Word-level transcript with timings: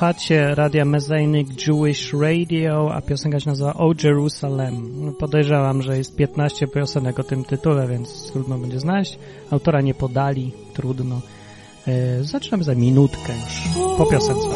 Słuchacie 0.00 0.54
radia 0.54 0.84
Messianic 0.84 1.66
Jewish 1.66 2.12
Radio, 2.12 2.94
a 2.94 3.00
piosenka 3.00 3.40
się 3.40 3.50
nazywa 3.50 3.74
O 3.74 3.92
Jerusalem. 4.04 5.14
Podejrzewam, 5.18 5.82
że 5.82 5.98
jest 5.98 6.16
15 6.16 6.66
piosenek 6.66 7.18
o 7.18 7.22
tym 7.22 7.44
tytule, 7.44 7.88
więc 7.88 8.32
trudno 8.32 8.58
będzie 8.58 8.80
znaleźć. 8.80 9.18
Autora 9.50 9.80
nie 9.80 9.94
podali, 9.94 10.52
trudno. 10.74 11.20
E, 11.88 12.24
zaczynamy 12.24 12.64
za 12.64 12.74
minutkę 12.74 13.32
już 13.32 13.62
po 13.98 14.06
piosence. 14.06 14.48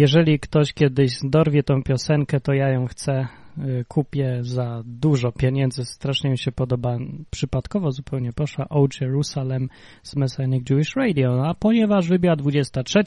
Jeżeli 0.00 0.38
ktoś 0.38 0.72
kiedyś 0.72 1.18
dorwie 1.22 1.62
tą 1.62 1.82
piosenkę, 1.82 2.40
to 2.40 2.52
ja 2.52 2.68
ją 2.68 2.86
chcę, 2.86 3.28
y, 3.58 3.84
kupię 3.88 4.38
za 4.40 4.82
dużo 4.84 5.32
pieniędzy. 5.32 5.84
Strasznie 5.84 6.30
mi 6.30 6.38
się 6.38 6.52
podoba. 6.52 6.98
Przypadkowo 7.30 7.90
zupełnie 7.90 8.32
poszła 8.32 8.68
O 8.68 8.86
Jerusalem 9.00 9.68
z 10.02 10.16
Messianic 10.16 10.70
Jewish 10.70 10.96
Radio. 10.96 11.46
A 11.46 11.54
ponieważ 11.54 12.08
wybija 12.08 12.36
23, 12.36 13.00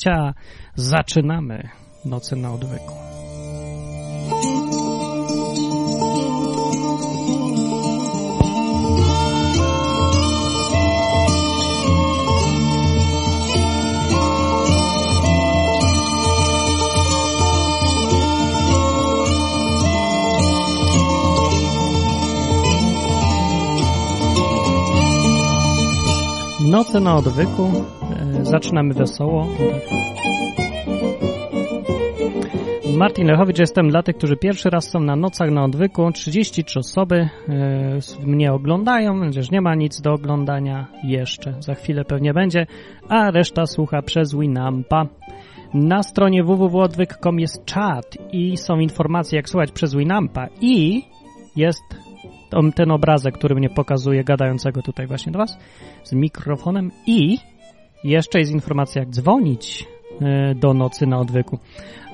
zaczynamy 0.76 1.70
Nocy 2.06 2.36
na 2.36 2.54
odwyku. 2.54 3.23
Noce 26.74 27.00
na 27.00 27.16
odwyku. 27.16 27.72
E, 28.40 28.46
zaczynamy 28.46 28.94
wesoło. 28.94 29.48
Martin 32.98 33.28
Lechowicz, 33.28 33.60
jestem 33.60 33.90
dla 33.90 34.04
tych, 34.04 34.18
którzy 34.18 34.38
pierwszy 34.38 34.70
raz 34.70 34.90
są 34.90 35.00
na 35.00 35.16
nocach 35.16 35.52
na 35.52 35.64
odwyku. 35.64 36.12
33 36.12 36.80
osoby 36.80 37.30
e, 37.50 38.26
mnie 38.26 38.54
oglądają, 38.54 39.20
chociaż 39.20 39.52
nie 39.52 39.62
ma 39.62 39.76
nic 39.76 40.02
do 40.02 40.14
oglądania 40.14 40.88
jeszcze. 41.04 41.54
Za 41.60 41.74
chwilę 41.74 42.06
pewnie 42.06 42.34
będzie, 42.34 42.68
a 43.10 43.32
reszta 43.32 43.66
słucha 43.66 44.02
przez 44.02 44.36
Winampa. 44.36 45.06
Na 45.74 46.04
stronie 46.04 46.44
www.odwyk.com 46.44 47.40
jest 47.40 47.66
czat 47.66 48.18
i 48.32 48.58
są 48.58 48.80
informacje, 48.80 49.36
jak 49.36 49.50
słuchać 49.50 49.72
przez 49.72 49.96
Winampa 49.96 50.48
i 50.62 51.04
jest 51.56 51.84
ten 52.75 52.91
obrazek, 52.91 53.38
który 53.38 53.56
mnie 53.56 53.69
pokazuje 53.69 54.24
gadającego 54.24 54.81
tutaj 54.81 55.08
właśnie 55.08 55.31
do 55.31 55.40
Was 55.40 55.58
z 56.03 56.14
mikrofonem 56.14 56.91
i 57.08 57.38
jeszcze 58.03 58.40
jest 58.40 58.52
informacja, 58.52 59.00
jak 59.00 59.09
dzwonić 59.09 59.86
e, 60.22 60.56
do 60.56 60.74
nocy 60.74 61.08
na 61.08 61.19
odwyku. 61.19 61.59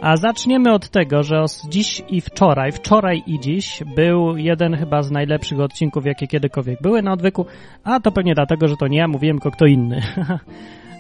A 0.02 0.18
zaczniemy 0.18 0.74
od 0.74 0.90
tego, 0.90 1.24
że 1.24 1.46
dziś 1.70 2.04
i 2.10 2.22
wczoraj, 2.22 2.72
wczoraj 2.72 3.24
i 3.28 3.40
dziś 3.40 3.84
był 3.96 4.38
jeden 4.38 4.76
chyba 4.76 5.02
z 5.02 5.12
najlepszych 5.12 5.60
odcinków, 5.60 6.06
jakie 6.06 6.28
kiedykolwiek 6.28 6.82
były 6.82 7.02
na 7.02 7.14
odwyku, 7.14 7.46
a 7.84 8.00
to 8.00 8.12
pewnie 8.12 8.36
dlatego, 8.36 8.68
że 8.68 8.78
to 8.78 8.88
nie 8.88 8.98
ja 8.98 9.08
mówiłem, 9.08 9.38
tylko 9.38 9.52
kto 9.52 9.66
inny. 9.66 10.02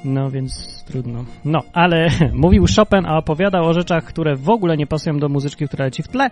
No 0.05 0.31
więc 0.31 0.83
trudno. 0.83 1.25
No, 1.45 1.59
ale 1.73 2.07
mówił 2.33 2.65
Chopin, 2.75 3.05
a 3.05 3.17
opowiadał 3.17 3.65
o 3.65 3.73
rzeczach, 3.73 4.03
które 4.03 4.35
w 4.35 4.49
ogóle 4.49 4.77
nie 4.77 4.87
pasują 4.87 5.19
do 5.19 5.29
muzyczki, 5.29 5.67
która 5.67 5.85
leci 5.85 6.03
w 6.03 6.07
tle, 6.07 6.29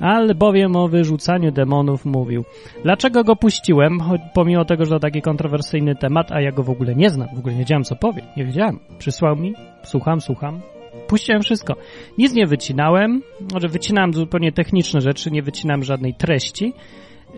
albowiem 0.00 0.76
o 0.76 0.88
wyrzucaniu 0.88 1.52
demonów 1.52 2.04
mówił. 2.04 2.44
Dlaczego 2.82 3.24
go 3.24 3.36
puściłem, 3.36 3.98
pomimo 4.34 4.64
tego, 4.64 4.84
że 4.84 4.90
to 4.90 4.98
taki 4.98 5.22
kontrowersyjny 5.22 5.94
temat, 5.94 6.32
a 6.32 6.40
ja 6.40 6.52
go 6.52 6.62
w 6.62 6.70
ogóle 6.70 6.94
nie 6.94 7.10
znam, 7.10 7.28
w 7.34 7.38
ogóle 7.38 7.54
nie 7.54 7.60
wiedziałem 7.60 7.84
co 7.84 7.96
powie, 7.96 8.22
nie 8.36 8.44
wiedziałem. 8.44 8.78
Przysłał 8.98 9.36
mi, 9.36 9.54
słucham, 9.82 10.20
słucham, 10.20 10.60
puściłem 11.08 11.42
wszystko. 11.42 11.74
Nic 12.18 12.34
nie 12.34 12.46
wycinałem, 12.46 13.22
może 13.52 13.68
wycinałem 13.68 14.14
zupełnie 14.14 14.52
techniczne 14.52 15.00
rzeczy, 15.00 15.30
nie 15.30 15.42
wycinałem 15.42 15.82
żadnej 15.82 16.14
treści, 16.14 16.72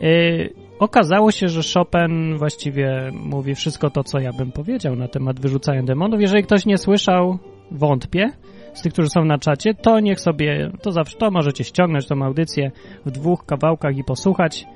Yy, 0.01 0.68
okazało 0.79 1.31
się, 1.31 1.49
że 1.49 1.61
Chopin 1.75 2.39
właściwie 2.39 3.11
mówi 3.13 3.55
wszystko 3.55 3.91
to, 3.91 4.05
co 4.05 4.19
ja 4.19 4.33
bym 4.33 4.53
powiedział 4.53 4.97
na 4.97 5.09
temat 5.09 5.41
wyrzucania 5.41 5.83
demonów. 5.83 6.21
Jeżeli 6.21 6.43
ktoś 6.43 6.67
nie 6.67 6.79
słyszał, 6.79 7.39
wątpię, 7.71 8.31
z 8.75 8.83
tych, 8.83 8.93
którzy 8.93 9.09
są 9.09 9.25
na 9.25 9.39
czacie, 9.39 9.75
to 9.75 10.01
niech 10.01 10.21
sobie, 10.21 10.71
to 10.83 10.93
zawsze, 10.93 11.17
to 11.17 11.31
możecie 11.31 11.65
ściągnąć 11.65 12.07
tą 12.07 12.23
audycję 12.23 12.71
w 13.07 13.11
dwóch 13.11 13.47
kawałkach 13.47 13.97
i 13.97 14.05
posłuchać. 14.05 14.67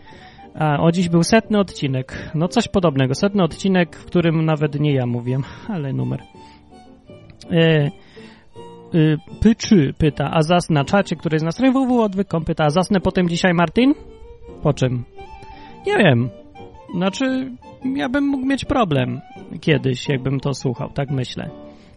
A 0.54 0.82
o 0.82 0.92
dziś 0.92 1.08
był 1.08 1.22
setny 1.22 1.58
odcinek. 1.58 2.30
No 2.34 2.48
coś 2.48 2.68
podobnego. 2.68 3.14
Setny 3.14 3.42
odcinek, 3.42 3.96
w 3.96 4.04
którym 4.04 4.44
nawet 4.44 4.80
nie 4.80 4.94
ja 4.94 5.06
mówiłem, 5.06 5.42
ale 5.68 5.92
numer. 5.92 6.20
Yy, 7.50 7.90
yy, 8.92 9.16
Pyczy 9.40 9.94
pyta, 9.98 10.30
a 10.32 10.42
zas 10.42 10.70
na 10.70 10.84
czacie, 10.84 11.16
który 11.16 11.34
jest 11.34 11.44
na 11.44 11.52
stronie 11.52 11.72
www 11.72 12.00
odwykom 12.00 12.44
pyta, 12.44 12.64
a 12.64 12.70
zasnę 12.70 13.00
potem 13.00 13.28
dzisiaj 13.28 13.54
Martin? 13.54 13.94
Po 14.62 14.72
czym? 14.72 15.04
Nie 15.86 15.96
wiem. 15.98 16.30
Znaczy, 16.94 17.50
ja 17.96 18.08
bym 18.08 18.24
mógł 18.24 18.46
mieć 18.46 18.64
problem 18.64 19.20
kiedyś, 19.60 20.08
jakbym 20.08 20.40
to 20.40 20.54
słuchał, 20.54 20.90
tak 20.90 21.10
myślę. 21.10 21.50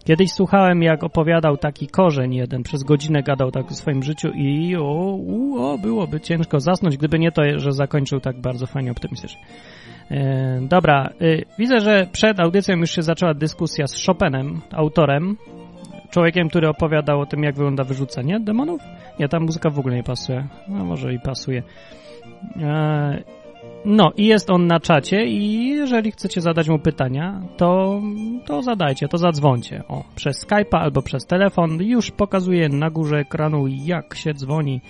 Kiedyś 0.06 0.32
słuchałem, 0.32 0.84
jak 0.84 1.04
opowiadał 1.04 1.58
taki 1.58 1.88
korzeń 1.88 2.34
jeden, 2.34 2.64
przez 2.64 2.84
godzinę 2.84 3.24
gadał 3.24 3.52
tak 3.52 3.72
o 3.72 3.74
swoim 3.74 4.04
życiu 4.04 4.28
i 4.36 4.76
o, 4.76 5.18
o 5.60 5.78
byłoby 5.78 6.22
ciężko 6.22 6.60
zasnąć, 6.60 6.98
gdyby 6.98 7.20
nie 7.20 7.32
to, 7.32 7.42
że 7.56 7.72
zakończył 7.72 8.20
tak 8.20 8.42
bardzo 8.42 8.68
fajnie 8.68 8.92
optymistycznie. 8.92 9.42
E, 10.12 10.60
dobra, 10.62 11.10
e, 11.22 11.56
widzę, 11.60 11.80
że 11.80 12.08
przed 12.12 12.40
audycją 12.40 12.76
już 12.76 12.92
się 12.92 13.02
zaczęła 13.02 13.34
dyskusja 13.34 13.88
z 13.88 14.06
Chopinem, 14.06 14.62
autorem, 14.72 15.38
człowiekiem, 16.10 16.50
który 16.50 16.70
opowiadał 16.70 17.22
o 17.22 17.26
tym, 17.26 17.44
jak 17.44 17.56
wygląda 17.56 17.84
wyrzucenie 17.84 18.40
demonów. 18.40 18.82
Nie, 19.20 19.30
ta 19.30 19.40
muzyka 19.40 19.70
w 19.70 19.80
ogóle 19.80 19.96
nie 19.96 20.04
pasuje. 20.04 20.48
No 20.68 20.86
może 20.86 21.14
i 21.14 21.20
pasuje. 21.20 21.64
E, 22.62 23.45
No 23.86 24.12
i 24.18 24.26
jest 24.26 24.50
on 24.50 24.68
na 24.68 24.80
czacie 24.80 25.26
i 25.26 25.70
jeżeli 25.70 26.12
chcecie 26.12 26.42
zadać 26.42 26.70
mu 26.70 26.80
pytania, 26.80 27.42
to, 27.58 28.02
to 28.46 28.62
zadajcie, 28.62 29.08
to 29.08 29.18
zadzwońcie. 29.18 29.84
O, 29.88 30.04
przez 30.16 30.46
Skype'a 30.46 30.78
albo 30.78 31.02
przez 31.02 31.26
telefon. 31.26 31.84
Już 31.84 32.12
pokazuję 32.12 32.70
na 32.70 32.90
górze 32.90 33.18
ekranu, 33.18 33.68
jak 33.68 34.16
się 34.16 34.34
dzwoni 34.34 34.82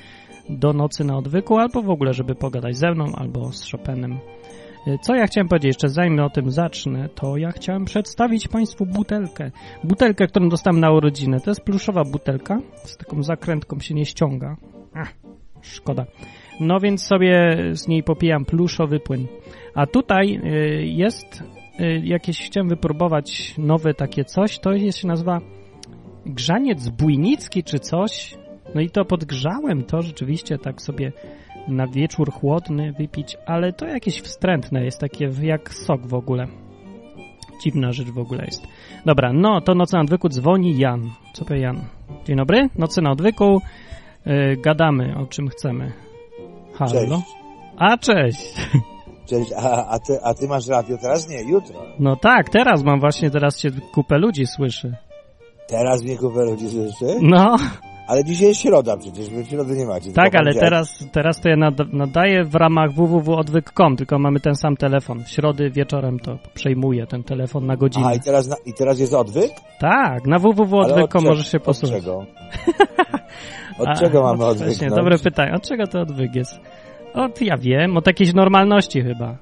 do 0.49 0.73
nocy 0.73 1.03
na 1.03 1.17
odwyku, 1.17 1.57
albo 1.57 1.81
w 1.81 1.89
ogóle, 1.89 2.13
żeby 2.13 2.35
pogadać 2.35 2.77
ze 2.77 2.91
mną, 2.91 3.05
albo 3.15 3.51
z 3.51 3.71
Chopinem. 3.71 4.19
Co 5.01 5.15
ja 5.15 5.27
chciałem 5.27 5.47
powiedzieć, 5.47 5.67
jeszcze 5.67 5.89
zanim 5.89 6.19
o 6.19 6.29
tym 6.29 6.51
zacznę, 6.51 7.09
to 7.09 7.37
ja 7.37 7.51
chciałem 7.51 7.85
przedstawić 7.85 8.47
Państwu 8.47 8.85
butelkę. 8.85 9.51
Butelkę, 9.83 10.27
którą 10.27 10.49
dostałem 10.49 10.79
na 10.79 10.91
urodziny. 10.91 11.41
To 11.41 11.51
jest 11.51 11.61
pluszowa 11.61 12.03
butelka, 12.03 12.59
z 12.83 12.97
taką 12.97 13.23
zakrętką 13.23 13.79
się 13.79 13.93
nie 13.93 14.05
ściąga. 14.05 14.57
Ach, 14.93 15.13
szkoda. 15.61 16.05
No 16.59 16.79
więc 16.79 17.03
sobie 17.03 17.57
z 17.71 17.87
niej 17.87 18.03
popijam 18.03 18.45
pluszowy 18.45 18.99
płyn. 18.99 19.27
A 19.75 19.85
tutaj 19.85 20.39
y, 20.43 20.85
jest 20.85 21.43
y, 21.79 22.01
jakieś, 22.03 22.41
chciałem 22.41 22.69
wypróbować 22.69 23.57
nowe 23.57 23.93
takie 23.93 24.23
coś, 24.23 24.59
to 24.59 24.71
jest, 24.71 24.97
się 24.97 25.07
nazywa 25.07 25.39
grzaniec 26.25 26.89
bujnicki 26.89 27.63
czy 27.63 27.79
coś. 27.79 28.35
No 28.75 28.81
i 28.81 28.89
to 28.89 29.05
podgrzałem, 29.05 29.83
to 29.83 30.01
rzeczywiście 30.01 30.57
tak 30.57 30.81
sobie 30.81 31.11
na 31.67 31.87
wieczór 31.87 32.31
chłodny 32.31 32.93
wypić, 32.99 33.37
ale 33.45 33.73
to 33.73 33.85
jakieś 33.85 34.21
wstrętne 34.21 34.85
jest, 34.85 34.99
takie 34.99 35.29
jak 35.41 35.73
sok 35.73 36.07
w 36.07 36.13
ogóle. 36.13 36.47
Dziwna 37.63 37.91
rzecz 37.91 38.07
w 38.07 38.19
ogóle 38.19 38.45
jest. 38.45 38.67
Dobra, 39.05 39.33
no 39.33 39.61
to 39.61 39.75
Nocy 39.75 39.95
na 39.95 40.01
Odwyku 40.01 40.29
dzwoni 40.29 40.77
Jan. 40.77 41.09
Co 41.33 41.45
powie 41.45 41.59
Jan? 41.59 41.81
Dzień 42.25 42.37
dobry, 42.37 42.69
Nocy 42.77 43.01
na 43.01 43.11
Odwyku. 43.11 43.61
Yy, 44.25 44.57
gadamy 44.57 45.17
o 45.17 45.25
czym 45.25 45.47
chcemy. 45.47 46.04
Halo? 46.77 46.91
Cześć. 46.91 47.35
A, 47.77 47.97
cześć. 47.97 48.53
Cześć, 49.29 49.51
a, 49.57 49.85
a, 49.87 49.99
ty, 49.99 50.19
a 50.23 50.33
ty 50.33 50.47
masz 50.47 50.67
radio 50.67 50.97
teraz? 50.97 51.29
Nie, 51.29 51.41
jutro. 51.43 51.75
No 51.99 52.15
tak, 52.15 52.49
teraz 52.49 52.83
mam 52.83 52.99
właśnie, 52.99 53.31
teraz 53.31 53.59
się 53.59 53.69
kupę 53.93 54.17
ludzi 54.17 54.47
słyszy. 54.47 54.95
Teraz 55.67 56.03
mnie 56.03 56.17
kupę 56.17 56.45
ludzi 56.45 56.69
słyszy? 56.69 57.17
No, 57.21 57.55
Ale 58.07 58.23
dzisiaj 58.23 58.47
jest 58.47 58.61
środa 58.61 58.97
przecież, 58.97 59.29
wy 59.29 59.43
w 59.43 59.47
środę 59.49 59.75
nie 59.75 59.85
macie. 59.85 60.11
tak, 60.13 60.35
ale 60.35 60.53
teraz, 60.53 61.05
teraz 61.11 61.41
to 61.41 61.49
ja 61.49 61.55
nad, 61.55 61.73
nadaję 61.93 62.43
w 62.43 62.55
ramach 62.55 62.91
www.odwyk.com, 62.91 63.95
tylko 63.97 64.19
mamy 64.19 64.39
ten 64.39 64.55
sam 64.55 64.77
telefon. 64.77 65.23
W 65.23 65.29
środy 65.29 65.69
wieczorem 65.69 66.19
to 66.19 66.37
przejmuję 66.53 67.07
ten 67.07 67.23
telefon 67.23 67.65
na 67.65 67.77
godzinę. 67.77 68.05
Aha, 68.05 68.15
i 68.15 68.19
teraz, 68.19 68.47
na, 68.47 68.55
i 68.65 68.73
teraz 68.73 68.99
jest 68.99 69.13
odwyk? 69.13 69.51
Tak, 69.79 70.27
na 70.27 70.35
od 70.35 70.41
www.odwyk.com 70.41 71.23
możesz 71.23 71.51
się 71.51 71.57
Od 71.57 71.63
posłuchać. 71.63 72.01
czego? 72.03 72.25
Od 73.79 73.87
A, 73.87 73.93
czego 73.95 74.23
mamy 74.23 74.39
no 74.39 74.47
odwyk? 74.47 74.67
Właśnie, 74.67 74.89
no? 74.89 74.95
dobre 74.95 75.17
pytanie. 75.17 75.53
Od 75.53 75.61
czego 75.67 75.87
to 75.87 76.01
odwyk 76.01 76.35
jest? 76.35 76.59
Od, 77.13 77.41
ja 77.41 77.57
wiem, 77.57 77.97
od 77.97 78.07
jakiejś 78.07 78.33
normalności 78.33 79.01
chyba. 79.01 79.37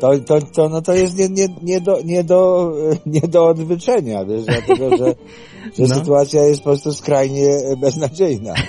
To, 0.00 0.10
to, 0.26 0.38
to, 0.56 0.68
no 0.68 0.82
to 0.82 0.92
jest 0.92 1.18
nie, 1.18 1.28
nie, 1.28 1.46
nie, 1.62 1.80
do, 1.80 1.98
nie, 2.04 2.24
do, 2.24 2.72
nie 3.06 3.20
do 3.20 3.46
odwyczenia, 3.46 4.24
wiesz, 4.24 4.44
dlatego, 4.44 4.96
że, 4.96 5.04
że 5.78 5.82
No. 5.88 5.94
sytuacja 5.94 6.42
jest 6.42 6.60
po 6.60 6.64
prostu 6.70 6.92
skrajnie 6.92 7.48
beznadziejna. 7.80 8.54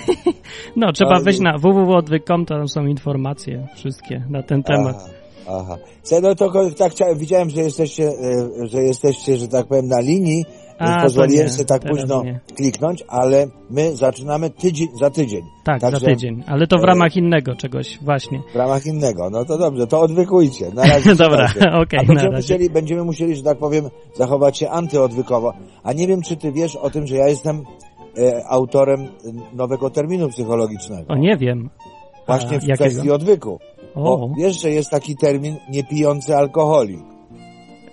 No, 0.76 0.92
trzeba 0.92 1.10
Ale- 1.14 1.24
wejść 1.24 1.40
na 1.40 1.58
www.odwyk.com, 1.58 2.46
tam 2.46 2.68
są 2.68 2.86
informacje 2.86 3.66
wszystkie 3.74 4.24
na 4.30 4.42
ten 4.42 4.62
temat. 4.62 4.96
Aha, 4.98 5.08
aha. 5.48 5.76
Co, 6.02 6.20
no 6.20 6.34
to 6.34 6.70
tak 6.78 6.92
chciałem, 6.92 7.18
widziałem, 7.18 7.50
że 7.50 7.60
jesteście, 7.60 8.04
e, 8.04 8.66
że 8.68 8.82
jesteście, 8.82 9.36
że 9.36 9.48
tak 9.48 9.66
powiem, 9.66 9.86
na 9.86 10.00
linii, 10.00 10.44
A, 10.78 11.02
pozwoliłem 11.02 11.50
sobie 11.50 11.64
tak 11.64 11.82
późno 11.82 12.22
kliknąć, 12.56 13.04
ale 13.08 13.46
my 13.70 13.96
zaczynamy 13.96 14.50
tydzień, 14.50 14.88
za 15.00 15.10
tydzień. 15.10 15.42
Tak, 15.64 15.80
Także- 15.80 16.00
za 16.00 16.06
tydzień, 16.06 16.44
ale 16.46 16.66
to 16.66 16.78
w 16.78 16.84
e, 16.84 16.86
ramach 16.86 17.16
innego 17.16 17.54
czegoś, 17.54 17.98
właśnie. 18.02 18.42
W 18.52 18.56
ramach 18.56 18.86
innego. 18.86 19.30
No 19.30 19.44
to 19.44 19.58
dobrze, 19.58 19.86
to 19.86 20.00
odwykujcie. 20.00 20.70
Na 20.74 20.82
razie 20.82 21.14
Dobra, 21.24 21.48
okej, 21.82 22.00
na 22.00 22.04
będziemy 22.06 22.36
musieli, 22.36 22.70
będziemy 22.70 23.04
musieli, 23.04 23.36
że 23.36 23.42
tak 23.42 23.58
powiem, 23.58 23.90
zachować 24.14 24.58
się 24.58 24.70
antyodwykowo. 24.70 25.52
A 25.82 25.92
nie 25.92 26.06
wiem, 26.06 26.22
czy 26.22 26.36
ty 26.36 26.52
wiesz 26.52 26.76
o 26.76 26.90
tym, 26.90 27.06
że 27.06 27.16
ja 27.16 27.28
jestem 27.28 27.62
e, 28.18 28.44
autorem 28.48 29.08
nowego 29.52 29.90
terminu 29.90 30.28
psychologicznego. 30.28 31.12
O, 31.12 31.16
nie 31.16 31.36
wiem. 31.36 31.70
Właśnie 32.26 32.56
A, 32.56 32.60
w 32.60 32.64
jakiego? 32.64 32.90
kwestii 32.90 33.10
odwyku. 33.10 33.58
O, 33.94 34.02
Bo 34.18 34.34
wiesz, 34.38 34.60
że 34.62 34.70
jest 34.70 34.90
taki 34.90 35.16
termin 35.16 35.56
niepijący 35.70 36.36
alkoholik. 36.36 37.00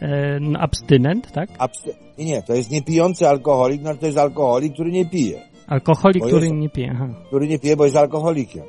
e, 0.02 0.40
no, 0.40 0.60
abstynent, 0.60 1.32
tak? 1.32 1.50
Absty- 1.58 1.94
nie, 2.18 2.42
to 2.44 2.54
jest 2.54 2.72
niepijący 2.72 3.28
alkoholik, 3.30 3.82
no 3.84 3.96
to 3.96 4.06
jest 4.06 4.18
alkoholik, 4.18 4.74
który 4.74 4.92
nie 4.92 5.06
pije. 5.06 5.42
Alkoholik, 5.68 6.24
który 6.26 6.46
jest- 6.46 6.58
nie 6.58 6.70
pije. 6.70 6.92
Aha. 6.96 7.08
Który 7.28 7.48
nie 7.48 7.60
pije, 7.60 7.76
bo 7.78 7.84
jest 7.86 7.98
alkoholikiem. 7.98 8.64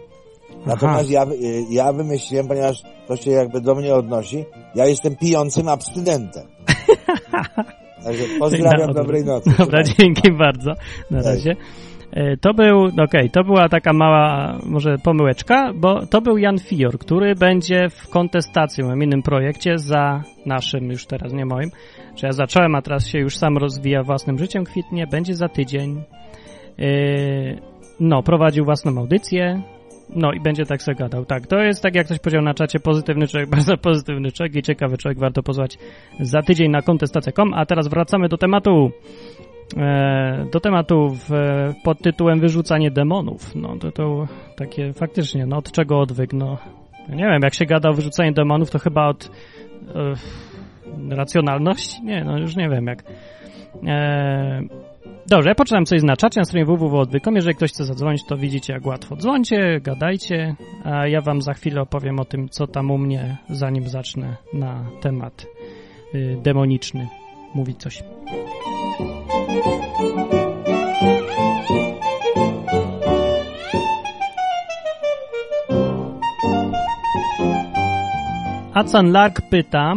Natomiast 0.66 1.10
ja, 1.10 1.24
y, 1.24 1.64
ja 1.70 1.92
wymyśliłem, 1.92 2.48
ponieważ 2.48 2.82
to 3.08 3.16
się 3.16 3.30
jakby 3.30 3.60
do 3.60 3.74
mnie 3.74 3.94
odnosi, 3.94 4.44
ja 4.74 4.86
jestem 4.86 5.16
pijącym 5.16 5.68
abstynentem. 5.68 6.46
Także 8.04 8.24
pozdrawiam, 8.38 8.80
odwrót. 8.90 8.96
dobrej 8.96 9.24
nocy. 9.24 9.50
Dobra, 9.58 9.82
dzięki 9.82 10.32
bardzo. 10.32 10.70
Na 11.10 11.22
razie. 11.22 11.56
E, 12.12 12.36
To 12.36 12.54
był, 12.54 12.84
okej, 13.04 13.30
to 13.30 13.44
była 13.44 13.68
taka 13.68 13.92
mała, 13.92 14.58
może 14.66 14.98
pomyłeczka, 14.98 15.72
bo 15.74 16.06
to 16.06 16.20
był 16.20 16.38
Jan 16.38 16.58
Fior, 16.58 16.98
który 16.98 17.34
będzie 17.34 17.88
w 17.90 18.08
kontestacji 18.08 18.84
w 18.84 18.86
moim 18.86 19.02
innym 19.02 19.22
projekcie 19.22 19.78
za 19.78 20.22
naszym, 20.46 20.90
już 20.90 21.06
teraz 21.06 21.32
nie 21.32 21.46
moim, 21.46 21.70
że 22.16 22.26
ja 22.26 22.32
zacząłem, 22.32 22.74
a 22.74 22.82
teraz 22.82 23.06
się 23.06 23.18
już 23.18 23.36
sam 23.36 23.58
rozwija 23.58 24.02
własnym 24.02 24.38
życiem, 24.38 24.64
kwitnie, 24.64 25.06
będzie 25.06 25.34
za 25.34 25.48
tydzień. 25.48 26.02
E, 26.78 27.72
No, 28.00 28.22
prowadził 28.22 28.64
własną 28.64 28.98
audycję, 28.98 29.62
no 30.16 30.32
i 30.32 30.40
będzie 30.40 30.66
tak 30.66 30.82
sobie 30.82 30.94
gadał. 30.94 31.24
Tak, 31.24 31.46
to 31.46 31.58
jest 31.58 31.82
tak 31.82 31.94
jak 31.94 32.06
ktoś 32.06 32.18
powiedział 32.18 32.42
na 32.42 32.54
czacie, 32.54 32.80
pozytywny 32.80 33.28
człowiek, 33.28 33.50
bardzo 33.56 33.76
pozytywny 33.76 34.32
człowiek 34.32 34.56
i 34.56 34.62
ciekawy 34.62 34.98
człowiek, 34.98 35.18
warto 35.18 35.42
pozwać 35.42 35.78
za 36.20 36.42
tydzień 36.42 36.70
na 36.70 36.82
kontestację.com, 36.82 37.54
a 37.54 37.66
teraz 37.66 37.88
wracamy 37.88 38.28
do 38.28 38.36
tematu 38.36 38.90
do 40.52 40.60
tematu 40.60 41.08
w, 41.08 41.30
pod 41.84 41.98
tytułem 41.98 42.40
Wyrzucanie 42.40 42.90
demonów. 42.90 43.54
No 43.54 43.76
to, 43.76 43.92
to 43.92 44.28
takie 44.56 44.92
faktycznie, 44.92 45.46
no 45.46 45.56
od 45.56 45.72
czego 45.72 46.00
odwyk? 46.00 46.32
No 46.32 46.58
nie 47.08 47.24
wiem, 47.24 47.42
jak 47.42 47.54
się 47.54 47.66
gada 47.66 47.88
o 47.88 47.92
wyrzucaniu 47.92 48.32
demonów, 48.32 48.70
to 48.70 48.78
chyba 48.78 49.08
od 49.08 49.30
e, 49.94 51.16
racjonalności? 51.16 52.02
Nie, 52.02 52.24
no 52.24 52.38
już 52.38 52.56
nie 52.56 52.68
wiem 52.68 52.86
jak. 52.86 53.02
E, 53.86 54.62
dobrze, 55.26 55.48
ja 55.48 55.54
poczytam 55.54 55.84
coś 55.84 56.02
na 56.02 56.16
czacie 56.16 56.40
na 56.40 56.44
stronie 56.44 56.64
www.odwyk.com. 56.64 57.34
Jeżeli 57.34 57.54
ktoś 57.54 57.72
chce 57.72 57.84
zadzwonić, 57.84 58.24
to 58.26 58.36
widzicie 58.36 58.72
jak 58.72 58.86
łatwo. 58.86 59.16
Dzwońcie, 59.16 59.80
gadajcie, 59.80 60.54
a 60.84 61.06
ja 61.06 61.20
wam 61.20 61.42
za 61.42 61.52
chwilę 61.52 61.80
opowiem 61.80 62.20
o 62.20 62.24
tym, 62.24 62.48
co 62.48 62.66
tam 62.66 62.90
u 62.90 62.98
mnie, 62.98 63.36
zanim 63.50 63.88
zacznę 63.88 64.36
na 64.52 64.84
temat 65.00 65.46
y, 66.14 66.36
demoniczny 66.42 67.08
mówić 67.54 67.80
coś. 67.80 68.02
Acan 78.74 79.12
Lark 79.12 79.42
pyta, 79.50 79.94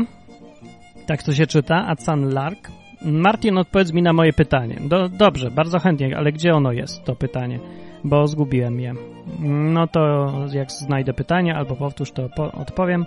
tak 1.06 1.24
to 1.24 1.34
się 1.34 1.48
czyta, 1.48 1.88
Acan 1.88 2.34
Lark. 2.34 2.72
Martin, 3.02 3.58
odpowiedz 3.58 3.94
mi 3.94 4.02
na 4.02 4.14
moje 4.14 4.34
pytanie. 4.34 4.78
Do, 4.90 5.10
dobrze, 5.10 5.52
bardzo 5.52 5.80
chętnie, 5.80 6.18
ale 6.18 6.32
gdzie 6.32 6.54
ono 6.54 6.72
jest, 6.72 7.04
to 7.04 7.16
pytanie? 7.16 7.60
Bo 8.06 8.28
zgubiłem 8.28 8.80
je. 8.80 8.94
No 9.40 9.88
to 9.88 10.28
jak 10.54 10.72
znajdę 10.72 11.14
pytanie, 11.14 11.56
albo 11.56 11.76
powtórz, 11.76 12.12
to 12.12 12.30
po, 12.36 12.52
odpowiem 12.52 13.06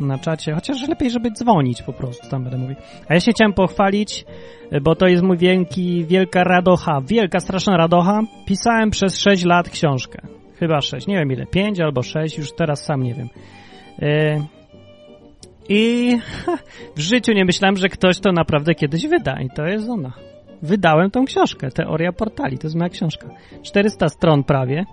na 0.00 0.18
czacie. 0.18 0.54
Chociaż 0.54 0.88
lepiej, 0.88 1.10
żeby 1.10 1.30
dzwonić 1.30 1.82
po 1.82 1.92
prostu, 1.92 2.30
tam 2.30 2.42
będę 2.42 2.58
mówił. 2.58 2.76
A 3.08 3.14
ja 3.14 3.20
się 3.20 3.32
chciałem 3.32 3.52
pochwalić, 3.52 4.24
bo 4.82 4.94
to 4.94 5.06
jest 5.06 5.22
mój 5.22 5.36
wielki, 5.36 6.04
wielka 6.04 6.44
radocha, 6.44 7.00
wielka, 7.00 7.40
straszna 7.40 7.76
radocha. 7.76 8.22
Pisałem 8.46 8.90
przez 8.90 9.18
6 9.18 9.44
lat 9.44 9.70
książkę. 9.70 10.22
Chyba 10.58 10.80
6, 10.80 11.06
nie 11.06 11.16
wiem 11.16 11.32
ile, 11.32 11.46
5 11.46 11.80
albo 11.80 12.02
6, 12.02 12.38
już 12.38 12.52
teraz 12.52 12.84
sam 12.84 13.02
nie 13.02 13.14
wiem. 13.14 13.28
Yy, 13.98 14.42
I 15.68 16.16
w 16.96 17.00
życiu 17.00 17.32
nie 17.32 17.44
myślałem, 17.44 17.76
że 17.76 17.88
ktoś 17.88 18.20
to 18.20 18.32
naprawdę 18.32 18.74
kiedyś 18.74 19.06
wyda 19.06 19.40
i 19.40 19.48
to 19.50 19.66
jest 19.66 19.88
ona. 19.88 20.29
Wydałem 20.62 21.10
tą 21.10 21.24
książkę, 21.24 21.70
Teoria 21.70 22.12
Portali, 22.12 22.58
to 22.58 22.66
jest 22.66 22.76
moja 22.76 22.88
książka. 22.88 23.28
400 23.62 24.08
stron 24.08 24.44
prawie. 24.44 24.84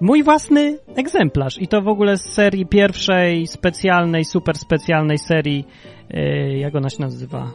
Mój 0.00 0.22
własny 0.22 0.78
egzemplarz 0.96 1.62
i 1.62 1.68
to 1.68 1.82
w 1.82 1.88
ogóle 1.88 2.16
z 2.16 2.22
serii 2.22 2.66
pierwszej, 2.66 3.46
specjalnej, 3.46 4.24
super 4.24 4.58
specjalnej 4.58 5.18
serii, 5.18 5.64
yy, 6.10 6.58
jak 6.58 6.74
ona 6.74 6.90
się 6.90 7.00
nazywa? 7.00 7.52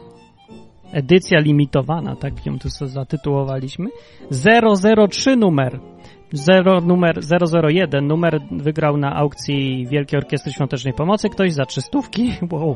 Edycja 0.94 1.40
limitowana, 1.40 2.16
tak 2.16 2.46
ją 2.46 2.60
tu 2.60 2.70
zatytułowaliśmy. 2.70 3.90
003 5.10 5.36
numer. 5.36 5.80
0, 6.34 6.82
numer 6.82 7.20
001 7.74 8.08
numer 8.08 8.40
wygrał 8.52 8.98
na 8.98 9.16
aukcji 9.16 9.88
Wielkiej 9.88 10.18
Orkiestry 10.18 10.52
Świątecznej 10.52 10.94
Pomocy 10.94 11.30
ktoś 11.30 11.54
za 11.54 11.66
trzystówki. 11.66 12.34
Wow. 12.52 12.76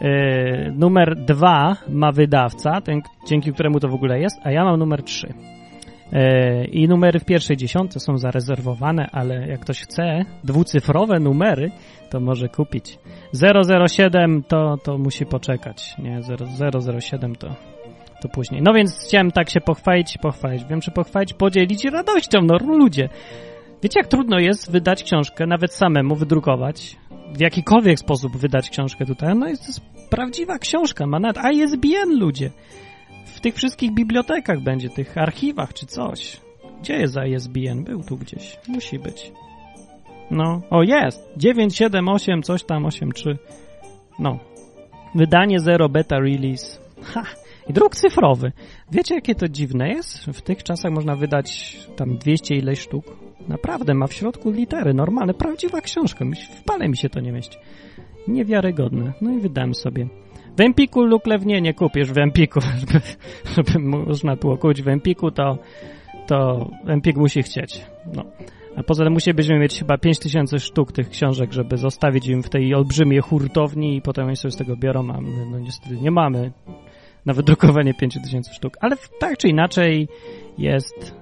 Yy, 0.00 0.72
numer 0.76 1.16
2 1.16 1.76
ma 1.88 2.12
wydawca, 2.12 2.80
ten, 2.80 3.02
dzięki 3.28 3.52
któremu 3.52 3.80
to 3.80 3.88
w 3.88 3.94
ogóle 3.94 4.20
jest, 4.20 4.40
a 4.44 4.50
ja 4.50 4.64
mam 4.64 4.78
numer 4.78 5.02
3. 5.02 5.34
E, 6.12 6.64
I 6.64 6.88
numery 6.88 7.20
w 7.20 7.24
pierwszej 7.24 7.56
dziesiątce 7.56 8.00
są 8.00 8.18
zarezerwowane, 8.18 9.08
ale 9.12 9.48
jak 9.48 9.60
ktoś 9.60 9.80
chce 9.80 10.24
dwucyfrowe 10.44 11.20
numery, 11.20 11.70
to 12.10 12.20
może 12.20 12.48
kupić. 12.48 12.98
007 13.88 14.42
to, 14.48 14.76
to 14.84 14.98
musi 14.98 15.26
poczekać. 15.26 15.94
Nie, 15.98 16.20
007 17.00 17.36
to, 17.36 17.48
to 18.20 18.28
później. 18.28 18.62
No 18.62 18.72
więc 18.72 19.04
chciałem 19.08 19.30
tak 19.30 19.50
się 19.50 19.60
pochwalić, 19.60 20.18
pochwalić. 20.18 20.64
Wiem, 20.64 20.80
czy 20.80 20.90
pochwalić, 20.90 21.32
podzielić 21.32 21.84
radością, 21.84 22.38
no 22.42 22.58
ludzie. 22.58 23.08
Wiecie, 23.82 24.00
jak 24.00 24.06
trudno 24.06 24.38
jest 24.38 24.72
wydać 24.72 25.02
książkę, 25.02 25.46
nawet 25.46 25.74
samemu 25.74 26.14
wydrukować, 26.16 26.96
w 27.34 27.40
jakikolwiek 27.40 27.98
sposób 27.98 28.36
wydać 28.36 28.70
książkę 28.70 29.06
tutaj. 29.06 29.34
No 29.36 29.48
jest 29.48 29.62
to 29.62 29.68
jest 29.68 29.80
prawdziwa 30.10 30.58
książka, 30.58 31.06
ma 31.06 31.20
nawet 31.20 31.42
ISBN 31.54 32.18
ludzie. 32.18 32.50
W 33.24 33.40
tych 33.40 33.54
wszystkich 33.54 33.94
bibliotekach 33.94 34.60
będzie, 34.60 34.88
tych 34.88 35.18
archiwach 35.18 35.74
czy 35.74 35.86
coś. 35.86 36.40
Gdzie 36.80 36.94
jest 36.94 37.16
ISBN? 37.28 37.84
Był 37.84 38.02
tu 38.02 38.16
gdzieś. 38.16 38.58
Musi 38.68 38.98
być. 38.98 39.32
No, 40.30 40.62
o 40.70 40.82
jest! 40.82 41.32
978 41.36 42.42
coś 42.42 42.64
tam 42.64 42.86
83. 42.86 43.38
No. 44.18 44.38
Wydanie 45.14 45.60
0 45.60 45.88
beta 45.88 46.18
release. 46.18 46.80
Ha! 47.02 47.22
I 47.68 47.72
druk 47.72 47.96
cyfrowy. 47.96 48.52
Wiecie, 48.90 49.14
jakie 49.14 49.34
to 49.34 49.48
dziwne 49.48 49.88
jest? 49.88 50.24
W 50.24 50.42
tych 50.42 50.62
czasach 50.62 50.92
można 50.92 51.16
wydać 51.16 51.76
tam 51.96 52.18
200 52.18 52.54
ileś 52.54 52.80
sztuk. 52.80 53.21
Naprawdę, 53.48 53.94
ma 53.94 54.06
w 54.06 54.12
środku 54.12 54.50
litery, 54.50 54.94
normalne, 54.94 55.34
prawdziwa 55.34 55.80
książka. 55.80 56.24
W 56.60 56.64
pale 56.64 56.88
mi 56.88 56.96
się 56.96 57.08
to 57.08 57.20
nie 57.20 57.32
mieści. 57.32 57.58
Niewiarygodne. 58.28 59.12
No 59.20 59.30
i 59.30 59.40
wydałem 59.40 59.74
sobie. 59.74 60.08
W 60.56 60.60
Empiku 60.60 61.02
luklewnie 61.02 61.60
nie 61.60 61.74
kupisz 61.74 62.12
w 62.12 62.18
Empiku, 62.18 62.60
żeby, 62.80 63.00
żeby 63.56 63.78
można 63.78 64.36
było 64.36 64.56
kupić 64.56 64.82
w 64.82 64.88
Empiku, 64.88 65.30
to, 65.30 65.58
to 66.26 66.68
Empik 66.86 67.16
musi 67.16 67.42
chcieć. 67.42 67.84
No. 68.16 68.24
A 68.76 68.82
poza 68.82 69.04
tym 69.04 69.12
musielibyśmy 69.12 69.58
mieć 69.58 69.78
chyba 69.78 69.98
5000 69.98 70.58
sztuk 70.58 70.92
tych 70.92 71.08
książek, 71.08 71.52
żeby 71.52 71.76
zostawić 71.76 72.28
im 72.28 72.42
w 72.42 72.50
tej 72.50 72.74
olbrzymiej 72.74 73.20
hurtowni 73.20 73.96
i 73.96 74.02
potem 74.02 74.26
oni 74.26 74.36
sobie 74.36 74.52
z 74.52 74.56
tego 74.56 74.76
biorą, 74.76 75.10
a 75.10 75.20
no 75.50 75.58
niestety 75.58 75.96
nie 75.96 76.10
mamy 76.10 76.52
na 77.26 77.32
wydrukowanie 77.32 77.94
5000 77.94 78.54
sztuk. 78.54 78.76
Ale 78.80 78.96
tak 79.20 79.38
czy 79.38 79.48
inaczej 79.48 80.08
jest 80.58 81.21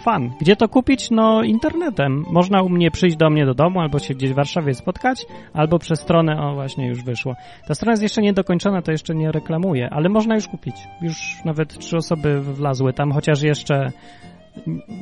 fan. 0.00 0.30
Gdzie 0.40 0.56
to 0.56 0.68
kupić? 0.68 1.10
No 1.10 1.42
internetem. 1.42 2.24
Można 2.30 2.62
u 2.62 2.68
mnie 2.68 2.90
przyjść 2.90 3.16
do 3.16 3.30
mnie 3.30 3.46
do 3.46 3.54
domu, 3.54 3.80
albo 3.80 3.98
się 3.98 4.14
gdzieś 4.14 4.30
w 4.30 4.34
Warszawie 4.34 4.74
spotkać, 4.74 5.26
albo 5.52 5.78
przez 5.78 6.00
stronę, 6.00 6.42
o 6.42 6.54
właśnie 6.54 6.88
już 6.88 7.02
wyszło. 7.02 7.34
Ta 7.68 7.74
strona 7.74 7.92
jest 7.92 8.02
jeszcze 8.02 8.22
niedokończona, 8.22 8.82
to 8.82 8.92
jeszcze 8.92 9.14
nie 9.14 9.32
reklamuję, 9.32 9.90
ale 9.90 10.08
można 10.08 10.34
już 10.34 10.48
kupić. 10.48 10.76
Już 11.02 11.44
nawet 11.44 11.78
trzy 11.78 11.96
osoby 11.96 12.40
wlazły 12.40 12.92
tam, 12.92 13.12
chociaż 13.12 13.42
jeszcze 13.42 13.92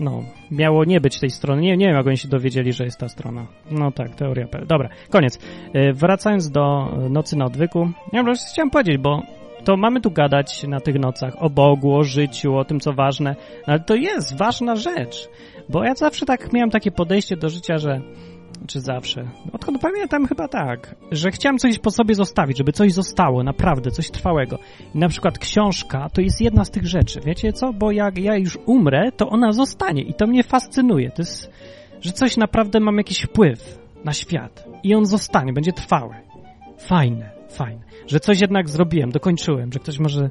no, 0.00 0.22
miało 0.50 0.84
nie 0.84 1.00
być 1.00 1.20
tej 1.20 1.30
strony. 1.30 1.62
Nie, 1.62 1.76
nie 1.76 1.86
wiem, 1.86 1.96
jak 1.96 2.06
oni 2.06 2.16
się 2.16 2.28
dowiedzieli, 2.28 2.72
że 2.72 2.84
jest 2.84 2.98
ta 2.98 3.08
strona. 3.08 3.46
No 3.70 3.92
tak, 3.92 4.14
teoria. 4.14 4.46
Dobra, 4.66 4.88
koniec. 5.10 5.38
E, 5.72 5.92
wracając 5.92 6.50
do 6.50 6.94
Nocy 7.10 7.36
na 7.36 7.44
Odwyku, 7.44 7.90
ja 8.12 8.24
po 8.24 8.32
chciałem 8.52 8.70
powiedzieć, 8.70 8.98
bo 8.98 9.22
to 9.68 9.76
mamy 9.76 10.00
tu 10.00 10.10
gadać 10.10 10.62
na 10.62 10.80
tych 10.80 10.98
nocach 10.98 11.42
o 11.42 11.50
Bogu, 11.50 11.96
o 11.96 12.04
życiu, 12.04 12.56
o 12.56 12.64
tym, 12.64 12.80
co 12.80 12.92
ważne, 12.92 13.36
no, 13.66 13.66
ale 13.66 13.80
to 13.80 13.94
jest 13.94 14.36
ważna 14.36 14.76
rzecz, 14.76 15.28
bo 15.68 15.84
ja 15.84 15.94
zawsze 15.94 16.26
tak 16.26 16.52
miałem 16.52 16.70
takie 16.70 16.90
podejście 16.90 17.36
do 17.36 17.48
życia, 17.48 17.78
że 17.78 18.00
czy 18.66 18.80
zawsze? 18.80 19.24
Odkąd 19.52 19.80
pamiętam 19.80 20.26
chyba 20.26 20.48
tak, 20.48 20.94
że 21.12 21.30
chciałem 21.30 21.58
coś 21.58 21.78
po 21.78 21.90
sobie 21.90 22.14
zostawić, 22.14 22.58
żeby 22.58 22.72
coś 22.72 22.92
zostało, 22.92 23.42
naprawdę, 23.42 23.90
coś 23.90 24.10
trwałego. 24.10 24.58
I 24.94 24.98
na 24.98 25.08
przykład 25.08 25.38
książka 25.38 26.08
to 26.12 26.20
jest 26.20 26.40
jedna 26.40 26.64
z 26.64 26.70
tych 26.70 26.86
rzeczy, 26.86 27.20
wiecie 27.24 27.52
co? 27.52 27.72
Bo 27.72 27.90
jak 27.90 28.18
ja 28.18 28.36
już 28.36 28.58
umrę, 28.66 29.12
to 29.16 29.28
ona 29.28 29.52
zostanie 29.52 30.02
i 30.02 30.14
to 30.14 30.26
mnie 30.26 30.42
fascynuje. 30.42 31.10
To 31.10 31.22
jest, 31.22 31.50
że 32.00 32.12
coś 32.12 32.36
naprawdę 32.36 32.80
mam 32.80 32.98
jakiś 32.98 33.20
wpływ 33.20 33.78
na 34.04 34.12
świat 34.12 34.64
i 34.82 34.94
on 34.94 35.06
zostanie, 35.06 35.52
będzie 35.52 35.72
trwały. 35.72 36.14
Fajne, 36.78 37.30
fajne. 37.50 37.87
Że 38.08 38.20
coś 38.20 38.40
jednak 38.40 38.68
zrobiłem, 38.68 39.10
dokończyłem, 39.10 39.72
że 39.72 39.78
ktoś 39.78 39.98
może 39.98 40.30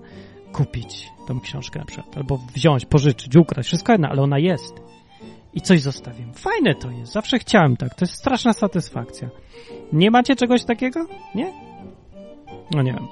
kupić 0.52 1.10
tą 1.28 1.40
książkę 1.40 1.80
na 1.80 1.86
przykład, 1.86 2.18
albo 2.18 2.40
wziąć, 2.56 2.86
pożyczyć, 2.86 3.36
ukraść, 3.36 3.68
wszystko 3.68 3.92
jedno, 3.92 4.08
ale 4.08 4.22
ona 4.22 4.40
jest 4.40 4.82
i 5.54 5.62
coś 5.62 5.82
zostawiłem. 5.82 6.34
Fajne 6.34 6.76
to 6.76 6.92
jest, 6.92 7.12
zawsze 7.12 7.40
chciałem 7.40 7.78
tak, 7.78 7.96
to 7.96 8.06
jest 8.06 8.14
straszna 8.14 8.54
satysfakcja. 8.54 9.30
Nie 9.94 10.12
macie 10.12 10.36
czegoś 10.36 10.64
takiego? 10.64 11.06
Nie? 11.36 11.54
No 12.76 12.82
nie 12.82 12.94
wiem. 12.94 13.08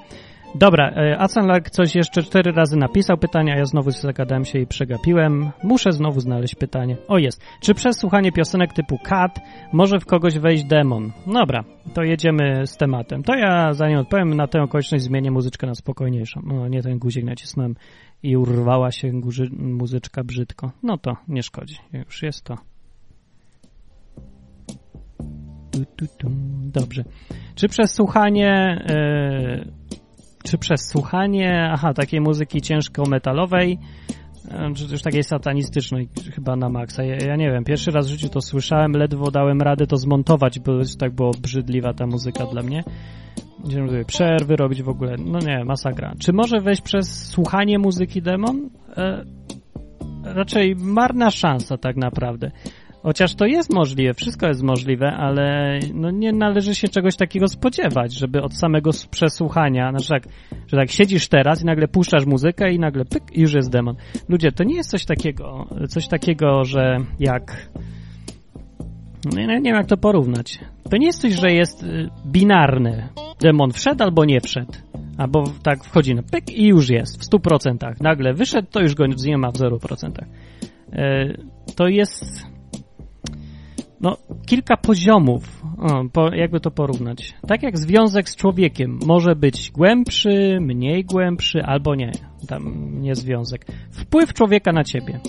Dobra, 0.58 0.90
e, 0.90 1.18
Asanlak 1.18 1.70
coś 1.70 1.94
jeszcze 1.94 2.22
cztery 2.22 2.52
razy 2.52 2.76
napisał 2.76 3.18
pytania, 3.18 3.54
a 3.54 3.56
ja 3.56 3.64
znowu 3.64 3.90
zagadałem 3.90 4.44
się 4.44 4.58
i 4.58 4.66
przegapiłem. 4.66 5.50
Muszę 5.62 5.92
znowu 5.92 6.20
znaleźć 6.20 6.54
pytanie. 6.54 6.96
O 7.08 7.18
jest. 7.18 7.42
Czy 7.60 7.74
przez 7.74 7.98
słuchanie 7.98 8.32
piosenek 8.32 8.72
typu 8.72 8.98
Cat 8.98 9.40
może 9.72 10.00
w 10.00 10.06
kogoś 10.06 10.38
wejść 10.38 10.64
demon? 10.64 11.12
Dobra, 11.26 11.64
to 11.94 12.02
jedziemy 12.02 12.66
z 12.66 12.76
tematem. 12.76 13.22
To 13.22 13.34
ja 13.34 13.72
zanim 13.72 13.98
odpowiem 13.98 14.34
na 14.34 14.46
tę 14.46 14.62
okoliczność 14.62 15.04
zmienię 15.04 15.30
muzyczkę 15.30 15.66
na 15.66 15.74
spokojniejszą. 15.74 16.40
No 16.44 16.68
nie 16.68 16.82
ten 16.82 16.98
guzik 16.98 17.24
nacisnąłem 17.24 17.74
i 18.22 18.36
urwała 18.36 18.90
się 18.90 19.12
muzyczka 19.52 20.24
brzydko. 20.24 20.70
No 20.82 20.98
to 20.98 21.16
nie 21.28 21.42
szkodzi. 21.42 21.76
Już 21.92 22.22
jest 22.22 22.44
to. 22.44 22.56
Dobrze. 26.72 27.04
Czy 27.54 27.68
przez 27.68 27.94
słuchanie... 27.94 28.84
Yy 28.88 29.86
czy 30.46 30.58
przez 30.58 30.88
słuchanie, 30.88 31.68
aha, 31.72 31.94
takiej 31.94 32.20
muzyki 32.20 32.60
ciężko-metalowej, 32.60 33.78
e, 34.50 34.74
czy 34.74 34.88
też 34.88 35.02
takiej 35.02 35.22
satanistycznej, 35.22 36.08
chyba 36.34 36.56
na 36.56 36.68
maksa. 36.68 37.04
Ja, 37.04 37.16
ja, 37.26 37.36
nie 37.36 37.50
wiem, 37.50 37.64
pierwszy 37.64 37.90
raz 37.90 38.06
w 38.06 38.10
życiu 38.10 38.28
to 38.28 38.40
słyszałem, 38.40 38.92
ledwo 38.92 39.30
dałem 39.30 39.60
radę 39.60 39.86
to 39.86 39.96
zmontować, 39.96 40.58
bo 40.58 40.72
tak 40.98 41.14
było 41.14 41.30
obrzydliwa 41.30 41.94
ta 41.94 42.06
muzyka 42.06 42.46
dla 42.46 42.62
mnie. 42.62 42.84
Będziemy 43.58 44.04
przerwy 44.04 44.56
robić 44.56 44.82
w 44.82 44.88
ogóle, 44.88 45.16
no 45.18 45.38
nie, 45.38 45.64
masakra. 45.64 46.14
Czy 46.18 46.32
może 46.32 46.60
wejść 46.60 46.82
przez 46.82 47.28
słuchanie 47.28 47.78
muzyki 47.78 48.22
demon? 48.22 48.70
E, 48.96 49.24
raczej 50.24 50.76
marna 50.76 51.30
szansa 51.30 51.76
tak 51.76 51.96
naprawdę. 51.96 52.50
Chociaż 53.06 53.34
to 53.34 53.46
jest 53.46 53.72
możliwe, 53.72 54.14
wszystko 54.14 54.46
jest 54.46 54.62
możliwe, 54.62 55.12
ale 55.12 55.78
no 55.94 56.10
nie 56.10 56.32
należy 56.32 56.74
się 56.74 56.88
czegoś 56.88 57.16
takiego 57.16 57.48
spodziewać, 57.48 58.14
żeby 58.18 58.42
od 58.42 58.58
samego 58.58 58.90
przesłuchania, 59.10 59.90
znaczy 59.90 60.08
tak, 60.08 60.22
że 60.66 60.76
tak 60.76 60.90
siedzisz 60.90 61.28
teraz 61.28 61.62
i 61.62 61.64
nagle 61.64 61.88
puszczasz 61.88 62.26
muzykę 62.26 62.72
i 62.72 62.78
nagle 62.78 63.04
pyk 63.04 63.22
już 63.36 63.54
jest 63.54 63.70
demon. 63.70 63.96
Ludzie, 64.28 64.52
to 64.52 64.64
nie 64.64 64.76
jest 64.76 64.90
coś 64.90 65.04
takiego, 65.04 65.66
coś 65.88 66.08
takiego, 66.08 66.64
że 66.64 66.96
jak 67.20 67.68
no 69.24 69.40
nie, 69.40 69.46
nie 69.46 69.62
wiem 69.62 69.76
jak 69.76 69.86
to 69.86 69.96
porównać. 69.96 70.58
To 70.90 70.96
nie 70.96 71.06
jest 71.06 71.20
coś, 71.20 71.32
że 71.32 71.52
jest 71.52 71.82
y, 71.82 72.08
binarny. 72.26 73.08
Demon 73.40 73.72
wszedł 73.72 74.04
albo 74.04 74.24
nie 74.24 74.40
wszedł. 74.40 74.72
Albo 75.18 75.44
tak 75.62 75.84
wchodzi 75.84 76.14
na 76.14 76.22
pyk 76.22 76.50
i 76.50 76.66
już 76.66 76.88
jest 76.88 77.24
w 77.24 77.30
100%. 77.30 77.94
Nagle 78.00 78.34
wyszedł, 78.34 78.68
to 78.70 78.80
już 78.80 78.94
go 78.94 79.06
nie 79.06 79.38
ma 79.38 79.50
w 79.50 79.54
0%. 79.54 80.10
Y, 80.92 81.74
to 81.76 81.88
jest 81.88 82.55
no, 84.00 84.16
kilka 84.46 84.76
poziomów, 84.76 85.62
o, 85.78 86.04
po, 86.12 86.34
jakby 86.34 86.60
to 86.60 86.70
porównać. 86.70 87.34
Tak 87.48 87.62
jak 87.62 87.78
związek 87.78 88.28
z 88.28 88.36
człowiekiem 88.36 88.98
może 89.06 89.36
być 89.36 89.70
głębszy, 89.70 90.58
mniej 90.60 91.04
głębszy, 91.04 91.62
albo 91.62 91.94
nie, 91.94 92.12
tam 92.48 92.92
nie 93.02 93.14
związek. 93.14 93.66
Wpływ 93.90 94.32
człowieka 94.32 94.72
na 94.72 94.84
ciebie. 94.84 95.20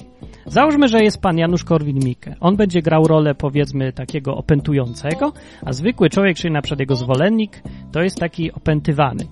Załóżmy, 0.46 0.88
że 0.88 1.04
jest 1.04 1.22
pan 1.22 1.38
Janusz 1.38 1.64
Korwin-Mikke. 1.64 2.36
On 2.40 2.56
będzie 2.56 2.82
grał 2.82 3.04
rolę, 3.04 3.36
powiedzmy, 3.36 3.94
takiego 3.94 4.36
opętującego, 4.36 5.34
a 5.66 5.74
zwykły 5.74 6.10
człowiek, 6.10 6.38
czyli 6.38 6.54
na 6.54 6.62
przykład 6.62 6.80
jego 6.80 6.96
zwolennik, 6.96 7.62
to 7.92 8.02
jest 8.02 8.20
taki 8.20 8.52
opętywany. 8.52 9.28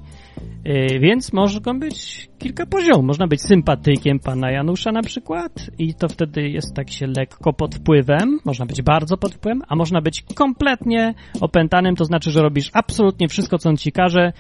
Yy, 0.66 1.00
więc 1.00 1.34
może 1.34 1.60
być 1.80 2.30
kilka 2.40 2.66
poziomów. 2.66 3.06
Można 3.06 3.28
być 3.28 3.42
sympatykiem 3.42 4.20
pana 4.20 4.52
Janusza 4.52 4.92
na 4.92 5.02
przykład 5.02 5.70
i 5.78 5.94
to 5.94 6.08
wtedy 6.08 6.50
jest 6.50 6.74
tak 6.76 6.92
się 6.92 7.08
lekko 7.08 7.54
pod 7.54 7.76
wpływem, 7.76 8.40
można 8.46 8.66
być 8.66 8.82
bardzo 8.82 9.18
pod 9.18 9.34
wpływem, 9.34 9.62
a 9.68 9.76
można 9.76 10.02
być 10.02 10.22
kompletnie 10.36 11.14
opętanym, 11.42 11.96
to 11.96 12.06
znaczy, 12.06 12.32
że 12.32 12.42
robisz 12.42 12.70
absolutnie 12.74 13.28
wszystko, 13.28 13.58
co 13.58 13.70
on 13.70 13.78
ci 13.78 13.92
każe, 13.92 14.34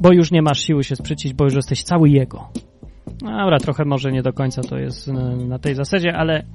bo 0.00 0.12
już 0.12 0.30
nie 0.30 0.42
masz 0.42 0.60
siły 0.62 0.84
się 0.84 0.96
sprzecić, 0.96 1.32
bo 1.32 1.44
już 1.44 1.54
jesteś 1.54 1.82
cały 1.82 2.10
jego. 2.10 2.48
No 3.22 3.38
dobra, 3.38 3.58
trochę 3.58 3.84
może 3.84 4.12
nie 4.12 4.22
do 4.22 4.32
końca 4.32 4.62
to 4.62 4.78
jest 4.78 5.08
na, 5.08 5.36
na 5.36 5.58
tej 5.58 5.74
zasadzie, 5.74 6.16
ale 6.16 6.46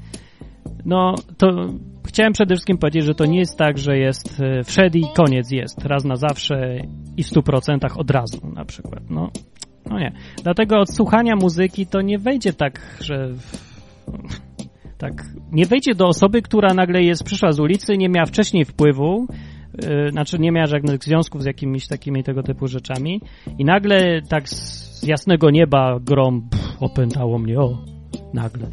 no 0.85 1.15
to 1.37 1.47
chciałem 2.07 2.33
przede 2.33 2.55
wszystkim 2.55 2.77
powiedzieć, 2.77 3.05
że 3.05 3.15
to 3.15 3.25
nie 3.25 3.39
jest 3.39 3.57
tak, 3.57 3.77
że 3.77 3.97
jest 3.97 4.41
e, 4.41 4.63
wszedł 4.63 4.97
i 4.97 5.03
koniec 5.15 5.51
jest, 5.51 5.85
raz 5.85 6.05
na 6.05 6.15
zawsze 6.15 6.81
i 7.17 7.23
w 7.23 7.27
100% 7.27 7.77
od 7.97 8.11
razu 8.11 8.47
na 8.55 8.65
przykład. 8.65 9.03
No, 9.09 9.31
no 9.85 9.99
nie. 9.99 10.11
Dlatego 10.43 10.79
od 10.79 10.95
słuchania 10.95 11.35
muzyki 11.35 11.87
to 11.87 12.01
nie 12.01 12.19
wejdzie 12.19 12.53
tak, 12.53 12.97
że 13.01 13.29
tak, 14.97 15.23
nie 15.51 15.65
wejdzie 15.65 15.95
do 15.95 16.07
osoby, 16.07 16.41
która 16.41 16.73
nagle 16.73 17.03
jest, 17.03 17.23
przyszła 17.23 17.51
z 17.51 17.59
ulicy, 17.59 17.97
nie 17.97 18.09
miała 18.09 18.25
wcześniej 18.25 18.65
wpływu, 18.65 19.27
yy, 19.83 20.11
znaczy 20.11 20.39
nie 20.39 20.51
miała 20.51 20.67
żadnych 20.67 21.03
związków 21.03 21.43
z 21.43 21.45
jakimiś 21.45 21.87
takimi 21.87 22.23
tego 22.23 22.43
typu 22.43 22.67
rzeczami 22.67 23.21
i 23.57 23.65
nagle 23.65 24.21
tak 24.29 24.49
z 24.49 25.03
jasnego 25.03 25.49
nieba 25.49 25.99
grom 26.01 26.49
pff, 26.49 26.77
opętało 26.79 27.39
mnie, 27.39 27.59
o, 27.59 27.77
nagle. 28.33 28.67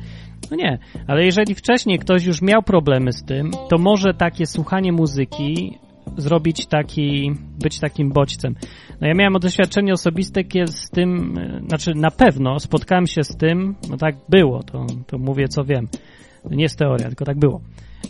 No 0.50 0.56
nie, 0.56 0.78
ale 1.06 1.24
jeżeli 1.24 1.54
wcześniej 1.54 1.98
ktoś 1.98 2.24
już 2.24 2.42
miał 2.42 2.62
problemy 2.62 3.12
z 3.12 3.24
tym, 3.24 3.50
to 3.68 3.78
może 3.78 4.14
takie 4.14 4.46
słuchanie 4.46 4.92
muzyki 4.92 5.78
zrobić 6.16 6.66
taki, 6.66 7.32
być 7.62 7.80
takim 7.80 8.12
bodźcem. 8.12 8.54
No 9.00 9.06
ja 9.06 9.14
miałem 9.14 9.34
doświadczenie 9.34 9.92
osobiste 9.92 10.42
z 10.66 10.90
tym, 10.90 11.38
e, 11.38 11.60
znaczy 11.68 11.94
na 11.94 12.10
pewno 12.10 12.60
spotkałem 12.60 13.06
się 13.06 13.24
z 13.24 13.36
tym, 13.36 13.74
no 13.90 13.96
tak 13.96 14.16
było, 14.28 14.62
to, 14.62 14.86
to 15.06 15.18
mówię 15.18 15.48
co 15.48 15.64
wiem. 15.64 15.88
nie 16.50 16.62
jest 16.62 16.78
teoria, 16.78 17.06
tylko 17.06 17.24
tak 17.24 17.38
było. 17.38 17.60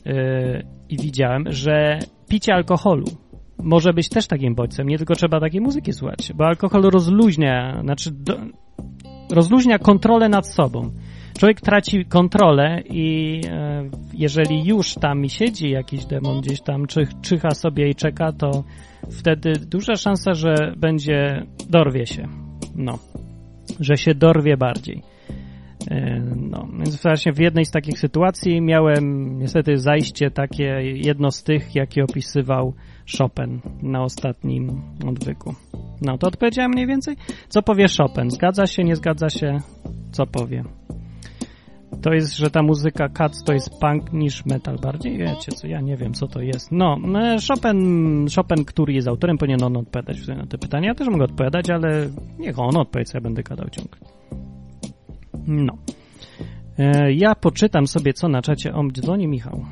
Yy, 0.04 0.12
I 0.88 0.96
widziałem, 0.96 1.44
że 1.48 1.98
picie 2.28 2.54
alkoholu 2.54 3.06
może 3.58 3.92
być 3.92 4.08
też 4.08 4.26
takim 4.26 4.54
bodźcem, 4.54 4.88
nie 4.88 4.98
tylko 4.98 5.14
trzeba 5.14 5.40
takiej 5.40 5.60
muzyki 5.60 5.92
słuchać, 5.92 6.32
bo 6.34 6.46
alkohol 6.46 6.82
rozluźnia, 6.82 7.80
znaczy 7.82 8.10
do, 8.10 8.36
rozluźnia 9.30 9.78
kontrolę 9.78 10.28
nad 10.28 10.48
sobą. 10.48 10.90
Człowiek 11.38 11.60
traci 11.60 12.04
kontrolę 12.04 12.82
i 12.90 13.40
e, 13.50 13.84
jeżeli 14.14 14.64
już 14.64 14.94
tam 14.94 15.28
siedzi 15.28 15.70
jakiś 15.70 16.04
demon 16.04 16.40
gdzieś 16.40 16.60
tam, 16.60 16.86
czy, 16.86 17.06
czyha 17.22 17.50
sobie 17.50 17.88
i 17.88 17.94
czeka, 17.94 18.32
to 18.32 18.64
wtedy 19.10 19.52
duża 19.52 19.96
szansa, 19.96 20.34
że 20.34 20.54
będzie, 20.76 21.46
dorwie 21.70 22.06
się. 22.06 22.28
No, 22.74 22.98
że 23.80 23.96
się 23.96 24.14
dorwie 24.14 24.56
bardziej. 24.56 25.02
E, 25.90 26.20
no, 26.36 26.68
więc 26.78 27.02
właśnie 27.02 27.32
w 27.32 27.38
jednej 27.38 27.64
z 27.64 27.70
takich 27.70 27.98
sytuacji 27.98 28.60
miałem 28.60 29.38
niestety 29.38 29.76
zajście 29.76 30.30
takie, 30.30 30.64
jedno 30.82 31.30
z 31.30 31.42
tych, 31.42 31.74
jakie 31.74 32.04
opisywał 32.04 32.74
Chopin 33.18 33.60
na 33.82 34.02
ostatnim 34.02 34.82
odwyku. 35.08 35.54
No, 36.02 36.18
to 36.18 36.26
odpowiedziałem 36.26 36.70
mniej 36.70 36.86
więcej. 36.86 37.16
Co 37.48 37.62
powie 37.62 37.86
Chopin? 37.98 38.30
Zgadza 38.30 38.66
się, 38.66 38.84
nie 38.84 38.96
zgadza 38.96 39.28
się? 39.28 39.58
Co 40.12 40.26
powie? 40.26 40.64
To 42.02 42.12
jest, 42.12 42.36
że 42.36 42.50
ta 42.50 42.62
muzyka 42.62 43.08
Cats 43.08 43.44
to 43.44 43.52
jest 43.52 43.70
punk 43.80 44.12
niż 44.12 44.46
metal 44.46 44.78
bardziej? 44.78 45.18
Wiecie 45.18 45.52
co, 45.52 45.66
ja 45.66 45.80
nie 45.80 45.96
wiem 45.96 46.14
co 46.14 46.26
to 46.26 46.40
jest. 46.40 46.72
No, 46.72 46.96
e, 47.14 47.36
Chopin, 47.48 48.26
Chopin 48.36 48.64
który 48.64 48.92
jest 48.92 49.08
autorem, 49.08 49.38
powinien 49.38 49.62
on 49.62 49.76
odpowiadać 49.76 50.28
na 50.28 50.46
te 50.46 50.58
pytania. 50.58 50.88
Ja 50.88 50.94
też 50.94 51.08
mogę 51.08 51.24
odpowiadać, 51.24 51.70
ale 51.70 52.08
niech 52.38 52.58
on 52.58 52.76
odpowie, 52.76 53.04
co 53.04 53.18
ja 53.18 53.22
będę 53.22 53.42
gadał 53.42 53.68
ciągle. 53.70 54.00
No. 55.46 55.72
E, 56.78 57.12
ja 57.12 57.34
poczytam 57.34 57.86
sobie, 57.86 58.12
co 58.12 58.28
na 58.28 58.42
czacie. 58.42 58.74
O, 58.74 58.82
dzwoni 58.92 59.28
Michał. 59.28 59.64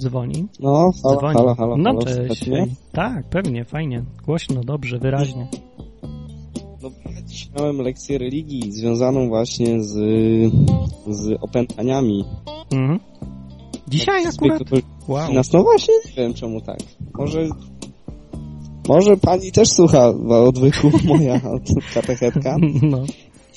Dzwoni. 0.00 0.46
No, 0.60 0.90
halo, 1.02 1.16
dzwoni. 1.16 1.34
halo, 1.34 1.54
halo. 1.54 1.76
No, 1.76 1.90
halo, 1.90 2.02
cześć. 2.02 2.50
Tak, 2.92 3.28
pewnie, 3.28 3.64
fajnie. 3.64 4.02
Głośno, 4.24 4.60
dobrze, 4.60 4.98
wyraźnie. 4.98 5.46
No, 6.82 6.90
dziś 7.26 7.50
miałem 7.58 7.78
lekcję 7.78 8.18
religii 8.18 8.72
związaną 8.72 9.28
właśnie 9.28 9.82
z, 9.82 9.94
z 11.06 11.38
opętaniami. 11.40 12.24
Mhm. 12.72 13.00
Dzisiaj 13.88 14.26
akurat? 14.26 14.62
Wow. 15.08 15.32
Nas, 15.32 15.52
no 15.52 15.62
właśnie, 15.62 15.94
nie 15.94 16.22
wiem 16.22 16.34
czemu 16.34 16.60
tak. 16.60 16.78
Może 17.18 17.48
może 18.88 19.16
pani 19.16 19.52
też 19.52 19.68
słucha 19.68 20.08
odwyku 20.28 20.90
moja 21.04 21.40
katechetka. 21.94 22.56
No. 22.82 23.04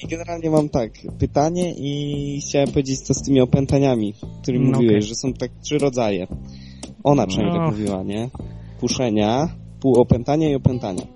I 0.04 0.08
generalnie 0.08 0.50
mam 0.50 0.70
tak, 0.70 0.92
pytanie 1.20 1.74
i 1.78 2.42
chciałem 2.42 2.68
powiedzieć 2.68 3.00
co 3.02 3.14
z 3.14 3.22
tymi 3.22 3.42
opętaniami, 3.42 4.14
o 4.22 4.42
których 4.42 4.62
no 4.62 4.68
mówiłeś, 4.68 4.96
okay. 4.96 5.08
że 5.08 5.16
są 5.16 5.34
tak 5.34 5.52
trzy 5.62 5.78
rodzaje. 5.78 6.28
Ona 7.04 7.28
przynajmniej 7.28 7.60
tak 7.60 7.72
mówiła, 7.72 8.04
nie? 8.04 8.30
Puszenia, 8.80 9.50
półopętania 9.80 10.50
i 10.50 10.56
opętania. 10.56 11.15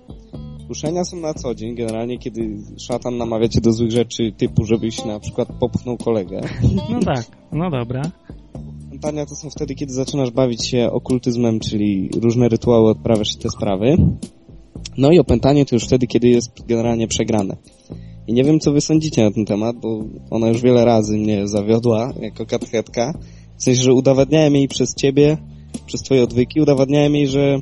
Puszenia 0.70 1.04
są 1.04 1.16
na 1.16 1.34
co 1.34 1.54
dzień, 1.54 1.74
generalnie 1.74 2.18
kiedy 2.18 2.56
szatan 2.78 3.16
namawia 3.16 3.48
cię 3.48 3.60
do 3.60 3.72
złych 3.72 3.90
rzeczy 3.90 4.32
typu, 4.36 4.64
żebyś 4.64 5.04
na 5.04 5.20
przykład 5.20 5.48
popchnął 5.60 5.96
kolegę. 5.96 6.40
No 6.90 7.00
tak, 7.00 7.24
no 7.52 7.70
dobra. 7.70 8.02
Opętania 8.86 9.26
to 9.26 9.36
są 9.36 9.50
wtedy, 9.50 9.74
kiedy 9.74 9.92
zaczynasz 9.92 10.30
bawić 10.30 10.68
się 10.68 10.90
okultyzmem, 10.90 11.60
czyli 11.60 12.10
różne 12.22 12.48
rytuały 12.48 12.90
odprawiasz 12.90 13.34
i 13.34 13.38
te 13.38 13.50
sprawy. 13.50 13.96
No 14.98 15.12
i 15.12 15.18
opętanie 15.18 15.66
to 15.66 15.76
już 15.76 15.84
wtedy, 15.84 16.06
kiedy 16.06 16.28
jest 16.28 16.66
generalnie 16.66 17.08
przegrane. 17.08 17.56
I 18.26 18.32
nie 18.32 18.44
wiem, 18.44 18.60
co 18.60 18.72
wy 18.72 18.80
sądzicie 18.80 19.22
na 19.24 19.30
ten 19.30 19.44
temat, 19.44 19.76
bo 19.76 20.04
ona 20.30 20.48
już 20.48 20.62
wiele 20.62 20.84
razy 20.84 21.16
mnie 21.16 21.48
zawiodła 21.48 22.12
jako 22.20 22.46
katechetka. 22.46 23.14
W 23.56 23.64
sensie, 23.64 23.82
że 23.82 23.94
udowadniałem 23.94 24.54
jej 24.54 24.68
przez 24.68 24.94
ciebie, 24.94 25.36
przez 25.86 26.02
twoje 26.02 26.22
odwyki, 26.22 26.60
udowadniałem 26.60 27.14
jej, 27.14 27.26
że 27.26 27.58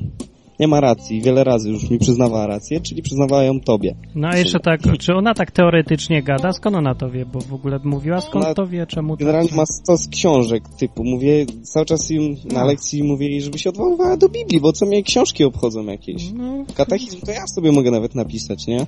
nie 0.60 0.68
ma 0.68 0.80
racji. 0.80 1.22
Wiele 1.22 1.44
razy 1.44 1.70
już 1.70 1.90
mi 1.90 1.98
przyznawała 1.98 2.46
rację, 2.46 2.80
czyli 2.80 3.02
przyznawała 3.02 3.42
ją 3.42 3.60
tobie. 3.60 3.94
No 4.14 4.28
a 4.28 4.36
jeszcze 4.36 4.60
tak, 4.60 4.80
czy 4.98 5.14
ona 5.14 5.34
tak 5.34 5.50
teoretycznie 5.50 6.22
gada? 6.22 6.52
Skąd 6.52 6.76
ona 6.76 6.94
to 6.94 7.10
wie? 7.10 7.26
Bo 7.26 7.40
w 7.40 7.54
ogóle 7.54 7.80
mówiła, 7.84 8.20
skąd 8.20 8.44
ona 8.44 8.54
to 8.54 8.66
wie, 8.66 8.86
czemu 8.86 9.16
to... 9.16 9.20
Generalnie 9.20 9.56
ma 9.56 9.66
stos 9.66 10.08
książek 10.08 10.62
typu, 10.78 11.04
mówię, 11.04 11.46
cały 11.62 11.86
czas 11.86 12.10
im 12.10 12.36
na 12.52 12.60
no. 12.60 12.66
lekcji 12.66 13.02
mówię 13.02 13.28
jej, 13.28 13.42
żeby 13.42 13.58
się 13.58 13.70
odwoływała 13.70 14.16
do 14.16 14.28
Biblii, 14.28 14.60
bo 14.60 14.72
co 14.72 14.86
mnie 14.86 15.02
książki 15.02 15.44
obchodzą 15.44 15.84
jakieś. 15.84 16.32
No. 16.32 16.64
Katechizm 16.74 17.20
to 17.20 17.32
ja 17.32 17.46
sobie 17.46 17.72
mogę 17.72 17.90
nawet 17.90 18.14
napisać, 18.14 18.66
nie? 18.66 18.86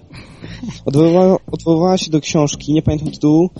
Odwoływała, 0.84 1.36
odwoływała 1.52 1.98
się 1.98 2.10
do 2.10 2.20
książki, 2.20 2.72
nie 2.72 2.82
pamiętam 2.82 3.10
tytułu, 3.10 3.50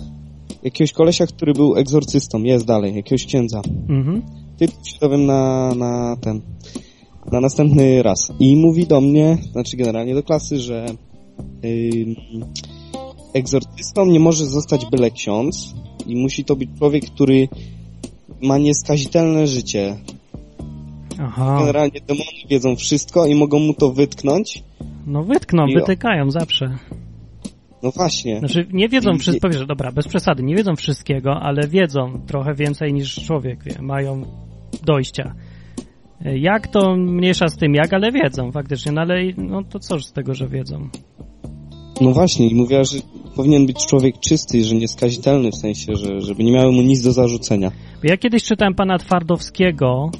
jakiegoś 0.63 0.93
kolesia, 0.93 1.27
który 1.27 1.53
był 1.53 1.75
egzorcystą, 1.75 2.43
jest 2.43 2.65
dalej, 2.65 2.95
jakiegoś 2.95 3.25
księdza. 3.25 3.61
Mhm. 3.89 4.21
Dowiem 5.01 5.25
na, 5.25 5.71
na 5.75 6.15
ten 6.21 6.41
na 7.31 7.41
następny 7.41 8.03
raz. 8.03 8.33
I 8.39 8.55
mówi 8.55 8.87
do 8.87 9.01
mnie, 9.01 9.37
znaczy 9.51 9.77
generalnie 9.77 10.15
do 10.15 10.23
klasy, 10.23 10.59
że 10.59 10.85
yy, 11.63 12.15
egzorcystą 13.33 14.05
nie 14.05 14.19
może 14.19 14.45
zostać 14.45 14.85
byle 14.85 15.11
ksiądz 15.11 15.75
i 16.07 16.15
musi 16.15 16.45
to 16.45 16.55
być 16.55 16.69
człowiek, 16.77 17.05
który 17.05 17.47
ma 18.41 18.57
nieskazitelne 18.57 19.47
życie. 19.47 19.95
Aha. 21.19 21.57
Generalnie 21.59 22.01
demony 22.07 22.29
wiedzą 22.49 22.75
wszystko 22.75 23.25
i 23.25 23.35
mogą 23.35 23.59
mu 23.59 23.73
to 23.73 23.91
wytknąć. 23.91 24.63
No 25.07 25.23
wytkną, 25.23 25.65
I 25.65 25.73
wytykają 25.75 26.27
o... 26.27 26.31
zawsze. 26.31 26.77
No 27.83 27.91
właśnie. 27.91 28.39
Znaczy 28.39 28.67
nie 28.73 28.89
wiedzą 28.89 29.17
wszystkiego, 29.17 29.47
powiesz, 29.47 29.67
dobra, 29.67 29.91
bez 29.91 30.07
przesady, 30.07 30.43
nie 30.43 30.55
wiedzą 30.55 30.75
wszystkiego, 30.75 31.33
ale 31.41 31.67
wiedzą 31.67 32.21
trochę 32.27 32.53
więcej 32.53 32.93
niż 32.93 33.15
człowiek 33.25 33.63
wie, 33.63 33.81
mają 33.81 34.25
dojścia. 34.85 35.35
Jak 36.25 36.67
to 36.67 36.95
mniejsza 36.95 37.47
z 37.47 37.57
tym 37.57 37.75
jak, 37.75 37.93
ale 37.93 38.11
wiedzą 38.11 38.51
faktycznie, 38.51 38.91
no 38.91 39.01
ale 39.01 39.15
no 39.37 39.63
to 39.63 39.79
cóż 39.79 40.05
z 40.05 40.11
tego, 40.11 40.33
że 40.33 40.47
wiedzą. 40.47 40.89
No 42.01 42.11
właśnie 42.11 42.47
i 42.47 42.55
mówiła, 42.55 42.83
że 42.83 42.97
powinien 43.35 43.65
być 43.65 43.85
człowiek 43.85 44.19
czysty, 44.19 44.63
że 44.63 44.75
nieskazitelny 44.75 45.51
w 45.51 45.55
sensie, 45.55 45.95
że, 45.95 46.21
żeby 46.21 46.43
nie 46.43 46.51
miały 46.51 46.71
mu 46.71 46.81
nic 46.81 47.03
do 47.03 47.11
zarzucenia. 47.11 47.71
Ja 48.03 48.17
kiedyś 48.17 48.43
czytałem 48.43 48.75
pana 48.75 48.97
Twardowskiego, 48.97 50.11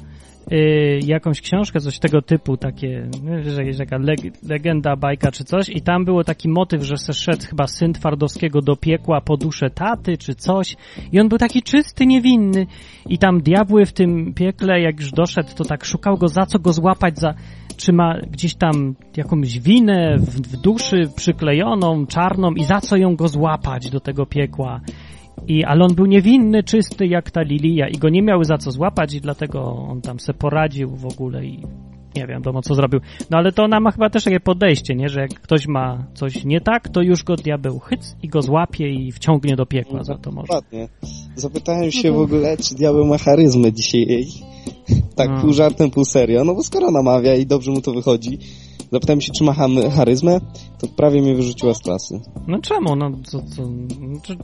y, 0.52 1.00
jakąś 1.06 1.40
książkę, 1.40 1.80
coś 1.80 1.98
tego 1.98 2.22
typu, 2.22 2.56
takie, 2.56 3.08
że 3.42 3.64
jest 3.64 3.80
jaka 3.80 3.98
leg 3.98 4.18
legenda, 4.48 4.96
bajka 4.96 5.32
czy 5.32 5.44
coś 5.44 5.68
i 5.68 5.80
tam 5.80 6.04
było 6.04 6.24
taki 6.24 6.48
motyw, 6.48 6.82
że 6.82 6.96
se 6.96 7.14
szedł 7.14 7.46
chyba 7.46 7.66
syn 7.66 7.92
Twardowskiego 7.92 8.60
do 8.60 8.76
piekła 8.76 9.20
po 9.20 9.36
duszę 9.36 9.70
taty 9.70 10.18
czy 10.18 10.34
coś 10.34 10.76
i 11.12 11.20
on 11.20 11.28
był 11.28 11.38
taki 11.38 11.62
czysty, 11.62 12.06
niewinny 12.06 12.66
i 13.08 13.18
tam 13.18 13.40
diabły 13.40 13.86
w 13.86 13.92
tym 13.92 14.34
piekle, 14.34 14.80
jak 14.80 15.00
już 15.00 15.10
doszedł, 15.10 15.48
to 15.56 15.64
tak 15.64 15.84
szukał 15.84 16.16
go 16.16 16.28
za 16.28 16.46
co 16.46 16.58
go 16.58 16.72
złapać, 16.72 17.18
za 17.18 17.34
czy 17.76 17.92
ma 17.92 18.14
gdzieś 18.30 18.54
tam 18.54 18.94
jakąś 19.16 19.58
winę 19.58 20.16
w, 20.18 20.40
w 20.40 20.56
duszy 20.60 21.02
przyklejoną, 21.16 22.06
czarną 22.06 22.52
i 22.52 22.64
za 22.64 22.80
co 22.80 22.96
ją 22.96 23.16
go 23.16 23.28
złapać 23.28 23.90
do 23.90 24.00
tego 24.00 24.26
piekła. 24.26 24.80
I, 25.48 25.64
ale 25.64 25.84
on 25.84 25.94
był 25.94 26.06
niewinny, 26.06 26.62
czysty 26.62 27.06
jak 27.06 27.30
ta 27.30 27.42
lilia 27.42 27.88
i 27.88 27.98
go 27.98 28.08
nie 28.08 28.22
miały 28.22 28.44
za 28.44 28.58
co 28.58 28.70
złapać 28.70 29.14
i 29.14 29.20
dlatego 29.20 29.62
on 29.62 30.00
tam 30.00 30.20
se 30.20 30.34
poradził 30.34 30.96
w 30.96 31.06
ogóle 31.06 31.44
i 31.44 31.62
nie 32.16 32.26
wiem, 32.26 32.28
wiadomo 32.28 32.62
co 32.62 32.74
zrobił. 32.74 33.00
No 33.30 33.38
ale 33.38 33.52
to 33.52 33.62
ona 33.62 33.80
ma 33.80 33.90
chyba 33.90 34.10
też 34.10 34.24
takie 34.24 34.40
podejście, 34.40 34.94
nie? 34.94 35.08
Że 35.08 35.20
jak 35.20 35.40
ktoś 35.40 35.66
ma 35.66 36.06
coś 36.14 36.44
nie 36.44 36.60
tak, 36.60 36.88
to 36.88 37.02
już 37.02 37.24
go 37.24 37.36
diabeł 37.36 37.78
chyc 37.78 38.16
i 38.22 38.28
go 38.28 38.42
złapie 38.42 38.88
i 38.88 39.12
wciągnie 39.12 39.56
do 39.56 39.66
piekła 39.66 39.98
no, 39.98 40.04
za 40.04 40.18
to 40.18 40.32
może. 40.32 40.46
Dokładnie. 40.46 40.88
Zapytałem 41.36 41.90
się 41.90 42.12
w 42.12 42.18
ogóle, 42.18 42.56
czy 42.56 42.74
diabeł 42.74 43.06
ma 43.06 43.18
charyzmę 43.18 43.72
dzisiaj 43.72 44.00
jej. 44.00 44.26
tak 45.16 45.30
no. 45.30 45.40
pół 45.40 45.52
żartem, 45.52 45.90
pół 45.90 46.04
serio. 46.04 46.44
No 46.44 46.54
bo 46.54 46.62
skoro 46.62 46.90
namawia 46.90 47.34
i 47.34 47.46
dobrze 47.46 47.70
mu 47.70 47.80
to 47.80 47.92
wychodzi, 47.92 48.38
zapytałem 48.92 49.20
się, 49.20 49.32
czy 49.38 49.44
ma 49.44 49.52
charyzmę, 49.90 50.40
to 50.78 50.88
prawie 50.88 51.22
mnie 51.22 51.34
wyrzuciła 51.34 51.74
z 51.74 51.78
klasy. 51.78 52.20
No 52.46 52.58
czemu? 52.58 52.96
No 52.96 53.10
co, 53.24 53.42
co, 53.42 53.62
no, 54.00 54.20
czy... 54.22 54.36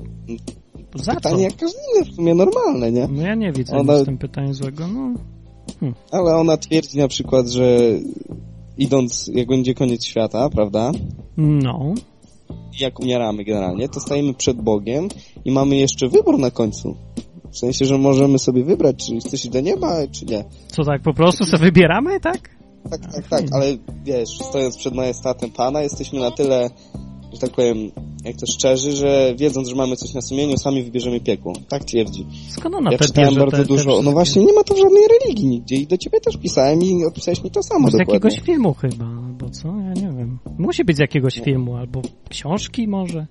Za 0.95 1.15
Pytanie 1.15 1.37
co? 1.37 1.43
jak 1.43 1.57
każdy 1.57 1.79
inny, 1.95 2.05
w 2.05 2.15
sumie 2.15 2.35
normalne, 2.35 2.93
nie? 2.93 3.09
No 3.09 3.23
ja 3.23 3.35
nie 3.35 3.53
widzę 3.53 3.77
ona... 3.77 3.99
z 3.99 4.05
tym 4.05 4.19
pytania 4.19 4.53
złego, 4.53 4.87
no. 4.87 5.15
Hm. 5.81 5.95
Ale 6.11 6.37
ona 6.37 6.57
twierdzi 6.57 6.99
na 6.99 7.09
przykład, 7.09 7.49
że 7.49 7.79
idąc, 8.79 9.31
jak 9.35 9.49
będzie 9.49 9.75
koniec 9.75 10.05
świata, 10.05 10.49
prawda? 10.51 10.93
No. 11.37 11.95
Jak 12.81 13.01
umieramy 13.01 13.45
generalnie, 13.45 13.89
to 13.89 14.01
stajemy 14.01 14.35
przed 14.35 14.63
Bogiem 14.63 15.09
i 15.45 15.51
mamy 15.51 15.77
jeszcze 15.77 16.09
wybór 16.09 16.39
na 16.39 16.51
końcu. 16.51 16.97
W 17.51 17.59
sensie, 17.59 17.85
że 17.85 17.99
możemy 17.99 18.39
sobie 18.39 18.65
wybrać, 18.65 19.07
czy 19.07 19.17
chcesz 19.17 19.45
iść 19.45 19.49
do 19.49 19.61
nieba, 19.61 20.07
czy 20.13 20.25
nie. 20.25 20.45
Co 20.69 20.85
tak, 20.85 21.03
po 21.03 21.15
prostu 21.15 21.45
sobie 21.45 21.65
wybieramy, 21.65 22.21
tak? 22.21 22.59
Tak, 22.91 23.13
tak, 23.13 23.29
tak, 23.29 23.45
ale 23.53 23.77
wiesz, 24.05 24.29
stojąc 24.39 24.77
przed 24.77 24.95
majestatem 24.95 25.51
Pana, 25.51 25.83
jesteśmy 25.83 26.21
na 26.21 26.31
tyle, 26.31 26.71
że 27.33 27.39
tak 27.39 27.51
powiem, 27.51 27.77
jak 28.25 28.37
to 28.37 28.47
szczerzy, 28.47 28.93
że 28.93 29.35
wiedząc, 29.37 29.69
że 29.69 29.77
mamy 29.77 29.97
coś 29.97 30.15
na 30.15 30.21
sumieniu, 30.21 30.57
sami 30.57 30.83
wybierzemy 30.83 31.21
piekło. 31.21 31.53
Tak 31.69 31.85
twierdzi. 31.85 32.27
Skąd 32.49 32.75
ona 32.75 32.93
Ja 32.93 32.99
te 32.99 33.05
czytałem 33.05 33.35
bardzo 33.35 33.51
te, 33.57 33.63
te 33.63 33.69
dużo. 33.69 33.83
wszystkie- 33.83 34.03
No 34.05 34.13
właśnie, 34.13 34.43
nie 34.45 34.53
ma 34.53 34.65
to 34.65 34.75
w 34.75 34.79
żadnej 34.79 35.03
religii 35.21 35.47
nigdzie 35.49 35.77
i 35.77 35.87
do 35.87 35.97
ciebie 35.99 36.21
też 36.21 36.37
pisałem 36.37 36.83
i 36.83 37.05
odpisałeś 37.05 37.45
mi 37.45 37.51
to 37.51 37.63
samo 37.63 37.89
Z 37.89 37.93
dokładnie. 37.93 38.15
jakiegoś 38.15 38.41
filmu 38.41 38.75
chyba, 38.75 39.05
albo 39.27 39.51
co? 39.51 39.69
Ja 39.69 39.93
nie 39.95 40.17
wiem. 40.19 40.39
Musi 40.59 40.85
być 40.85 40.97
z 40.97 41.01
jakiegoś 41.01 41.35
filmu, 41.35 41.77
albo 41.77 42.03
książki 42.29 42.89
może. 42.89 43.27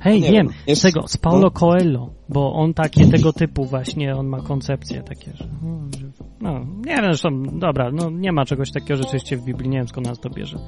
Hej, 0.00 0.20
Nie 0.20 0.32
wiem, 0.32 0.46
wiem. 0.46 0.48
z 0.66 0.68
Jest- 0.68 0.82
tego, 0.82 1.08
z 1.08 1.16
Paulo 1.16 1.40
no. 1.40 1.50
Coelho, 1.50 2.10
bo 2.28 2.52
on 2.52 2.74
takie 2.74 3.06
tego 3.06 3.32
typu 3.32 3.64
właśnie, 3.64 4.16
on 4.16 4.26
ma 4.26 4.40
koncepcje 4.40 5.02
takie, 5.02 5.30
że, 5.34 5.48
no, 5.62 5.78
że, 6.00 6.06
no 6.40 6.52
nie 6.86 6.94
wiem, 6.96 7.04
zresztą, 7.04 7.42
dobra, 7.58 7.90
no 7.92 8.10
nie 8.10 8.32
ma 8.32 8.44
czegoś 8.44 8.70
takiego 8.72 8.96
rzeczywiście 8.96 9.36
w 9.36 9.44
Biblii, 9.44 9.68
nie 9.70 9.78
wiem 9.78 9.88
skąd 9.88 10.06
nas 10.06 10.20
to 10.20 10.30
bierze. 10.30 10.58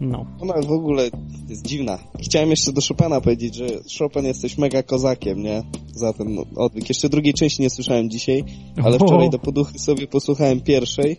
No, 0.00 0.26
Ona 0.40 0.54
w 0.62 0.72
ogóle 0.72 1.10
jest 1.48 1.66
dziwna. 1.66 1.98
Chciałem 2.22 2.50
jeszcze 2.50 2.72
do 2.72 2.80
Chopina 2.88 3.20
powiedzieć, 3.20 3.54
że 3.54 3.66
Chopin 3.98 4.24
jesteś 4.24 4.58
mega 4.58 4.82
kozakiem, 4.82 5.42
nie? 5.42 5.62
Za 5.94 6.12
ten 6.12 6.38
odwyk. 6.56 6.88
Jeszcze 6.88 7.08
drugiej 7.08 7.34
części 7.34 7.62
nie 7.62 7.70
słyszałem 7.70 8.10
dzisiaj, 8.10 8.44
ale 8.84 8.98
wczoraj 8.98 9.30
do 9.30 9.38
poduchy 9.38 9.78
sobie 9.78 10.06
posłuchałem 10.06 10.60
pierwszej 10.60 11.16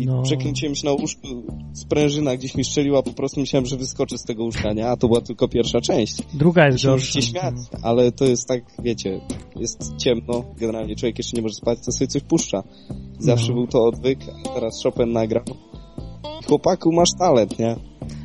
i 0.00 0.06
no, 0.06 0.22
przekręciłem 0.22 0.74
się 0.74 0.84
na 0.86 0.92
łóżku, 0.92 1.26
sprężyna 1.72 2.36
gdzieś 2.36 2.54
mi 2.54 2.64
strzeliła, 2.64 3.02
po 3.02 3.12
prostu 3.12 3.40
myślałem, 3.40 3.66
że 3.66 3.76
wyskoczy 3.76 4.18
z 4.18 4.24
tego 4.24 4.44
łóżka, 4.44 4.72
nie? 4.72 4.88
A 4.88 4.96
to 4.96 5.08
była 5.08 5.20
tylko 5.20 5.48
pierwsza 5.48 5.80
część. 5.80 6.22
druga 6.34 6.66
jest 6.66 6.84
gorsza. 6.84 7.20
śmiać, 7.20 7.54
ale 7.82 8.12
to 8.12 8.24
jest 8.24 8.48
tak, 8.48 8.60
wiecie, 8.82 9.20
jest 9.56 9.96
ciemno, 9.96 10.44
generalnie 10.56 10.96
człowiek 10.96 11.18
jeszcze 11.18 11.36
nie 11.36 11.42
może 11.42 11.54
spać, 11.54 11.78
to 11.84 11.92
sobie 11.92 12.08
coś 12.08 12.22
puszcza. 12.22 12.62
Zawsze 13.18 13.48
No. 13.48 13.54
był 13.54 13.66
to 13.66 13.84
odwyk, 13.84 14.18
a 14.44 14.54
teraz 14.54 14.82
Chopin 14.82 15.12
nagrał. 15.12 15.44
Chłopaku, 16.48 16.92
masz 16.92 17.08
talent, 17.18 17.58
nie? 17.58 17.76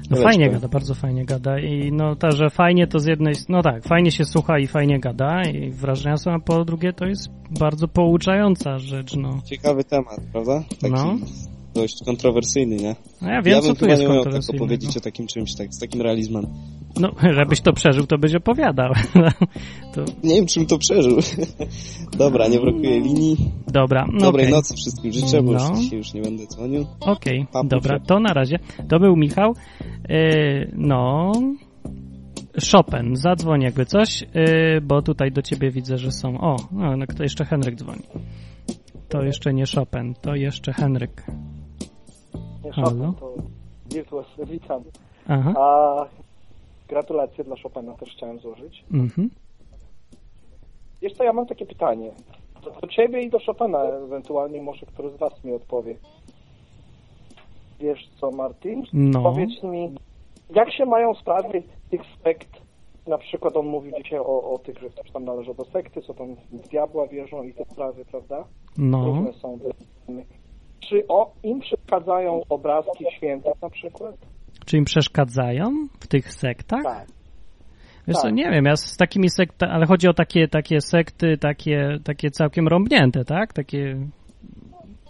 No 0.09 0.17
fajnie 0.17 0.47
to- 0.47 0.53
gada, 0.53 0.67
bardzo 0.67 0.95
fajnie 0.95 1.25
gada 1.25 1.59
i 1.59 1.91
no 1.91 2.15
to, 2.15 2.31
że 2.31 2.49
fajnie 2.49 2.87
to 2.87 2.99
z 2.99 3.05
jednej, 3.05 3.33
no 3.49 3.61
tak, 3.61 3.83
fajnie 3.83 4.11
się 4.11 4.25
słucha 4.25 4.59
i 4.59 4.67
fajnie 4.67 4.99
gada 4.99 5.41
i 5.43 5.71
wrażenia 5.71 6.17
są, 6.17 6.31
a 6.31 6.39
po 6.39 6.65
drugie 6.65 6.93
to 6.93 7.05
jest 7.05 7.29
bardzo 7.59 7.87
pouczająca 7.87 8.79
rzecz, 8.79 9.15
no. 9.15 9.41
Ciekawy 9.45 9.83
temat, 9.83 10.19
prawda? 10.31 10.63
Taki 10.81 10.93
No. 10.93 11.15
Dość 11.73 12.03
kontrowersyjny, 12.05 12.75
nie? 12.75 12.95
No 13.21 13.29
ja 13.29 13.41
wiem, 13.41 13.55
ja 13.55 13.61
co 13.61 13.75
tu 13.75 13.85
jest 13.87 14.01
nie 14.01 14.07
miał 14.07 14.23
tak 14.23 14.33
opowiedzieć 14.55 14.97
o 14.97 14.99
takim 14.99 15.27
czymś, 15.27 15.55
tak, 15.55 15.73
z 15.73 15.79
takim 15.79 16.01
realizmem. 16.01 16.47
No, 16.99 17.11
żebyś 17.39 17.61
to 17.61 17.73
przeżył, 17.73 18.07
to 18.07 18.17
byś 18.17 18.35
opowiadał. 18.35 18.93
to, 19.93 20.05
Nie 20.23 20.35
wiem, 20.35 20.45
czym 20.45 20.65
to 20.65 20.77
przeżył. 20.77 21.17
Dobra, 22.17 22.47
nie 22.47 22.59
brakuje 22.59 22.99
linii. 22.99 23.37
dobra, 23.67 24.05
no 24.13 24.19
Dobrej 24.19 24.45
okej. 24.45 24.55
nocy 24.55 24.73
wszystkim 24.75 25.11
życzę, 25.11 25.41
bo 25.43 25.51
No. 25.51 25.69
już 25.69 25.79
dzisiaj 25.79 25.97
już 25.97 26.13
nie 26.13 26.21
będę 26.21 26.47
dzwonił. 26.47 26.85
Okej, 26.99 27.45
Pa, 27.53 27.63
dobra, 27.63 27.99
to 27.99 28.19
na 28.19 28.33
razie. 28.33 28.59
To 28.89 28.99
był 28.99 29.15
Michał. 29.15 29.53
Yy, 30.09 30.71
no, 30.75 31.31
Chopin, 32.71 33.15
zadzwoń 33.15 33.61
jakby 33.61 33.85
coś, 33.85 34.21
yy, 34.21 34.81
bo 34.81 35.01
tutaj 35.01 35.31
do 35.31 35.41
ciebie 35.41 35.71
widzę, 35.71 35.97
że 35.97 36.11
są... 36.11 36.37
O, 36.41 36.55
no, 36.71 36.97
no 36.97 37.05
kto 37.07 37.23
jeszcze 37.23 37.45
Henryk 37.45 37.75
dzwoni. 37.75 38.01
To 39.09 39.23
jeszcze 39.23 39.53
nie 39.53 39.63
Chopin, 39.75 40.13
to 40.21 40.35
jeszcze 40.35 40.73
Henryk. 40.73 41.23
Nie? 42.63 42.71
Chopin, 42.71 43.13
to 43.19 43.33
Virtuos, 43.85 44.25
witam. 44.47 44.83
Aha, 45.27 45.53
A 45.57 45.95
gratulacje 46.87 47.43
dla 47.43 47.55
Chopina 47.63 47.93
też 47.93 48.09
chciałem 48.09 48.39
złożyć. 48.39 48.83
mhm. 48.93 49.29
Wiesz 51.01 51.13
co, 51.13 51.23
ja 51.23 51.33
mam 51.33 51.45
takie 51.45 51.65
pytanie. 51.65 52.11
Do, 52.63 52.71
do 52.81 52.87
ciebie 52.87 53.21
i 53.21 53.29
do 53.29 53.39
Chopina 53.45 53.83
ewentualnie 53.83 54.61
może 54.61 54.85
któryś 54.85 55.13
z 55.13 55.17
was 55.17 55.43
mi 55.43 55.53
odpowie. 55.53 55.95
Wiesz 57.79 58.09
co, 58.19 58.31
Martin? 58.31 58.83
No. 58.93 59.21
Powiedz 59.23 59.63
mi, 59.63 59.95
jak 60.55 60.73
się 60.73 60.85
mają 60.85 61.13
sprawy 61.13 61.63
tych 61.89 62.01
sekt? 62.23 62.49
Na 63.07 63.17
przykład 63.17 63.57
on 63.57 63.65
mówił 63.65 63.93
dzisiaj 64.03 64.19
o, 64.19 64.51
o 64.53 64.59
tych, 64.59 64.77
że 64.79 64.89
ktoś 64.89 65.11
tam 65.11 65.25
należy 65.25 65.53
do 65.53 65.65
sekty, 65.65 66.01
co 66.01 66.13
tam 66.13 66.35
w 66.51 66.67
diabła 66.67 67.07
wierzą 67.07 67.43
i 67.43 67.53
te 67.53 67.65
sprawy, 67.65 68.05
prawda? 68.05 68.45
No, 68.77 69.05
Różne 69.05 69.33
są 69.33 69.59
Czy 70.89 71.07
o, 71.07 71.31
im 71.43 71.59
przeszkadzają 71.59 72.41
obrazki 72.49 73.05
świętych 73.17 73.61
na 73.61 73.69
przykład? 73.69 74.15
czy 74.65 74.77
im 74.77 74.85
przeszkadzają 74.85 75.65
w 75.99 76.07
tych 76.07 76.33
sektach? 76.33 76.83
Tak. 76.83 77.07
Wiesz 78.07 78.17
co, 78.17 78.23
Tak. 78.23 78.33
nie 78.33 78.51
wiem, 78.51 78.65
ja 78.65 78.75
z 78.75 78.97
takimi 78.97 79.29
sektami, 79.29 79.71
ale 79.71 79.85
chodzi 79.85 80.07
o 80.07 80.13
takie, 80.13 80.47
takie 80.47 80.81
sekty, 80.81 81.37
takie, 81.37 81.97
takie 82.03 82.29
całkiem 82.31 82.67
rąbnięte, 82.67 83.25
tak? 83.25 83.53
Takie, 83.53 83.95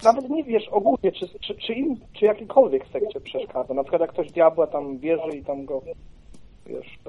Nawet 0.03 0.29
nie 0.29 0.43
wiesz 0.43 0.67
ogólnie, 0.71 1.11
czy, 1.11 1.27
czy, 1.39 1.55
czy 1.55 1.73
im, 1.73 1.95
czy 2.13 2.25
jakikolwiek 2.25 2.87
sekcie 2.87 3.19
przeszkadza. 3.19 3.73
Na 3.73 3.83
przykład 3.83 4.01
jak 4.01 4.11
ktoś 4.11 4.31
diabła 4.31 4.67
tam 4.67 4.97
wierzy 4.97 5.37
i 5.37 5.43
tam 5.43 5.65
go, 5.65 5.81
wiesz... 6.67 6.99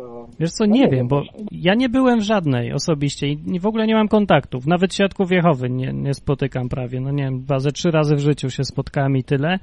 Wiesz 0.41 0.51
co, 0.51 0.67
no 0.67 0.75
nie 0.75 0.89
wiem, 0.89 1.09
bo 1.09 1.23
ja 1.51 1.75
nie 1.75 1.89
byłem 1.89 2.21
w 2.21 2.23
żadnej 2.23 2.73
osobiście 2.73 3.27
i 3.29 3.61
w 3.61 3.67
ogóle 3.67 3.87
nie 3.87 3.95
mam 3.95 4.09
kontaktów. 4.09 4.67
Nawet 4.67 4.95
świadków 4.95 5.31
Jehowy 5.31 5.71
nie, 5.71 5.93
nie 5.93 6.15
spotykam 6.15 6.69
prawie. 6.69 7.01
No 7.01 7.11
nie 7.11 7.25
wiem, 7.25 7.41
dwa 7.41 7.59
ze 7.59 7.73
trzy 7.73 7.91
razy 7.91 8.17
w 8.17 8.21
życiu 8.21 8.51
się 8.51 8.65
spotkałem 8.65 9.17
i 9.17 9.25
tyle. 9.25 9.59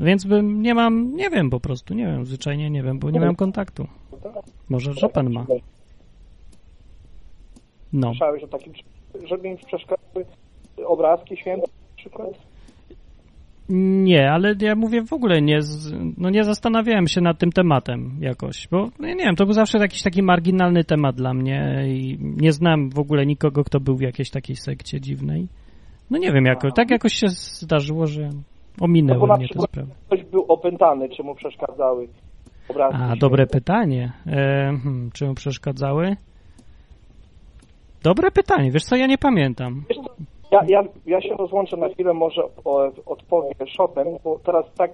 Więc 0.00 0.24
bym, 0.24 0.62
nie 0.62 0.74
mam, 0.74 1.16
nie 1.16 1.30
wiem 1.30 1.50
po 1.50 1.60
prostu, 1.60 1.94
nie 1.94 2.06
wiem, 2.06 2.24
zwyczajnie 2.24 2.70
nie 2.70 2.82
wiem, 2.82 2.98
bo 2.98 3.10
nie 3.10 3.20
mam 3.20 3.36
kontaktu. 3.36 3.86
Może 4.68 4.92
Chopin 5.00 5.30
ma. 5.30 5.46
No. 7.92 8.08
Słyszałeś 8.08 8.42
o 8.42 8.48
takim, 8.48 8.72
żeby 9.24 9.48
im 9.48 9.56
przeszkadzały 9.56 10.26
obrazki 10.86 11.36
święte 11.36 11.66
na 11.66 11.96
przykład? 11.96 12.30
Nie, 13.68 14.30
ale 14.30 14.54
ja 14.60 14.74
mówię 14.74 15.02
w 15.02 15.12
ogóle 15.12 15.42
nie, 15.42 15.58
no 16.18 16.30
nie 16.30 16.44
zastanawiałem 16.44 17.06
się 17.06 17.20
nad 17.20 17.38
tym 17.38 17.52
tematem 17.52 18.18
jakoś, 18.20 18.68
bo 18.68 18.88
no 18.98 19.08
ja 19.08 19.14
nie 19.14 19.24
wiem, 19.24 19.36
to 19.36 19.44
był 19.44 19.52
zawsze 19.54 19.78
jakiś 19.78 20.02
taki 20.02 20.22
marginalny 20.22 20.84
temat 20.84 21.16
dla 21.16 21.34
mnie 21.34 21.84
i 21.88 22.18
nie 22.20 22.52
znam 22.52 22.90
w 22.90 22.98
ogóle 22.98 23.26
nikogo, 23.26 23.64
kto 23.64 23.80
był 23.80 23.96
w 23.96 24.00
jakiejś 24.00 24.30
takiej 24.30 24.56
sekcie 24.56 25.00
dziwnej. 25.00 25.48
No 26.10 26.18
nie 26.18 26.32
wiem, 26.32 26.44
jako, 26.44 26.70
tak 26.70 26.90
jakoś 26.90 27.14
się 27.14 27.28
zdarzyło, 27.28 28.06
że 28.06 28.22
No 28.22 28.84
ominęły 28.84 29.20
bo 29.20 29.26
na 29.26 29.36
mnie 29.36 29.48
te 29.48 29.60
sprawy. 29.60 29.92
ktoś 30.06 30.24
był 30.24 30.44
opętany, 30.48 31.08
czy 31.08 31.22
mu 31.22 31.34
przeszkadzały 31.34 32.08
obrazki 32.68 33.02
A, 33.02 33.16
dobre 33.16 33.46
pytanie. 33.46 34.12
E, 34.26 34.32
hmm, 34.82 35.10
czy 35.14 35.26
mu 35.26 35.34
przeszkadzały? 35.34 36.16
Dobre 38.02 38.30
pytanie, 38.30 38.70
wiesz 38.70 38.84
co, 38.84 38.96
ja 38.96 39.06
nie 39.06 39.18
pamiętam. 39.18 39.84
Wiesz 39.88 39.98
co, 39.98 40.14
Ja, 40.50 40.60
ja, 40.68 40.82
ja 41.06 41.20
się 41.20 41.36
rozłączę 41.36 41.76
na 41.76 41.88
chwilę, 41.88 42.14
może 42.14 42.42
o, 42.64 42.90
odpowie 43.06 43.48
Chopin, 43.78 44.18
bo 44.24 44.38
teraz 44.44 44.64
tak 44.78 44.90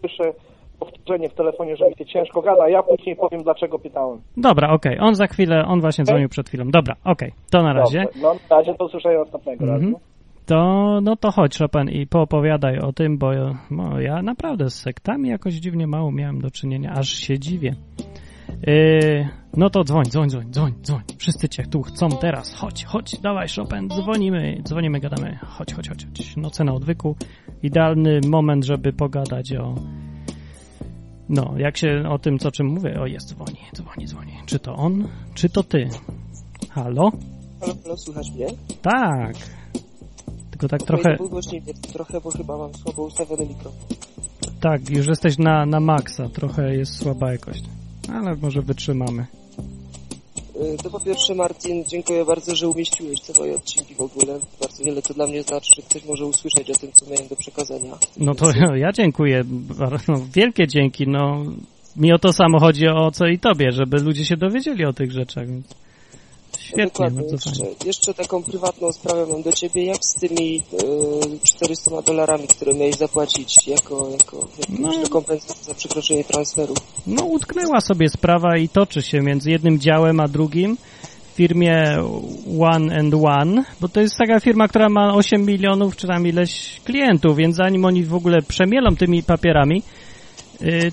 słyszę 0.00 0.32
powtórzenie 0.80 1.28
w 1.28 1.34
telefonie, 1.34 1.76
że 1.76 1.88
mi 1.88 1.94
się 1.94 2.06
ciężko 2.06 2.42
gada, 2.42 2.62
a 2.62 2.68
ja 2.68 2.82
później 2.82 3.16
powiem, 3.16 3.42
dlaczego 3.42 3.78
pytałem. 3.78 4.20
Dobra, 4.36 4.70
okej, 4.70 4.98
on 5.00 5.14
za 5.14 5.26
chwilę, 5.26 5.64
on 5.66 5.80
właśnie 5.80 6.04
dzwonił 6.04 6.28
przed 6.28 6.48
chwilą. 6.48 6.64
Dobra, 6.70 6.96
okej, 7.04 7.32
to 7.50 7.62
na 7.62 7.72
razie. 7.72 8.02
Dobrze, 8.04 8.20
no 8.22 8.34
na 8.50 8.56
razie 8.56 8.74
do 8.74 8.84
usłyszenia 8.84 9.18
następnego 9.18 9.64
Mhm. 9.64 9.82
razu. 9.82 10.00
To, 10.46 10.98
no 11.02 11.16
to 11.16 11.30
chodź 11.30 11.58
Chopin 11.58 11.88
i 11.90 12.06
poopowiadaj 12.06 12.78
o 12.78 12.92
tym, 12.92 13.18
bo 13.18 13.30
no, 13.70 14.00
ja 14.00 14.22
naprawdę 14.22 14.70
z 14.70 14.74
sektami 14.74 15.28
jakoś 15.28 15.54
dziwnie 15.54 15.86
mało 15.86 16.12
miałem 16.12 16.40
do 16.40 16.50
czynienia, 16.50 16.92
aż 16.92 17.08
się 17.08 17.38
dziwię. 17.38 17.74
Yy, 18.66 19.28
no 19.56 19.70
to 19.70 19.84
dzwoń, 19.84 20.04
dzwoń, 20.04 20.30
dzwoń, 20.30 20.52
dzwoń, 20.52 20.72
dzwoń. 20.82 21.02
Wszyscy 21.18 21.48
cię 21.48 21.66
tu 21.66 21.82
chcą 21.82 22.08
teraz. 22.08 22.54
Chodź, 22.54 22.84
chodź, 22.84 23.20
dawaj 23.20 23.48
Chopin, 23.56 23.88
dzwonimy, 23.88 24.62
dzwonimy, 24.64 25.00
gadamy. 25.00 25.38
Chodź, 25.46 25.74
chodź, 25.74 25.88
chodź, 25.88 26.06
chodź. 26.06 26.36
Noce 26.36 26.64
na 26.64 26.72
odwyku. 26.72 27.16
Idealny 27.62 28.20
moment, 28.28 28.64
żeby 28.64 28.92
pogadać 28.92 29.52
o... 29.52 29.74
No, 31.28 31.54
jak 31.56 31.76
się 31.76 32.04
o 32.08 32.18
tym, 32.18 32.38
co 32.38 32.50
czym 32.50 32.66
mówię, 32.66 33.00
o 33.00 33.06
jest, 33.06 33.28
dzwoni, 33.28 33.58
dzwoni, 33.74 34.06
dzwoni. 34.06 34.32
Czy 34.46 34.58
to 34.58 34.74
on, 34.74 35.08
czy 35.34 35.48
to 35.48 35.62
ty? 35.62 35.88
Halo? 36.70 37.10
Halo, 37.60 37.74
halo, 37.82 37.96
słychać 37.96 38.30
mnie? 38.30 38.46
Tak. 38.82 39.36
Tylko 40.50 40.68
tak 40.68 40.82
trochę... 40.82 41.16
Trochę, 41.92 42.20
bo 42.20 42.30
chyba 42.30 42.58
mam 42.58 42.74
słabo 42.74 43.02
ustawiony 43.02 43.46
mikrofon. 43.46 43.80
Tak, 44.60 44.90
już 44.90 45.06
jesteś 45.06 45.38
na, 45.38 45.66
na 45.66 45.80
maksa, 45.80 46.28
trochę 46.28 46.76
jest 46.76 46.96
słaba 46.96 47.32
jakość, 47.32 47.64
ale 48.14 48.36
może 48.36 48.62
wytrzymamy. 48.62 49.26
Y, 50.56 50.76
To 50.82 50.90
po 50.90 51.00
pierwsze, 51.00 51.34
Martin, 51.34 51.84
dziękuję 51.84 52.24
bardzo, 52.24 52.56
że 52.56 52.68
umieściłeś 52.68 53.20
te 53.20 53.32
moje 53.40 53.56
odcinki 53.56 53.94
w 53.94 54.00
ogóle. 54.00 54.38
Bardzo 54.60 54.84
wiele 54.84 55.02
to 55.02 55.14
dla 55.14 55.26
mnie 55.26 55.42
znaczy, 55.42 55.68
że 55.76 55.82
ktoś 55.82 56.04
może 56.04 56.26
usłyszeć 56.26 56.70
o 56.70 56.74
tym, 56.74 56.92
co 56.92 57.10
miałem 57.10 57.28
do 57.28 57.36
przekazania. 57.36 57.98
No 58.16 58.34
to 58.34 58.50
ja 58.76 58.92
dziękuję, 58.92 59.44
no, 60.08 60.16
wielkie 60.34 60.66
dzięki, 60.66 61.08
no 61.08 61.44
mi 61.96 62.12
o 62.12 62.18
to 62.18 62.32
samo 62.32 62.60
chodzi 62.60 62.88
o 62.88 63.10
co 63.10 63.26
i 63.26 63.38
tobie, 63.38 63.72
żeby 63.72 63.98
ludzie 63.98 64.24
się 64.24 64.36
dowiedzieli 64.36 64.84
o 64.84 64.92
tych 64.92 65.12
rzeczach, 65.12 65.48
więc 65.48 65.66
świetnie, 66.70 66.84
Dokładnie. 67.10 67.22
Jeszcze, 67.32 67.66
jeszcze 67.84 68.14
taką 68.14 68.42
prywatną 68.42 68.92
sprawę 68.92 69.26
mam 69.26 69.42
do 69.42 69.52
ciebie. 69.52 69.84
Jak 69.84 70.04
z 70.04 70.14
tymi 70.14 70.62
y, 71.34 71.38
400 71.44 72.02
dolarami, 72.02 72.48
które 72.48 72.74
miałeś 72.74 72.96
zapłacić 72.96 73.68
jako, 73.68 74.08
jako 74.10 74.48
No. 74.68 75.02
rekompensatę 75.02 75.64
za 75.64 75.74
przekroczenie 75.74 76.24
transferu? 76.24 76.74
No 77.06 77.24
utknęła 77.24 77.80
sobie 77.80 78.08
sprawa 78.08 78.56
i 78.56 78.68
toczy 78.68 79.02
się 79.02 79.20
między 79.20 79.50
jednym 79.50 79.78
działem 79.80 80.20
a 80.20 80.28
drugim 80.28 80.76
w 81.32 81.36
firmie 81.36 81.96
One 82.60 82.98
and 82.98 83.14
One, 83.14 83.64
bo 83.80 83.88
to 83.88 84.00
jest 84.00 84.16
taka 84.16 84.40
firma, 84.40 84.68
która 84.68 84.88
ma 84.88 85.14
8 85.14 85.44
milionów 85.46 85.96
czy 85.96 86.06
tam 86.06 86.26
ileś 86.26 86.80
klientów, 86.84 87.36
więc 87.36 87.56
zanim 87.56 87.84
oni 87.84 88.04
w 88.04 88.14
ogóle 88.14 88.42
przemielą 88.42 88.96
tymi 88.96 89.22
papierami, 89.22 89.82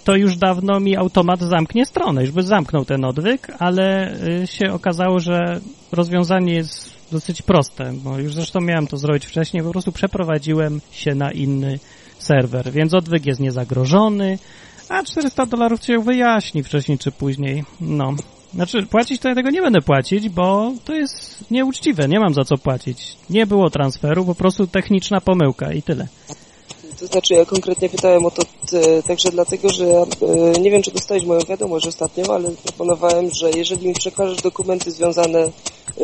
to 0.04 0.16
już 0.16 0.38
dawno 0.38 0.80
mi 0.80 0.98
automat 0.98 1.40
zamknie 1.40 1.86
stronę, 1.86 2.22
już 2.22 2.32
by 2.32 2.44
zamknął 2.44 2.86
ten 2.86 3.06
odwyk, 3.06 3.48
ale 3.60 4.16
y, 4.44 4.48
się 4.48 4.74
okazało, 4.74 5.20
że 5.20 5.60
rozwiązanie 5.92 6.54
jest 6.54 6.98
dosyć 7.12 7.42
proste, 7.42 7.94
bo 8.04 8.20
już 8.20 8.34
zresztą 8.34 8.62
miałem 8.62 8.88
to 8.88 8.98
zrobić 8.98 9.26
wcześniej, 9.26 9.64
po 9.64 9.72
prostu 9.72 9.92
przeprowadziłem 9.92 10.82
się 10.92 11.16
na 11.16 11.32
inny 11.32 11.80
serwer, 12.20 12.72
więc 12.72 12.94
odwyk 12.94 13.26
jest 13.26 13.40
niezagrożony, 13.40 14.38
a 14.90 15.04
400 15.04 15.46
dolarów 15.46 15.84
się 15.84 16.00
wyjaśni 16.00 16.64
wcześniej 16.64 16.98
czy 16.98 17.12
później. 17.12 17.64
No. 17.82 18.16
Znaczy, 18.54 18.86
płacić 18.86 19.22
to 19.22 19.30
ja 19.30 19.36
tego 19.36 19.50
nie 19.50 19.62
będę 19.62 19.82
płacić, 19.82 20.30
bo 20.30 20.74
to 20.86 20.94
jest 20.96 21.52
nieuczciwe, 21.52 22.08
nie 22.08 22.20
mam 22.20 22.34
za 22.34 22.44
co 22.44 22.58
płacić. 22.58 23.16
Nie 23.30 23.48
było 23.48 23.70
transferu, 23.70 24.26
po 24.26 24.36
prostu 24.36 24.68
techniczna 24.68 25.22
pomyłka 25.22 25.74
i 25.74 25.82
tyle. 25.82 26.08
To 27.00 27.08
znaczy, 27.08 27.34
ja 27.34 27.46
konkretnie 27.46 27.90
pytałem 27.90 28.26
o 28.26 28.32
to 28.32 28.44
te, 28.72 29.04
także 29.04 29.32
dlatego, 29.32 29.70
że 29.70 29.86
ja 29.88 30.00
e, 30.02 30.60
nie 30.62 30.72
wiem, 30.72 30.82
czy 30.82 30.92
dostałeś 30.92 31.26
moją 31.26 31.42
wiadomość 31.42 31.88
ostatnio, 31.88 32.36
ale 32.36 32.52
proponowałem, 32.52 33.30
że 33.30 33.52
jeżeli 33.52 33.88
mi 33.88 33.94
przekażesz 33.94 34.42
dokumenty 34.42 34.92
związane 34.92 35.40
e, 35.40 35.52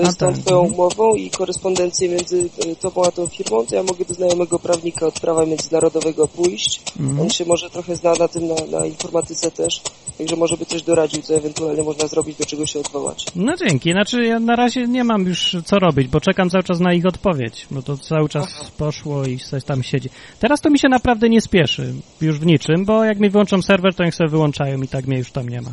A 0.03 0.11
z 0.11 0.17
tą 0.17 0.33
tak, 0.33 0.37
twoją 0.37 0.59
mhm. 0.59 0.73
umową 0.73 1.15
i 1.15 1.29
korespondencję 1.29 2.09
między 2.09 2.49
e, 2.67 2.75
tobą 2.75 3.03
a 3.03 3.11
tą 3.11 3.27
firmą, 3.27 3.65
to 3.65 3.75
ja 3.75 3.83
mogę 3.83 4.05
do 4.05 4.13
znajomego 4.13 4.59
prawnika 4.59 5.05
od 5.05 5.19
prawa 5.19 5.45
międzynarodowego 5.45 6.27
pójść. 6.27 6.81
Mhm. 6.99 7.19
On 7.19 7.29
się 7.29 7.45
może 7.45 7.69
trochę 7.69 7.95
zna 7.95 8.13
na 8.13 8.27
tym, 8.27 8.47
na, 8.47 8.79
na 8.79 8.85
informatyce 8.85 9.51
też, 9.51 9.81
także 10.17 10.35
może 10.35 10.57
by 10.57 10.65
coś 10.65 10.81
doradził, 10.81 11.21
co 11.21 11.35
ewentualnie 11.35 11.83
można 11.83 12.07
zrobić, 12.07 12.37
do 12.37 12.45
czego 12.45 12.65
się 12.65 12.79
odwołać. 12.79 13.25
No 13.35 13.53
dzięki, 13.55 13.91
znaczy 13.91 14.23
ja 14.23 14.39
na 14.39 14.55
razie 14.55 14.87
nie 14.87 15.03
mam 15.03 15.25
już 15.25 15.57
co 15.65 15.79
robić, 15.79 16.07
bo 16.07 16.21
czekam 16.21 16.49
cały 16.49 16.63
czas 16.63 16.79
na 16.79 16.93
ich 16.93 17.05
odpowiedź, 17.05 17.67
bo 17.71 17.81
to 17.81 17.97
cały 17.97 18.29
czas 18.29 18.47
poszło 18.77 19.25
i 19.25 19.39
coś 19.39 19.63
tam 19.63 19.83
siedzi. 19.83 20.09
Teraz 20.39 20.61
to 20.61 20.69
mi 20.69 20.79
się 20.79 20.82
naprawdę 20.89 21.29
nie 21.29 21.41
spieszy 21.41 21.93
już 22.21 22.39
w 22.39 22.45
niczym, 22.45 22.85
bo 22.85 23.03
jak 23.03 23.19
mi 23.19 23.29
wyłączą 23.29 23.61
serwer, 23.61 23.95
to 23.95 24.03
niech 24.03 24.15
sobie 24.15 24.29
wyłączają 24.29 24.81
i 24.81 24.87
tak 24.87 25.07
mnie 25.07 25.17
już 25.17 25.31
tam 25.31 25.49
nie 25.49 25.61
ma. 25.61 25.71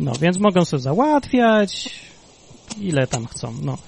No, 0.00 0.12
więc 0.20 0.38
mogą 0.38 0.64
sobie 0.64 0.82
załatwiać 0.82 1.90
ile 2.80 3.06
tam 3.06 3.26
chcą, 3.26 3.54
no. 3.62 3.78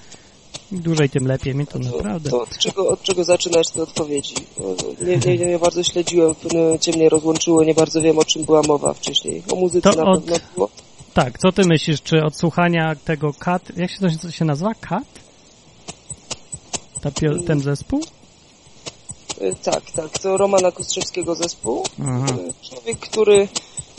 Im 0.71 0.81
Dłużej 0.81 1.09
tym 1.09 1.27
lepiej, 1.27 1.55
mi 1.55 1.67
to 1.67 1.79
naprawdę. 1.79 2.29
To 2.29 2.41
od 2.41 2.57
czego, 2.57 2.87
od 2.89 3.01
czego 3.03 3.23
zaczynać 3.23 3.71
te 3.71 3.81
odpowiedzi? 3.81 4.35
Nie, 5.01 5.17
nie, 5.17 5.37
nie, 5.37 5.45
nie 5.45 5.59
bardzo 5.59 5.83
śledziłem, 5.83 6.33
w 6.33 6.37
pewnym 6.37 6.63
momencie 6.63 6.91
mnie 6.91 7.09
rozłączyło, 7.09 7.63
nie 7.63 7.73
bardzo 7.73 8.01
wiem 8.01 8.19
o 8.19 8.23
czym 8.25 8.43
była 8.45 8.61
mowa 8.61 8.93
wcześniej. 8.93 9.43
O 9.51 9.55
muzyce 9.55 9.91
To 9.91 10.03
na 10.03 10.11
od- 10.11 10.23
pewno 10.23 10.37
było. 10.55 10.69
Tak, 11.13 11.37
co 11.39 11.51
ty 11.51 11.61
myślisz, 11.65 12.01
czy 12.01 12.23
odsłuchania 12.23 12.95
tego 13.05 13.33
kat, 13.39 13.77
jak 13.77 13.91
się 13.91 13.97
to 14.21 14.31
się 14.31 14.45
nazywa? 14.45 14.73
Kat? 14.73 15.03
Ta, 17.01 17.11
ten 17.47 17.59
zespół? 17.59 18.01
Y, 19.41 19.55
Tak, 19.63 19.91
tak, 19.91 20.19
to 20.19 20.37
Romana 20.37 20.71
Kostrzewskiego 20.71 21.35
zespół. 21.35 21.83
Aha. 22.01 22.25
Y, 22.49 22.69
Człowiek, 22.69 22.99
który 22.99 23.47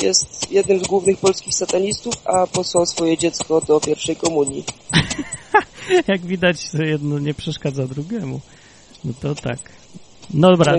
jest 0.03 0.51
jednym 0.51 0.79
z 0.79 0.83
głównych 0.83 1.19
polskich 1.19 1.55
satanistów, 1.55 2.15
a 2.25 2.47
posłał 2.47 2.87
swoje 2.87 3.19
dziecko 3.19 3.61
do 3.61 3.81
pierwszej 3.81 4.17
komunii. 4.17 4.65
Jak 6.09 6.21
widać, 6.27 6.57
jedno 6.75 7.19
nie 7.19 7.35
przeszkadza 7.35 7.87
drugiemu. 7.87 8.41
No 9.05 9.13
to 9.21 9.35
tak. 9.35 9.59
No 10.35 10.51
dobra, 10.51 10.75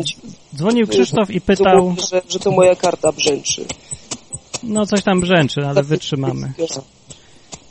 dzwonił 0.55 0.87
Krzysztof 0.87 1.29
i 1.31 1.41
pytał, 1.41 1.83
mówi, 1.89 2.01
że, 2.11 2.21
że 2.29 2.39
to 2.39 2.51
moja 2.51 2.75
karta 2.75 3.11
brzęczy. 3.11 3.65
no 4.63 4.85
coś 4.85 5.03
tam 5.03 5.21
brzęczy, 5.21 5.61
ale 5.67 5.83
wytrzymamy. 5.83 6.53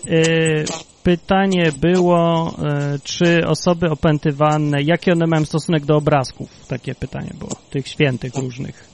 Y, 0.07 0.65
Pytanie 1.05 1.73
było, 1.81 2.55
y, 2.95 3.01
czy 3.05 3.47
osoby 3.47 3.91
opętywane, 3.91 4.83
jaki 4.83 5.11
one 5.13 5.27
mają 5.27 5.45
stosunek 5.45 5.85
do 5.85 5.97
obrazków? 5.97 6.49
Takie 6.69 6.95
pytanie 6.95 7.31
było, 7.39 7.51
tych 7.71 7.89
świętych 7.89 8.35
różnych. 8.35 8.89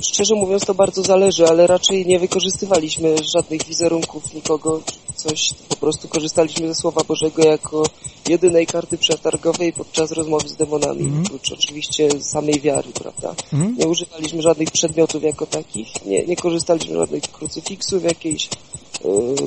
Szczerze 0.00 0.34
mówiąc 0.34 0.64
to 0.64 0.74
bardzo 0.74 1.02
zależy, 1.02 1.46
ale 1.46 1.66
raczej 1.66 2.06
nie 2.06 2.18
wykorzystywaliśmy 2.18 3.14
żadnych 3.34 3.64
wizerunków 3.64 4.34
nikogo, 4.34 4.80
coś, 5.14 5.54
po 5.68 5.76
prostu 5.76 6.08
korzystaliśmy 6.08 6.68
ze 6.68 6.74
Słowa 6.74 7.04
Bożego 7.04 7.44
jako 7.44 7.82
jedynej 8.28 8.66
karty 8.66 8.98
przetargowej 8.98 9.72
podczas 9.72 10.12
rozmowy 10.12 10.48
z 10.48 10.56
demonami, 10.56 11.02
Mhm. 11.04 11.24
oprócz 11.26 11.52
oczywiście 11.52 12.08
samej 12.20 12.60
wiary, 12.60 12.88
prawda? 12.94 13.34
Mhm. 13.52 13.76
Nie 13.78 13.88
używaliśmy 13.88 14.42
żadnych 14.42 14.70
przedmiotów 14.70 15.22
jako 15.22 15.46
takich, 15.46 16.06
nie, 16.06 16.24
nie 16.26 16.36
korzystaliśmy 16.36 16.94
żadnych 16.96 17.22
krucyfiksów, 17.22 18.04
jakiejś 18.04 18.48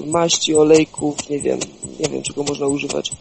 maści, 0.05 0.55
olejków, 0.55 1.29
nie 1.29 1.39
wiem, 1.39 1.59
nie 1.99 2.09
wiem 2.09 2.21
czego 2.21 2.43
można 2.43 2.67
używać. 2.67 3.11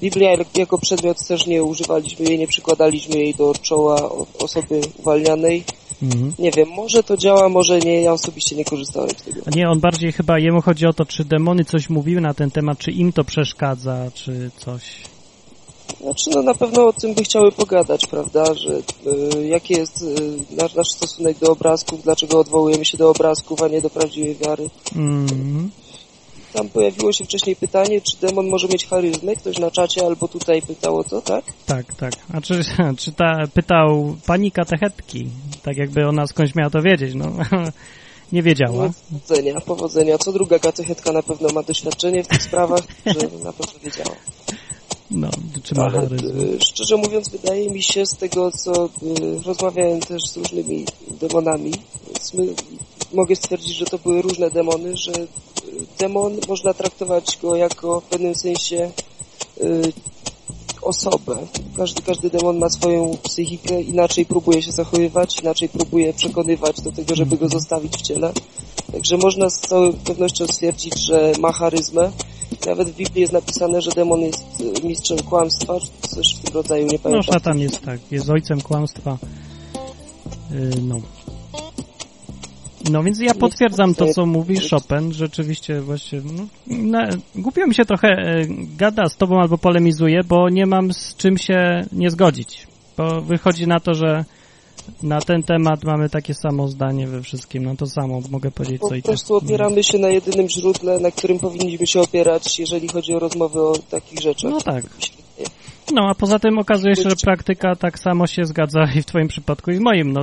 Biblia 0.00 0.30
jak- 0.30 0.58
jako 0.58 0.78
przedmiot 0.78 1.26
też 1.26 1.46
nie 1.46 1.64
używaliśmy 1.64 2.26
jej, 2.26 2.38
nie 2.38 2.46
przykładaliśmy 2.46 3.16
jej 3.16 3.34
do 3.34 3.52
czoła 3.62 4.10
osoby 4.38 4.80
uwalnianej. 4.98 5.64
Mhm. 6.02 6.32
Nie 6.38 6.50
wiem, 6.50 6.68
może 6.68 7.02
to 7.02 7.16
działa, 7.16 7.48
może 7.48 7.78
nie, 7.78 8.02
ja 8.02 8.12
osobiście 8.12 8.56
nie 8.56 8.64
korzystałem 8.64 9.10
z 9.10 9.22
tego. 9.22 9.40
Nie, 9.56 9.68
on 9.70 9.80
bardziej 9.80 10.12
chyba, 10.12 10.38
jemu 10.38 10.62
chodzi 10.62 10.86
o 10.86 10.92
to, 10.92 11.04
czy 11.04 11.24
demony 11.24 11.64
coś 11.64 11.90
mówiły 11.90 12.20
na 12.20 12.34
ten 12.34 12.50
temat, 12.50 12.78
czy 12.78 12.90
im 12.90 13.12
to 13.12 13.24
przeszkadza, 13.24 14.10
czy 14.14 14.50
coś. 14.56 14.82
Znaczy, 16.00 16.30
no 16.30 16.42
na 16.42 16.54
pewno 16.54 16.86
o 16.86 16.92
tym 16.92 17.14
by 17.14 17.24
chciały 17.24 17.52
pogadać, 17.52 18.06
prawda, 18.06 18.54
że 18.54 18.82
y, 19.36 19.46
jaki 19.46 19.74
jest 19.74 20.02
y, 20.02 20.54
nasz, 20.62 20.74
nasz 20.74 20.88
stosunek 20.88 21.38
do 21.38 21.52
obrazków, 21.52 22.02
dlaczego 22.02 22.38
odwołujemy 22.38 22.84
się 22.84 22.98
do 22.98 23.10
obrazków, 23.10 23.62
a 23.62 23.68
nie 23.68 23.80
do 23.80 23.90
prawdziwej 23.90 24.36
wiary. 24.36 24.70
Mhm. 24.96 25.70
Tam 26.52 26.68
pojawiło 26.68 27.12
się 27.12 27.24
wcześniej 27.24 27.56
pytanie, 27.56 28.00
czy 28.00 28.26
demon 28.26 28.48
może 28.48 28.68
mieć 28.68 28.86
charyzmę, 28.86 29.36
ktoś 29.36 29.58
na 29.58 29.70
czacie 29.70 30.06
albo 30.06 30.28
tutaj 30.28 30.62
pytał 30.62 30.96
o 30.96 31.04
to, 31.04 31.22
tak? 31.22 31.44
Tak, 31.66 31.94
tak. 31.94 32.12
A 32.32 32.40
czy, 32.40 32.60
czy 33.00 33.12
ta, 33.12 33.46
pytał 33.54 34.16
pani 34.26 34.52
katechetki, 34.52 35.26
tak 35.62 35.76
jakby 35.76 36.08
ona 36.08 36.26
skądś 36.26 36.54
miała 36.54 36.70
to 36.70 36.82
wiedzieć, 36.82 37.14
no. 37.14 37.32
Nie 38.32 38.42
wiedziała. 38.42 38.84
No, 38.84 38.92
powodzenia, 39.10 39.60
powodzenia. 39.60 40.18
Co 40.18 40.32
druga 40.32 40.58
katechetka 40.58 41.12
na 41.12 41.22
pewno 41.22 41.48
ma 41.48 41.62
doświadczenie 41.62 42.24
w 42.24 42.28
tych 42.28 42.42
sprawach, 42.42 42.82
że 43.06 43.20
na 43.44 43.52
pewno 43.52 43.80
wiedziała. 43.84 44.16
No, 45.10 45.28
Ale 45.76 46.02
y, 46.02 46.58
szczerze 46.60 46.96
mówiąc, 46.96 47.28
wydaje 47.28 47.70
mi 47.70 47.82
się 47.82 48.06
z 48.06 48.16
tego, 48.16 48.52
co 48.52 48.86
y, 48.86 48.88
rozmawiałem 49.46 50.00
też 50.00 50.22
z 50.22 50.36
różnymi 50.36 50.86
demonami, 51.20 51.72
więc 52.06 52.34
my, 52.34 52.46
mogę 53.12 53.36
stwierdzić, 53.36 53.76
że 53.76 53.84
to 53.84 53.98
były 53.98 54.22
różne 54.22 54.50
demony, 54.50 54.96
że 54.96 55.12
y, 55.12 55.26
demon 55.98 56.36
można 56.48 56.74
traktować 56.74 57.38
go 57.42 57.56
jako 57.56 58.00
w 58.00 58.04
pewnym 58.04 58.34
sensie 58.34 58.90
osobę. 60.82 61.36
Każdy, 61.76 62.02
każdy 62.02 62.30
demon 62.30 62.58
ma 62.58 62.68
swoją 62.70 63.16
psychikę, 63.22 63.82
inaczej 63.82 64.26
próbuje 64.26 64.62
się 64.62 64.72
zachowywać, 64.72 65.40
inaczej 65.40 65.68
próbuje 65.68 66.12
przekonywać 66.12 66.80
do 66.80 66.92
tego, 66.92 67.14
żeby 67.14 67.36
go 67.36 67.48
zostawić 67.48 67.96
w 67.96 68.02
ciele. 68.02 68.32
Także 68.92 69.16
można 69.16 69.50
z 69.50 69.60
całą 69.60 69.92
pewnością 69.92 70.46
stwierdzić, 70.46 70.98
że 71.06 71.32
ma 71.40 71.52
charyzmę. 71.52 72.10
Nawet 72.66 72.88
w 72.90 72.96
Biblii 72.96 73.20
jest 73.20 73.32
napisane, 73.32 73.82
że 73.82 73.90
demon 73.90 74.20
jest 74.20 74.44
y, 74.60 74.86
mistrzem 74.86 75.18
kłamstwa, 75.18 75.74
coś 76.10 76.34
w 76.36 76.40
tym 76.44 76.54
rodzaju, 76.54 76.86
nie 76.86 76.92
No, 76.92 76.98
pamiętam. 77.02 77.34
szatan 77.34 77.58
jest 77.58 77.80
tak, 77.80 78.00
jest 78.10 78.30
ojcem 78.30 78.60
kłamstwa. 78.60 79.18
Yy, 80.50 80.70
no. 80.82 81.00
No 82.90 83.02
więc 83.02 83.20
ja 83.20 83.34
potwierdzam 83.34 83.94
to, 83.94 84.06
co 84.06 84.26
mówi 84.26 84.56
Chopin. 84.70 85.12
Rzeczywiście 85.12 85.80
właśnie, 85.80 86.20
no, 86.24 86.46
na, 86.66 87.08
głupio 87.34 87.66
mi 87.66 87.74
się 87.74 87.84
trochę 87.84 88.08
e, 88.08 88.44
gada 88.76 89.08
z 89.08 89.16
tobą 89.16 89.40
albo 89.40 89.58
polemizuje, 89.58 90.20
bo 90.24 90.48
nie 90.48 90.66
mam 90.66 90.92
z 90.92 91.16
czym 91.16 91.38
się 91.38 91.84
nie 91.92 92.10
zgodzić. 92.10 92.66
Bo 92.96 93.20
wychodzi 93.20 93.66
na 93.66 93.80
to, 93.80 93.94
że 93.94 94.24
na 95.02 95.20
ten 95.20 95.42
temat 95.42 95.84
mamy 95.84 96.08
takie 96.10 96.34
samo 96.34 96.68
zdanie 96.68 97.06
we 97.06 97.22
wszystkim. 97.22 97.62
No 97.62 97.76
to 97.76 97.86
samo 97.86 98.20
mogę 98.30 98.50
powiedzieć 98.50 98.80
co 98.80 98.88
Po 98.88 98.94
i 98.94 99.02
ty. 99.02 99.08
prostu 99.08 99.34
opieramy 99.34 99.82
się 99.84 99.98
na 99.98 100.08
jedynym 100.08 100.48
źródle, 100.48 101.00
na 101.00 101.10
którym 101.10 101.38
powinniśmy 101.38 101.86
się 101.86 102.00
opierać, 102.00 102.58
jeżeli 102.58 102.88
chodzi 102.88 103.14
o 103.14 103.18
rozmowy 103.18 103.60
o 103.60 103.72
takich 103.90 104.20
rzeczach. 104.20 104.50
No 104.50 104.60
tak. 104.60 104.84
No 105.94 106.08
a 106.10 106.14
poza 106.14 106.38
tym 106.38 106.58
okazuje 106.58 106.96
się, 106.96 107.02
że 107.02 107.16
praktyka 107.24 107.76
tak 107.76 107.98
samo 107.98 108.26
się 108.26 108.44
zgadza 108.44 108.80
i 108.96 109.02
w 109.02 109.06
twoim 109.06 109.28
przypadku 109.28 109.70
i 109.70 109.76
w 109.76 109.80
moim. 109.80 110.12
No, 110.12 110.20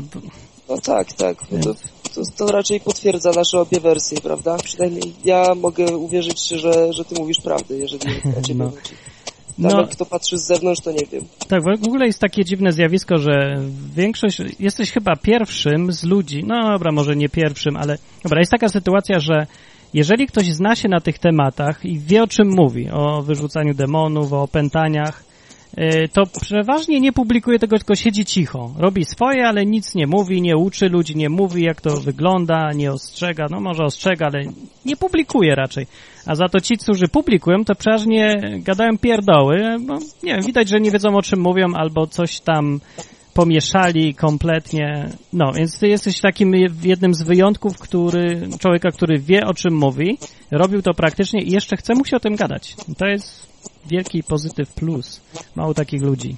No 0.70 0.78
tak, 0.78 1.14
tak. 1.14 1.38
No 1.52 1.74
to, 2.18 2.46
to, 2.46 2.52
raczej 2.52 2.80
potwierdza 2.80 3.32
nasze 3.32 3.60
obie 3.60 3.80
wersje, 3.80 4.22
prawda? 4.22 4.58
Przynajmniej 4.64 5.14
ja 5.26 5.56
mogę 5.56 5.98
uwierzyć, 5.98 6.50
że, 6.50 6.94
że 6.94 7.06
ty 7.06 7.16
mówisz 7.20 7.42
prawdę, 7.44 7.78
jeżeli 7.78 8.06
o 8.38 8.42
ciebie 8.42 8.64
No. 8.64 8.70
chodzi. 8.70 8.96
Tam 9.62 9.72
No. 9.72 9.82
jak 9.82 9.90
kto 9.90 10.06
patrzy 10.06 10.38
z 10.38 10.48
zewnątrz, 10.48 10.82
to 10.82 10.92
nie 10.92 11.06
wiem. 11.12 11.24
Tak, 11.48 11.64
w 11.64 11.88
ogóle 11.88 12.06
jest 12.06 12.20
takie 12.20 12.46
dziwne 12.46 12.72
zjawisko, 12.72 13.18
że 13.18 13.62
większość, 13.96 14.42
jesteś 14.60 14.92
chyba 14.92 15.16
pierwszym 15.16 15.92
z 15.92 16.04
ludzi, 16.04 16.44
no 16.48 16.72
dobra, 16.72 16.92
może 16.92 17.16
nie 17.16 17.30
pierwszym, 17.30 17.78
ale 17.78 17.98
dobra, 18.24 18.40
jest 18.40 18.52
taka 18.52 18.70
sytuacja, 18.70 19.20
że 19.20 19.48
jeżeli 19.94 20.28
ktoś 20.28 20.46
zna 20.54 20.76
się 20.76 20.90
na 20.90 21.00
tych 21.00 21.20
tematach 21.20 21.86
i 21.86 22.00
wie 22.00 22.24
o 22.24 22.28
czym 22.28 22.48
mówi, 22.50 22.90
o 22.90 23.22
wyrzucaniu 23.22 23.74
demonów, 23.74 24.34
o 24.34 24.42
opętaniach, 24.42 25.24
to 26.14 26.24
przeważnie 26.42 27.00
nie 27.00 27.14
publikuje 27.14 27.60
tego, 27.60 27.78
tylko 27.78 27.96
siedzi 27.96 28.26
cicho. 28.26 28.72
Robi 28.78 29.06
swoje, 29.06 29.48
ale 29.48 29.66
nic 29.66 29.96
nie 29.96 30.08
mówi, 30.08 30.42
nie 30.42 30.58
uczy 30.58 30.90
ludzi, 30.90 31.16
nie 31.16 31.30
mówi 31.30 31.64
jak 31.64 31.82
to 31.82 31.98
wygląda, 31.98 32.72
nie 32.76 32.92
ostrzega, 32.92 33.46
no 33.52 33.60
może 33.60 33.84
ostrzega, 33.84 34.26
ale 34.26 34.44
nie 34.86 34.98
publikuje 34.98 35.56
raczej. 35.56 35.88
A 36.26 36.36
za 36.36 36.50
to 36.50 36.60
ci, 36.60 36.78
którzy 36.78 37.08
publikują, 37.08 37.66
to 37.66 37.76
przeważnie 37.76 38.36
gadają 38.60 38.98
pierdoły, 38.98 39.78
bo 39.80 39.94
nie 40.24 40.34
wiem, 40.34 40.42
widać, 40.42 40.70
że 40.70 40.80
nie 40.80 40.92
wiedzą 40.92 41.16
o 41.16 41.22
czym 41.22 41.40
mówią 41.40 41.74
albo 41.74 42.08
coś 42.08 42.40
tam 42.40 42.80
pomieszali 43.34 44.16
kompletnie. 44.16 45.10
No, 45.34 45.52
więc 45.52 45.80
ty 45.80 45.88
jesteś 45.88 46.20
takim 46.20 46.54
jednym 46.84 47.14
z 47.14 47.24
wyjątków, 47.24 47.80
który, 47.80 48.50
człowieka, 48.60 48.92
który 48.92 49.20
wie 49.20 49.46
o 49.46 49.54
czym 49.54 49.74
mówi, 49.74 50.18
robił 50.52 50.82
to 50.82 50.94
praktycznie 50.94 51.42
i 51.42 51.52
jeszcze 51.52 51.78
chce 51.78 51.94
mu 51.96 52.06
się 52.06 52.18
o 52.18 52.20
tym 52.20 52.36
gadać. 52.36 52.76
To 52.98 53.06
jest 53.06 53.48
wielki 53.86 54.24
pozytyw 54.24 54.74
plus. 54.74 55.20
Mało 55.56 55.74
takich 55.74 56.02
ludzi. 56.02 56.36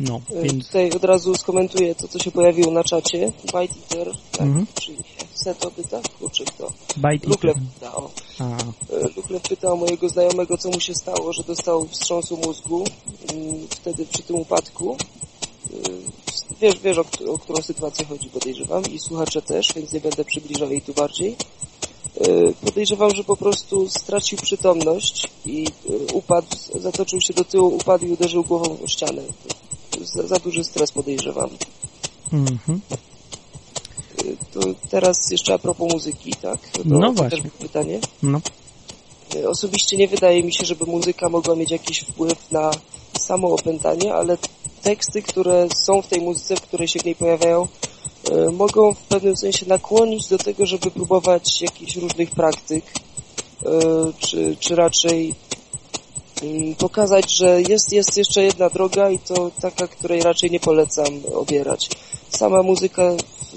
No, 0.00 0.20
E, 0.36 0.42
więc... 0.42 0.66
Tutaj 0.66 0.90
od 0.90 1.04
razu 1.04 1.34
skomentuję 1.34 1.94
to, 1.94 2.08
co 2.08 2.18
się 2.18 2.30
pojawiło 2.30 2.72
na 2.72 2.84
czacie. 2.84 3.32
Bite 3.44 3.58
Eater, 3.60 4.12
tak, 4.32 4.40
Mhm. 4.40 4.66
czyli 4.74 4.98
Seto 5.34 5.70
pyta, 5.70 6.00
kurczę 6.18 6.44
kto? 6.44 6.72
Bite 6.96 7.28
Lukle 7.28 7.50
eater. 7.50 7.64
pyta, 7.74 7.96
o. 7.96 8.10
E, 8.40 9.08
Lukle 9.16 9.40
pytał 9.40 9.76
mojego 9.76 10.08
znajomego, 10.08 10.58
co 10.58 10.70
mu 10.70 10.80
się 10.80 10.94
stało, 10.94 11.32
że 11.32 11.42
dostał 11.42 11.86
wstrząsu 11.88 12.36
mózgu 12.36 12.84
mm, 13.32 13.66
wtedy 13.70 14.06
przy 14.06 14.22
tym 14.22 14.36
upadku. 14.36 14.96
E, 15.72 15.76
Wiesz, 16.60 16.78
wiesz 16.80 16.98
o, 16.98 17.04
o 17.32 17.38
którą 17.38 17.62
sytuację 17.62 18.04
chodzi, 18.06 18.30
podejrzewam, 18.30 18.82
i 18.92 18.98
słuchacze 18.98 19.42
też, 19.42 19.72
więc 19.76 19.92
nie 19.92 20.00
będę 20.00 20.24
przybliżał 20.24 20.70
jej 20.70 20.82
tu 20.82 20.94
bardziej. 20.94 21.36
E, 22.20 22.52
Podejrzewam, 22.64 23.14
że 23.14 23.24
po 23.24 23.36
prostu 23.36 23.88
stracił 23.88 24.38
przytomność 24.38 25.28
i 25.46 25.66
e, 25.66 26.12
upadł, 26.12 26.46
zatoczył 26.80 27.20
się 27.20 27.34
do 27.34 27.44
tyłu, 27.44 27.76
upadł 27.76 28.06
i 28.06 28.12
uderzył 28.12 28.44
głową 28.44 28.76
o 28.84 28.86
ścianę. 28.86 29.22
Za, 30.02 30.22
za 30.26 30.36
duży 30.36 30.64
stres 30.64 30.92
podejrzewam. 30.92 31.50
mhm. 32.32 32.80
E, 34.18 34.24
To 34.52 34.60
teraz 34.90 35.30
jeszcze 35.30 35.54
a 35.54 35.58
propos 35.58 35.92
muzyki, 35.92 36.32
tak? 36.42 36.68
To 36.68 36.80
No 36.84 37.12
właśnie. 37.12 37.42
Też 37.42 37.50
pytanie. 37.58 38.00
No. 38.22 38.40
Osobiście 39.48 39.96
nie 39.96 40.08
wydaje 40.08 40.42
mi 40.42 40.52
się, 40.52 40.64
żeby 40.64 40.86
muzyka 40.86 41.28
mogła 41.28 41.56
mieć 41.56 41.70
jakiś 41.70 42.00
wpływ 42.00 42.50
na 42.52 42.70
samo 43.20 43.48
opętanie, 43.48 44.14
ale 44.14 44.38
teksty, 44.82 45.22
które 45.22 45.68
są 45.86 46.02
w 46.02 46.06
tej 46.06 46.20
muzyce, 46.20 46.56
w 46.56 46.60
której 46.60 46.88
się 46.88 47.00
w 47.00 47.04
niej 47.04 47.14
pojawiają, 47.14 47.68
e, 48.30 48.50
mogą 48.52 48.94
w 48.94 49.02
pewnym 49.02 49.36
sensie 49.36 49.66
nakłonić 49.66 50.28
do 50.28 50.38
tego, 50.38 50.66
żeby 50.66 50.90
próbować 50.90 51.62
jakichś 51.62 51.96
różnych 51.96 52.30
praktyk, 52.30 52.84
e, 53.66 53.70
czy, 54.18 54.56
czy 54.60 54.76
raczej 54.76 55.34
mm, 56.42 56.74
pokazać, 56.74 57.36
że 57.36 57.62
jest, 57.62 57.92
jest 57.92 58.16
jeszcze 58.16 58.44
jedna 58.44 58.70
droga 58.70 59.10
i 59.10 59.18
to 59.18 59.50
taka, 59.60 59.88
której 59.88 60.20
raczej 60.20 60.50
nie 60.50 60.60
polecam 60.60 61.20
obierać. 61.34 61.88
Sama 62.28 62.62
muzyka 62.62 63.02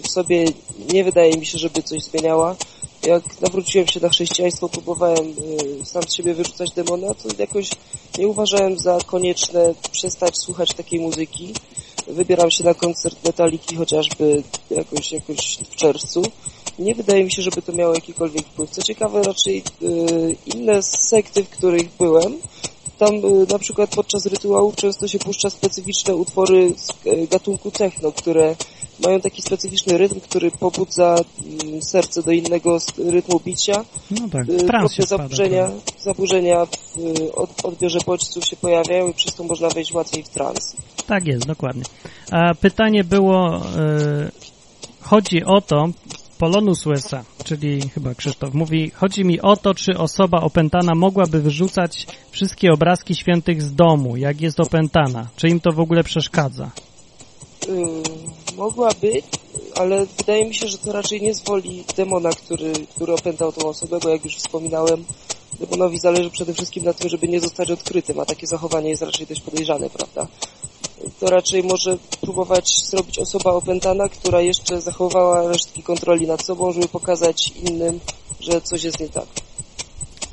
w 0.03 0.12
sobie 0.12 0.45
nie 0.93 1.03
wydaje 1.03 1.38
mi 1.38 1.45
się, 1.45 1.57
żeby 1.57 1.84
coś 1.84 2.03
zmieniała. 2.03 2.55
Jak 3.07 3.41
nawróciłem 3.41 3.87
się 3.87 3.99
na 3.99 4.09
chrześcijaństwo, 4.09 4.69
próbowałem 4.69 5.33
y, 5.81 5.85
sam 5.85 6.03
z 6.03 6.13
siebie 6.13 6.33
wyrzucać 6.33 6.71
demona, 6.71 7.13
to 7.13 7.29
jakoś 7.39 7.69
nie 8.17 8.27
uważałem 8.27 8.79
za 8.79 8.97
konieczne 9.05 9.73
przestać 9.91 10.37
słuchać 10.37 10.73
takiej 10.73 10.99
muzyki. 10.99 11.53
Wybieram 12.07 12.51
się 12.51 12.63
na 12.63 12.73
koncert 12.73 13.25
Metaliki 13.25 13.75
chociażby 13.75 14.43
jakoś, 14.71 15.11
jakoś 15.11 15.57
w 15.71 15.75
czerwcu. 15.75 16.21
Nie 16.79 16.95
wydaje 16.95 17.23
mi 17.23 17.31
się, 17.31 17.41
żeby 17.41 17.61
to 17.61 17.71
miało 17.71 17.93
jakikolwiek 17.93 18.45
wpływ. 18.45 18.69
Co 18.69 18.81
ciekawe, 18.81 19.23
raczej 19.23 19.63
y, 19.81 20.35
inne 20.55 20.83
sekty, 20.83 21.43
w 21.43 21.49
których 21.49 21.89
byłem, 21.99 22.37
tam 22.97 23.15
y, 23.15 23.45
na 23.49 23.59
przykład 23.59 23.89
podczas 23.95 24.25
rytuałów 24.25 24.75
często 24.75 25.07
się 25.07 25.19
puszcza 25.19 25.49
specyficzne 25.49 26.15
utwory 26.15 26.73
z 26.77 27.29
gatunku 27.29 27.71
techno, 27.71 28.11
które 28.11 28.55
mają 29.05 29.21
taki 29.21 29.41
specyficzny 29.41 29.97
rytm, 29.97 30.19
który 30.19 30.51
pobudza 30.51 31.15
mm, 31.65 31.81
serce 31.81 32.23
do 32.23 32.31
innego 32.31 32.77
rytmu 32.97 33.39
bicia. 33.45 33.85
No 34.11 34.29
tak, 34.31 34.49
Y, 34.49 34.57
trans 34.57 34.91
Drobne 34.91 35.05
spada. 35.05 35.05
zaburzenia, 35.23 35.71
zaburzenia 35.99 36.65
w 36.65 36.97
y, 36.97 37.35
od, 37.35 37.49
odbiorze 37.65 37.99
bodźców 38.05 38.45
się 38.45 38.55
pojawiają 38.55 39.09
i 39.09 39.13
przez 39.13 39.35
to 39.35 39.43
można 39.43 39.69
wejść 39.69 39.93
łatwiej 39.93 40.23
w 40.23 40.29
trans. 40.29 40.75
Tak 41.07 41.27
jest, 41.27 41.45
dokładnie. 41.45 41.83
A 42.31 42.53
pytanie 42.53 43.03
było, 43.03 43.55
e, 43.55 43.61
chodzi 45.01 45.43
o 45.43 45.61
to, 45.61 45.89
Polonus 46.37 46.87
USA, 46.87 47.23
czyli 47.43 47.89
chyba 47.89 48.15
Krzysztof, 48.15 48.53
mówi, 48.53 48.89
chodzi 48.89 49.25
mi 49.25 49.41
o 49.41 49.55
to, 49.57 49.73
czy 49.73 49.97
osoba 49.97 50.41
opętana 50.41 50.95
mogłaby 50.95 51.41
wyrzucać 51.41 52.07
wszystkie 52.31 52.71
obrazki 52.71 53.15
świętych 53.15 53.61
z 53.61 53.73
domu, 53.75 54.17
jak 54.17 54.41
jest 54.41 54.59
opętana. 54.59 55.27
Czy 55.35 55.47
im 55.49 55.59
to 55.59 55.71
w 55.71 55.79
ogóle 55.79 56.03
przeszkadza? 56.03 56.71
Y, 57.69 57.69
mogłaby, 58.62 59.21
ale 59.76 60.06
wydaje 60.17 60.45
mi 60.45 60.56
się, 60.56 60.67
że 60.67 60.78
to 60.78 60.91
raczej 60.91 61.21
nie 61.21 61.34
z 61.34 61.43
woli 61.43 61.84
demona, 61.97 62.30
który, 62.30 62.74
który 62.95 63.13
opętał 63.13 63.52
tą 63.52 63.67
osobę, 63.67 64.00
bo 64.04 64.10
jak 64.10 64.24
już 64.26 64.36
wspominałem, 64.36 65.06
demonowi 65.60 66.00
zależy 66.00 66.30
przede 66.30 66.54
wszystkim 66.54 66.84
na 66.84 66.93
tym, 66.93 67.10
żeby 67.10 67.28
nie 67.28 67.39
zostać 67.39 67.71
odkrytym, 67.71 68.19
a 68.19 68.26
takie 68.26 68.47
zachowanie 68.47 68.89
jest 68.89 69.02
raczej 69.02 69.28
dość 69.28 69.41
podejrzane, 69.41 69.89
prawda? 69.89 70.28
To 71.19 71.30
raczej 71.30 71.63
może 71.63 71.97
próbować 72.21 72.69
zrobić 72.86 73.19
osoba 73.19 73.52
opętana, 73.52 74.10
która 74.10 74.41
jeszcze 74.41 74.82
zachowała 74.82 75.47
resztki 75.47 75.84
kontroli 75.84 76.28
nad 76.28 76.45
sobą, 76.45 76.71
żeby 76.71 76.88
pokazać 76.88 77.52
innym, 77.69 78.00
że 78.39 78.62
coś 78.62 78.84
jest 78.84 79.00
nie 79.00 79.10
tak. 79.10 79.26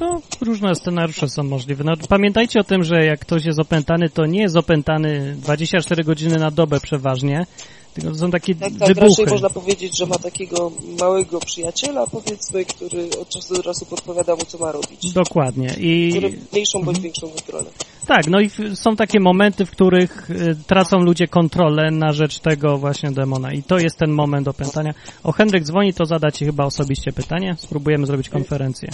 No, 0.00 0.20
różne 0.40 0.74
scenariusze 0.74 1.28
są 1.28 1.42
możliwe. 1.42 1.84
No, 1.84 1.92
pamiętajcie 2.08 2.60
o 2.60 2.64
tym, 2.64 2.84
że 2.84 3.04
jak 3.04 3.20
ktoś 3.20 3.44
jest 3.44 3.58
opętany, 3.58 4.10
to 4.10 4.26
nie 4.26 4.40
jest 4.40 4.56
opętany 4.56 5.36
24 5.38 6.04
godziny 6.04 6.38
na 6.38 6.50
dobę 6.50 6.80
przeważnie, 6.80 7.46
tylko 7.94 8.10
to 8.10 8.16
są 8.18 8.30
takie 8.30 8.54
Tak, 8.54 8.72
tak, 8.78 8.88
wybuchy. 8.88 9.08
raczej 9.08 9.26
można 9.26 9.50
powiedzieć, 9.50 9.96
że 9.98 10.06
ma 10.06 10.18
takiego 10.18 10.72
małego 11.00 11.40
przyjaciela, 11.40 12.06
powiedzmy, 12.06 12.64
który 12.64 13.08
od 13.20 13.28
czasu 13.28 13.54
do 13.54 13.62
czasu 13.62 13.86
podpowiada 13.86 14.36
mu, 14.36 14.44
co 14.44 14.58
ma 14.58 14.72
robić. 14.72 15.12
Dokładnie. 15.12 15.74
I 15.78 16.10
Który 16.10 16.38
mniejszą 16.52 16.82
bądź 16.82 17.00
większą 17.00 17.28
kontrolę. 17.28 17.70
Tak, 18.06 18.26
no 18.26 18.40
i 18.40 18.48
w- 18.48 18.58
są 18.74 18.96
takie 18.96 19.20
momenty, 19.20 19.66
w 19.66 19.70
których 19.70 20.30
y, 20.30 20.56
tracą 20.66 20.98
ludzie 20.98 21.28
kontrolę 21.28 21.90
na 21.90 22.12
rzecz 22.12 22.38
tego 22.38 22.78
właśnie 22.78 23.10
demona 23.10 23.52
i 23.52 23.62
to 23.62 23.78
jest 23.78 23.96
ten 23.98 24.10
moment 24.10 24.48
opętania. 24.48 24.94
O, 25.24 25.32
Henryk 25.32 25.64
dzwoni, 25.64 25.94
to 25.94 26.04
zada 26.06 26.30
Ci 26.30 26.44
chyba 26.44 26.64
osobiście 26.64 27.12
pytanie. 27.12 27.54
Spróbujemy 27.58 28.06
zrobić 28.06 28.28
konferencję. 28.28 28.88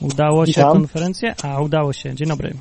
Udało 0.00 0.46
się 0.46 0.62
konferencję? 0.62 1.34
A, 1.42 1.60
udało 1.60 1.92
się. 1.92 2.14
Dzień 2.14 2.28
dobry. 2.28 2.54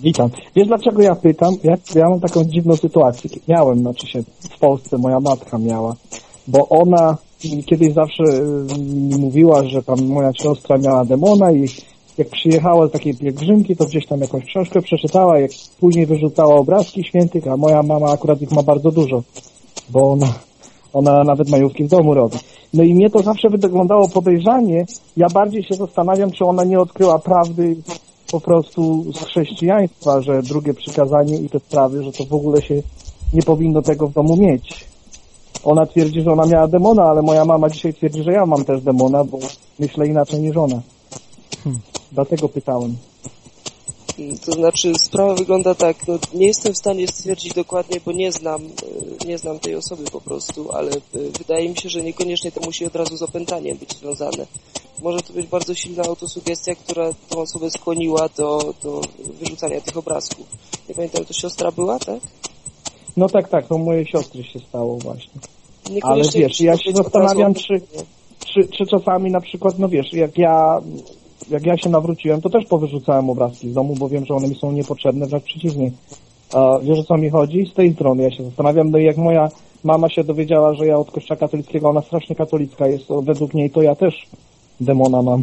Witam. 0.00 0.30
Wiesz 0.56 0.68
dlaczego 0.68 1.02
ja 1.02 1.14
pytam? 1.14 1.54
Ja, 1.64 1.74
ja 1.94 2.10
mam 2.10 2.20
taką 2.20 2.44
dziwną 2.44 2.76
sytuację. 2.76 3.30
Miałem, 3.48 3.78
znaczy 3.78 4.06
się 4.06 4.22
w 4.40 4.58
Polsce 4.58 4.98
moja 4.98 5.20
matka 5.20 5.58
miała, 5.58 5.96
bo 6.48 6.68
ona 6.68 7.16
kiedyś 7.66 7.92
zawsze 7.92 8.24
y, 8.24 8.78
mi 8.78 9.16
mówiła, 9.18 9.64
że 9.64 9.82
tam 9.82 10.06
moja 10.06 10.30
siostra 10.42 10.78
miała 10.78 11.04
demona 11.04 11.52
i 11.52 11.68
jak 12.18 12.28
przyjechała 12.28 12.86
z 12.86 12.90
takiej 12.90 13.14
pielgrzymki, 13.14 13.76
to 13.76 13.84
gdzieś 13.84 14.06
tam 14.06 14.20
jakąś 14.20 14.44
książkę 14.44 14.82
przeczytała, 14.82 15.38
jak 15.38 15.50
później 15.80 16.06
wyrzucała 16.06 16.54
obrazki 16.54 17.04
świętych, 17.04 17.48
a 17.48 17.56
moja 17.56 17.82
mama 17.82 18.12
akurat 18.12 18.42
ich 18.42 18.50
ma 18.50 18.62
bardzo 18.62 18.90
dużo, 18.90 19.22
bo 19.90 20.12
ona, 20.12 20.26
ona 20.92 21.24
nawet 21.24 21.50
majówki 21.50 21.84
w 21.84 21.88
domu 21.88 22.14
robi. 22.14 22.38
No 22.74 22.82
i 22.82 22.94
mnie 22.94 23.10
to 23.10 23.22
zawsze 23.22 23.48
wyglądało 23.50 24.08
podejrzanie. 24.08 24.86
Ja 25.16 25.26
bardziej 25.28 25.62
się 25.62 25.74
zastanawiam, 25.74 26.30
czy 26.30 26.44
ona 26.44 26.64
nie 26.64 26.80
odkryła 26.80 27.18
prawdy 27.18 27.76
po 28.34 28.40
prostu 28.40 29.12
z 29.12 29.18
chrześcijaństwa, 29.18 30.20
że 30.20 30.42
drugie 30.42 30.74
przykazanie 30.74 31.36
i 31.36 31.48
te 31.48 31.60
sprawy, 31.60 32.02
że 32.02 32.12
to 32.12 32.24
w 32.24 32.34
ogóle 32.34 32.62
się 32.62 32.82
nie 33.32 33.42
powinno 33.42 33.82
tego 33.82 34.08
w 34.08 34.12
domu 34.12 34.36
mieć. 34.36 34.86
Ona 35.64 35.86
twierdzi, 35.86 36.22
że 36.22 36.32
ona 36.32 36.46
miała 36.46 36.68
demona, 36.68 37.02
ale 37.04 37.22
moja 37.22 37.44
mama 37.44 37.70
dzisiaj 37.70 37.94
twierdzi, 37.94 38.22
że 38.22 38.32
ja 38.32 38.46
mam 38.46 38.64
też 38.64 38.82
demona, 38.82 39.24
bo 39.24 39.38
myślę 39.78 40.06
inaczej 40.06 40.40
niż 40.40 40.56
ona. 40.56 40.80
Hmm. 41.64 41.80
Dlatego 42.12 42.48
pytałem. 42.48 42.96
To 44.46 44.52
znaczy, 44.52 44.92
sprawa 45.04 45.34
wygląda 45.34 45.74
tak, 45.74 46.08
no, 46.08 46.18
nie 46.34 46.46
jestem 46.46 46.72
w 46.72 46.76
stanie 46.78 47.08
stwierdzić 47.08 47.54
dokładnie, 47.54 48.00
bo 48.06 48.12
nie 48.12 48.32
znam, 48.32 48.62
e, 49.22 49.26
nie 49.26 49.38
znam 49.38 49.58
tej 49.58 49.74
osoby 49.74 50.04
po 50.04 50.20
prostu, 50.20 50.72
ale 50.72 50.90
e, 50.90 50.98
wydaje 51.38 51.68
mi 51.68 51.76
się, 51.76 51.88
że 51.88 52.02
niekoniecznie 52.02 52.52
to 52.52 52.60
musi 52.60 52.86
od 52.86 52.96
razu 52.96 53.16
z 53.16 53.22
opętaniem 53.22 53.76
być 53.76 53.96
związane. 53.98 54.46
Może 55.02 55.20
to 55.20 55.32
być 55.32 55.46
bardzo 55.46 55.74
silna 55.74 56.02
autosugestia, 56.02 56.74
która 56.74 57.10
tą 57.28 57.38
osobę 57.40 57.70
skłoniła 57.70 58.28
do, 58.36 58.74
do 58.82 59.00
wyrzucania 59.40 59.80
tych 59.80 59.96
obrazków. 59.96 60.46
Nie 60.88 60.94
pamiętam, 60.94 61.24
to 61.24 61.32
siostra 61.32 61.70
była, 61.70 61.98
tak? 61.98 62.20
No 63.16 63.28
tak, 63.28 63.48
tak, 63.48 63.66
to 63.66 63.78
mojej 63.78 64.06
siostry 64.06 64.44
się 64.44 64.58
stało 64.58 64.96
właśnie. 64.98 65.40
Niekoniecznie 65.90 66.40
wiesz, 66.40 66.60
ja 66.60 66.76
się 66.78 66.92
zastanawiam, 66.92 67.54
czy- 67.54 67.80
Czy, 68.46 68.68
czy 68.68 68.86
czasami 68.86 69.30
na 69.30 69.40
przykład, 69.40 69.78
no 69.78 69.88
wiesz, 69.88 70.12
jak 70.12 70.38
ja, 70.38 70.80
jak 71.50 71.66
ja 71.66 71.76
się 71.76 71.90
nawróciłem, 71.90 72.40
to 72.40 72.50
też 72.50 72.64
powyrzucałem 72.66 73.30
obrazki 73.30 73.70
z 73.70 73.74
domu, 73.74 73.94
bo 73.98 74.08
wiem, 74.08 74.24
że 74.24 74.34
one 74.34 74.48
mi 74.48 74.54
są 74.54 74.72
niepotrzebne, 74.72 75.26
wręcz 75.26 75.44
przeciwnie. 75.44 75.90
Wiesz 76.82 76.98
o 76.98 77.04
co 77.04 77.16
mi 77.16 77.30
chodzi? 77.30 77.66
Z 77.66 77.74
tej 77.74 77.94
strony 77.94 78.22
ja 78.22 78.30
się 78.30 78.44
zastanawiam, 78.44 78.90
no 78.90 78.98
i 78.98 79.04
jak 79.04 79.16
moja 79.16 79.48
mama 79.84 80.08
się 80.08 80.24
dowiedziała, 80.24 80.74
że 80.74 80.86
ja 80.86 80.98
od 80.98 81.10
kościoła 81.10 81.38
katolickiego, 81.38 81.88
ona 81.88 82.02
strasznie 82.02 82.36
katolicka 82.36 82.86
jest, 82.86 83.04
według 83.22 83.54
niej 83.54 83.70
to 83.70 83.82
ja 83.82 83.94
też 83.94 84.26
demona 84.80 85.22
mam. 85.22 85.42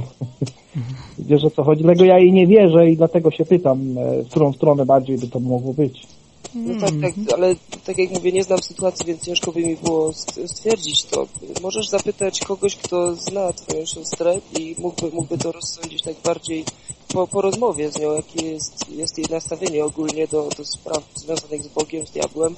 wiesz 1.30 1.43
o 1.43 1.49
co 1.49 1.64
chodzi? 1.64 1.84
Dlatego 1.84 2.06
ja 2.06 2.20
jej 2.20 2.34
nie 2.34 2.47
wierzę 2.47 2.89
i 2.89 2.97
dlatego 2.97 3.32
się 3.32 3.45
pytam, 3.45 3.97
e, 3.97 4.24
w 4.24 4.30
którą 4.30 4.54
stronę 4.54 4.86
bardziej 4.86 5.18
by 5.18 5.28
to 5.28 5.39
mogło 5.39 5.74
być. 5.74 6.08
No 6.56 6.82
tak, 6.82 6.91
tak, 7.02 7.34
ale 7.34 7.56
tak 7.86 7.97
jak 7.97 8.10
mówię, 8.12 8.32
nie 8.32 8.43
znam 8.43 8.60
sytuacji, 8.64 9.06
więc 9.06 9.26
ciężko 9.26 9.52
by 9.52 9.60
mi 9.60 9.76
było 9.76 10.14
st- 10.14 10.39
stwierdzić 10.52 11.04
to. 11.04 11.28
Możesz 11.62 11.89
zapytać 11.89 12.39
kogoś, 12.39 12.76
kto 12.76 13.16
zna 13.16 13.54
twoją 13.54 13.86
siostrę 13.86 14.39
i 14.60 14.76
mógłby, 14.80 15.12
mógłby 15.16 15.38
to 15.38 15.52
rozsądzić 15.52 16.02
tak 16.02 16.16
bardziej 16.24 16.66
po, 17.08 17.28
po 17.28 17.41
rozmowie 17.41 17.91
z 17.91 17.99
nią, 17.99 18.16
jakie 18.16 18.45
jest, 18.45 18.89
jest 18.89 19.18
jej 19.18 19.28
nastawienie 19.30 19.86
ogólnie 19.86 20.28
do, 20.28 20.49
do 20.58 20.66
spraw 20.66 21.04
związanych 21.16 21.64
z 21.64 21.68
Bogiem, 21.68 22.08
z 22.08 22.12
diabłem. 22.12 22.56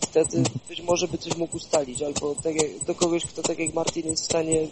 Wtedy 0.00 0.42
być 0.68 0.82
może 0.82 1.08
by 1.08 1.18
coś 1.18 1.36
mógł 1.36 1.56
ustalić, 1.56 2.02
albo 2.02 2.34
tak 2.34 2.62
jak, 2.62 2.84
do 2.84 2.94
kogoś, 2.94 3.26
kto 3.26 3.42
tak 3.42 3.58
jak 3.58 3.74
Martin 3.74 4.06
jest 4.06 4.22
w 4.22 4.24
stanie 4.24 4.60
y, 4.60 4.68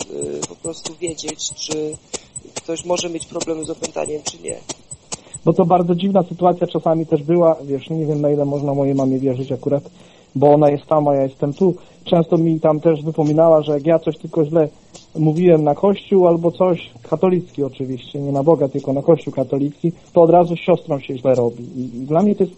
po 0.49 0.55
prostu 0.57 0.95
wiedzieć, 1.01 1.51
czy 1.55 1.97
ktoś 2.55 2.85
może 2.85 3.11
mieć 3.11 3.27
problemy 3.27 3.65
z 3.65 3.71
opętaniem, 3.71 4.23
czy 4.23 4.39
nie. 4.39 4.61
Bo 5.45 5.53
to 5.53 5.65
bardzo 5.65 5.95
dziwna 5.95 6.23
sytuacja 6.23 6.67
czasami 6.67 7.07
też 7.07 7.23
była, 7.23 7.57
wiesz, 7.65 7.91
nie 7.91 8.07
wiem 8.07 8.21
na 8.21 8.31
ile 8.31 8.45
można 8.45 8.75
mojej 8.75 8.95
mamie 8.95 9.19
wierzyć 9.19 9.53
akurat, 9.53 9.91
bo 10.35 10.53
ona 10.53 10.71
jest 10.71 10.87
tam, 10.87 11.09
a 11.09 11.15
ja 11.15 11.23
jestem 11.23 11.53
tu. 11.53 11.75
Często 12.05 12.39
mi 12.39 12.61
tam 12.61 12.81
też 12.81 13.03
wypominała, 13.03 13.63
że 13.63 13.73
jak 13.73 13.87
ja 13.87 13.99
coś 13.99 14.19
tylko 14.19 14.45
źle 14.45 14.69
mówiłem 15.19 15.65
na 15.65 15.75
kościół 15.75 16.29
albo 16.29 16.51
coś, 16.51 16.91
katolicki 17.03 17.65
oczywiście, 17.65 18.21
nie 18.21 18.33
na 18.33 18.43
Boga, 18.43 18.69
tylko 18.69 18.93
na 18.93 19.03
kościół 19.03 19.33
katolicki, 19.33 19.93
to 20.13 20.23
od 20.23 20.31
razu 20.31 20.57
siostrą 20.57 21.01
się 21.01 21.19
źle 21.19 21.35
robi. 21.35 21.65
I, 21.77 21.81
i 21.81 22.07
dla 22.07 22.23
mnie 22.23 22.35
to 22.35 22.45
jest, 22.45 22.57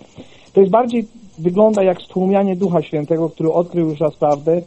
to 0.52 0.60
jest 0.60 0.72
bardziej, 0.72 1.06
wygląda 1.38 1.82
jak 1.82 2.02
stłumianie 2.02 2.56
Ducha 2.56 2.82
Świętego, 2.82 3.30
który 3.30 3.52
odkrył 3.52 3.88
już 3.88 4.00
raz 4.00 4.16
prawdę 4.16 4.62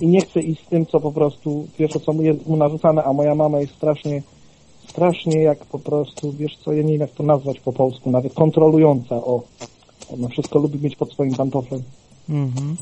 i 0.00 0.08
nie 0.08 0.20
chce 0.20 0.40
iść 0.40 0.66
z 0.66 0.68
tym, 0.68 0.86
co 0.86 1.00
po 1.00 1.12
prostu, 1.12 1.66
wiesz, 1.78 1.96
o 1.96 2.00
co 2.00 2.12
mu 2.12 2.22
jest 2.22 2.46
mu 2.46 2.56
narzucane, 2.56 3.04
a 3.04 3.12
moja 3.12 3.34
mama 3.34 3.60
jest 3.60 3.74
strasznie 3.74 4.22
strasznie 4.88 5.42
jak 5.42 5.64
po 5.64 5.78
prostu, 5.78 6.32
wiesz 6.32 6.56
co, 6.64 6.72
ja 6.72 6.82
nie 6.82 6.92
wiem 6.92 7.00
jak 7.00 7.10
to 7.10 7.22
nazwać 7.22 7.60
po 7.60 7.72
polsku, 7.72 8.10
nawet 8.10 8.34
kontrolująca, 8.34 9.16
o. 9.16 9.42
Ona 10.14 10.28
wszystko 10.28 10.58
lubi 10.58 10.78
mieć 10.80 10.96
pod 10.96 11.12
swoim 11.12 11.34
pantoflem. 11.34 11.82
Mhm. 12.28 12.76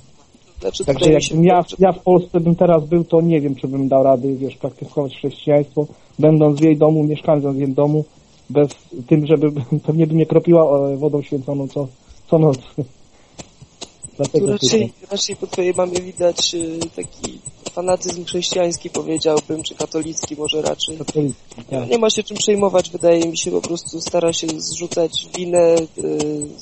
Znaczy, 0.60 0.84
Także 0.84 1.10
mi 1.10 1.22
się 1.22 1.34
jakbym 1.34 1.44
ja, 1.44 1.64
ja 1.78 1.92
w 1.92 2.02
Polsce 2.02 2.40
bym 2.40 2.54
teraz 2.54 2.86
był, 2.86 3.04
to 3.04 3.20
nie 3.20 3.40
wiem, 3.40 3.54
czy 3.54 3.68
bym 3.68 3.88
dał 3.88 4.02
rady, 4.02 4.36
wiesz, 4.36 4.56
praktykować 4.56 5.16
chrześcijaństwo, 5.16 5.86
będąc 6.18 6.60
w 6.60 6.64
jej 6.64 6.76
domu, 6.76 7.04
mieszkając 7.04 7.44
w 7.44 7.58
jej 7.58 7.72
domu, 7.72 8.04
bez 8.50 8.68
tym, 9.06 9.26
żeby 9.26 9.52
pewnie 9.86 10.06
by 10.06 10.14
mnie 10.14 10.26
kropiła 10.26 10.88
e, 10.88 10.96
wodą 10.96 11.22
święconą 11.22 11.68
co, 11.68 11.86
co 12.30 12.38
noc. 12.38 12.58
Tu 12.76 12.84
Dlatego 14.16 14.52
raczej, 14.52 14.80
pytam. 14.80 15.10
raczej 15.10 15.36
po 15.36 15.46
twojej 15.46 15.74
mamie 15.74 16.00
widać 16.00 16.54
y, 16.54 16.78
taki 16.96 17.38
fanatyzm 17.76 18.24
chrześcijański 18.24 18.90
powiedziałbym, 18.90 19.62
czy 19.62 19.74
katolicki 19.74 20.36
może 20.36 20.62
raczej. 20.62 20.98
Katolicki, 20.98 21.42
tak. 21.70 21.90
Nie 21.90 21.98
ma 21.98 22.10
się 22.10 22.22
czym 22.22 22.36
przejmować, 22.36 22.90
wydaje 22.90 23.28
mi 23.28 23.38
się, 23.38 23.50
po 23.50 23.60
prostu 23.60 24.00
stara 24.00 24.32
się 24.32 24.46
zrzucać 24.56 25.28
winę 25.36 25.76
y, 25.76 26.18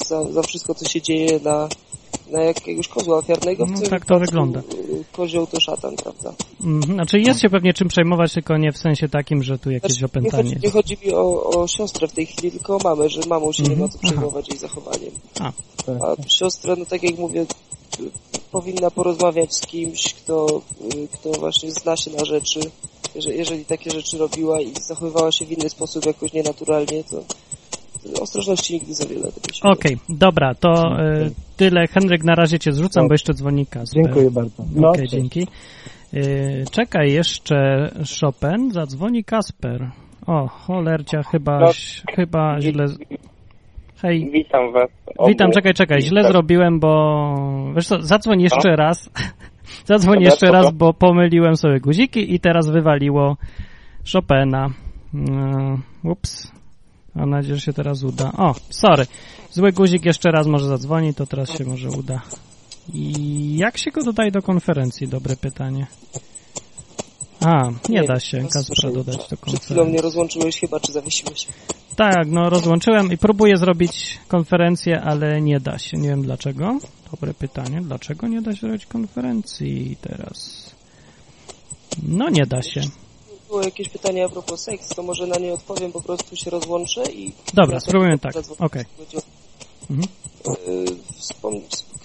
za, 0.06 0.24
za 0.32 0.42
wszystko, 0.42 0.74
co 0.74 0.88
się 0.88 1.02
dzieje 1.02 1.40
na, 1.44 1.68
na 2.30 2.42
jakiegoś 2.42 2.88
kozła 2.88 3.18
ofiarnego. 3.18 3.66
No, 3.66 3.88
tak 3.90 4.06
to 4.06 4.18
wygląda. 4.18 4.60
y, 4.60 5.04
Kozioł 5.12 5.46
to 5.46 5.60
szatan, 5.60 5.96
prawda? 5.96 6.34
Mhm. 6.64 6.94
Znaczy 6.94 7.18
jest 7.18 7.40
się 7.40 7.48
pewnie 7.50 7.72
czym 7.74 7.88
przejmować, 7.88 8.32
tylko 8.32 8.56
nie 8.56 8.72
w 8.72 8.78
sensie 8.78 9.08
takim, 9.08 9.42
że 9.42 9.58
tu 9.58 9.70
jakieś 9.70 9.92
Znaczy, 9.92 10.02
nie, 10.02 10.06
opętanie 10.06 10.50
chodzi, 10.50 10.66
nie 10.66 10.70
chodzi 10.70 10.96
mi 11.04 11.14
o, 11.14 11.42
o 11.44 11.66
siostrę 11.68 12.08
w 12.08 12.12
tej 12.12 12.26
chwili, 12.26 12.50
tylko 12.50 12.76
o 12.76 12.78
mamę, 12.84 13.08
że 13.08 13.20
mamą 13.28 13.52
się 13.52 13.62
nie 13.62 13.70
Mhm. 13.70 13.88
ma 13.88 13.92
co 13.92 13.98
przejmować 13.98 14.48
jej 14.48 14.58
zachowaniem. 14.58 15.10
A. 15.40 15.52
Tak. 15.86 15.96
A 16.02 16.28
siostra, 16.28 16.76
no 16.78 16.84
tak 16.84 17.02
jak 17.02 17.18
mówię, 17.18 17.46
powinna 18.54 18.90
porozmawiać 18.90 19.54
z 19.54 19.60
kimś, 19.60 20.14
kto, 20.14 20.62
y, 20.94 21.08
kto 21.12 21.32
właśnie 21.32 21.70
zna 21.70 21.96
się 21.96 22.10
na 22.10 22.24
rzeczy. 22.24 22.60
Jeżeli, 23.14 23.38
jeżeli 23.38 23.64
takie 23.64 23.90
rzeczy 23.90 24.18
robiła 24.18 24.60
i 24.60 24.72
zachowywała 24.80 25.32
się 25.32 25.44
w 25.44 25.52
inny 25.52 25.70
sposób, 25.70 26.06
jakoś 26.06 26.32
nienaturalnie, 26.32 27.04
to 27.04 27.24
to 28.12 28.22
ostrożności 28.22 28.74
nigdy 28.74 28.94
za 28.94 29.06
wiele. 29.06 29.28
Okej, 29.62 29.98
dobra, 30.08 30.54
to 30.54 30.70
y, 30.70 31.30
tyle. 31.56 31.86
Henryk, 31.86 32.24
na 32.24 32.34
razie 32.34 32.58
cię 32.58 32.72
zrzucam, 32.72 33.08
bo 33.08 33.14
jeszcze 33.14 33.34
dzwoni 33.34 33.66
Kasper. 33.66 34.02
Dziękuję 34.04 34.30
bardzo. 34.30 34.64
No, 34.74 34.88
Okej, 34.88 35.00
cześć. 35.00 35.12
dzięki. 35.12 35.46
Y, 36.14 36.64
czekaj 36.70 37.12
jeszcze 37.12 37.90
Chopin, 38.20 38.72
zadzwoni 38.72 39.24
Kasper. 39.24 39.90
O, 40.26 40.48
cholercia, 40.48 41.22
chyba, 41.22 41.58
No. 41.60 41.70
chyba 42.16 42.60
źle... 42.60 42.86
Hej, 44.02 44.30
Witam 44.32 44.72
was. 44.72 44.90
obu. 45.16 45.28
witam, 45.28 45.50
czekaj, 45.50 45.74
czekaj, 45.74 46.02
źle 46.02 46.22
Tak. 46.22 46.32
zrobiłem, 46.32 46.80
bo... 46.80 47.34
Wiesz 47.74 47.86
co, 47.86 48.02
zadzwoń 48.02 48.40
jeszcze 48.42 48.76
raz. 48.76 49.10
zadzwoń 49.86 50.14
Dobra, 50.14 50.30
jeszcze 50.30 50.46
raz, 50.46 50.72
bo 50.72 50.94
pomyliłem 50.94 51.56
sobie 51.56 51.80
guziki 51.80 52.34
i 52.34 52.40
teraz 52.40 52.70
wywaliło 52.70 53.36
Chopina. 54.12 54.70
Yy, 55.14 56.10
ups. 56.10 56.52
Mam 57.14 57.30
nadzieję, 57.30 57.54
że 57.54 57.60
się 57.60 57.72
teraz 57.72 58.02
uda. 58.02 58.32
O, 58.38 58.54
sorry. 58.70 59.06
Zły 59.50 59.72
guzik 59.72 60.04
jeszcze 60.04 60.30
raz 60.30 60.46
może 60.46 60.66
zadzwoni, 60.66 61.14
to 61.14 61.26
teraz 61.26 61.58
się 61.58 61.64
może 61.64 61.88
uda. 61.88 62.22
I 62.94 63.56
jak 63.56 63.78
się 63.78 63.90
go 63.90 64.02
dodaje 64.04 64.30
do 64.30 64.42
konferencji? 64.42 65.08
Dobre 65.08 65.36
pytanie. 65.36 65.86
A, 67.44 67.70
nie 67.88 68.02
da 68.04 68.20
się 68.20 68.42
no, 68.42 68.48
Kaspra 68.48 68.90
dodać 68.90 69.16
do 69.16 69.22
Przed 69.22 69.40
chwilą 69.40 69.52
konferencji. 69.58 69.92
mnie 69.92 70.02
rozłączyłeś 70.02 70.60
chyba, 70.60 70.80
czy 70.80 70.92
zawiesiłeś? 70.92 71.46
Tak, 71.96 72.26
no 72.28 72.50
rozłączyłem 72.50 73.12
i 73.12 73.18
próbuję 73.18 73.56
zrobić 73.56 74.18
konferencję, 74.28 75.00
ale 75.00 75.40
nie 75.40 75.60
da 75.60 75.78
się. 75.78 75.96
Nie 75.96 76.08
wiem 76.08 76.22
dlaczego. 76.22 76.78
Dobre 77.10 77.34
pytanie. 77.34 77.80
Dlaczego 77.82 78.28
nie 78.28 78.42
da 78.42 78.52
się 78.54 78.60
zrobić 78.60 78.86
konferencji 78.86 79.96
teraz? 80.00 80.70
No 82.02 82.28
nie 82.30 82.46
da 82.46 82.62
się. 82.62 82.80
Było 83.48 83.62
jakieś 83.62 83.88
pytanie 83.88 84.24
a 84.24 84.28
propos 84.28 84.60
seks, 84.60 84.88
to 84.88 85.02
może 85.02 85.26
na 85.26 85.36
nie 85.36 85.52
odpowiem, 85.52 85.92
po 85.92 86.00
prostu 86.02 86.36
się 86.36 86.50
rozłączę 86.50 87.02
i... 87.12 87.32
Dobra, 87.54 87.80
spróbujmy 87.80 88.18
tak. 88.18 88.34
Okej. 88.58 88.84
jeśli 88.98 89.04
chodzi 89.04 89.16
o- 89.16 89.90
Mhm. 89.90 90.08
Yy, 90.66 90.84
wspom- 91.20 91.60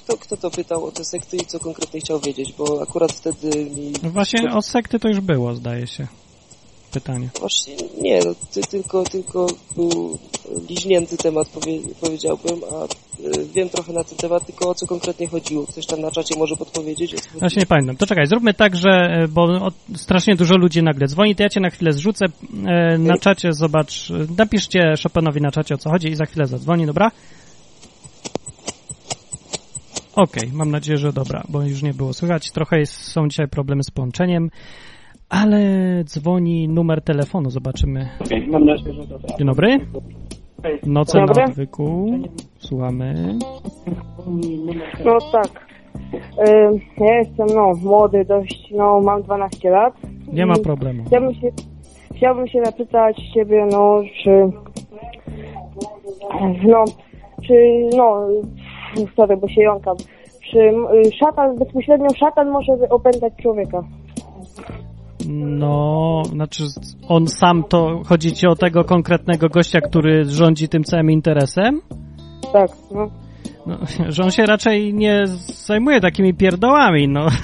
kto, 0.09 0.17
kto 0.17 0.37
to 0.37 0.51
pytał 0.51 0.85
o 0.85 0.91
te 0.91 1.05
sekty 1.05 1.37
i 1.37 1.45
co 1.45 1.59
konkretnie 1.59 1.99
chciał 1.99 2.19
wiedzieć, 2.19 2.53
bo 2.57 2.81
akurat 2.81 3.11
wtedy 3.11 3.65
mi... 3.65 3.93
No 4.03 4.09
właśnie 4.09 4.51
o 4.51 4.61
sekty 4.61 4.99
to 4.99 5.07
już 5.07 5.19
było, 5.19 5.55
zdaje 5.55 5.87
się. 5.87 6.07
Pytanie. 6.91 7.29
Właśnie 7.39 7.75
nie, 8.01 8.19
no, 8.25 8.31
ty, 8.51 8.61
tylko, 8.61 9.03
tylko 9.03 9.47
był 9.75 10.17
liźnięty 10.69 11.17
temat, 11.17 11.49
powie, 11.49 11.79
powiedziałbym, 12.01 12.59
a 12.71 12.83
y, 12.83 13.45
wiem 13.53 13.69
trochę 13.69 13.93
na 13.93 14.03
ten 14.03 14.17
temat, 14.17 14.45
tylko 14.45 14.69
o 14.69 14.75
co 14.75 14.87
konkretnie 14.87 15.27
chodziło. 15.27 15.65
Ktoś 15.67 15.85
tam 15.85 16.01
na 16.01 16.11
czacie 16.11 16.35
może 16.37 16.55
podpowiedzieć? 16.55 17.15
Właśnie 17.39 17.59
nie 17.59 17.65
pamiętam. 17.65 17.97
To 17.97 18.05
czekaj, 18.05 18.27
zróbmy 18.27 18.53
tak, 18.53 18.75
że, 18.75 18.89
e, 18.89 19.27
bo 19.27 19.67
strasznie 19.95 20.35
dużo 20.35 20.57
ludzi 20.57 20.83
nagle 20.83 21.07
dzwoni, 21.07 21.35
to 21.35 21.43
ja 21.43 21.49
cię 21.49 21.59
na 21.59 21.69
chwilę 21.69 21.93
zrzucę. 21.93 22.25
E, 22.65 22.97
na 22.97 23.17
czacie 23.17 23.53
zobacz, 23.53 24.11
e, 24.11 24.13
napiszcie 24.37 24.93
Chopinowi 25.03 25.41
na 25.41 25.51
czacie 25.51 25.75
o 25.75 25.77
co 25.77 25.89
chodzi 25.89 26.07
i 26.07 26.15
za 26.15 26.25
chwilę 26.25 26.45
zadzwoni, 26.45 26.85
dobra? 26.85 27.11
Okej, 30.19 30.49
mam 30.53 30.71
nadzieję, 30.71 30.97
że 30.97 31.13
dobra, 31.13 31.43
bo 31.49 31.61
już 31.61 31.83
nie 31.83 31.93
było 31.93 32.13
słychać. 32.13 32.51
Trochę 32.51 32.79
jest, 32.79 32.93
są 32.93 33.27
dzisiaj 33.27 33.47
problemy 33.47 33.83
z 33.83 33.91
połączeniem, 33.91 34.49
ale 35.29 35.59
dzwoni 36.03 36.67
numer 36.67 37.01
telefonu, 37.01 37.49
zobaczymy. 37.49 38.09
Mam 38.47 38.65
nadzieję, 38.65 38.93
że 38.93 39.07
tak. 39.07 39.37
Dzień 39.37 39.47
dobry. 39.47 39.79
Noce 40.85 41.19
na 41.19 41.25
odwyku. 41.25 42.11
Słuchamy. 42.57 43.37
No 45.05 45.17
tak. 45.31 45.69
Ja 46.97 47.17
jestem 47.19 47.47
no 47.55 47.73
młody 47.83 48.25
dość, 48.25 48.71
no 48.71 49.01
mam 49.01 49.21
12 49.23 49.69
lat. 49.69 49.93
Nie 50.33 50.45
ma 50.45 50.55
problemu. 50.55 51.03
Chciałbym 51.07 51.33
się, 51.33 51.47
chciałbym 52.15 52.47
się 52.47 52.61
zapytać 52.65 53.17
ciebie, 53.33 53.67
no 53.71 54.01
czy 54.23 54.51
no 56.67 56.85
czy 57.47 57.53
no 57.97 58.27
sorry, 59.15 59.37
bo 59.37 59.47
się 59.47 59.61
jąkam. 59.61 59.97
Czy 60.51 60.59
y, 60.59 61.11
szatan, 61.19 61.57
bezpośrednio 61.57 62.07
szatan 62.19 62.49
może 62.49 62.73
opętać 62.89 63.33
człowieka? 63.41 63.83
No, 65.29 66.21
znaczy 66.25 66.63
on 67.07 67.27
sam 67.27 67.63
to, 67.63 68.01
chodzi 68.05 68.33
ci 68.33 68.47
o 68.47 68.55
tego 68.55 68.83
konkretnego 68.83 69.49
gościa, 69.49 69.81
który 69.81 70.25
rządzi 70.25 70.69
tym 70.69 70.83
całym 70.83 71.11
interesem? 71.11 71.81
Tak, 72.53 72.69
no. 72.91 73.09
No, 73.65 73.77
że 74.13 74.23
on 74.23 74.31
się 74.31 74.45
raczej 74.45 74.93
nie 74.93 75.27
zajmuje 75.65 76.01
takimi 76.01 76.33
pierdołami, 76.33 77.07
no. 77.07 77.27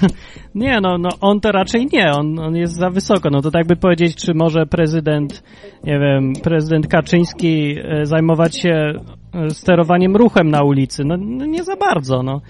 Nie, 0.56 0.82
no, 0.82 0.98
no 0.98 1.10
on 1.22 1.40
to 1.40 1.52
raczej 1.52 1.88
nie, 1.94 2.12
on, 2.12 2.40
on 2.40 2.56
jest 2.56 2.74
za 2.74 2.90
wysoko. 2.90 3.30
No 3.30 3.42
to 3.42 3.52
tak 3.52 3.68
by 3.68 3.76
powiedzieć, 3.76 4.16
czy 4.16 4.34
może 4.34 4.66
prezydent, 4.66 5.44
nie 5.84 6.00
wiem, 6.00 6.34
prezydent 6.44 6.88
Kaczyński 6.88 7.76
e, 7.84 8.06
zajmować 8.06 8.62
się 8.62 8.94
e, 9.34 9.50
sterowaniem 9.50 10.16
ruchem 10.16 10.50
na 10.50 10.64
ulicy? 10.64 11.04
No, 11.06 11.18
no 11.18 11.46
nie 11.46 11.64
za 11.64 11.76
bardzo, 11.76 12.24
no. 12.24 12.42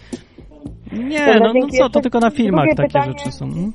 Nie, 0.93 1.39
no, 1.39 1.53
no 1.53 1.67
co, 1.67 1.89
to 1.89 2.01
tylko 2.01 2.19
na 2.19 2.29
filmach 2.29 2.65
takie 2.75 2.87
pytanie. 2.87 3.13
rzeczy 3.17 3.31
są. 3.31 3.45
mm? 3.45 3.71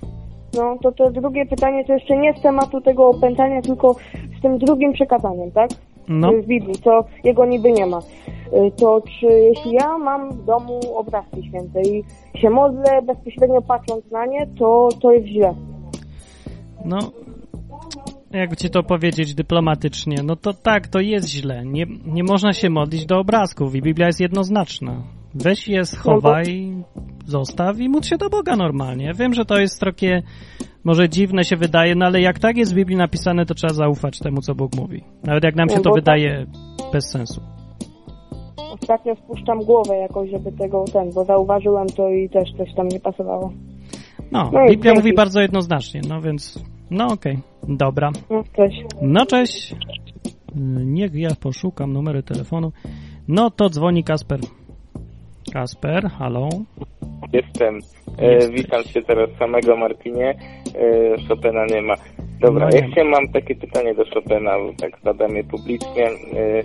No 0.54 0.76
to 0.82 0.92
to 0.92 1.10
drugie 1.10 1.46
pytanie 1.46 1.84
to 1.84 1.92
jeszcze 1.92 2.16
nie 2.16 2.34
z 2.34 2.42
tematu 2.42 2.80
tego 2.80 3.08
opętania, 3.08 3.62
tylko 3.62 3.96
z 4.38 4.42
tym 4.42 4.58
drugim 4.58 4.92
przekazaniem, 4.92 5.50
tak? 5.50 5.70
No, 6.11 6.32
w 6.32 6.46
Biblii, 6.46 6.74
to 6.84 7.04
jego 7.24 7.46
niby 7.46 7.72
nie 7.72 7.86
ma. 7.86 7.98
Y, 7.98 8.70
To 8.76 9.00
czy 9.00 9.26
jeśli 9.26 9.72
ja 9.72 9.98
mam 9.98 10.30
w 10.30 10.44
domu 10.44 10.80
obrazki 10.96 11.48
święte 11.48 11.82
i 11.82 12.04
się 12.38 12.50
modlę 12.50 13.02
bezpośrednio 13.02 13.62
patrząc 13.62 14.11
na 14.11 14.26
nie, 14.26 14.46
to 14.58 14.88
to 15.02 15.12
jest 15.12 15.26
źle. 15.26 15.54
No, 16.84 16.98
jakby 18.30 18.56
ci 18.56 18.70
to 18.70 18.82
powiedzieć 18.82 19.34
dyplomatycznie, 19.34 20.22
no 20.22 20.36
to 20.36 20.54
tak, 20.54 20.88
to 20.88 21.00
jest 21.00 21.28
źle. 21.28 21.64
Nie, 21.66 21.86
nie 22.06 22.24
można 22.24 22.52
się 22.52 22.70
modlić 22.70 23.06
do 23.06 23.18
obrazków 23.18 23.74
i 23.74 23.82
Biblia 23.82 24.06
jest 24.06 24.20
jednoznaczna. 24.20 25.02
Weź 25.35 25.68
je, 25.68 25.85
schowaj, 25.85 26.72
zostaw 27.26 27.81
i 27.81 27.89
módl 27.89 28.07
się 28.07 28.16
do 28.16 28.31
Boga 28.31 28.57
normalnie. 28.57 29.12
Wiem, 29.14 29.35
że 29.35 29.45
to 29.45 29.59
jest 29.59 29.81
trochę 29.81 30.22
może 30.85 31.09
dziwne 31.09 31.45
się 31.45 31.57
wydaje, 31.57 31.95
no 31.95 32.07
ale 32.07 32.20
jak 32.20 32.39
tak 32.39 32.57
jest 32.57 32.72
w 32.72 32.76
Biblii 32.76 32.97
napisane, 32.97 33.47
to 33.47 33.55
trzeba 33.55 33.72
zaufać 33.72 34.18
temu, 34.18 34.41
co 34.41 34.55
Bóg 34.55 34.76
mówi. 34.76 35.05
Nawet 35.24 35.45
jak 35.45 35.57
nam 35.57 35.68
się 35.68 35.81
to 35.81 35.91
wydaje 35.95 36.47
bez 36.93 37.11
sensu. 37.11 37.41
ostatnio 38.83 39.16
spuszczam 39.16 39.59
głowę 39.59 39.97
jakoś, 39.97 40.31
żeby 40.31 40.53
tego 40.53 40.85
ten, 40.93 41.11
bo 41.14 41.24
zauważyłem 41.24 41.87
to 41.87 42.09
i 42.09 42.28
też 42.28 42.49
coś 42.59 42.74
tam 42.74 42.89
nie 42.89 43.01
pasowało. 43.01 43.53
No, 44.33 44.51
No 44.53 44.66
Biblia 44.68 44.95
mówi 44.95 45.14
bardzo 45.14 45.41
jednoznacznie, 45.41 46.01
no 46.09 46.20
więc, 46.20 46.64
no 46.91 47.07
okej, 47.07 47.39
dobra. 47.68 48.11
No, 48.31 48.43
cześć. 48.57 48.85
No 49.03 49.26
cześć. 49.26 49.74
Niech 50.85 51.14
ja 51.14 51.31
poszukam 51.41 51.93
numery 51.93 52.22
telefonu. 52.22 52.72
No 53.28 53.51
to 53.51 53.68
dzwoni 53.68 54.05
Kasper. 54.05 54.41
Kasper, 55.53 56.09
halo. 56.18 56.48
Jestem. 57.32 57.78
E, 58.18 58.48
witam 58.48 58.82
cię 58.84 59.03
teraz 59.03 59.30
samego 59.38 59.76
Martinie. 59.76 60.34
E, 60.74 61.28
Chopina 61.28 61.66
nie 61.66 61.82
ma. 61.82 61.94
Dobra, 62.40 62.66
No 62.66 62.70
nie 62.70 62.90
chciałem, 62.90 63.11
mam 63.11 63.28
takie 63.28 63.55
pytanie 63.55 63.94
do 63.94 64.05
Chopina, 64.05 64.59
bo 64.59 64.72
tak 64.80 64.98
zadam 65.05 65.36
je 65.36 65.44
publicznie. 65.44 66.07
E, 66.07 66.62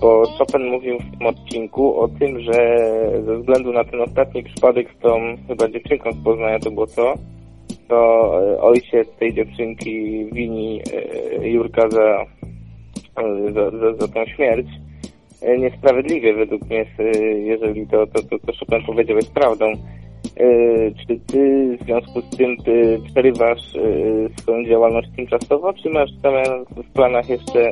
bo 0.00 0.26
Chopin 0.38 0.66
mówił 0.70 0.98
w 0.98 1.18
tym 1.18 1.26
odcinku 1.26 2.00
o 2.00 2.08
tym, 2.08 2.40
że 2.40 2.78
ze 3.26 3.38
względu 3.38 3.72
na 3.72 3.84
ten 3.84 4.00
ostatni 4.00 4.42
przypadek 4.42 4.88
z 4.98 5.02
tą 5.02 5.36
chyba 5.48 5.68
dziewczynką 5.68 6.12
z 6.12 6.24
Poznania 6.24 6.58
to 6.58 6.70
było 6.70 6.86
co? 6.86 7.14
To 7.88 8.30
e, 8.42 8.60
ojciec 8.60 9.08
tej 9.18 9.34
dziewczynki 9.34 10.24
wini 10.32 10.80
e, 11.40 11.48
Jurka 11.48 11.90
za, 11.90 12.24
e, 13.16 13.52
za, 13.52 13.70
za, 13.70 13.94
za 13.94 14.08
tą 14.08 14.26
śmierć. 14.26 14.66
E, 15.44 15.58
Niesprawiedliwie 15.58 16.34
według 16.34 16.62
mnie, 16.62 16.86
e, 16.98 17.18
jeżeli 17.24 17.86
to, 17.86 18.06
to, 18.06 18.22
to, 18.22 18.38
to 18.38 18.52
Chopin 18.60 18.86
powiedział 18.86 19.16
jest 19.16 19.34
prawdą. 19.34 19.64
E, 19.66 19.74
Czy 20.90 21.20
ty 21.26 21.76
w 21.80 21.84
związku 21.84 22.20
z 22.20 22.36
tym 22.36 22.56
ty 22.56 23.00
przerywasz 23.10 23.72
swoją 24.38 24.64
działalność 24.64 25.08
tymczasowo, 25.16 25.72
czy 25.72 25.90
masz 25.90 26.10
w 26.76 26.92
planach 26.92 27.28
jeszcze 27.28 27.70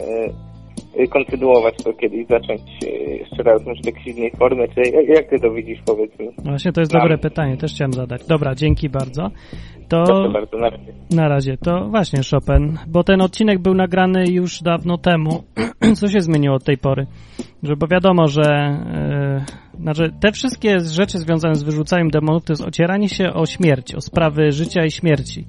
kontynuować 1.10 1.74
to 1.84 1.92
kiedyś, 1.92 2.26
zacząć 2.26 2.60
e, 2.86 2.90
jeszcze 3.14 3.42
raz 3.42 3.66
może 3.66 3.82
w 3.82 3.86
jakiejś 3.86 4.06
innej 4.06 4.30
formie, 4.38 4.68
czy 4.68 4.80
jak- 5.08 5.28
ty 5.30 5.40
to 5.40 5.50
widzisz, 5.50 5.78
powiedz 5.86 6.18
mi? 6.18 6.28
Właśnie 6.44 6.72
to 6.72 6.80
jest 6.80 6.92
dobre 6.92 7.18
pytanie, 7.18 7.56
też 7.56 7.74
chciałem 7.74 7.92
zadać. 7.92 8.26
Dobra, 8.26 8.54
dzięki 8.54 8.88
bardzo. 8.88 9.30
To 9.88 10.04
Proszę 10.04 10.32
bardzo, 10.32 10.58
na 10.58 10.70
razie. 10.70 10.92
na 11.10 11.28
razie, 11.28 11.56
to 11.56 11.88
właśnie 11.88 12.20
Chopin, 12.30 12.78
bo 12.86 13.04
ten 13.04 13.20
odcinek 13.20 13.58
był 13.58 13.74
nagrany 13.74 14.24
już 14.30 14.62
dawno 14.62 14.98
temu. 14.98 15.42
Co 16.00 16.08
się 16.08 16.20
zmieniło 16.20 16.54
od 16.56 16.64
tej 16.64 16.78
pory? 16.78 17.06
Że 17.62 17.76
bo 17.76 17.86
wiadomo, 17.86 18.28
że 18.28 18.42
e, 18.42 19.44
znaczy 19.80 20.10
te 20.20 20.32
wszystkie 20.32 20.80
rzeczy 20.80 21.18
związane 21.18 21.54
z 21.54 21.62
wyrzucaniem 21.62 22.10
demonów 22.10 22.44
to 22.44 22.52
jest 22.52 22.64
ocieranie 22.64 23.08
się 23.08 23.32
o 23.32 23.46
śmierć, 23.46 23.94
o 23.94 24.00
sprawy 24.00 24.52
życia 24.52 24.84
i 24.84 24.90
śmierci. 24.90 25.44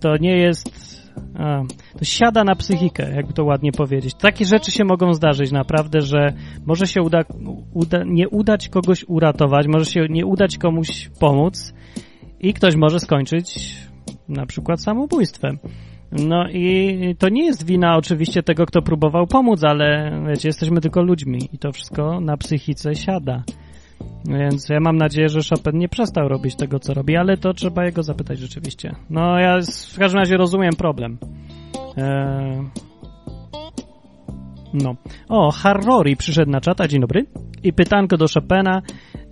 To 0.00 0.16
nie 0.16 0.36
jest 0.36 0.95
a, 1.38 1.62
to 1.98 2.04
siada 2.04 2.44
na 2.44 2.54
psychikę, 2.54 3.14
jakby 3.14 3.32
to 3.32 3.44
ładnie 3.44 3.72
powiedzieć. 3.72 4.14
Takie 4.14 4.44
rzeczy 4.44 4.70
się 4.70 4.84
mogą 4.84 5.12
zdarzyć 5.12 5.52
naprawdę, 5.52 6.00
że 6.00 6.32
może 6.66 6.86
się 6.86 7.02
uda, 7.02 7.24
uda, 7.74 8.02
nie 8.06 8.28
udać 8.28 8.68
kogoś 8.68 9.04
uratować, 9.08 9.66
może 9.66 9.84
się 9.84 10.06
nie 10.10 10.26
udać 10.26 10.58
komuś 10.58 11.10
pomóc 11.20 11.74
i 12.40 12.54
ktoś 12.54 12.76
może 12.76 13.00
skończyć 13.00 13.76
na 14.28 14.46
przykład 14.46 14.82
samobójstwem. 14.82 15.58
No 16.12 16.48
i 16.48 17.16
to 17.18 17.28
nie 17.28 17.44
jest 17.44 17.66
wina 17.66 17.96
oczywiście 17.96 18.42
tego, 18.42 18.66
kto 18.66 18.82
próbował 18.82 19.26
pomóc, 19.26 19.64
ale 19.64 20.10
wiecie, 20.28 20.48
jesteśmy 20.48 20.80
tylko 20.80 21.02
ludźmi 21.02 21.38
i 21.52 21.58
to 21.58 21.72
wszystko 21.72 22.20
na 22.20 22.36
psychice 22.36 22.94
siada. 22.94 23.42
Więc 24.24 24.68
ja 24.68 24.80
mam 24.80 24.96
nadzieję, 24.96 25.28
że 25.28 25.40
Chopin 25.50 25.78
nie 25.78 25.88
przestał 25.88 26.28
robić 26.28 26.56
tego, 26.56 26.78
co 26.78 26.94
robi, 26.94 27.16
ale 27.16 27.36
to 27.36 27.54
trzeba 27.54 27.84
jego 27.84 28.02
zapytać 28.02 28.38
rzeczywiście. 28.38 28.94
No 29.10 29.38
ja 29.38 29.58
w 29.94 29.98
każdym 29.98 30.20
razie 30.20 30.36
rozumiem 30.36 30.72
problem. 30.72 31.18
Eee... 31.96 32.62
No. 34.74 34.96
O, 35.28 35.50
Harrori 35.50 36.16
przyszedł 36.16 36.50
na 36.50 36.60
czata, 36.60 36.88
dzień 36.88 37.00
dobry. 37.00 37.26
I 37.62 37.72
pytanko 37.72 38.16
do 38.16 38.26
Chopina, 38.34 38.82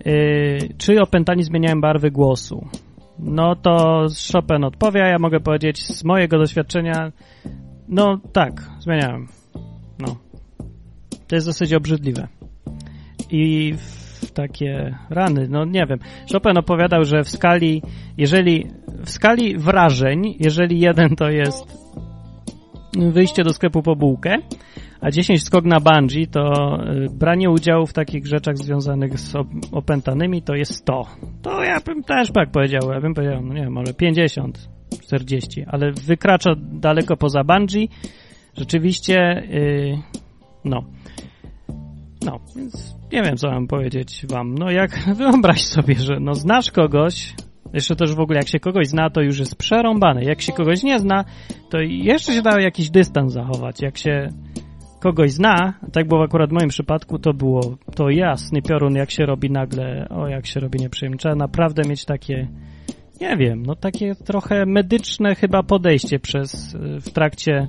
yy, 0.05 0.57
czy 0.77 1.01
opętani 1.01 1.43
zmieniają 1.43 1.81
barwy 1.81 2.11
głosu? 2.11 2.67
No 3.19 3.55
to 3.55 4.05
Chopin 4.33 4.63
odpowie, 4.63 4.99
ja 4.99 5.19
mogę 5.19 5.39
powiedzieć 5.39 5.87
z 5.87 6.03
mojego 6.03 6.37
doświadczenia, 6.37 7.11
no 7.87 8.19
tak, 8.33 8.69
zmieniałem. 8.79 9.27
No. 9.99 10.15
To 11.27 11.35
jest 11.35 11.47
dosyć 11.47 11.73
obrzydliwe. 11.73 12.27
I 13.31 13.73
w 14.25 14.31
takie 14.31 14.95
rany, 15.09 15.47
no 15.49 15.65
nie 15.65 15.85
wiem. 15.85 15.99
Chopin 16.33 16.57
opowiadał, 16.57 17.03
że 17.03 17.23
w 17.23 17.29
skali, 17.29 17.81
jeżeli, 18.17 18.67
w 19.05 19.09
skali 19.09 19.57
wrażeń, 19.57 20.35
jeżeli 20.39 20.79
jeden 20.79 21.15
to 21.15 21.29
jest 21.29 21.85
wyjście 22.97 23.43
do 23.43 23.53
sklepu 23.53 23.81
po 23.81 23.95
bułkę, 23.95 24.37
a 25.01 25.11
10 25.11 25.43
skok 25.43 25.65
na 25.65 25.79
bungee 25.79 26.27
to 26.27 26.77
y, 27.05 27.09
branie 27.09 27.49
udziału 27.49 27.85
w 27.85 27.93
takich 27.93 28.27
rzeczach 28.27 28.57
związanych 28.57 29.19
z 29.19 29.33
op- 29.33 29.67
opętanymi 29.71 30.41
to 30.41 30.55
jest 30.55 30.75
100. 30.75 31.07
To 31.41 31.63
ja 31.63 31.79
bym 31.79 32.03
też 32.03 32.31
tak 32.31 32.51
powiedział, 32.51 32.91
ja 32.91 33.01
bym 33.01 33.13
powiedział, 33.13 33.41
no 33.41 33.53
nie 33.53 33.61
wiem, 33.61 33.73
może 33.73 33.93
50, 33.93 34.69
40, 35.01 35.65
ale 35.67 35.91
wykracza 35.91 36.55
daleko 36.57 37.17
poza 37.17 37.43
bungee. 37.43 37.89
Rzeczywiście, 38.57 39.43
y, 39.53 39.97
no. 40.65 40.83
No, 42.25 42.39
więc 42.55 42.95
nie 43.15 43.23
wiem, 43.23 43.37
co 43.37 43.51
mam 43.51 43.67
powiedzieć 43.67 44.25
wam. 44.29 44.55
No 44.55 44.71
jak 44.71 44.99
wyobraź 45.17 45.61
sobie, 45.61 45.95
że 45.95 46.19
no 46.19 46.35
znasz 46.35 46.71
kogoś, 46.71 47.33
jeszcze 47.73 47.95
też 47.95 48.15
w 48.15 48.19
ogóle 48.19 48.39
jak 48.39 48.47
się 48.47 48.59
kogoś 48.59 48.87
zna, 48.87 49.09
to 49.09 49.21
już 49.21 49.39
jest 49.39 49.55
przerąbane. 49.55 50.23
Jak 50.23 50.41
się 50.41 50.53
kogoś 50.53 50.83
nie 50.83 50.99
zna, 50.99 51.25
to 51.69 51.77
jeszcze 51.81 52.33
się 52.33 52.41
da 52.41 52.61
jakiś 52.61 52.89
dystans 52.89 53.33
zachować. 53.33 53.81
Jak 53.81 53.97
się 53.97 54.29
kogoś 54.99 55.31
zna, 55.31 55.73
tak 55.91 56.07
było 56.07 56.23
akurat 56.23 56.49
w 56.49 56.53
moim 56.53 56.69
przypadku, 56.69 57.19
to 57.19 57.33
było 57.33 57.61
to 57.95 58.09
jasny 58.09 58.61
piorun, 58.61 58.95
jak 58.95 59.11
się 59.11 59.25
robi 59.25 59.51
nagle, 59.51 60.09
o 60.09 60.27
jak 60.27 60.45
się 60.45 60.59
robi 60.59 60.79
nieprzyjemnie. 60.79 61.17
Trzeba 61.17 61.35
naprawdę 61.35 61.81
mieć 61.89 62.05
takie, 62.05 62.47
nie 63.21 63.37
wiem, 63.37 63.63
no 63.65 63.75
takie 63.75 64.15
trochę 64.15 64.65
medyczne 64.65 65.35
chyba 65.35 65.63
podejście 65.63 66.19
przez, 66.19 66.75
y, 66.75 67.01
w 67.01 67.09
trakcie 67.09 67.67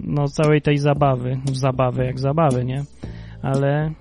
no 0.00 0.28
całej 0.28 0.62
tej 0.62 0.78
zabawy, 0.78 1.40
zabawy 1.52 2.04
jak 2.04 2.20
zabawy, 2.20 2.64
nie? 2.64 2.82
Ale 3.42 3.92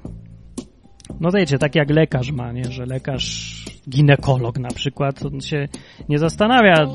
no 1.19 1.31
wiecie, 1.31 1.57
tak 1.57 1.75
jak 1.75 1.89
lekarz 1.89 2.31
ma, 2.31 2.51
nie? 2.51 2.65
Że 2.65 2.85
lekarz, 2.85 3.65
ginekolog 3.89 4.59
na 4.59 4.69
przykład, 4.69 5.25
on 5.25 5.41
się 5.41 5.67
nie 6.09 6.19
zastanawia, 6.19 6.87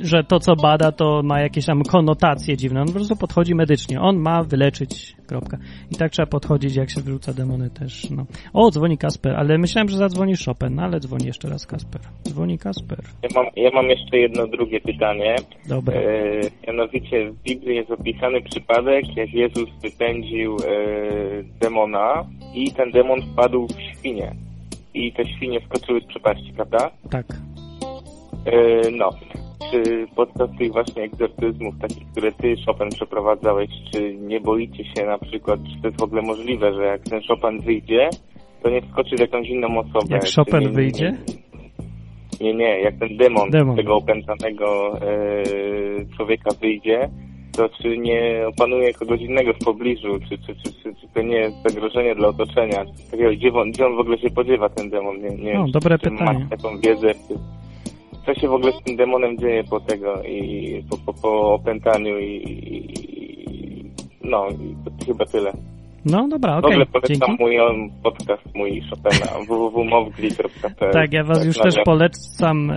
że 0.00 0.24
to, 0.24 0.40
co 0.40 0.56
bada, 0.56 0.92
to 0.92 1.22
ma 1.24 1.40
jakieś 1.40 1.66
tam 1.66 1.82
konotacje 1.82 2.56
dziwne. 2.56 2.80
On 2.80 2.86
po 2.86 2.92
prostu 2.92 3.16
podchodzi 3.16 3.54
medycznie. 3.54 4.00
On 4.00 4.16
ma 4.16 4.42
wyleczyć, 4.42 5.16
kropka. 5.26 5.58
I 5.92 5.96
tak 5.96 6.12
trzeba 6.12 6.26
podchodzić, 6.26 6.76
jak 6.76 6.90
się 6.90 7.00
wyrzuca 7.00 7.32
demony 7.32 7.70
też, 7.70 8.10
no. 8.10 8.26
O, 8.52 8.70
dzwoni 8.70 8.98
Kasper, 8.98 9.36
ale 9.36 9.58
myślałem, 9.58 9.88
że 9.88 9.96
zadzwoni 9.96 10.34
Chopin, 10.46 10.74
no 10.74 10.82
ale 10.82 11.00
dzwoni 11.00 11.26
jeszcze 11.26 11.48
raz 11.48 11.66
Kasper. 11.66 12.00
Dzwoni 12.28 12.58
Kasper. 12.58 12.98
Ja 13.22 13.28
mam, 13.34 13.46
ja 13.56 13.70
mam 13.74 13.90
jeszcze 13.90 14.18
jedno 14.18 14.46
drugie 14.46 14.80
pytanie. 14.80 15.36
Dobra. 15.68 15.94
E, 16.00 16.40
mianowicie 16.66 17.30
w 17.30 17.42
Biblii 17.42 17.76
jest 17.76 17.90
opisany 17.90 18.42
przypadek, 18.42 19.16
jak 19.16 19.34
Jezus 19.34 19.70
wypędził 19.82 20.56
e, 20.56 20.68
demona 21.60 22.24
i 22.54 22.72
ten 22.72 22.90
demon 22.90 23.22
wpadł 23.22 23.66
w 23.66 23.98
świnie. 23.98 24.34
I 24.94 25.12
te 25.12 25.24
świnie 25.24 25.60
skoczyły 25.66 26.00
z 26.00 26.04
przepaści, 26.04 26.52
prawda? 26.52 26.90
Tak. 27.10 27.26
E, 28.46 28.90
no. 28.90 29.10
Czy 29.74 30.06
podczas 30.16 30.50
tych 30.58 30.72
właśnie 30.72 31.02
egzorcyzmów, 31.02 31.74
takich, 31.80 32.08
które 32.12 32.32
ty, 32.32 32.54
Chopin, 32.66 32.88
przeprowadzałeś, 32.88 33.70
czy 33.92 34.14
nie 34.14 34.40
boicie 34.40 34.84
się 34.84 35.06
na 35.06 35.18
przykład, 35.18 35.60
czy 35.62 35.82
to 35.82 35.88
jest 35.88 36.00
w 36.00 36.02
ogóle 36.02 36.22
możliwe, 36.22 36.74
że 36.74 36.84
jak 36.84 37.02
ten 37.02 37.20
Chopin 37.28 37.60
wyjdzie, 37.60 38.08
to 38.62 38.70
nie 38.70 38.82
wskoczy 38.82 39.16
w 39.16 39.20
jakąś 39.20 39.48
inną 39.48 39.78
osobę? 39.78 40.06
Jak 40.14 40.24
Chopin 40.36 40.60
nie- 40.60 40.68
wyjdzie? 40.68 41.12
Nie, 42.40 42.54
nie, 42.54 42.80
jak 42.80 42.98
ten 42.98 43.16
demon, 43.16 43.50
Demon. 43.50 43.76
tego 43.76 43.96
opętanego 43.96 44.98
e, 45.00 45.42
człowieka 46.16 46.50
wyjdzie, 46.60 47.08
to 47.56 47.68
czy 47.68 47.98
nie 47.98 48.44
opanuje 48.48 48.92
kogoś 48.94 49.20
innego 49.20 49.52
w 49.52 49.64
pobliżu, 49.64 50.08
czy, 50.28 50.38
czy, 50.38 50.54
czy, 50.54 50.72
czy, 50.94 51.08
to 51.14 51.22
nie 51.22 51.36
jest 51.36 51.56
zagrożenie 51.68 52.14
dla 52.14 52.28
otoczenia, 52.28 52.84
takiego, 53.10 53.30
gdzie, 53.30 53.52
on, 53.86 53.96
w 53.96 54.00
ogóle 54.00 54.18
się 54.18 54.30
podziewa, 54.30 54.68
ten 54.68 54.90
demon, 54.90 55.16
nie, 55.22 55.28
nie 55.44 55.54
No, 55.54 55.66
dobre 55.72 55.98
pytanie. 55.98 56.38
masz 56.48 56.50
taką 56.62 56.78
wiedzę, 56.80 57.14
czy, 57.14 57.34
co 58.26 58.34
się 58.34 58.48
w 58.48 58.54
ogóle 58.54 58.72
z 58.72 58.82
tym 58.84 58.96
demonem 58.96 59.38
dzieje 59.38 59.64
po 59.64 59.80
tego 59.80 60.22
i 60.22 60.84
po, 60.90 60.96
po, 60.96 61.14
po 61.14 61.54
opętaniu 61.54 62.18
i, 62.18 62.26
i 62.26 63.90
no, 64.22 64.48
i 64.48 64.76
to 64.84 65.06
chyba 65.06 65.26
tyle. 65.26 65.52
No 66.04 66.28
dobra, 66.28 66.54
W 66.54 66.58
okej, 66.58 66.70
ogóle 66.70 66.86
polecam 66.86 67.16
dzięki. 67.28 67.42
mój 67.42 67.60
on, 67.60 67.90
podcast 68.02 68.54
mój 68.54 68.82
Chopina 68.90 69.26
www.mowgli.pl 69.48 70.92
Tak, 70.92 71.12
ja 71.12 71.24
was 71.24 71.44
już 71.44 71.58
też 71.58 71.74
polecam, 71.84 72.70
e, 72.70 72.76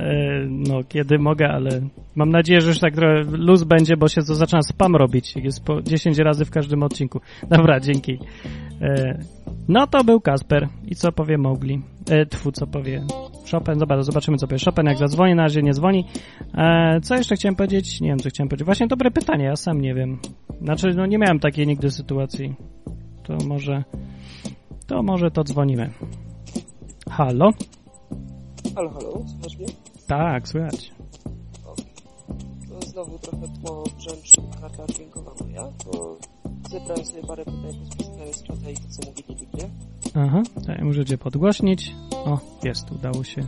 no, 0.50 0.84
kiedy 0.90 1.20
mogę, 1.20 1.50
ale 1.50 1.70
mam 2.16 2.30
nadzieję, 2.30 2.62
że 2.62 2.68
już 2.68 2.80
tak 2.80 2.96
trochę 2.96 3.22
luz 3.32 3.64
będzie, 3.64 3.98
bo 3.98 4.08
się 4.08 4.22
to 4.22 4.36
zaczyna 4.36 4.62
spam 4.62 4.96
robić. 4.96 5.36
Jest 5.36 5.66
po 5.66 5.82
10 5.82 6.18
razy 6.18 6.46
w 6.46 6.52
każdym 6.52 6.84
odcinku. 6.84 7.20
Dobra, 7.58 7.80
dzięki. 7.80 8.20
E, 8.82 9.20
no 9.70 9.88
to 9.88 10.04
był 10.04 10.22
Kasper. 10.22 10.68
I 10.88 10.96
co 10.96 11.12
powie 11.12 11.38
Mowgli? 11.38 11.82
E, 12.10 12.26
tfu, 12.26 12.52
co 12.52 12.68
powie 12.68 13.02
Chopin? 13.52 13.80
Zobacz, 13.80 14.06
zobaczymy, 14.06 14.38
co 14.38 14.48
powie 14.48 14.60
Chopin, 14.66 14.86
jak 14.86 14.98
zadzwoni, 14.98 15.36
na 15.36 15.44
razie 15.44 15.62
nie 15.62 15.74
dzwoni. 15.74 16.06
Co 17.02 17.16
jeszcze 17.16 17.36
chciałem 17.36 17.56
powiedzieć? 17.56 18.02
Nie 18.02 18.10
wiem, 18.10 18.20
co 18.20 18.30
chciałem 18.30 18.50
powiedzieć. 18.50 18.66
Właśnie 18.66 18.88
dobre 18.88 19.12
pytanie, 19.12 19.46
ja 19.46 19.56
sam 19.56 19.82
nie 19.82 19.94
wiem. 19.94 20.18
Znaczy, 20.62 20.94
no 20.96 21.06
nie 21.06 21.18
miałem 21.18 21.40
takiej 21.40 21.68
nigdy 21.68 21.92
sytuacji. 21.92 22.56
To 23.28 23.38
może... 23.48 23.84
To 24.88 25.04
może 25.04 25.32
to 25.32 25.44
dzwonimy. 25.44 25.90
Halo? 27.10 27.50
Halo, 28.76 28.90
halo, 28.90 29.12
słychać 29.28 29.58
mnie? 29.58 29.68
Tak, 30.08 30.48
słychać. 30.48 30.92
To 32.70 32.88
znowu 32.88 33.20
trochę 33.20 33.48
po 33.66 33.84
brzęczy 33.98 34.42
karta 34.62 34.88
dźwiękowa 34.94 35.32
moja, 35.42 35.64
bo 35.86 36.18
zebrałem 36.70 37.06
sobie 37.06 37.24
parę 37.24 37.46
pytań 37.46 37.62
bezpośrednio 37.64 38.34
z 38.34 38.44
czata 38.44 38.70
i 38.70 38.74
to 38.74 38.82
co 38.90 39.10
mówili 39.10 39.46
ludzie. 39.52 39.70
Aha, 40.16 40.44
ja 40.68 40.86
możecie 40.86 41.18
podgłośnić. 41.18 41.96
O, 42.12 42.40
jest, 42.64 42.92
udało 42.92 43.24
się. 43.24 43.42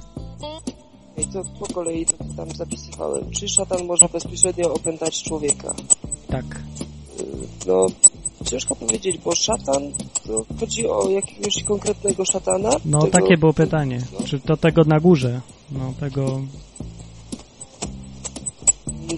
I 1.17 1.25
to 1.25 1.43
po 1.59 1.73
kolei 1.73 2.05
to 2.05 2.17
tam 2.37 2.51
zapisywałem. 2.51 3.31
Czy 3.31 3.47
szatan 3.49 3.85
może 3.85 4.09
bezpośrednio 4.13 4.73
opętać 4.73 5.23
człowieka? 5.23 5.75
Tak. 6.27 6.45
Y, 7.19 7.47
No, 7.67 7.85
ciężko 8.45 8.75
powiedzieć, 8.75 9.17
bo 9.17 9.35
szatan, 9.35 9.91
to 10.27 10.45
chodzi 10.59 10.87
o 10.87 11.09
jakiegoś 11.09 11.63
konkretnego 11.63 12.25
szatana? 12.25 12.69
No, 12.85 12.99
Tego- 13.01 13.11
takie 13.11 13.37
było 13.37 13.53
pytanie. 13.53 14.01
Czy 14.25 14.39
to 14.39 14.57
tego 14.57 14.81
na 14.83 14.99
górze? 14.99 15.41
No, 15.71 15.93
tego... 15.99 16.41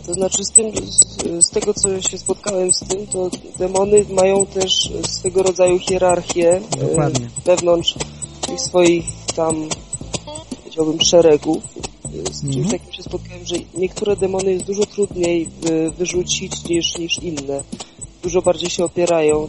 To 0.05 0.13
znaczy 0.13 0.43
z 0.45 0.51
tym, 0.51 0.71
z, 0.85 1.45
z 1.47 1.49
tego 1.49 1.73
co 1.73 2.01
się 2.01 2.17
spotkałem 2.17 2.73
z 2.73 2.79
tym, 2.79 3.07
to 3.07 3.29
demony 3.59 4.05
mają 4.09 4.45
też 4.45 4.91
swego 5.07 5.43
rodzaju 5.43 5.79
hierarchię 5.79 6.61
e, 6.77 6.87
Dokładnie. 6.87 7.29
wewnątrz 7.45 7.95
tych 8.47 8.59
swoich 8.61 9.05
tam, 9.35 9.69
powiedziałbym, 10.63 11.01
szeregów. 11.01 11.63
E, 12.27 12.33
Z 12.33 12.41
czymś 12.41 12.55
Mhm. 12.55 12.71
takim 12.79 12.93
się 12.93 13.03
spotkałem, 13.03 13.45
że 13.45 13.55
niektóre 13.77 14.15
demony 14.15 14.51
jest 14.51 14.65
dużo 14.65 14.85
trudniej 14.85 15.49
e, 15.65 15.89
wyrzucić 15.91 16.63
niż, 16.69 16.97
niż 16.97 17.19
inne. 17.23 17.63
Dużo 18.23 18.41
bardziej 18.41 18.69
się 18.69 18.85
opierają. 18.85 19.43
E, 19.43 19.47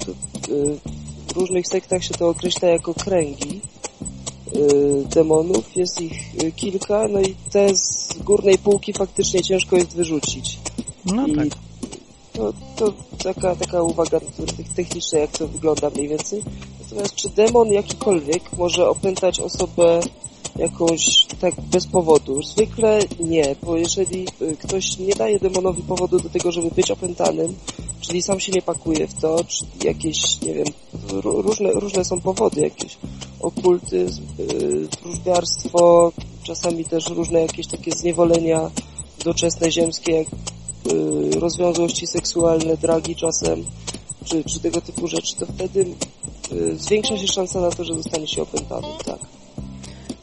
W 1.29 1.37
różnych 1.37 1.67
sektach 1.67 2.05
się 2.05 2.15
to 2.15 2.29
określa 2.29 2.69
jako 2.69 2.95
kręgi 2.95 3.61
e, 3.61 4.59
demonów. 5.15 5.77
Jest 5.77 6.01
ich 6.01 6.13
e, 6.45 6.53
kilka, 6.53 7.09
no 7.09 7.21
i 7.21 7.35
te 7.53 7.77
z 7.77 8.19
górnej 8.25 8.59
półki 8.59 8.93
faktycznie 8.93 9.43
ciężko 9.43 9.77
jest 9.77 9.97
wyrzucić. 9.97 10.59
No 11.07 11.27
I 11.27 11.37
tak. 11.37 11.49
to, 12.33 12.53
to 12.77 12.93
taka, 13.25 13.57
taka 13.57 13.83
uwaga 13.83 14.21
techniczna, 14.77 15.19
jak 15.19 15.31
to 15.31 15.49
wygląda 15.49 15.91
mniej 15.91 16.09
więcej. 16.09 16.43
Natomiast 16.83 17.15
czy 17.15 17.29
demon 17.29 17.69
jakikolwiek 17.69 18.53
może 18.59 18.89
opętać 18.89 19.41
osobę 19.41 20.01
jakąś 20.57 21.27
tak 21.41 21.55
bez 21.61 21.87
powodu? 21.87 22.43
Zwykle 22.43 22.99
nie, 23.21 23.57
bo 23.63 23.77
jeżeli 23.77 24.27
y, 24.43 24.57
ktoś 24.57 24.99
nie 24.99 25.15
daje 25.15 25.39
demonowi 25.39 25.83
powodu 25.83 26.21
do 26.21 26.29
tego, 26.29 26.53
żeby 26.53 26.71
być 26.71 26.91
opętanym, 26.91 27.55
czyli 28.01 28.23
sam 28.23 28.41
się 28.41 28.53
nie 28.53 28.63
pakuje 28.63 29.07
w 29.07 29.21
to, 29.21 29.45
czy 29.45 29.65
jakieś, 29.85 30.41
nie 30.41 30.55
wiem, 30.55 30.67
ró- 31.09 31.43
różne, 31.43 31.71
różne 31.73 32.05
są 32.05 32.21
powody, 32.21 32.61
jakieś 32.61 32.99
okultyzm, 33.41 34.23
y, 34.41 34.89
wróżbiarstwo, 35.03 36.13
czasami 36.43 36.85
też 36.85 37.07
różne 37.09 37.41
jakieś 37.41 37.67
takie 37.67 37.93
zniewolenia 37.93 38.71
doczesne 39.25 39.71
ziemskie, 39.71 40.13
jak 40.13 40.27
y, 40.93 41.41
rozwiązłości 41.41 42.07
seksualne, 42.07 42.77
dragi 42.77 43.17
czasem, 43.17 43.65
czy, 44.25 44.45
czy 44.45 44.61
tego 44.61 44.81
typu 44.81 45.07
rzeczy, 45.09 45.37
to 45.37 45.47
wtedy 45.47 45.87
zwiększa 46.77 47.19
się 47.19 47.27
szansa 47.27 47.61
na 47.61 47.71
to, 47.71 47.85
że 47.85 47.95
zostanie 47.95 48.27
się 48.27 48.47
tak. 49.07 49.19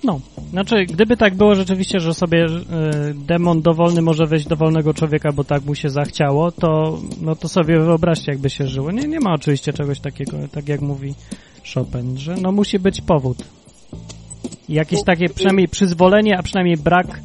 No, 0.03 0.19
znaczy, 0.51 0.85
gdyby 0.85 1.17
tak 1.17 1.35
było 1.35 1.55
rzeczywiście, 1.55 1.99
że 1.99 2.13
sobie 2.13 2.45
y, 2.45 2.49
demon 3.13 3.61
dowolny 3.61 4.01
może 4.01 4.25
wejść 4.25 4.47
do 4.47 4.55
wolnego 4.55 4.93
człowieka, 4.93 5.31
bo 5.31 5.43
tak 5.43 5.65
mu 5.65 5.75
się 5.75 5.89
zachciało, 5.89 6.51
to, 6.51 6.99
no 7.21 7.35
to 7.35 7.49
sobie 7.49 7.79
wyobraźcie, 7.79 8.31
jakby 8.31 8.49
się 8.49 8.67
żyło. 8.67 8.91
Nie, 8.91 9.07
nie 9.07 9.19
ma 9.19 9.33
oczywiście 9.33 9.73
czegoś 9.73 9.99
takiego, 9.99 10.37
tak 10.51 10.67
jak 10.67 10.81
mówi 10.81 11.13
Chopin, 11.73 12.17
że 12.17 12.35
no 12.41 12.51
musi 12.51 12.79
być 12.79 13.01
powód. 13.01 13.37
Jakieś 14.69 15.03
takie 15.03 15.29
przynajmniej 15.29 15.67
przyzwolenie, 15.67 16.37
a 16.37 16.43
przynajmniej 16.43 16.77
brak 16.77 17.19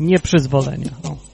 nieprzyzwolenia. 0.00 0.90
O. 1.02 1.33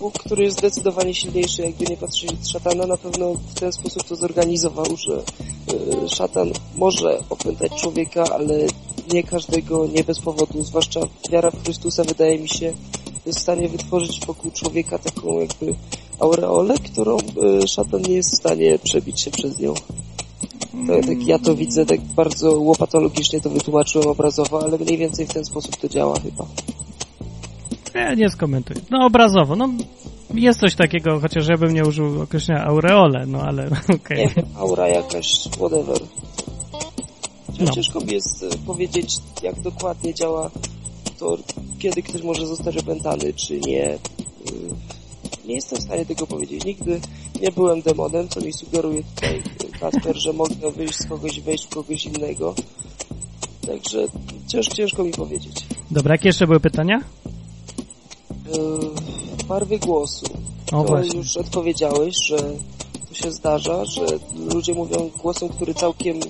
Bóg, 0.00 0.18
który 0.18 0.44
jest 0.44 0.58
zdecydowanie 0.58 1.14
silniejszy, 1.14 1.62
jakby 1.62 1.84
nie 1.84 1.96
patrzeć 1.96 2.30
szatana, 2.52 2.86
na 2.86 2.96
pewno 2.96 3.34
w 3.34 3.60
ten 3.60 3.72
sposób 3.72 4.02
to 4.08 4.16
zorganizował, 4.16 4.86
że 4.96 5.22
y, 6.04 6.08
szatan 6.08 6.52
może 6.76 7.22
opętać 7.30 7.72
człowieka, 7.80 8.24
ale 8.32 8.66
nie 9.12 9.22
każdego, 9.22 9.86
nie 9.86 10.04
bez 10.04 10.20
powodu, 10.20 10.64
zwłaszcza 10.64 11.00
wiara 11.30 11.50
w 11.50 11.64
Chrystusa, 11.64 12.04
wydaje 12.04 12.38
mi 12.38 12.48
się, 12.48 12.72
jest 13.26 13.38
w 13.38 13.42
stanie 13.42 13.68
wytworzyć 13.68 14.26
wokół 14.26 14.50
człowieka 14.50 14.98
taką 14.98 15.40
jakby 15.40 15.74
aureolę, 16.18 16.74
którą 16.92 17.16
y, 17.62 17.68
szatan 17.68 18.02
nie 18.02 18.14
jest 18.14 18.32
w 18.32 18.36
stanie 18.36 18.78
przebić 18.78 19.20
się 19.20 19.30
przez 19.30 19.58
nią. 19.58 19.74
To, 20.86 21.06
tak 21.06 21.26
ja 21.26 21.38
to 21.38 21.54
widzę, 21.54 21.86
tak 21.86 22.00
bardzo 22.00 22.60
łopatologicznie 22.60 23.40
to 23.40 23.50
wytłumaczyłem 23.50 24.08
obrazowo, 24.08 24.62
ale 24.62 24.78
mniej 24.78 24.98
więcej 24.98 25.26
w 25.26 25.32
ten 25.34 25.44
sposób 25.44 25.76
to 25.76 25.88
działa 25.88 26.20
chyba. 26.20 26.46
Ja 27.98 28.14
nie 28.14 28.30
skomentuję. 28.30 28.80
No 28.90 29.06
obrazowo, 29.06 29.56
no 29.56 29.68
jest 30.34 30.60
coś 30.60 30.74
takiego, 30.74 31.20
chociaż 31.20 31.48
ja 31.48 31.56
bym 31.56 31.74
nie 31.74 31.84
użył 31.84 32.22
określenia 32.22 32.64
aureole, 32.64 33.26
no 33.26 33.40
ale 33.42 33.66
okej. 34.00 34.18
Nie 34.18 34.28
wiem, 34.28 34.46
aura 34.56 34.88
jakaś, 34.88 35.48
whatever. 35.48 35.98
No. 37.60 37.70
Ciężko 37.70 38.00
mi 38.00 38.12
jest 38.12 38.42
e, 38.42 38.58
powiedzieć, 38.66 39.16
jak 39.42 39.60
dokładnie 39.60 40.14
działa 40.14 40.50
to, 41.18 41.38
kiedy 41.78 42.02
ktoś 42.02 42.22
może 42.22 42.46
zostać 42.46 42.76
opętany, 42.76 43.32
czy 43.34 43.60
nie. 43.60 43.94
Y, 43.94 43.98
Nie 45.44 45.54
jestem 45.54 45.78
w 45.78 45.82
stanie 45.82 46.06
tego 46.06 46.26
powiedzieć. 46.26 46.64
Nigdy 46.64 47.00
nie 47.42 47.52
byłem 47.52 47.82
demonem, 47.82 48.28
co 48.28 48.40
mi 48.40 48.52
sugeruje 48.52 49.02
tutaj 49.14 49.42
Kasper, 49.80 50.16
że 50.16 50.32
mogę 50.32 50.70
wyjść 50.76 50.94
z 50.94 51.06
kogoś, 51.08 51.40
wejść 51.40 51.66
w 51.66 51.68
kogoś 51.74 52.06
innego. 52.06 52.54
Także 53.66 54.06
ciężko, 54.46 54.74
ciężko 54.74 55.04
mi 55.04 55.10
powiedzieć. 55.10 55.66
Dobra, 55.90 56.14
jakie 56.14 56.28
jeszcze 56.28 56.46
były 56.46 56.60
pytania? 56.60 57.00
Yy, 58.54 59.44
barwy 59.48 59.78
głosu. 59.78 60.26
To 60.66 60.84
właśnie. 60.84 61.18
już 61.18 61.36
odpowiedziałeś, 61.36 62.14
że 62.26 62.36
to 63.08 63.14
się 63.14 63.32
zdarza, 63.32 63.84
że 63.84 64.06
ludzie 64.54 64.74
mówią 64.74 65.10
głosem, 65.22 65.48
który 65.48 65.74
całkiem 65.74 66.20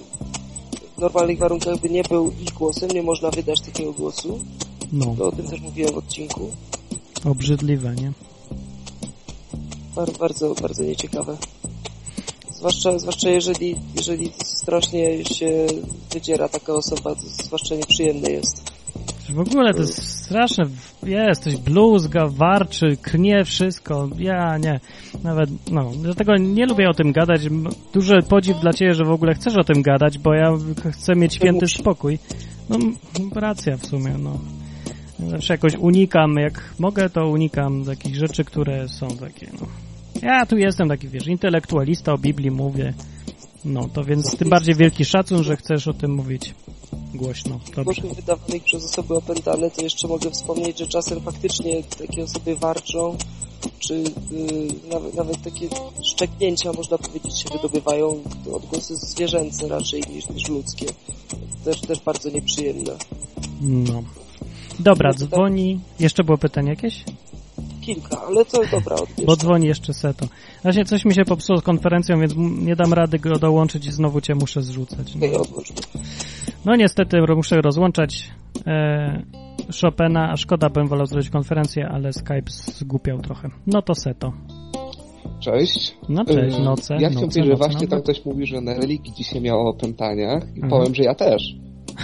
w 0.96 1.00
normalnych 1.00 1.38
warunkach 1.38 1.78
by 1.80 1.90
nie 1.90 2.02
był 2.02 2.30
ich 2.42 2.52
głosem, 2.52 2.90
nie 2.90 3.02
można 3.02 3.30
wydać 3.30 3.60
takiego 3.60 3.92
głosu. 3.92 4.38
No, 4.92 5.14
To 5.18 5.26
o 5.28 5.32
tym 5.32 5.48
też 5.48 5.60
mówiłem 5.60 5.94
w 5.94 5.98
odcinku. 5.98 6.50
obrzydliwe, 7.24 7.94
nie? 7.94 8.12
Bar- 9.96 10.12
Bardzo, 10.18 10.54
bardzo 10.62 10.82
nieciekawe. 10.82 11.36
Zwłaszcza, 12.54 12.98
zwłaszcza 12.98 13.30
jeżeli, 13.30 13.76
jeżeli 13.96 14.32
strasznie 14.44 15.24
się 15.24 15.66
wydziera 16.12 16.48
taka 16.48 16.74
osoba, 16.74 17.14
to 17.14 17.20
zwłaszcza 17.44 17.74
nieprzyjemne 17.74 18.30
jest. 18.30 18.62
W 19.29 19.41
ogóle 19.41 19.74
to 19.74 19.81
jest 19.81 20.22
straszne. 20.24 20.64
Jest, 21.03 21.43
coś 21.43 21.57
bluzga, 21.57 22.26
warczy, 22.29 22.97
krnie 23.03 23.45
wszystko. 23.45 24.09
Ja 24.18 24.59
nie. 24.59 24.81
Nawet, 25.24 25.51
no, 25.70 25.91
dlatego 26.03 26.37
nie 26.37 26.66
lubię 26.66 26.89
o 26.89 26.95
tym 26.95 27.12
gadać. 27.12 27.41
Duży 27.93 28.22
podziw 28.29 28.61
dla 28.61 28.72
Ciebie, 28.72 28.95
że 28.95 29.05
w 29.05 29.11
ogóle 29.11 29.35
chcesz 29.35 29.57
o 29.57 29.64
tym 29.64 29.83
gadać, 29.83 30.18
bo 30.18 30.35
ja 30.35 30.53
ch- 30.57 30.93
chcę 30.95 31.16
mieć 31.16 31.35
święty 31.35 31.68
spokój. 31.68 32.18
No, 32.68 32.79
racja 33.35 33.76
w 33.76 33.87
sumie, 33.87 34.14
no. 34.18 34.39
Zawsze 35.31 35.55
jakoś 35.55 35.74
unikam, 35.76 36.37
jak 36.37 36.74
mogę, 36.79 37.11
to 37.11 37.29
unikam 37.29 37.85
takich 37.85 38.16
rzeczy, 38.16 38.45
które 38.45 38.89
są 38.89 39.09
takie, 39.09 39.51
no. 39.61 39.66
Ja 40.22 40.47
tu 40.47 40.57
jestem 40.57 40.89
taki, 40.89 41.09
wiesz, 41.09 41.26
intelektualista, 41.26 42.12
o 42.12 42.18
Biblii 42.18 42.51
mówię. 42.51 42.95
No, 43.64 43.88
to 43.92 44.04
więc 44.04 44.36
tym 44.36 44.48
bardziej 44.48 44.74
wielki 44.74 45.04
szacun, 45.04 45.44
że 45.44 45.56
chcesz 45.56 45.88
o 45.88 45.92
tym 45.92 46.14
mówić 46.14 46.54
głośno. 47.14 47.61
Dobrze. 47.76 48.02
Wydawanych 48.14 48.64
przez 48.64 48.84
osoby 48.84 49.14
opętane, 49.14 49.70
to 49.70 49.82
jeszcze 49.82 50.09
mogę 50.09 50.30
wspomnieć, 50.30 50.78
że 50.78 50.86
czasem 50.86 51.20
faktycznie 51.20 51.82
takie 51.82 52.22
osoby 52.22 52.56
warczą, 52.56 53.16
czy 53.78 53.94
yy, 53.94 54.09
nawet, 54.90 55.14
nawet 55.14 55.42
takie 55.42 55.68
szczeknięcia, 56.02 56.72
można 56.72 56.98
powiedzieć, 56.98 57.40
się 57.40 57.48
wydobywają, 57.52 58.22
odgłosy 58.52 58.96
zwierzęce 58.96 59.68
raczej 59.68 60.02
niż, 60.11 60.28
niż 60.28 60.48
ludzkie. 60.48 60.86
Też, 61.64 61.80
też 61.80 62.00
bardzo 62.00 62.30
nieprzyjemne. 62.30 62.92
No. 63.61 64.02
Dobra, 64.80 65.12
dzwoni. 65.12 65.80
Jeszcze 66.00 66.24
było 66.24 66.38
pytanie 66.38 66.70
jakieś? 66.70 67.04
Kilka, 67.95 68.22
ale 68.26 68.45
to 68.45 68.61
dobra, 68.70 68.97
odbierz. 68.97 69.26
Bo 69.26 69.36
dzwoni 69.36 69.66
jeszcze 69.66 69.93
Seto. 69.95 70.26
Właśnie 70.62 70.84
coś 70.84 71.05
mi 71.05 71.14
się 71.14 71.24
popsuło 71.24 71.59
z 71.59 71.62
konferencją, 71.62 72.20
więc 72.20 72.34
nie 72.62 72.76
dam 72.76 72.93
rady 72.93 73.18
go 73.18 73.39
dołączyć 73.39 73.86
i 73.86 73.93
znowu 73.93 74.20
cię 74.20 74.34
muszę 74.34 74.62
zrzucać. 74.62 75.14
No, 75.14 75.43
no 76.64 76.76
niestety 76.76 77.16
muszę 77.36 77.61
rozłączać 77.61 78.30
e, 78.66 79.22
Chopina, 79.82 80.30
a 80.32 80.36
szkoda, 80.36 80.70
bym 80.70 80.89
wolał 80.89 81.07
zrobić 81.07 81.30
konferencję, 81.30 81.89
ale 81.89 82.12
Skype 82.12 82.43
zgłupiał 82.51 83.18
trochę. 83.20 83.49
No 83.66 83.82
to 83.82 83.95
Seto. 83.95 84.32
Cześć. 85.41 85.95
No 86.09 86.24
cześć, 86.24 86.59
Yy, 86.59 86.64
noce. 86.64 86.95
Ja 86.95 86.99
chciałem 87.11 87.14
powiedzieć, 87.28 87.47
że 87.47 87.55
właśnie 87.57 87.80
nam- 87.80 87.89
tam 87.89 88.03
ktoś 88.03 88.24
mówi, 88.24 88.47
że 88.47 88.61
na 88.61 88.74
religii 88.74 89.12
dzisiaj 89.14 89.41
miało 89.41 89.64
o 89.64 89.70
opętaniach 89.70 90.43
i 90.57 90.61
Mhm. 90.62 90.70
powiem, 90.70 90.95
że 90.95 91.03
ja 91.03 91.14
też. 91.14 91.43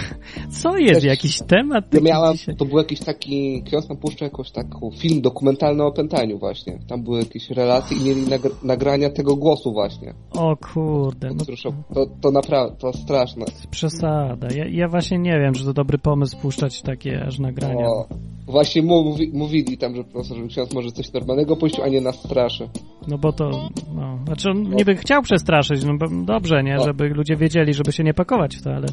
Co 0.61 0.77
jest? 0.77 1.03
Jakiś 1.03 1.39
temat? 1.47 1.93
Ja 1.93 2.01
miałam, 2.01 2.33
dzisiaj? 2.33 2.55
to 2.55 2.65
był 2.65 2.77
jakiś 2.77 2.99
taki, 2.99 3.63
ksiądz 3.65 3.89
nam 3.89 3.97
puszczał 3.97 4.25
jakoś 4.25 4.51
taką 4.51 4.91
film 4.91 5.21
dokumentalny 5.21 5.83
o 5.83 5.87
opętaniu 5.87 6.39
właśnie. 6.39 6.79
Tam 6.87 7.03
były 7.03 7.19
jakieś 7.19 7.49
relacje 7.49 7.97
i 7.97 8.03
mieli 8.03 8.25
nagr- 8.25 8.63
nagrania 8.63 9.09
tego 9.09 9.35
głosu 9.35 9.73
właśnie. 9.73 10.13
O 10.31 10.57
kurde, 10.57 11.29
no. 11.33 11.45
To, 11.93 12.05
to 12.21 12.31
naprawdę, 12.31 12.75
to 12.79 12.93
straszne. 12.93 13.45
przesada. 13.71 14.47
Ja, 14.55 14.65
ja 14.67 14.87
właśnie 14.87 15.17
nie 15.17 15.39
wiem, 15.39 15.53
czy 15.53 15.65
to 15.65 15.73
dobry 15.73 15.97
pomysł 15.97 16.37
puszczać 16.37 16.81
takie 16.81 17.25
aż 17.27 17.39
nagrania. 17.39 17.85
O, 17.85 18.07
właśnie 18.47 18.81
mówi, 18.81 19.31
mówili 19.33 19.77
tam, 19.77 19.95
że 19.95 20.03
prostu, 20.03 20.35
że 20.35 20.47
ksiądz 20.47 20.73
może 20.73 20.91
coś 20.91 21.13
normalnego 21.13 21.55
puścił, 21.55 21.83
a 21.83 21.87
nie 21.87 22.01
nas 22.01 22.15
straszy. 22.15 22.69
No 23.07 23.17
bo 23.17 23.33
to, 23.33 23.69
no, 23.95 24.19
znaczy 24.25 24.49
on 24.49 24.75
niby 24.75 24.95
chciał 24.95 25.21
przestraszyć, 25.21 25.83
no 25.85 25.97
bo 25.97 26.05
dobrze, 26.25 26.63
nie, 26.63 26.79
żeby 26.79 27.09
ludzie 27.09 27.35
wiedzieli, 27.35 27.73
żeby 27.73 27.91
się 27.91 28.03
nie 28.03 28.13
pakować 28.13 28.57
w 28.57 28.61
to, 28.61 28.73
ale 28.73 28.87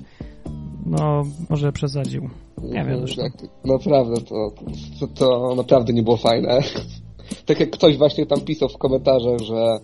no, 0.93 1.25
może 1.51 1.73
przesadził. 1.73 2.31
Nie 2.63 2.85
wiem 2.85 2.99
zresztą. 2.99 3.23
Tak, 3.23 3.33
naprawdę, 3.65 4.21
to, 4.21 4.53
to, 5.01 5.07
to 5.07 5.55
naprawdę 5.55 5.93
nie 5.93 6.03
było 6.03 6.17
fajne. 6.17 6.61
Tak 7.47 7.61
jak 7.61 7.71
ktoś 7.71 7.97
właśnie 7.99 8.27
tam 8.27 8.41
pisał 8.41 8.69
w 8.69 8.79
komentarzach, 8.79 9.39
że 9.39 9.79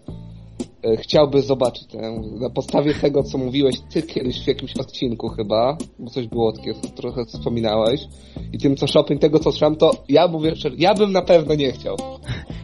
chciałby 0.98 1.42
zobaczyć 1.42 1.86
tę, 1.86 2.22
na 2.40 2.50
podstawie 2.50 2.94
tego, 2.94 3.22
co 3.22 3.38
mówiłeś 3.38 3.80
ty 3.92 4.02
kiedyś 4.02 4.44
w 4.44 4.46
jakimś 4.46 4.76
odcinku 4.76 5.28
chyba, 5.28 5.76
bo 5.98 6.10
coś 6.10 6.26
było 6.26 6.52
trochę 6.96 7.24
wspominałeś, 7.24 8.00
i 8.52 8.58
tym 8.58 8.76
co 8.76 8.86
shopping, 8.86 9.20
tego 9.20 9.38
co 9.38 9.50
słyszałem, 9.50 9.76
to 9.76 9.90
ja 10.08 10.28
mówię 10.28 10.56
szczerze, 10.56 10.76
ja 10.78 10.94
bym 10.94 11.12
na 11.12 11.22
pewno 11.22 11.54
nie 11.54 11.72
chciał. 11.72 11.96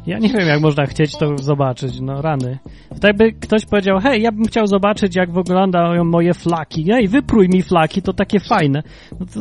Ja 0.06 0.18
nie 0.18 0.28
wiem, 0.28 0.48
jak 0.48 0.60
można 0.60 0.86
chcieć 0.86 1.16
to 1.16 1.38
zobaczyć, 1.38 2.00
no 2.00 2.22
rany. 2.22 2.58
Tak 3.00 3.16
by 3.16 3.32
ktoś 3.32 3.66
powiedział, 3.66 3.98
hej, 4.00 4.22
ja 4.22 4.32
bym 4.32 4.44
chciał 4.44 4.66
zobaczyć, 4.66 5.16
jak 5.16 5.32
wyglądają 5.32 6.04
moje 6.04 6.34
flaki. 6.34 6.86
Ej, 6.92 7.08
wyprój 7.08 7.48
mi 7.48 7.62
flaki, 7.62 8.02
to 8.02 8.12
takie 8.12 8.40
fajne. 8.40 8.82
No 9.20 9.26
to. 9.26 9.40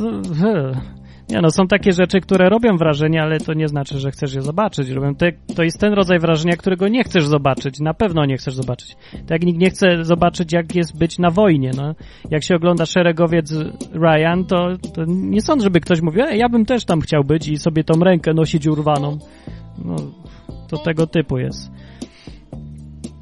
Nie 1.30 1.41
no, 1.41 1.51
są 1.51 1.67
takie 1.67 1.91
rzeczy, 1.91 2.21
które 2.21 2.49
robią 2.49 2.78
wrażenie, 2.78 3.21
ale 3.21 3.39
to 3.39 3.53
nie 3.53 3.67
znaczy, 3.67 3.99
że 3.99 4.11
chcesz 4.11 4.34
je 4.34 4.41
zobaczyć. 4.41 4.89
Robią 4.89 5.15
te, 5.15 5.32
to 5.55 5.63
jest 5.63 5.80
ten 5.80 5.93
rodzaj 5.93 6.19
wrażenia, 6.19 6.57
którego 6.57 6.88
nie 6.88 7.03
chcesz 7.03 7.26
zobaczyć. 7.26 7.80
Na 7.80 7.93
pewno 7.93 8.26
nie 8.26 8.38
chcesz 8.38 8.53
zobaczyć. 8.53 8.95
Tak 9.11 9.32
jak 9.32 9.43
nikt 9.43 9.59
nie 9.59 9.69
chce 9.69 10.03
zobaczyć, 10.03 10.53
jak 10.53 10.76
jest 10.76 10.97
być 10.97 11.19
na 11.19 11.30
wojnie, 11.30 11.71
no. 11.78 11.95
Jak 12.32 12.43
się 12.43 12.55
ogląda 12.55 12.86
szeregowiec 12.86 13.53
Ryan, 13.93 14.45
to, 14.47 14.67
to 14.93 15.01
nie 15.07 15.41
sądzę, 15.41 15.63
żeby 15.63 15.80
ktoś 15.80 16.01
mówił, 16.01 16.24
ej, 16.26 16.39
ja 16.39 16.49
bym 16.49 16.65
też 16.65 16.86
tam 16.86 17.01
chciał 17.01 17.24
być 17.24 17.47
i 17.47 17.57
sobie 17.57 17.84
tą 17.84 17.93
rękę 17.99 18.34
nosić 18.34 18.67
urwaną. 18.67 19.17
No, 19.86 19.95
to 20.69 20.78
tego 20.78 21.07
typu 21.07 21.38
jest. 21.38 21.71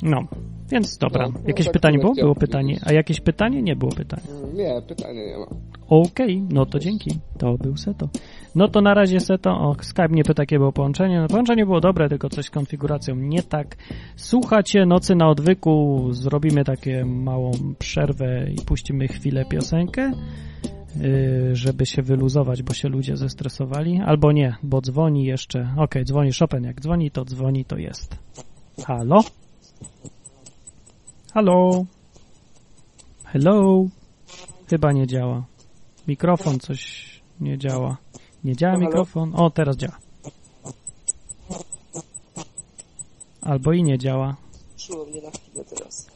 No, 0.04 0.28
więc 0.72 0.98
dobra. 0.98 1.28
No, 1.28 1.34
no 1.34 1.48
jakieś 1.48 1.66
tak 1.66 1.74
pytanie 1.74 2.00
było? 2.00 2.14
Było 2.14 2.36
pytanie. 2.36 2.80
A 2.86 2.94
jakieś 2.94 3.22
pytanie? 3.22 3.62
Nie 3.62 3.76
było 3.76 3.92
pytania. 3.92 4.24
Nie, 4.54 4.82
pytania 4.88 5.26
nie 5.26 5.38
ma. 5.38 5.46
Okej, 5.88 6.42
no 6.50 6.66
to 6.66 6.80
dzięki. 6.80 7.20
To 7.38 7.58
był 7.58 7.78
Seto. 7.78 8.10
No 8.56 8.68
to 8.68 8.82
na 8.82 8.94
razie 8.94 9.20
Seto. 9.20 9.50
O, 9.50 9.76
Skype 9.82 10.08
nie 10.10 10.24
pyta, 10.24 10.44
jakie 10.44 10.58
było 10.58 10.72
połączenie. 10.72 11.22
No, 11.22 11.28
połączenie 11.28 11.66
było 11.66 11.82
dobre, 11.82 12.10
tylko 12.10 12.30
coś 12.30 12.46
z 12.46 12.50
konfiguracją 12.50 13.16
nie 13.16 13.44
tak. 13.44 13.78
Słuchacie 14.16 14.86
Nocy 14.86 15.16
na 15.16 15.30
Odwyku. 15.30 16.08
Zrobimy 16.12 16.64
takie 16.64 17.06
małą 17.06 17.52
przerwę 17.80 18.52
i 18.52 18.66
puścimy 18.66 19.08
chwilę 19.08 19.46
piosenkę, 19.46 20.12
yy, 21.02 21.56
żeby 21.56 21.86
się 21.86 22.02
wyluzować, 22.02 22.64
bo 22.64 22.74
się 22.74 22.90
ludzie 22.90 23.18
zestresowali. 23.18 24.02
Albo 24.06 24.32
nie, 24.32 24.56
bo 24.64 24.82
dzwoni 24.82 25.26
jeszcze. 25.26 25.74
Okej, 25.78 26.06
dzwoni 26.06 26.32
Chopin. 26.40 26.64
Jak 26.64 26.82
dzwoni, 26.82 27.12
to 27.12 27.26
dzwoni, 27.26 27.66
to 27.66 27.78
jest. 27.78 28.20
Halo? 28.86 29.20
Halo? 31.34 31.86
Hello? 33.24 33.88
Chyba 34.70 34.92
nie 34.92 35.08
działa. 35.08 35.46
Mikrofon 36.08 36.60
coś 36.60 37.10
nie 37.40 37.58
działa. 37.58 37.98
Nie 38.44 38.56
działa 38.56 38.74
Halo? 38.74 38.86
mikrofon? 38.86 39.34
O, 39.36 39.50
teraz 39.50 39.78
działa. 39.78 39.98
Albo 43.42 43.74
i 43.74 43.84
nie 43.84 43.98
działa. 43.98 44.36
Czuło 44.78 45.06
mnie 45.06 45.22
na 45.22 45.32
chwilę 45.32 45.66
teraz. 45.66 46.08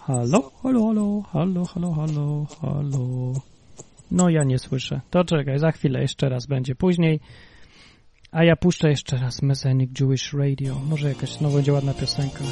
Halo? 0.00 0.50
Halo, 0.62 0.86
halo, 0.86 1.22
halo, 1.32 1.64
halo, 1.64 1.92
halo, 1.92 2.46
halo. 2.60 3.32
No 4.10 4.30
ja 4.30 4.44
nie 4.44 4.58
słyszę. 4.58 5.00
To 5.10 5.24
czekaj, 5.24 5.58
za 5.58 5.72
chwilę 5.72 6.00
jeszcze 6.00 6.28
raz 6.28 6.46
będzie 6.46 6.74
później. 6.74 7.20
A 8.32 8.44
ja 8.44 8.56
puszczę 8.56 8.88
jeszcze 8.88 9.16
raz 9.16 9.42
Messianic 9.42 10.00
Jewish 10.00 10.32
Radio. 10.32 10.80
Może 10.88 11.08
jakaś 11.08 11.40
no 11.40 11.50
będzie 11.50 11.72
ładna 11.72 11.94
piosenka. 11.94 12.44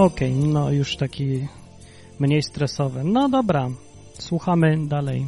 Okej, 0.00 0.34
no 0.34 0.70
już 0.70 0.96
taki 0.96 1.46
mniej 2.18 2.42
stresowy. 2.42 3.04
No 3.04 3.28
dobra, 3.28 3.70
słuchamy 4.18 4.86
dalej. 4.86 5.26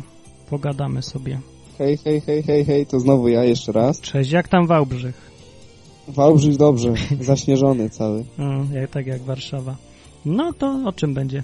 Pogadamy 0.51 1.03
sobie. 1.03 1.41
Hej, 1.79 1.97
hej, 1.97 2.21
hej, 2.21 2.43
hej, 2.43 2.65
hej, 2.65 2.87
to 2.87 3.01
znowu 3.01 3.29
ja 3.29 3.45
jeszcze 3.45 3.73
raz. 3.73 4.01
Cześć, 4.01 4.31
jak 4.31 4.49
tam 4.49 4.67
Wałbrzych? 4.67 5.31
Wałbrzych 6.09 6.57
dobrze, 6.57 6.95
zaśnieżony 7.21 7.91
cały. 7.91 8.25
Mm, 8.39 8.75
jak, 8.75 8.91
tak 8.91 9.07
jak 9.07 9.23
Warszawa. 9.23 9.77
No 10.25 10.53
to 10.53 10.83
o 10.87 10.93
czym 10.93 11.15
będzie? 11.15 11.43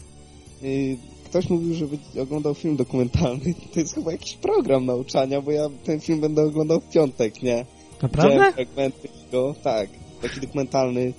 Ktoś 1.25 1.51
mówił, 1.51 1.75
że 1.75 1.87
oglądał 2.23 2.55
film 2.55 2.77
dokumentalny. 2.77 3.55
To 3.75 3.81
jest 3.81 3.95
chyba 3.95 4.13
jakiś 4.13 4.35
program 4.35 4.87
nauczania, 4.87 5.43
bo 5.43 5.51
ja 5.51 5.69
ten 5.85 6.01
film 6.01 6.21
będę 6.21 6.43
oglądał 6.43 6.81
w 6.81 6.89
piątek, 6.89 7.43
nie? 7.43 7.67
Naprawdę? 8.03 8.33
Widziałem 8.33 8.55
fragmenty 8.55 9.09
go, 9.33 9.55
tak. 9.63 9.89
Taki 10.23 10.41
dokumentalny 10.41 11.13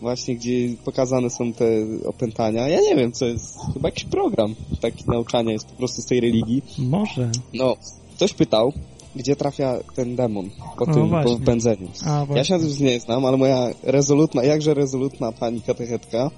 właśnie, 0.00 0.36
gdzie 0.36 0.68
pokazane 0.84 1.30
są 1.30 1.52
te 1.52 1.64
opętania. 2.06 2.68
Ja 2.68 2.80
nie 2.80 2.96
wiem, 2.96 3.12
co 3.12 3.26
jest. 3.26 3.58
Chyba 3.74 3.88
jakiś 3.88 4.04
program 4.04 4.54
taki 4.80 5.04
nauczania 5.06 5.52
jest 5.52 5.66
po 5.66 5.76
prostu 5.76 6.02
z 6.02 6.06
tej 6.06 6.20
religii. 6.20 6.62
Może. 6.78 7.30
No, 7.54 7.76
ktoś 8.16 8.32
pytał, 8.32 8.72
gdzie 9.16 9.36
trafia 9.36 9.78
ten 9.94 10.16
demon 10.16 10.50
po 10.78 10.86
No 10.86 10.94
tym, 10.94 11.10
po. 11.10 11.36
A, 12.06 12.26
Ja 12.34 12.44
się 12.44 12.54
na 12.54 12.60
tym 12.60 12.68
nie 12.80 13.00
znam, 13.00 13.24
ale 13.24 13.36
moja 13.36 13.70
rezolutna, 13.82 14.44
jakże 14.44 14.74
rezolutna 14.74 15.32
pani 15.32 15.60
katechetka 15.60 16.30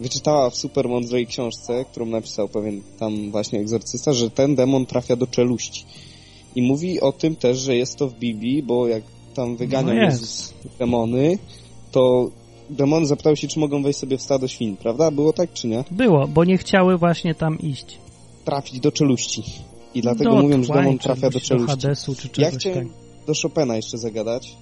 wyczytała 0.00 0.50
w 0.50 0.56
super 0.56 0.88
mądrej 0.88 1.26
książce, 1.26 1.84
którą 1.84 2.06
napisał 2.06 2.48
pewien 2.48 2.82
tam 2.98 3.30
właśnie 3.30 3.60
egzorcysta, 3.60 4.12
że 4.12 4.30
ten 4.30 4.54
demon 4.54 4.86
trafia 4.86 5.16
do 5.16 5.26
czeluści. 5.26 5.84
I 6.56 6.62
mówi 6.62 7.00
o 7.00 7.12
tym 7.12 7.36
też, 7.36 7.58
że 7.58 7.76
jest 7.76 7.96
to 7.96 8.08
w 8.08 8.14
Biblii, 8.14 8.62
bo 8.62 8.88
jak 8.88 9.02
tam 9.34 9.56
wyganiał 9.56 9.96
No. 9.96 10.02
Jezus 10.02 10.54
demony, 10.78 11.38
to 11.92 12.30
demony 12.70 13.06
zapytały 13.06 13.36
się, 13.36 13.48
czy 13.48 13.60
mogą 13.60 13.82
wejść 13.82 13.98
sobie 13.98 14.18
w 14.18 14.22
stado 14.22 14.48
świn, 14.48 14.76
prawda? 14.76 15.10
Było 15.10 15.32
tak, 15.32 15.52
czy 15.52 15.68
nie? 15.68 15.84
Było, 15.90 16.28
bo 16.28 16.44
nie 16.44 16.58
chciały 16.58 16.98
właśnie 16.98 17.34
tam 17.34 17.58
iść. 17.58 17.98
Trafić 18.44 18.80
do 18.80 18.92
czeluści. 18.92 19.42
I 19.94 20.02
dlatego 20.02 20.30
Do 20.30 20.42
mówią, 20.42 20.62
że 20.62 20.72
demon 20.74 20.98
trafia 20.98 21.30
do 21.30 21.40
czegoś, 21.40 21.66
do 21.66 21.66
czeluści. 21.66 21.86
Hadesu 21.86 22.14
czy 22.14 22.28
Ja 22.28 22.32
czegoś 22.32 22.60
chciałem 22.60 22.88
tak. 22.88 23.26
do 23.26 23.32
Chopina 23.42 23.76
jeszcze 23.76 23.98
zagadać. 23.98 24.56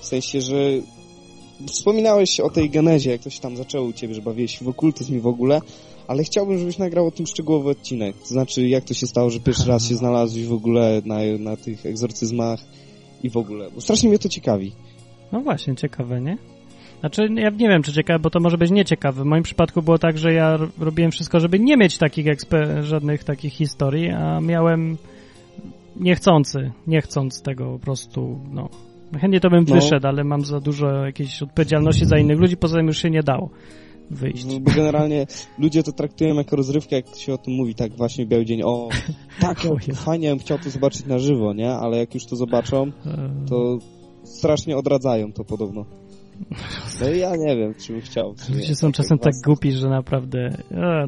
W 0.00 0.06
sensie, 0.06 0.40
że 0.40 0.54
wspominałeś 1.66 2.40
o 2.40 2.50
tej 2.50 2.70
genezie, 2.70 3.10
jak 3.10 3.22
to 3.22 3.30
się 3.30 3.40
tam 3.40 3.56
zaczęło 3.56 3.86
u 3.86 3.92
ciebie, 3.92 4.14
że 4.14 4.22
bawiłeś 4.22 4.58
się 4.58 4.64
w 4.64 4.68
okultyzm 4.68 5.16
i 5.16 5.20
w 5.20 5.26
ogóle, 5.26 5.60
ale 6.08 6.24
chciałbym, 6.24 6.58
żebyś 6.58 6.78
nagrał 6.78 7.06
o 7.06 7.10
tym 7.10 7.26
szczegółowy 7.26 7.70
odcinek. 7.70 8.16
To 8.18 8.26
znaczy, 8.26 8.68
jak 8.68 8.84
to 8.84 8.94
się 8.94 9.06
stało, 9.06 9.30
że 9.30 9.40
pierwszy 9.40 9.68
raz 9.68 9.88
się 9.88 9.96
znalazłeś 9.96 10.44
w 10.44 10.52
ogóle 10.52 11.02
na, 11.04 11.18
na 11.38 11.56
tych 11.56 11.86
egzorcyzmach 11.86 12.60
i 13.22 13.30
w 13.30 13.36
ogóle. 13.36 13.70
Bo 13.70 13.80
strasznie 13.80 14.08
mnie 14.08 14.18
to 14.18 14.28
ciekawi. 14.28 14.72
No 15.32 15.40
właśnie, 15.40 15.76
ciekawe, 15.76 16.20
nie? 16.20 16.38
Znaczy, 17.00 17.28
ja 17.34 17.50
nie 17.50 17.68
wiem, 17.68 17.82
czy 17.82 17.92
ciekawe, 17.92 18.18
bo 18.18 18.30
to 18.30 18.40
może 18.40 18.58
być 18.58 18.70
nieciekawe. 18.70 19.22
W 19.22 19.26
moim 19.26 19.42
przypadku 19.42 19.82
było 19.82 19.98
tak, 19.98 20.18
że 20.18 20.32
ja 20.32 20.58
robiłem 20.78 21.10
wszystko, 21.10 21.40
żeby 21.40 21.58
nie 21.60 21.76
mieć 21.76 21.98
takich 21.98 22.26
żadnych 22.82 23.24
takich 23.24 23.52
historii, 23.52 24.10
a 24.10 24.40
miałem 24.40 24.96
niechcący, 25.96 26.72
nie 26.86 27.00
chcąc 27.00 27.42
tego 27.42 27.72
po 27.72 27.78
prostu, 27.78 28.40
no. 28.52 28.68
Chętnie 29.20 29.40
to 29.40 29.50
bym 29.50 29.64
No. 29.68 29.74
wyszedł, 29.74 30.06
ale 30.06 30.24
mam 30.24 30.44
za 30.44 30.60
dużo 30.60 30.90
jakiejś 31.06 31.42
odpowiedzialności 31.42 32.06
za 32.06 32.18
innych 32.18 32.38
ludzi, 32.38 32.56
poza 32.56 32.76
tym 32.76 32.86
już 32.86 32.98
się 32.98 33.10
nie 33.10 33.22
dało 33.22 33.50
wyjść. 34.10 34.44
No, 34.44 34.60
Bo 34.60 34.70
generalnie 34.70 35.26
ludzie 35.58 35.82
to 35.82 35.92
traktują 35.92 36.34
jako 36.34 36.56
rozrywkę, 36.56 36.96
jak 36.96 37.16
się 37.16 37.34
o 37.34 37.38
tym 37.38 37.54
mówi, 37.54 37.74
tak 37.74 37.92
właśnie 37.92 38.26
biały 38.26 38.44
dzień. 38.44 38.62
O, 38.64 38.88
tak, 39.40 39.64
ja, 39.64 39.94
fajnie 39.94 40.28
bym 40.30 40.38
chciał 40.38 40.58
to 40.58 40.70
zobaczyć 40.70 41.06
na 41.06 41.18
żywo, 41.18 41.52
nie? 41.54 41.72
Ale 41.72 41.98
jak 41.98 42.14
już 42.14 42.26
to 42.26 42.36
zobaczą, 42.36 42.82
E, 43.06 43.30
to 43.48 43.78
strasznie 44.24 44.76
odradzają 44.76 45.32
to 45.32 45.44
podobno. 45.44 45.84
No 47.00 47.10
i 47.10 47.18
ja 47.18 47.36
nie 47.36 47.56
wiem, 47.56 47.74
czy 47.74 47.92
bym 47.92 48.00
chciał. 48.02 48.34
Czy. 48.46 48.52
Ludzie 48.52 48.74
są 48.76 48.92
czasem 48.92 49.18
tak 49.18 49.32
głupi, 49.44 49.72
że 49.72 49.88
naprawdę, 49.88 50.56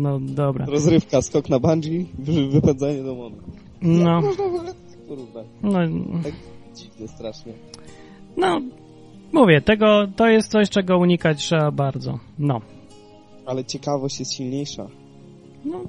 no 0.01 0.21
dobra. 0.21 0.67
Rozrywka, 0.67 1.23
skok 1.23 1.49
na 1.49 1.59
bungee, 1.59 2.07
wy, 2.19 2.49
wypędzanie 2.49 3.03
demonu. 3.03 3.37
No. 3.83 4.15
Jak 4.15 4.25
można 4.25 4.45
w 4.45 4.47
ogóle 4.47 4.75
tak 4.75 4.99
porównać? 5.09 5.47
No, 5.63 5.73
Tak 6.23 6.33
dziwnie 6.77 7.09
strasznie. 7.09 7.53
no, 8.37 8.61
Mówię, 9.33 9.61
tego, 9.61 10.07
to 10.17 10.27
jest 10.29 10.51
coś, 10.51 10.71
czego 10.71 10.99
unikać 10.99 11.39
trzeba 11.39 11.71
bardzo. 11.71 12.19
No. 12.39 12.61
Ale 13.47 13.65
ciekawość 13.65 14.21
jest 14.21 14.33
silniejsza. 14.35 14.87
No. 15.65 15.81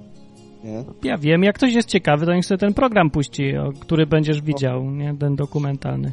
Nie? 0.64 0.84
Ja 1.04 1.18
wiem, 1.18 1.44
jak 1.44 1.56
ktoś 1.56 1.74
jest 1.74 1.90
ciekawy, 1.90 2.26
to 2.26 2.34
niech 2.34 2.46
sobie 2.46 2.58
ten 2.58 2.74
program 2.74 3.10
puści, 3.10 3.54
który 3.80 4.06
będziesz 4.08 4.42
widział, 4.42 4.92
nie? 4.92 5.16
Ten 5.20 5.36
dokumentalny. 5.36 6.12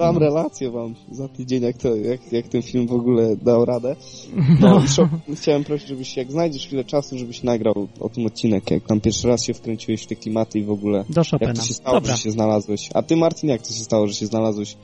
Dam 0.00 0.18
relację 0.18 0.70
wam 0.70 0.94
za 1.10 1.28
tydzień, 1.28 1.62
jak, 1.62 1.76
to, 1.76 1.96
jak, 1.96 2.32
jak 2.32 2.48
ten 2.48 2.62
film 2.62 2.86
w 2.86 2.92
ogóle 2.92 3.36
dał 3.36 3.64
radę. 3.64 3.96
No, 4.60 4.86
szok, 4.86 5.08
chciałem 5.34 5.64
prosić, 5.64 5.88
żebyś, 5.88 6.16
jak 6.16 6.32
znajdziesz 6.32 6.66
chwilę 6.66 6.84
czasu, 6.84 7.18
żebyś 7.18 7.42
nagrał 7.42 7.88
o 8.00 8.08
tym 8.08 8.26
odcinek, 8.26 8.70
jak 8.70 8.86
tam 8.86 9.00
pierwszy 9.00 9.28
raz 9.28 9.44
się 9.44 9.54
wkręciłeś 9.54 10.02
w 10.02 10.06
te 10.06 10.16
klimaty 10.16 10.58
i 10.58 10.64
w 10.64 10.70
ogóle. 10.70 11.04
Do 11.10 11.22
Chopina. 11.24 11.48
Jak 11.50 11.56
to 11.56 11.62
się 11.62 11.74
stało, 11.74 11.96
Dobra. 11.96 12.16
że 12.16 12.22
się 12.22 12.30
znalazłeś. 12.30 12.90
A 12.94 13.02
ty, 13.02 13.16
Martin, 13.16 13.50
jak 13.50 13.62
to 13.62 13.68
się 13.68 13.84
stało, 13.84 14.06
że 14.06 14.14
się 14.14 14.26
znalazłeś 14.26 14.76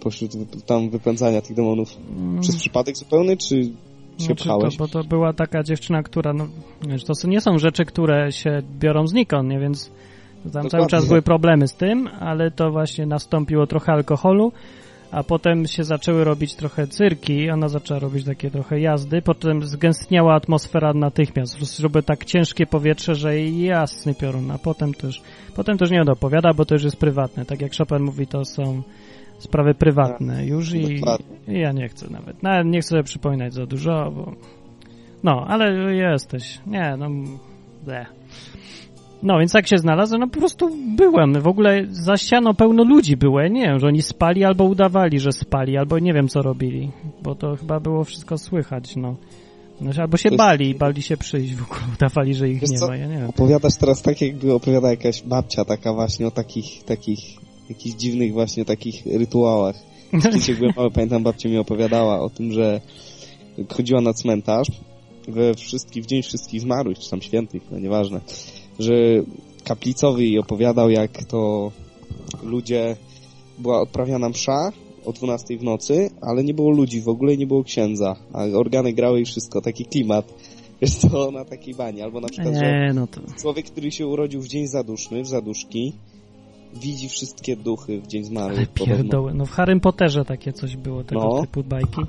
pośród 0.00 0.32
tam 0.66 0.90
wypędzania 0.90 1.40
tych 1.40 1.56
demonów? 1.56 1.96
Mm. 2.18 2.40
Przez 2.40 2.56
przypadek 2.56 2.96
zupełny, 2.96 3.36
czy 3.36 3.64
się 3.64 3.70
Znaczy, 4.18 4.44
pchałeś? 4.44 4.76
To, 4.76 4.84
bo 4.84 4.88
to 4.88 5.04
była 5.04 5.32
taka 5.32 5.62
dziewczyna, 5.62 6.02
która, 6.02 6.32
no, 6.32 6.48
wiesz, 6.88 7.04
to 7.04 7.28
nie 7.28 7.40
są 7.40 7.58
rzeczy, 7.58 7.84
które 7.84 8.32
się 8.32 8.62
biorą 8.80 9.06
znikąd, 9.06 9.48
nie? 9.48 9.60
Więc 9.60 9.90
tam 10.42 10.52
cały 10.52 10.64
Dokładnie. 10.64 10.88
czas 10.88 11.08
były 11.08 11.22
problemy 11.22 11.68
z 11.68 11.74
tym, 11.74 12.08
ale 12.20 12.50
to 12.50 12.70
właśnie 12.70 13.06
nastąpiło 13.06 13.66
trochę 13.66 13.92
alkoholu, 13.92 14.52
a 15.10 15.22
potem 15.22 15.66
się 15.66 15.84
zaczęły 15.84 16.24
robić 16.24 16.54
trochę 16.54 16.86
cyrki, 16.86 17.50
ona 17.50 17.68
zaczęła 17.68 18.00
robić 18.00 18.24
takie 18.24 18.50
trochę 18.50 18.80
jazdy, 18.80 19.22
potem 19.22 19.62
zgęstniała 19.62 20.34
atmosfera 20.34 20.92
natychmiast, 20.92 21.78
żeby 21.78 22.02
tak 22.02 22.24
ciężkie 22.24 22.66
powietrze, 22.66 23.14
że 23.14 23.40
jasny 23.40 24.14
piorun, 24.14 24.50
a 24.50 24.58
potem 24.58 24.94
też, 24.94 25.22
potem 25.56 25.78
też 25.78 25.90
nie 25.90 26.04
dopowiada, 26.04 26.52
bo 26.54 26.64
to 26.64 26.74
już 26.74 26.84
jest 26.84 26.96
prywatne, 26.96 27.44
tak 27.44 27.60
jak 27.60 27.72
Chopin 27.76 28.02
mówi, 28.02 28.26
to 28.26 28.44
są 28.44 28.82
sprawy 29.38 29.74
prywatne. 29.74 30.46
Już 30.46 30.74
i, 30.74 31.00
i 31.48 31.60
ja 31.60 31.72
nie 31.72 31.88
chcę 31.88 32.10
nawet, 32.10 32.42
nawet 32.42 32.66
nie 32.66 32.80
chcę 32.80 32.88
sobie 32.88 33.02
przypominać 33.02 33.54
za 33.54 33.66
dużo, 33.66 34.10
bo 34.10 34.32
no, 35.24 35.44
ale 35.48 35.94
jesteś, 35.94 36.60
nie, 36.66 36.96
no, 36.98 37.08
ble. 37.84 38.17
No, 39.22 39.38
więc 39.38 39.54
jak 39.54 39.68
się 39.68 39.78
znalazłem, 39.78 40.20
no 40.20 40.28
po 40.28 40.38
prostu 40.38 40.70
byłem. 40.96 41.40
W 41.40 41.46
ogóle 41.46 41.86
za 41.90 42.16
ścianą 42.16 42.54
pełno 42.54 42.84
ludzi 42.84 43.16
było. 43.16 43.40
Ja 43.40 43.48
nie 43.48 43.62
wiem, 43.62 43.78
że 43.78 43.86
oni 43.86 44.02
spali 44.02 44.44
albo 44.44 44.64
udawali, 44.64 45.20
że 45.20 45.32
spali, 45.32 45.76
albo 45.76 45.98
nie 45.98 46.12
wiem, 46.12 46.28
co 46.28 46.42
robili. 46.42 46.90
Bo 47.22 47.34
to 47.34 47.56
chyba 47.56 47.80
było 47.80 48.04
wszystko 48.04 48.38
słychać, 48.38 48.96
no. 48.96 49.16
Znaczy, 49.80 50.00
albo 50.00 50.16
się 50.16 50.30
bali, 50.30 50.74
bali 50.74 51.02
się 51.02 51.16
przyjść 51.16 51.54
w 51.54 51.62
ogóle, 51.62 51.80
udawali, 51.94 52.34
że 52.34 52.48
ich 52.48 52.60
Wiesz 52.60 52.70
nie 52.70 52.78
co? 52.78 52.86
ma, 52.88 52.96
ja 52.96 53.06
nie 53.06 53.18
wiem. 53.18 53.28
Opowiadasz 53.28 53.76
teraz 53.76 54.02
tak, 54.02 54.20
jakby 54.20 54.54
opowiada 54.54 54.90
jakaś 54.90 55.22
babcia 55.22 55.64
taka 55.64 55.92
właśnie 55.92 56.26
o 56.26 56.30
takich, 56.30 56.84
takich, 56.84 57.18
jakichś 57.68 57.96
dziwnych 57.96 58.32
właśnie 58.32 58.64
takich 58.64 59.06
rytuałach. 59.06 59.76
Kiedyś 60.22 60.48
jak 60.48 60.58
byłem 60.58 60.72
mały, 60.76 60.90
pamiętam 60.90 61.22
babcia 61.22 61.48
mi 61.48 61.58
opowiadała 61.58 62.20
o 62.20 62.30
tym, 62.30 62.52
że 62.52 62.80
chodziła 63.68 64.00
na 64.00 64.12
cmentarz 64.12 64.68
we 65.28 65.54
wszystkich, 65.54 66.04
w 66.04 66.06
dzień 66.06 66.22
wszystkich 66.22 66.60
zmarłych, 66.60 66.98
czy 66.98 67.10
tam 67.10 67.22
świętych, 67.22 67.62
no 67.70 67.78
nieważne, 67.78 68.20
że 68.78 68.94
kaplicowy 69.64 70.24
jej 70.24 70.38
opowiadał, 70.38 70.90
jak 70.90 71.24
to 71.24 71.72
ludzie, 72.42 72.96
była 73.58 73.80
odprawiana 73.80 74.28
msza 74.28 74.72
o 75.04 75.12
12 75.12 75.58
w 75.58 75.62
nocy, 75.62 76.10
ale 76.20 76.44
nie 76.44 76.54
było 76.54 76.70
ludzi 76.70 77.00
w 77.00 77.08
ogóle 77.08 77.36
nie 77.36 77.46
było 77.46 77.64
księdza, 77.64 78.16
a 78.32 78.44
organy 78.44 78.92
grały 78.92 79.20
i 79.20 79.24
wszystko, 79.24 79.60
taki 79.60 79.84
klimat. 79.84 80.34
Jest 80.80 81.10
to 81.10 81.30
na 81.30 81.44
takiej 81.44 81.74
bani, 81.74 82.02
albo 82.02 82.20
na 82.20 82.28
przykład, 82.28 82.54
że 82.54 82.92
no 82.94 83.06
to... 83.06 83.20
Człowiek, 83.40 83.66
który 83.66 83.90
się 83.90 84.06
urodził 84.06 84.40
w 84.40 84.48
dzień 84.48 84.66
zaduszny, 84.66 85.22
w 85.22 85.26
zaduszki, 85.26 85.92
widzi 86.74 87.08
wszystkie 87.08 87.56
duchy 87.56 88.00
w 88.00 88.06
dzień 88.06 88.24
zmarłych. 88.24 88.68
podobno. 88.68 88.96
Pierdoły. 88.96 89.34
No 89.34 89.46
w 89.46 89.50
Harrym 89.50 89.80
Potterze 89.80 90.24
takie 90.24 90.52
coś 90.52 90.76
było, 90.76 91.04
tego 91.04 91.20
No. 91.22 91.40
typu 91.40 91.62
bajki. 91.64 92.00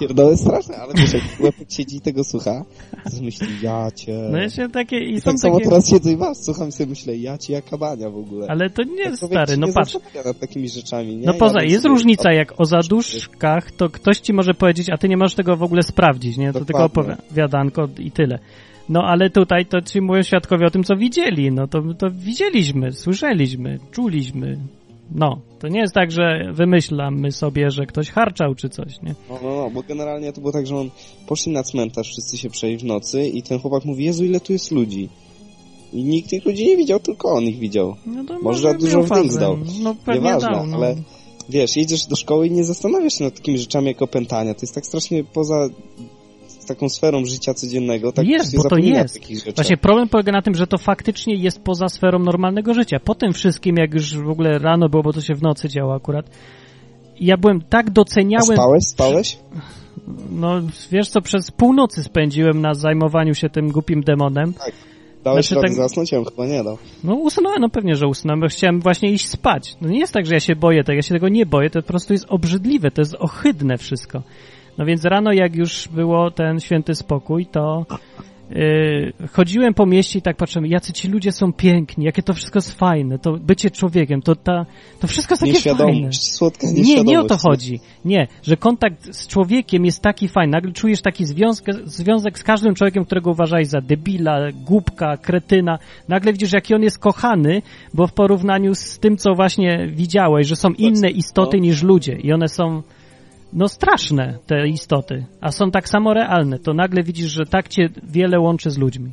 Pierdoły 0.00 0.36
straszne, 0.36 0.76
ale 0.76 0.94
wiesz, 0.94 1.12
jak 1.12 1.22
chłopak 1.38 1.66
siedzi 1.68 1.96
i 1.96 2.00
tego 2.00 2.24
słucha, 2.24 2.64
to 3.04 3.22
myśli, 3.22 3.46
ja 3.62 3.90
cię... 3.90 4.28
No 4.32 4.38
jeszcze 4.38 4.68
takie... 4.68 4.98
I 4.98 5.12
I 5.14 5.20
są 5.20 5.30
tak 5.30 5.40
samo 5.40 5.54
takie... 5.54 5.68
teraz 5.68 5.88
siedzę 5.90 6.12
i 6.12 6.16
was 6.16 6.44
słucham 6.44 6.68
i 6.68 6.72
sobie 6.72 6.90
myślę, 6.90 7.16
ja 7.16 7.38
cię 7.38 7.52
jaka 7.52 7.78
bania 7.78 8.10
w 8.10 8.16
ogóle. 8.16 8.46
Ale 8.50 8.70
to 8.70 8.82
nie, 8.82 9.04
Tak 9.04 9.16
stary, 9.16 9.56
no 9.56 9.66
patrz. 9.74 9.98
nad 10.24 10.38
takimi 10.38 10.68
rzeczami, 10.68 11.16
nie? 11.16 11.26
No 11.26 11.34
poza, 11.34 11.58
bym 11.58 11.68
jest 11.68 11.84
różnica, 11.84 12.32
jak 12.32 12.60
o 12.60 12.64
zaduszkach, 12.64 13.72
to 13.72 13.88
ktoś 13.90 14.20
ci 14.20 14.32
może 14.32 14.54
powiedzieć, 14.54 14.90
a 14.90 14.96
ty 14.96 15.08
nie 15.08 15.16
możesz 15.16 15.34
tego 15.34 15.56
w 15.56 15.62
ogóle 15.62 15.82
sprawdzić, 15.82 16.36
nie? 16.36 16.52
To 16.52 16.64
tylko 16.64 16.88
Dokładnie. 16.88 17.16
opowiadanko 17.26 17.88
i 17.98 18.10
tyle. 18.10 18.38
No 18.88 19.02
ale 19.04 19.30
tutaj 19.30 19.66
to 19.66 19.80
ci 19.82 20.00
mówią 20.00 20.22
świadkowie 20.22 20.66
o 20.66 20.70
tym, 20.70 20.84
co 20.84 20.96
widzieli, 20.96 21.52
no 21.52 21.66
to, 21.68 21.82
to 21.98 22.10
widzieliśmy, 22.10 22.92
słyszeliśmy, 22.92 23.78
czuliśmy. 23.90 24.58
No, 25.14 25.40
to 25.58 25.68
nie 25.68 25.80
jest 25.80 25.94
tak, 25.94 26.10
że 26.10 26.52
wymyślamy 26.52 27.32
sobie, 27.32 27.70
że 27.70 27.86
ktoś 27.86 28.10
harczał 28.10 28.54
czy 28.54 28.68
coś, 28.68 29.02
nie? 29.02 29.14
No, 29.30 29.38
no, 29.42 29.56
no, 29.56 29.70
bo 29.70 29.82
generalnie 29.82 30.32
to 30.32 30.40
było 30.40 30.52
tak, 30.52 30.66
że 30.66 30.76
on 30.76 30.90
poszli 31.26 31.52
na 31.52 31.62
cmentarz, 31.62 32.08
wszyscy 32.08 32.38
się 32.38 32.50
przejść 32.50 32.84
w 32.84 32.86
nocy 32.86 33.26
i 33.28 33.42
ten 33.42 33.58
chłopak 33.58 33.84
mówi, 33.84 34.04
Jezu, 34.04 34.24
ile 34.24 34.40
tu 34.40 34.52
jest 34.52 34.70
ludzi. 34.70 35.08
I 35.92 36.04
nikt 36.04 36.30
tych 36.30 36.44
ludzi 36.44 36.66
nie 36.66 36.76
widział, 36.76 37.00
tylko 37.00 37.28
on 37.32 37.44
ich 37.44 37.58
widział. 37.58 37.96
No 38.06 38.24
to 38.24 38.38
Może 38.38 38.60
za 38.60 38.74
dużo 38.74 38.98
miał 38.98 39.06
w 39.06 39.08
dynk 39.10 39.24
fazę. 39.26 39.36
zdał. 39.36 39.58
No 39.82 39.94
pewnie 40.04 40.20
Nieważne, 40.20 40.50
dał, 40.50 40.66
no. 40.66 40.76
ale 40.76 40.94
wiesz, 41.48 41.76
jedziesz 41.76 42.06
do 42.06 42.16
szkoły 42.16 42.46
i 42.46 42.50
nie 42.50 42.64
zastanawiasz 42.64 43.14
się 43.18 43.24
nad 43.24 43.34
takimi 43.34 43.58
rzeczami 43.58 43.86
jak 43.86 44.02
opętania. 44.02 44.54
To 44.54 44.60
jest 44.62 44.74
tak 44.74 44.86
strasznie 44.86 45.24
poza 45.24 45.68
taką 46.68 46.88
sferą 46.88 47.24
życia 47.24 47.54
codziennego. 47.54 48.12
Tak 48.12 48.26
jest, 48.26 48.56
bo 48.56 48.68
to 48.68 48.76
jest. 48.76 49.18
Właśnie 49.56 49.76
problem 49.76 50.08
polega 50.08 50.32
na 50.32 50.42
tym, 50.42 50.54
że 50.54 50.66
to 50.66 50.78
faktycznie 50.78 51.34
jest 51.34 51.62
poza 51.62 51.88
sferą 51.88 52.18
normalnego 52.18 52.74
życia. 52.74 53.00
Po 53.04 53.14
tym 53.14 53.32
wszystkim, 53.32 53.76
jak 53.78 53.94
już 53.94 54.18
w 54.18 54.28
ogóle 54.28 54.58
rano 54.58 54.88
było, 54.88 55.02
bo 55.02 55.12
to 55.12 55.20
się 55.20 55.34
w 55.34 55.42
nocy 55.42 55.68
działo 55.68 55.94
akurat, 55.94 56.26
ja 57.20 57.36
byłem 57.36 57.60
tak 57.60 57.86
A 57.88 57.90
doceniałem... 57.90 58.56
spałeś? 58.56 58.84
Spałeś? 58.84 59.38
No, 60.30 60.60
wiesz 60.90 61.08
co, 61.08 61.20
przez 61.20 61.50
północy 61.50 62.02
spędziłem 62.02 62.60
na 62.60 62.74
zajmowaniu 62.74 63.34
się 63.34 63.48
tym 63.48 63.68
głupim 63.68 64.00
demonem. 64.00 64.52
Tak. 64.54 64.72
Dałeś 65.24 65.48
Znaczy, 65.48 65.62
tak- 65.62 65.74
zasnąć? 65.74 66.12
Ja 66.12 66.18
bym 66.18 66.30
chyba 66.30 66.46
nie 66.46 66.64
dał. 66.64 66.78
No 67.04 67.14
usnąłem, 67.14 67.60
no 67.60 67.68
pewnie, 67.68 67.96
że 67.96 68.06
usnąłem, 68.06 68.40
bo 68.40 68.48
chciałem 68.48 68.80
właśnie 68.80 69.10
iść 69.10 69.28
spać. 69.28 69.76
No 69.80 69.88
nie 69.88 69.98
jest 69.98 70.12
tak, 70.12 70.26
że 70.26 70.34
ja 70.34 70.40
się 70.40 70.56
boję 70.56 70.84
tego, 70.84 70.96
ja 70.96 71.02
się 71.02 71.14
tego 71.14 71.28
nie 71.28 71.46
boję, 71.46 71.70
to 71.70 71.82
po 71.82 71.88
prostu 71.88 72.12
jest 72.12 72.26
obrzydliwe, 72.28 72.90
to 72.90 73.00
jest 73.00 73.14
ohydne 73.18 73.78
wszystko. 73.78 74.22
No 74.78 74.84
więc 74.86 75.04
rano, 75.04 75.32
jak 75.32 75.56
już 75.56 75.88
było 75.88 76.30
ten 76.30 76.60
święty 76.60 76.94
spokój, 76.94 77.46
to 77.46 77.86
yy, 78.50 79.12
chodziłem 79.32 79.74
po 79.74 79.86
mieście 79.86 80.18
i 80.18 80.22
tak 80.22 80.36
patrzyłem, 80.36 80.66
jacy 80.66 80.92
ci 80.92 81.08
ludzie 81.08 81.32
są 81.32 81.52
piękni, 81.52 82.04
jakie 82.04 82.22
to 82.22 82.34
wszystko 82.34 82.56
jest 82.56 82.78
fajne, 82.78 83.18
to 83.18 83.32
bycie 83.32 83.70
człowiekiem, 83.70 84.22
to 84.22 84.36
ta, 84.36 84.66
to 85.00 85.06
wszystko 85.06 85.34
jest 85.34 85.62
takie 85.62 85.76
fajne. 85.76 86.12
Słodka 86.12 86.66
Nie, 86.74 87.02
nie 87.02 87.20
o 87.20 87.24
to 87.24 87.36
chodzi. 87.36 87.80
Nie, 88.04 88.28
że 88.42 88.56
kontakt 88.56 89.14
z 89.14 89.26
człowiekiem 89.26 89.84
jest 89.84 90.02
taki 90.02 90.28
fajny. 90.28 90.52
Nagle 90.52 90.72
czujesz 90.72 91.02
taki 91.02 91.24
związek, 91.24 91.66
związek 91.84 92.38
z 92.38 92.42
każdym 92.42 92.74
człowiekiem, 92.74 93.04
którego 93.04 93.30
uważaj 93.30 93.64
za 93.64 93.80
debila, 93.80 94.38
głupka, 94.52 95.16
kretyna. 95.16 95.78
Nagle 96.08 96.32
widzisz, 96.32 96.52
jaki 96.52 96.74
on 96.74 96.82
jest 96.82 96.98
kochany, 96.98 97.62
bo 97.94 98.06
w 98.06 98.12
porównaniu 98.12 98.74
z 98.74 98.98
tym, 98.98 99.16
co 99.16 99.34
właśnie 99.34 99.86
widziałeś, 99.86 100.46
że 100.46 100.56
są 100.56 100.70
inne 100.70 101.10
istoty 101.10 101.60
niż 101.60 101.82
ludzie 101.82 102.12
i 102.12 102.32
one 102.32 102.48
są 102.48 102.82
no 103.52 103.68
straszne, 103.68 104.38
te 104.46 104.68
istoty, 104.68 105.24
a 105.40 105.50
są 105.52 105.70
tak 105.70 105.88
samo 105.88 106.14
realne, 106.14 106.58
to 106.58 106.74
nagle 106.74 107.02
widzisz, 107.02 107.32
że 107.32 107.46
tak 107.46 107.68
cię 107.68 107.88
wiele 108.02 108.40
łączy 108.40 108.70
z 108.70 108.78
ludźmi. 108.78 109.10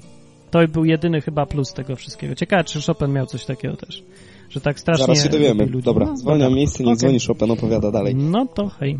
To 0.51 0.59
był 0.67 0.85
jedyny 0.85 1.21
chyba 1.21 1.45
plus 1.45 1.73
tego 1.73 1.95
wszystkiego. 1.95 2.35
Ciekawe, 2.35 2.63
czy 2.63 2.81
Chopin 2.81 3.13
miał 3.13 3.25
coś 3.25 3.45
takiego 3.45 3.75
też. 3.77 4.03
Że 4.49 4.61
tak 4.61 4.79
strasznie 4.79 5.05
Zaraz 5.05 5.23
się 5.23 5.29
dowiemy. 5.29 5.65
ludzi. 5.65 5.85
Dobra, 5.85 6.05
No, 6.05 6.17
zwalniam 6.17 6.45
dobra. 6.49 6.55
miejsce, 6.57 6.83
niech 6.83 6.93
Okej. 6.93 6.97
dzwoni 6.99 7.19
Chopin, 7.27 7.51
opowiada 7.51 7.91
dalej. 7.91 8.15
No 8.15 8.45
to 8.45 8.67
hej. 8.69 8.97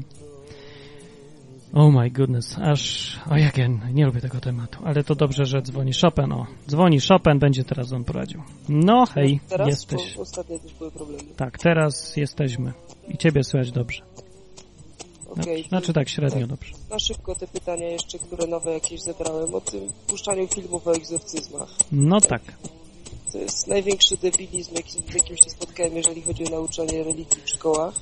Oh 1.74 1.92
my 2.02 2.10
goodness, 2.10 2.58
aż... 2.62 3.14
O 3.32 3.38
jak 3.38 3.58
ja 3.58 3.68
nie 3.94 4.06
lubię 4.06 4.22
tego 4.22 4.40
tematu, 4.40 4.80
ale 4.86 5.04
to 5.04 5.16
dobrze, 5.16 5.46
że 5.46 5.62
dzwoni 5.62 5.92
Chopin, 6.02 6.32
o. 6.34 6.46
Dzwoni 6.68 7.00
Chopin, 7.00 7.40
będzie 7.40 7.64
teraz 7.64 7.94
on 7.94 8.04
prowadził. 8.04 8.42
No 8.70 9.06
hej, 9.06 9.40
Teraz? 9.50 9.68
jesteś. 9.68 10.14
Bo 10.16 10.22
ostatnio 10.22 10.60
też 10.60 10.74
były 10.74 10.92
problemy. 10.92 11.24
Tak, 11.38 11.58
teraz 11.60 12.18
jesteśmy. 12.18 12.74
I 13.08 13.18
ciebie 13.18 13.44
słychać 13.44 13.72
dobrze. 13.72 14.02
Okej. 15.32 15.64
Znaczy 15.70 15.94
tak 15.94 16.10
średnio 16.10 16.48
dobrze. 16.48 16.74
Na 16.90 17.00
szybko 17.00 17.36
te 17.36 17.48
pytania 17.48 17.88
jeszcze, 17.90 18.20
które 18.20 18.48
nowe 18.48 18.74
jakieś 18.74 19.02
zebrałem 19.02 19.56
o 19.56 19.62
tym 19.62 19.88
puszczaniu 20.08 20.48
filmów 20.48 20.88
o 20.88 20.94
egzorcyzmach. 20.96 21.70
No 21.92 22.22
tak. 22.22 22.42
To 23.32 23.38
jest 23.38 23.68
największy 23.68 24.18
debilizm, 24.18 24.76
jaki, 24.76 24.92
z 24.92 25.14
jakim 25.14 25.38
się 25.38 25.50
spotkałem, 25.50 25.96
jeżeli 25.98 26.22
chodzi 26.22 26.46
o 26.46 26.50
nauczanie 26.50 27.04
religii 27.04 27.42
w 27.46 27.50
szkołach. 27.50 27.94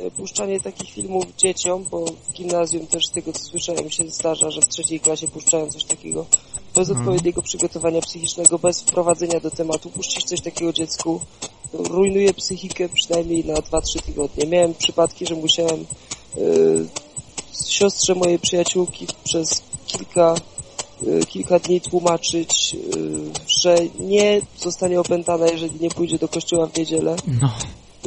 E, 0.00 0.10
Puszczanie 0.10 0.60
takich 0.60 0.90
filmów 0.90 1.24
dzieciom, 1.36 1.84
bo 1.90 2.04
w 2.04 2.32
gimnazjum 2.32 2.86
też 2.86 3.06
z 3.06 3.10
tego 3.10 3.32
co 3.32 3.44
słyszałem 3.44 3.90
się 3.90 4.08
zdarza, 4.08 4.50
że 4.50 4.60
w 4.60 4.68
trzeciej 4.68 5.00
klasie 5.00 5.28
puszczają 5.28 5.70
coś 5.70 5.84
takiego 5.84 6.26
bez 6.74 6.88
Mhm. 6.88 6.98
odpowiedniego 7.08 7.42
przygotowania 7.42 8.00
psychicznego, 8.00 8.58
bez 8.58 8.82
wprowadzenia 8.82 9.40
do 9.40 9.50
tematu. 9.50 9.90
Puścić 9.90 10.24
coś 10.24 10.40
takiego 10.40 10.72
dziecku 10.72 11.20
rujnuje 11.72 12.34
psychikę 12.34 12.88
przynajmniej 12.88 13.44
na 13.44 13.54
2-3 13.54 14.02
tygodnie. 14.02 14.46
Miałem 14.46 14.74
przypadki, 14.74 15.26
że 15.26 15.34
musiałem 15.34 15.86
siostrze 17.68 18.14
mojej 18.14 18.38
przyjaciółki 18.38 19.06
przez 19.24 19.62
kilka 19.86 20.34
y, 21.02 21.26
kilka 21.26 21.58
dni 21.58 21.80
tłumaczyć, 21.80 22.76
y, 22.96 23.58
że 23.60 23.76
nie 24.00 24.40
zostanie 24.58 25.00
opętana, 25.00 25.46
jeżeli 25.46 25.80
nie 25.80 25.90
pójdzie 25.90 26.18
do 26.18 26.28
kościoła 26.28 26.66
w 26.66 26.78
niedzielę. 26.78 27.16
No. 27.42 27.50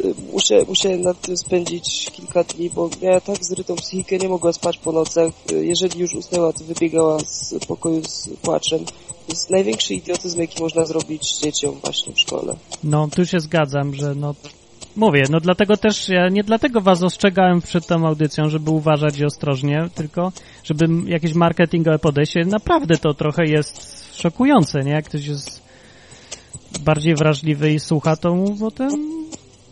Y, 0.06 0.14
muszę, 0.34 0.66
musiałem 0.68 1.02
nad 1.02 1.22
tym 1.22 1.38
spędzić 1.38 2.10
kilka 2.14 2.44
dni, 2.44 2.70
bo 2.70 2.90
miała 3.02 3.22
tak 3.22 3.46
zrytą 3.46 3.76
psychikę, 3.76 4.18
nie 4.18 4.30
mogła 4.30 4.54
spać 4.54 4.78
po 4.78 4.92
nocach. 4.92 5.32
Y, 5.52 5.66
Jeżeli 5.66 6.00
już 6.00 6.14
usnęła, 6.14 6.54
to 6.54 6.64
wybiegała 6.64 7.20
z 7.20 7.54
pokoju 7.68 8.02
z 8.04 8.30
płaczem. 8.42 8.86
To 9.28 9.34
jest 9.34 9.50
największy 9.50 9.94
idiotyzm, 9.94 10.42
jaki 10.42 10.64
można 10.64 10.86
zrobić 10.86 11.38
dzieciom 11.38 11.80
właśnie 11.84 12.14
w 12.14 12.20
szkole. 12.20 12.56
No, 12.84 13.08
tu 13.16 13.26
się 13.26 13.40
zgadzam, 13.40 13.94
że 13.96 14.16
no... 14.16 14.36
Mówię, 14.98 15.24
no 15.30 15.40
dlatego 15.40 15.78
też, 15.78 16.10
ja 16.10 16.30
nie 16.30 16.44
dlatego 16.44 16.82
was 16.82 17.04
ostrzegałem 17.04 17.62
przed 17.62 17.88
tą 17.88 18.08
audycją, 18.08 18.50
żeby 18.50 18.72
uważać 18.72 19.20
i 19.20 19.26
ostrożnie, 19.26 19.90
tylko 19.96 20.32
żeby 20.64 20.88
jakieś 21.06 21.34
marketingowe 21.34 22.00
podejście, 22.00 22.46
naprawdę 22.46 22.98
to 22.98 23.14
trochę 23.14 23.46
jest 23.46 23.98
szokujące, 24.22 24.80
nie? 24.84 24.92
Jak 24.92 25.06
ktoś 25.06 25.26
jest 25.28 25.62
bardziej 26.80 27.16
wrażliwy 27.16 27.74
i 27.74 27.80
słucha, 27.80 28.16
to 28.16 28.36
mu 28.36 28.56
potem, 28.56 28.90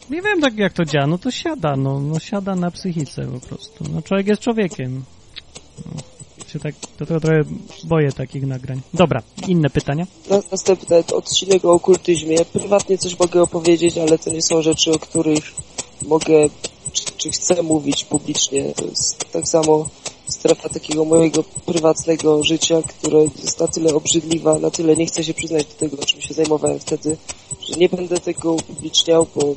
nie 0.10 0.22
wiem 0.22 0.42
tak 0.42 0.58
jak 0.58 0.74
to 0.74 0.86
działa, 0.86 1.08
no 1.08 1.18
to 1.18 1.32
siada, 1.32 1.76
no, 1.76 2.00
no 2.00 2.20
siada 2.20 2.56
na 2.56 2.72
psychice 2.72 3.26
po 3.26 3.48
prostu. 3.48 3.84
No 3.94 4.02
człowiek 4.02 4.28
jest 4.28 4.42
człowiekiem. 4.42 5.04
No, 5.86 6.15
się 6.56 6.60
tak, 6.60 6.76
to, 6.98 7.06
to 7.06 7.20
trochę 7.20 7.44
boję 7.84 8.12
takich 8.12 8.48
nagrań. 8.48 8.82
Dobra, 8.94 9.22
inne 9.48 9.70
pytania? 9.70 10.08
Na- 10.30 10.42
Następny 10.52 11.04
odcinek 11.14 11.66
o 11.66 11.72
okultyzmie. 11.72 12.46
Prywatnie 12.46 12.98
coś 12.98 13.20
mogę 13.20 13.42
opowiedzieć, 13.42 13.98
ale 13.98 14.18
to 14.18 14.30
nie 14.30 14.42
są 14.42 14.62
rzeczy, 14.62 14.92
o 14.92 15.00
których 15.00 15.54
mogę 16.08 16.50
czy, 16.94 17.04
czy 17.18 17.32
chcę 17.32 17.64
mówić 17.64 18.06
publicznie. 18.06 18.74
To 18.76 18.86
jest 18.86 19.32
tak 19.32 19.48
samo 19.48 19.90
strefa 20.28 20.70
takiego 20.70 21.06
mojego 21.06 21.44
prywatnego 21.44 22.44
życia, 22.44 22.82
które 22.82 23.20
jest 23.20 23.60
na 23.60 23.68
tyle 23.68 23.96
obrzydliwa, 23.96 24.60
na 24.60 24.72
tyle 24.72 24.96
nie 24.96 25.06
chcę 25.06 25.24
się 25.24 25.34
przyznać 25.34 25.66
do 25.66 25.74
tego, 25.74 25.98
czym 26.06 26.22
się 26.22 26.34
zajmowałem 26.34 26.80
wtedy, 26.80 27.18
że 27.70 27.76
nie 27.76 27.90
będę 27.90 28.20
tego 28.20 28.54
upubliczniał, 28.54 29.28
bo 29.36 29.56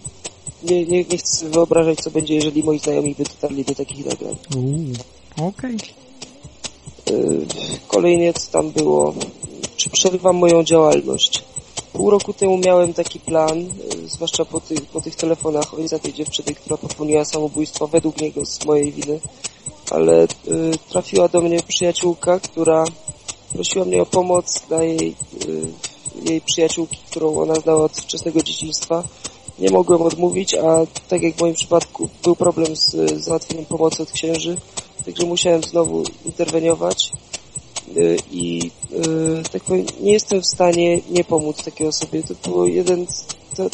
nie, 0.62 0.86
nie, 0.86 1.04
nie 1.04 1.18
chcę 1.18 1.48
wyobrażać, 1.48 1.98
co 1.98 2.10
będzie, 2.10 2.34
jeżeli 2.34 2.62
moi 2.62 2.78
znajomi 2.78 3.14
by 3.14 3.24
dotarli 3.24 3.64
do 3.64 3.74
takich 3.74 4.06
nagrań. 4.06 4.36
Okej. 5.36 5.72
Yy, 5.72 6.07
Kolejnie 7.88 8.32
co 8.32 8.50
tam 8.50 8.70
było, 8.70 9.14
czy 9.76 9.90
przerywam 9.90 10.36
moją 10.36 10.64
działalność. 10.64 11.44
Pół 11.92 12.10
roku 12.10 12.32
temu 12.32 12.58
miałem 12.58 12.94
taki 12.94 13.20
plan, 13.20 13.58
yy, 13.58 14.08
zwłaszcza 14.08 14.44
po 14.44 14.60
tych, 14.60 14.86
po 14.86 15.00
tych 15.00 15.16
telefonach 15.16 15.74
ojca 15.74 15.98
tej 15.98 16.12
dziewczyny, 16.12 16.54
która 16.54 16.76
popełniła 16.76 17.24
samobójstwo 17.24 17.86
według 17.86 18.20
niego 18.20 18.46
z 18.46 18.64
mojej 18.64 18.92
winy, 18.92 19.20
ale 19.90 20.26
yy, 20.46 20.70
trafiła 20.88 21.28
do 21.28 21.40
mnie 21.40 21.62
przyjaciółka, 21.68 22.40
która 22.40 22.84
prosiła 23.52 23.84
mnie 23.84 24.02
o 24.02 24.06
pomoc 24.06 24.62
dla 24.68 24.82
jej, 24.82 25.16
yy, 25.46 26.30
jej 26.30 26.40
przyjaciółki, 26.40 26.98
którą 27.10 27.40
ona 27.40 27.54
znała 27.54 27.84
od 27.84 27.92
wczesnego 27.92 28.42
dzieciństwa. 28.42 29.04
Nie 29.58 29.70
mogłem 29.70 30.02
odmówić, 30.02 30.54
a 30.54 30.86
tak 31.08 31.22
jak 31.22 31.34
w 31.34 31.40
moim 31.40 31.54
przypadku 31.54 32.08
był 32.22 32.36
problem 32.36 32.76
z 32.76 33.12
załatwieniem 33.24 33.64
pomocy 33.64 34.02
od 34.02 34.12
księży, 34.12 34.56
także 35.08 35.26
musiałem 35.26 35.62
znowu 35.62 36.04
interweniować 36.24 37.12
y, 37.96 38.16
i 38.30 38.70
y, 38.92 39.50
tak 39.52 39.62
powiem, 39.62 39.86
nie 40.00 40.12
jestem 40.12 40.40
w 40.40 40.46
stanie 40.46 41.00
nie 41.10 41.24
pomóc 41.24 41.64
takiej 41.64 41.86
osobie. 41.86 42.22
To 42.22 42.50
było 42.50 42.66
jeden, 42.66 43.06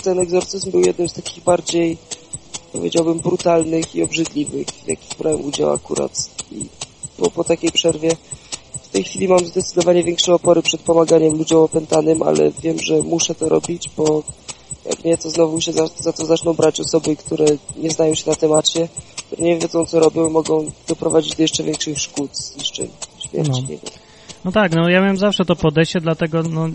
ten 0.03 0.19
egzorcyzm 0.19 0.71
był 0.71 0.81
jednym 0.81 1.09
z 1.09 1.13
takich 1.13 1.45
bardziej, 1.45 1.97
powiedziałbym, 2.73 3.19
brutalnych 3.19 3.95
i 3.95 4.03
obrzydliwych, 4.03 4.67
w 4.67 4.89
jakich 4.89 5.19
brałem 5.19 5.45
udział 5.45 5.73
akurat. 5.73 6.13
I 6.53 6.67
po, 7.17 7.31
po 7.31 7.45
takiej 7.45 7.73
przerwie 7.73 8.11
w 8.83 8.89
tej 8.89 9.05
chwili 9.05 9.29
mam 9.29 9.47
zdecydowanie 9.47 10.05
większe 10.05 10.35
opory 10.35 10.63
przed 10.63 10.81
pomaganiem 10.81 11.39
ludziom 11.39 11.61
opętanym, 11.61 12.23
ale 12.23 12.51
wiem, 12.63 12.79
że 12.79 13.01
muszę 13.03 13.35
to 13.35 13.49
robić, 13.49 13.91
bo 13.97 14.23
jak 14.87 15.05
nie, 15.05 15.19
to 15.19 15.31
znowu 15.31 15.61
się 15.61 15.73
za, 15.73 15.87
za 15.87 16.13
to 16.13 16.27
zaczną 16.27 16.53
brać 16.53 16.81
osoby, 16.81 17.17
które 17.17 17.45
nie 17.77 17.91
znają 17.91 18.15
się 18.15 18.31
na 18.31 18.37
temacie, 18.37 18.89
które 19.27 19.43
nie 19.43 19.59
wiedzą 19.59 19.87
co 19.87 20.01
robią 20.01 20.29
i 20.29 20.33
mogą 20.33 20.71
doprowadzić 20.89 21.35
do 21.35 21.43
jeszcze 21.43 21.63
większych 21.63 21.99
szkód, 21.99 22.37
zniszczeń, 22.37 22.89
śmierci. 23.19 23.51
No. 23.51 23.61
Nie 23.61 23.67
wiem. 23.67 24.05
No 24.45 24.53
tak, 24.53 24.73
no 24.73 24.89
ja 24.89 25.01
miałem 25.01 25.17
zawsze 25.17 25.45
to 25.45 25.57
podejście, 25.57 26.01
dlatego 26.01 26.43
no 26.43 26.69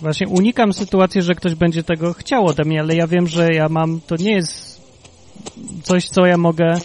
właśnie 0.00 0.28
unikam 0.28 0.72
sytuacji, 0.72 1.22
że 1.22 1.34
ktoś 1.34 1.54
będzie 1.54 1.82
tego 1.82 2.12
chciał 2.12 2.46
ode 2.46 2.64
mnie, 2.64 2.80
ale 2.80 2.94
ja 2.94 3.06
wiem, 3.06 3.26
że 3.26 3.48
ja 3.54 3.68
mam, 3.68 4.00
to 4.06 4.16
nie 4.16 4.32
jest 4.32 4.80
coś, 5.82 6.08
co 6.08 6.26
ja 6.26 6.36
mogę 6.36 6.80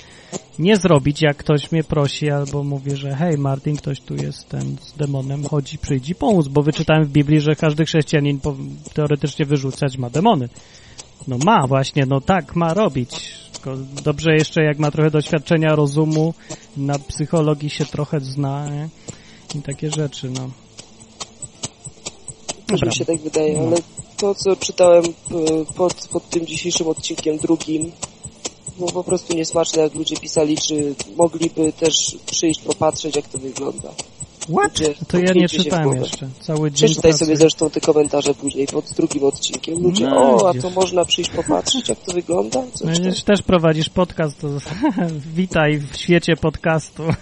nie 0.59 0.77
zrobić, 0.77 1.21
jak 1.21 1.37
ktoś 1.37 1.71
mnie 1.71 1.83
prosi 1.83 2.29
albo 2.29 2.63
mówi, 2.63 2.95
że 2.95 3.15
hej 3.15 3.37
Martin, 3.37 3.75
ktoś 3.75 4.01
tu 4.01 4.15
jest 4.15 4.49
ten 4.49 4.75
z 4.81 4.93
demonem, 4.93 5.43
chodzi, 5.47 5.77
przyjdź 5.77 6.09
i 6.09 6.15
pomóc, 6.15 6.47
bo 6.47 6.63
wyczytałem 6.63 7.05
w 7.05 7.09
Biblii, 7.09 7.41
że 7.41 7.55
każdy 7.55 7.85
chrześcijanin 7.85 8.39
teoretycznie 8.93 9.45
wyrzucać 9.45 9.97
ma 9.97 10.09
demony. 10.09 10.49
No 11.27 11.37
ma 11.37 11.67
właśnie, 11.67 12.05
no 12.05 12.21
tak 12.21 12.55
ma 12.55 12.73
robić. 12.73 13.35
Tylko 13.53 13.77
dobrze 14.03 14.33
jeszcze 14.33 14.63
jak 14.63 14.79
ma 14.79 14.91
trochę 14.91 15.11
doświadczenia 15.11 15.75
rozumu, 15.75 16.33
na 16.77 16.99
psychologii 16.99 17.69
się 17.69 17.85
trochę 17.85 18.19
zna, 18.19 18.69
nie? 18.69 18.89
i 19.55 19.61
takie 19.61 19.91
rzeczy, 19.91 20.29
no. 20.29 20.49
Dobra. 22.67 22.87
mi 22.87 22.95
się 22.95 23.05
tak 23.05 23.21
wydaje, 23.21 23.57
No. 23.57 23.67
ale 23.67 23.77
to 24.17 24.35
co 24.35 24.55
czytałem 24.55 25.03
e, 25.05 25.73
pod, 25.75 26.07
pod 26.07 26.29
tym 26.29 26.45
dzisiejszym 26.45 26.87
odcinkiem 26.87 27.37
drugim 27.37 27.91
było 28.77 28.91
po 28.91 29.03
prostu 29.03 29.33
niesmaczne, 29.35 29.81
jak 29.81 29.95
ludzie 29.95 30.15
pisali, 30.17 30.57
czy 30.57 30.95
mogliby 31.17 31.73
też 31.73 32.17
przyjść 32.25 32.59
popatrzeć, 32.61 33.15
jak 33.15 33.27
to 33.27 33.37
wygląda. 33.37 33.89
What? 34.57 34.79
Ludzie, 34.79 34.95
To 35.07 35.17
ja 35.19 35.33
nie 35.33 35.49
czytałem 35.49 35.95
jeszcze. 36.01 36.29
Cały 36.41 36.71
dzień 36.71 36.87
Przeczytaj 36.87 37.11
pracy. 37.11 37.25
sobie 37.25 37.37
zresztą 37.37 37.69
te 37.69 37.81
komentarze 37.81 38.33
później 38.33 38.67
pod 38.67 38.85
drugim 38.97 39.23
odcinkiem. 39.23 39.83
Ludzie, 39.83 40.05
No, 40.05 40.35
o, 40.35 40.49
a 40.49 40.53
to 40.53 40.69
można 40.69 41.05
przyjść 41.05 41.29
popatrzeć, 41.31 41.89
jak 41.89 41.99
to 41.99 42.13
wygląda? 42.13 42.61
No, 42.83 42.91
tam. 42.93 43.13
też 43.25 43.41
prowadzisz 43.41 43.89
podcast, 43.89 44.39
to 44.39 44.47
witaj 45.35 45.77
w 45.77 45.97
świecie 45.97 46.35
podcastu. 46.35 47.03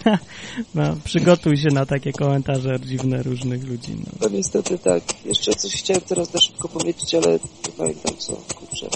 No, 0.76 0.84
przygotuj 1.04 1.58
się 1.58 1.68
na 1.74 1.86
takie 1.86 2.12
komentarze 2.14 2.80
dziwne 2.86 3.24
różnych 3.24 3.64
ludzi. 3.68 3.96
No. 4.00 4.12
No 4.22 4.30
niestety 4.30 4.78
tak. 4.80 5.04
Jeszcze 5.26 5.52
coś 5.56 5.72
chciałem 5.74 6.02
teraz 6.02 6.34
na 6.34 6.40
szybko 6.42 6.68
powiedzieć, 6.70 7.16
ale 7.16 7.32
nie 7.34 7.72
pamiętam 7.78 8.18
co, 8.18 8.34
kurczę. 8.56 8.88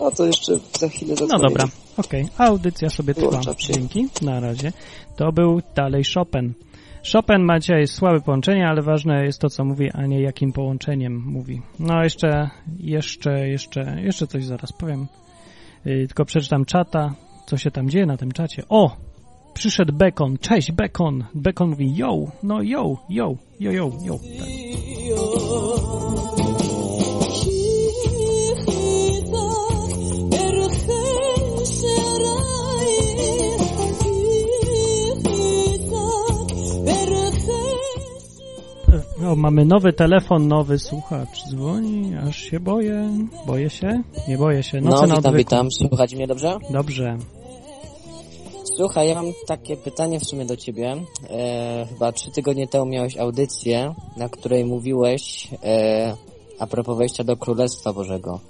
A 0.00 0.10
to 0.10 0.26
jeszcze 0.26 0.58
za 0.80 0.88
chwilę 0.88 1.10
No 1.20 1.26
zadzwonię. 1.26 1.42
dobra, 1.42 1.68
okej. 1.98 2.28
Audycja 2.38 2.90
sobie 2.90 3.14
trwa. 3.14 3.40
Dzięki, 3.58 4.08
na 4.22 4.40
razie. 4.40 4.72
To 5.16 5.32
był 5.32 5.62
dalej 5.74 6.02
Chopin. 6.14 6.54
Chopin 7.12 7.42
ma 7.42 7.58
dzisiaj 7.58 7.86
słabe 7.86 8.20
połączenie, 8.20 8.68
ale 8.68 8.82
ważne 8.82 9.24
jest 9.24 9.40
to, 9.40 9.48
co 9.48 9.64
mówi, 9.64 9.90
a 9.92 10.06
nie 10.06 10.20
jakim 10.20 10.52
połączeniem 10.52 11.22
mówi. 11.26 11.62
No 11.78 12.02
jeszcze, 12.02 12.50
jeszcze, 12.80 13.48
jeszcze, 13.48 14.00
jeszcze 14.02 14.26
coś 14.26 14.44
zaraz 14.44 14.72
powiem. 14.72 15.06
Yy, 15.84 16.06
tylko 16.06 16.24
przeczytam 16.24 16.64
czata, 16.64 17.14
co 17.46 17.56
się 17.56 17.70
tam 17.70 17.90
dzieje 17.90 18.06
na 18.06 18.16
tym 18.16 18.32
czacie. 18.32 18.62
O! 18.68 18.96
Przyszedł 19.54 19.92
Bekon. 19.92 20.38
Cześć, 20.38 20.72
Bekon. 20.72 21.24
Bekon 21.34 21.68
mówi 21.68 21.96
yo, 21.96 22.14
no 22.42 22.62
yo, 22.62 22.96
yo, 23.08 23.34
yo, 23.60 23.70
yo, 23.72 23.90
yo. 24.04 24.18
Tak. 24.38 26.07
O, 39.28 39.36
mamy 39.36 39.64
nowy 39.64 39.92
telefon, 39.92 40.48
nowy 40.48 40.78
słuchacz. 40.78 41.44
Dzwoni, 41.50 42.12
aż 42.28 42.36
się 42.38 42.60
boję. 42.60 43.10
Boję 43.46 43.70
się? 43.70 44.02
Nie 44.28 44.38
boję 44.38 44.62
się. 44.62 44.80
No, 44.80 44.90
Nocy 44.90 45.02
na 45.02 45.06
witam, 45.16 45.18
odwyku. 45.18 45.36
witam. 45.36 45.70
Słuchać 45.70 46.14
mnie 46.14 46.26
dobrze? 46.26 46.58
Dobrze. 46.70 47.16
Słuchaj, 48.76 49.08
ja 49.08 49.14
mam 49.14 49.32
takie 49.46 49.76
pytanie 49.76 50.20
w 50.20 50.24
sumie 50.24 50.44
do 50.44 50.56
ciebie. 50.56 50.96
E, 51.30 51.86
chyba 51.88 52.12
trzy 52.12 52.30
tygodnie 52.30 52.68
temu 52.68 52.86
miałeś 52.86 53.16
audycję, 53.16 53.94
na 54.16 54.28
której 54.28 54.64
mówiłeś 54.64 55.48
e, 55.64 56.16
a 56.58 56.66
propos 56.66 56.98
wejścia 56.98 57.24
do 57.24 57.36
Królestwa 57.36 57.92
Bożego. 57.92 58.40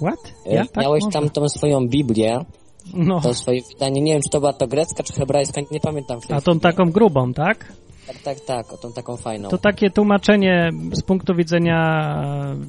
What? 0.00 0.32
E, 0.46 0.54
Ja? 0.54 0.64
Tak? 0.66 0.84
miałeś 0.84 1.04
Może. 1.04 1.12
tam 1.20 1.30
tą 1.30 1.48
swoją 1.48 1.88
Biblię, 1.88 2.44
No, 2.94 3.20
to 3.20 3.34
swoje 3.34 3.60
pytanie, 3.62 4.00
nie 4.00 4.12
wiem 4.12 4.22
czy 4.22 4.30
to 4.30 4.40
była 4.40 4.52
to 4.52 4.66
grecka 4.66 5.02
czy 5.02 5.12
hebrajska, 5.12 5.60
nie 5.70 5.80
pamiętam 5.80 6.18
a 6.30 6.40
tą 6.40 6.60
taką 6.60 6.90
grubą, 6.90 7.32
tak? 7.32 7.72
Tak, 8.08 8.18
tak, 8.22 8.40
tak, 8.40 8.72
o 8.72 8.76
tą 8.76 8.92
taką 8.92 9.16
fajną. 9.16 9.48
To 9.48 9.58
takie 9.58 9.90
tłumaczenie 9.90 10.70
z 10.92 11.02
punktu 11.02 11.34
widzenia 11.34 12.02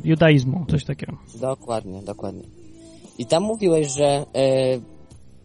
judaizmu, 0.04 0.66
coś 0.72 0.86
takiego. 0.86 1.18
Dokładnie, 1.42 2.02
dokładnie. 2.02 2.44
I 3.18 3.26
tam 3.26 3.44
mówiłeś, 3.44 3.88
że 3.88 4.06
e, 4.06 4.26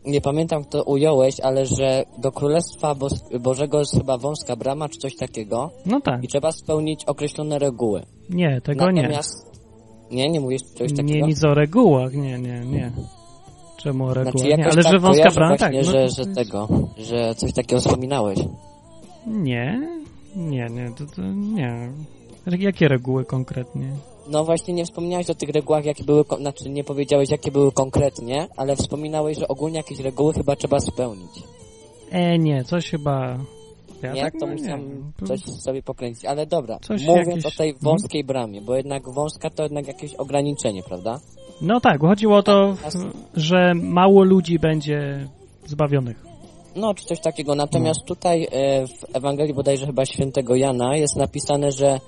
nie 0.05 0.21
pamiętam 0.21 0.65
kto 0.65 0.83
ująłeś, 0.83 1.41
ale 1.41 1.67
że 1.67 2.05
do 2.19 2.33
Królestwa 2.33 2.95
Bos- 2.95 3.39
Bożego 3.41 3.79
jest 3.79 3.93
chyba 3.99 4.19
wąska 4.19 4.57
brama 4.57 4.89
czy 4.89 4.99
coś 4.99 5.17
takiego 5.17 5.71
No 5.87 6.01
tak. 6.01 6.25
i 6.25 6.29
trzeba 6.29 6.53
spełnić 6.53 7.05
określone 7.05 7.59
reguły. 7.59 8.03
Nie, 8.31 8.61
tego 8.61 8.91
nie. 8.91 9.03
Natomiast... 9.03 9.55
Nie, 10.11 10.31
nie 10.31 10.41
mówisz 10.41 10.63
coś 10.63 10.91
Nie 10.91 10.97
takiego? 10.97 11.27
nic 11.27 11.45
o 11.45 11.55
regułach, 11.55 12.13
nie, 12.15 12.39
nie, 12.39 12.61
nie. 12.61 12.93
Czemu 13.77 14.05
o 14.05 14.15
regułach? 14.15 14.39
Znaczy 14.39 14.57
nie, 14.59 14.65
ale 14.65 14.83
tak 14.83 14.93
że 14.93 14.99
wąska 14.99 15.31
brama, 15.31 15.57
tak. 15.57 15.73
No, 15.75 15.83
że, 15.85 16.09
że 16.09 16.27
tego, 16.27 16.69
że 16.99 17.35
coś 17.35 17.53
takiego 17.53 17.81
wspominałeś. 17.81 18.39
Nie, 19.27 19.89
nie, 20.37 20.67
nie, 20.71 20.91
to, 20.99 21.07
to 21.17 21.23
nie. 21.33 21.93
Jakie 22.59 22.89
reguły 22.89 23.25
konkretnie? 23.25 23.89
No 24.29 24.45
właśnie 24.45 24.75
nie 24.75 24.85
wspomniałeś 24.85 25.31
o 25.31 25.35
tych 25.35 25.49
regułach, 25.49 25.85
jakie 25.85 26.05
były, 26.05 26.25
znaczy 26.41 26.71
nie 26.71 26.85
powiedziałeś, 26.85 27.31
jakie 27.31 27.51
były 27.51 27.73
konkretnie, 27.73 28.49
ale 28.57 28.77
wspominałeś, 28.77 29.39
że 29.39 29.49
ogólnie 29.49 29.77
jakieś 29.77 29.99
reguły 30.01 30.33
chyba 30.33 30.57
trzeba 30.57 30.81
spełnić. 30.81 31.43
E, 32.11 32.39
nie, 32.39 32.65
coś 32.65 32.91
chyba... 32.91 33.39
Ja 34.03 34.13
nie? 34.13 34.23
tak 34.23 34.33
to 34.41 34.47
no, 34.47 34.53
musiałem 34.53 35.13
coś 35.25 35.41
sobie 35.41 35.83
pokręcić. 35.83 36.25
Ale 36.25 36.47
dobra, 36.47 36.79
Coś 36.83 37.07
mówiąc 37.07 37.29
jakieś- 37.29 37.47
o 37.47 37.59
tej 37.59 37.71
mhm. 37.71 37.85
wąskiej 37.85 38.25
bramie, 38.25 38.61
bo 38.61 38.77
jednak 38.77 39.03
wąska 39.15 39.51
to 39.51 39.63
jednak 39.63 39.89
jakieś 39.89 40.15
ograniczenie, 40.15 40.83
prawda? 40.83 41.21
No 41.63 41.81
tak, 41.81 42.01
chodziło 42.01 42.37
o 42.37 42.43
to, 42.43 42.77
że 43.35 43.75
mało 43.75 44.25
ludzi 44.25 44.59
będzie 44.59 45.29
zbawionych. 45.67 46.34
No, 46.77 46.95
czy 46.95 47.05
coś 47.05 47.21
takiego. 47.21 47.55
Natomiast 47.55 48.05
tutaj 48.05 48.49
e, 48.53 48.87
w 48.87 49.17
Ewangelii 49.17 49.55
bodajże 49.55 49.87
chyba 49.87 50.07
świętego 50.07 50.55
Jana 50.55 50.97
jest 50.97 51.17
napisane, 51.17 51.73
że 51.73 52.01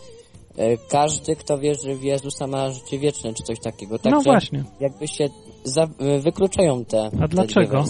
e, 0.56 0.76
każdy, 0.76 1.36
kto 1.36 1.58
wierzy 1.58 1.94
w 1.94 2.02
Jezusa 2.02 2.46
ma 2.46 2.70
życie 2.70 2.98
wieczne, 2.98 3.34
czy 3.34 3.42
coś 3.42 3.60
takiego. 3.60 3.98
Także 3.98 4.20
właśnie. 4.24 4.64
jakby 4.80 5.08
się 5.08 5.28
za, 5.64 5.82
e, 5.82 6.18
wykluczają 6.18 6.84
te 6.84 7.06
A 7.06 7.10
te 7.10 7.28
dlaczego? 7.28 7.84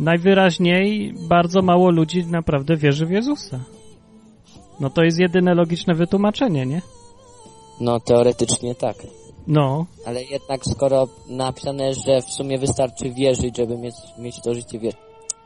Najwyraźniej 0.00 1.14
bardzo 1.28 1.62
mało 1.62 1.90
ludzi 1.90 2.26
naprawdę 2.26 2.76
wierzy 2.76 3.06
w 3.06 3.10
Jezusa. 3.10 3.60
No 4.80 4.90
to 4.90 5.02
jest 5.02 5.18
jedyne 5.18 5.54
logiczne 5.54 5.94
wytłumaczenie, 5.94 6.66
nie? 6.66 6.82
No, 7.80 8.00
teoretycznie 8.00 8.74
tak. 8.74 8.96
No, 9.46 9.86
Ale 10.06 10.22
jednak 10.24 10.60
skoro 10.64 11.08
napisane, 11.28 11.94
że 11.94 12.22
w 12.22 12.30
sumie 12.30 12.58
wystarczy 12.58 13.10
wierzyć, 13.10 13.56
żeby 13.56 13.78
mieć, 13.78 13.94
mieć 14.18 14.40
to 14.40 14.54
życie 14.54 14.78
wie, 14.78 14.90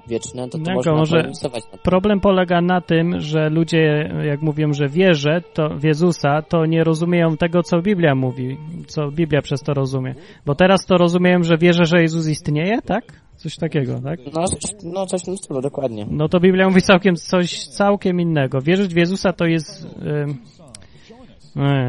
wieczne, 0.09 0.49
to 0.49 0.59
to 0.59 0.73
można 0.75 0.93
może 0.93 1.31
problem 1.83 2.21
polega 2.21 2.61
na 2.61 2.81
tym, 2.81 3.21
że 3.21 3.51
ludzie, 3.51 4.11
jak 4.25 4.43
mówią, 4.43 4.73
że 4.73 4.89
wierzę 4.89 5.43
to 5.55 5.69
w 5.69 5.85
Jezusa, 5.85 6.43
to 6.43 6.67
nie 6.67 6.85
rozumieją 6.85 7.37
tego, 7.37 7.63
co 7.63 7.83
Biblia 7.83 8.15
mówi, 8.15 8.57
co 8.87 9.11
Biblia 9.11 9.43
przez 9.43 9.61
to 9.61 9.75
rozumie. 9.75 10.15
Bo 10.47 10.55
teraz 10.55 10.87
to 10.87 10.97
rozumieją, 10.99 11.43
że 11.43 11.57
wierzę, 11.59 11.87
że 11.87 12.03
Jezus 12.03 12.29
istnieje, 12.29 12.83
tak? 12.83 13.05
Coś 13.37 13.57
takiego, 13.57 14.01
tak? 14.01 14.19
No, 14.35 14.45
coś- 14.45 14.75
no 14.83 15.07
coś 15.07 15.23
w 15.23 15.25
tym 15.25 15.37
stylu, 15.37 15.61
dokładnie. 15.61 16.07
No 16.11 16.29
to 16.29 16.41
Biblia 16.41 16.69
mówi 16.69 16.83
całkiem 16.83 17.17
coś 17.17 17.67
całkiem 17.67 18.21
innego. 18.21 18.61
Wierzyć 18.61 18.95
w 18.95 18.97
Jezusa 18.97 19.33
to 19.33 19.47
jest... 19.47 19.87
e, 20.07 20.27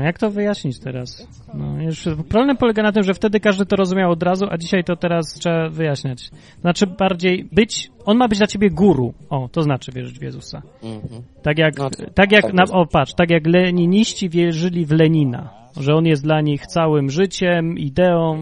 jak 0.03 0.19
to 0.19 0.31
wyjaśnić 0.31 0.79
teraz? 0.79 1.27
No, 1.53 1.81
już 1.81 2.07
problem 2.29 2.57
polega 2.57 2.83
na 2.83 2.91
tym, 2.91 3.03
że 3.03 3.13
wtedy 3.13 3.39
każdy 3.39 3.65
to 3.65 3.75
rozumiał 3.75 4.11
od 4.11 4.23
razu, 4.23 4.45
a 4.49 4.57
dzisiaj 4.57 4.83
to 4.83 4.95
teraz 4.95 5.33
trzeba 5.33 5.69
wyjaśniać. 5.69 6.29
Znaczy 6.61 6.87
bardziej 6.87 7.49
być... 7.51 7.91
On 8.05 8.17
ma 8.17 8.27
być 8.27 8.37
dla 8.37 8.47
ciebie 8.47 8.69
guru. 8.69 9.13
O, 9.29 9.49
to 9.51 9.61
znaczy 9.61 9.91
wierzyć 9.91 10.19
w 10.19 10.21
Jezusa. 10.21 10.61
Mhm. 10.83 11.21
Tak 11.43 11.57
jak, 11.57 11.77
No 11.77 11.89
to- 11.89 12.03
tak 12.13 12.31
jak 12.31 12.41
tak 12.41 12.53
na, 12.53 12.63
jest. 12.63 12.73
o 12.73 12.85
patrz, 12.85 13.13
tak 13.13 13.29
jak 13.29 13.47
leniniści 13.47 14.29
wierzyli 14.29 14.85
w 14.85 14.91
Lenina, 14.91 15.49
że 15.79 15.95
on 15.95 16.05
jest 16.05 16.23
dla 16.23 16.41
nich 16.41 16.65
całym 16.67 17.09
życiem, 17.09 17.77
ideą, 17.77 18.41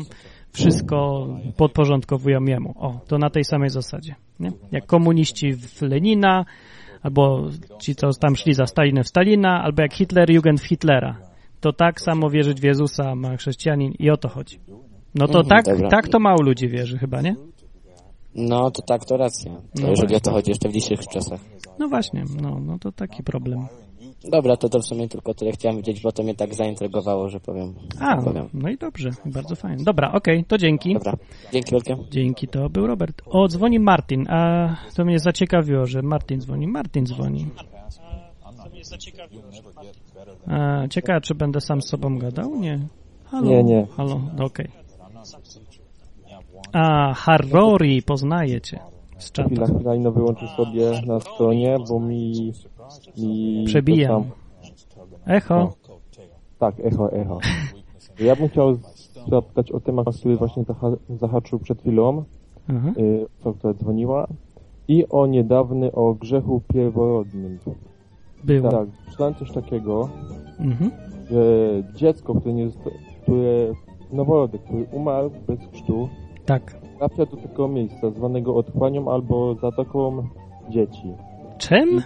wszystko 0.51 1.27
podporządkowują 1.57 2.45
jemu. 2.45 2.73
O, 2.79 2.99
to 3.07 3.17
na 3.17 3.29
tej 3.29 3.43
samej 3.43 3.69
zasadzie. 3.69 4.15
Nie? 4.39 4.51
Jak 4.71 4.85
komuniści 4.85 5.53
w 5.53 5.81
Lenina, 5.81 6.45
albo 7.03 7.49
ci, 7.79 7.95
co 7.95 8.09
tam 8.19 8.35
szli 8.35 8.53
za 8.53 8.65
Stalinem 8.65 9.03
w 9.03 9.07
Stalina, 9.07 9.63
albo 9.63 9.81
jak 9.81 9.93
Hitler, 9.93 10.31
Jugend 10.31 10.61
w 10.61 10.67
Hitlera. 10.67 11.17
To 11.59 11.73
tak 11.73 12.01
samo 12.01 12.29
wierzyć 12.29 12.61
w 12.61 12.63
Jezusa 12.63 13.15
ma 13.15 13.37
chrześcijanin 13.37 13.91
i 13.99 14.09
o 14.09 14.17
to 14.17 14.29
chodzi. 14.29 14.59
No 15.15 15.27
to 15.27 15.39
Mhm, 15.39 15.47
tak, 15.47 15.65
dobra. 15.75 15.89
tak 15.89 16.07
to 16.07 16.19
mało 16.19 16.41
ludzi 16.41 16.67
wierzy 16.69 16.97
chyba, 16.97 17.21
nie? 17.21 17.35
No, 18.35 18.71
to 18.71 18.81
tak, 18.81 19.05
to 19.05 19.17
racja. 19.17 19.51
To 19.51 19.81
No 19.81 19.89
jeżeli 19.89 20.15
o 20.15 20.19
to 20.19 20.31
chodzi 20.31 20.51
jeszcze 20.51 20.69
w 20.69 20.73
dzisiejszych 20.73 21.07
czasach. 21.07 21.39
No 21.79 21.87
właśnie, 21.87 22.23
no, 22.41 22.59
no 22.59 22.79
to 22.79 22.91
taki 22.91 23.23
problem. 23.23 23.59
Dobra, 24.23 24.57
to 24.57 24.69
to 24.69 24.79
w 24.79 24.85
sumie 24.85 25.09
tylko 25.09 25.33
tyle 25.33 25.51
chciałem 25.51 25.77
wiedzieć, 25.77 26.01
bo 26.01 26.11
to 26.11 26.23
mnie 26.23 26.35
tak 26.35 26.55
zaintrygowało, 26.55 27.29
że 27.29 27.39
powiem. 27.39 27.73
A, 27.99 28.21
powiem. 28.21 28.49
no 28.53 28.69
i 28.69 28.77
dobrze, 28.77 29.11
bardzo 29.25 29.55
fajnie. 29.55 29.83
Dobra, 29.83 30.11
okej, 30.11 30.45
to 30.45 30.57
dzięki. 30.57 30.93
Dobra, 30.93 31.13
dzięki 31.53 31.71
wielkie. 31.71 31.97
Dzięki, 32.11 32.47
to 32.47 32.69
był 32.69 32.87
Robert. 32.87 33.21
O, 33.25 33.47
dzwoni 33.47 33.79
Martin, 33.79 34.25
a 34.29 34.69
to 34.95 35.05
mnie 35.05 35.19
zaciekawiło, 35.19 35.85
że 35.85 36.01
Martin 36.01 36.41
dzwoni. 36.41 36.67
Martin 36.67 37.05
dzwoni. 37.05 37.47
A, 40.47 40.87
ciekawe, 40.87 41.21
czy 41.21 41.35
będę 41.35 41.61
sam 41.61 41.81
z 41.81 41.89
sobą 41.89 42.19
gadał? 42.19 42.55
Nie. 42.55 42.79
Halo? 43.25 43.47
Nie, 43.47 43.63
nie. 43.63 43.87
Halo, 43.97 44.21
no 44.37 44.45
okej. 44.45 44.67
A, 46.73 47.13
Harrori, 47.13 48.01
poznaję 48.01 48.61
cię 48.61 48.79
z 49.23 49.31
czatu. 49.31 49.49
Chwila, 49.49 49.65
chwila, 49.65 49.95
no 49.95 50.11
wyłączę 50.11 50.47
sobie 50.57 51.01
na 51.07 51.19
stronie, 51.19 51.77
bo 51.89 51.99
mi... 51.99 52.53
mi 53.17 53.63
Przebijam. 53.65 54.23
tam- 54.23 54.31
Echo. 55.35 55.73
Tak, 56.59 56.75
echo, 56.79 57.11
echo. 57.11 57.39
Ja 58.19 58.35
bym 58.35 58.49
chciał 58.49 58.77
zapytać 59.29 59.71
o 59.71 59.79
temat, 59.79 60.07
który 60.19 60.35
właśnie 60.37 60.63
zaha- 60.63 60.97
zahaczył 61.19 61.59
przed 61.59 61.79
chwilą, 61.81 62.23
Aha. 62.69 62.91
y, 62.97 63.25
co 63.39 63.53
która 63.53 63.73
dzwoniła, 63.73 64.27
i 64.87 65.05
o 65.09 65.25
niedawny, 65.27 65.91
o 65.91 66.13
grzechu 66.13 66.61
pierworodnym. 66.73 67.59
Było. 68.43 68.69
Tak, 68.71 68.87
czytałem 69.11 69.35
coś 69.35 69.51
takiego, 69.51 70.09
Mhm. 70.59 70.91
że 71.31 71.43
dziecko, 71.95 72.35
które, 72.35 72.53
nie 72.53 72.67
które 73.21 73.73
noworodek, 74.11 74.63
który 74.63 74.85
umarł 74.91 75.31
bez 75.47 75.59
chrztu, 75.73 76.09
Tak. 76.45 76.75
trafia 76.97 77.25
do 77.25 77.37
tego 77.37 77.67
miejsca 77.67 78.09
zwanego 78.09 78.55
otchłanią 78.55 79.11
albo 79.11 79.55
zatoką 79.55 80.23
dzieci. 80.69 81.13
Czym? 81.57 82.01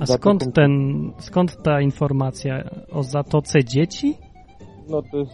A 0.00 0.06
skąd 0.06 0.54
ten, 0.54 0.72
skąd 1.18 1.62
ta 1.62 1.80
informacja 1.80 2.64
o 2.92 3.02
zatoce 3.02 3.64
dzieci? 3.64 4.14
No 4.90 5.02
to 5.02 5.16
jest 5.18 5.32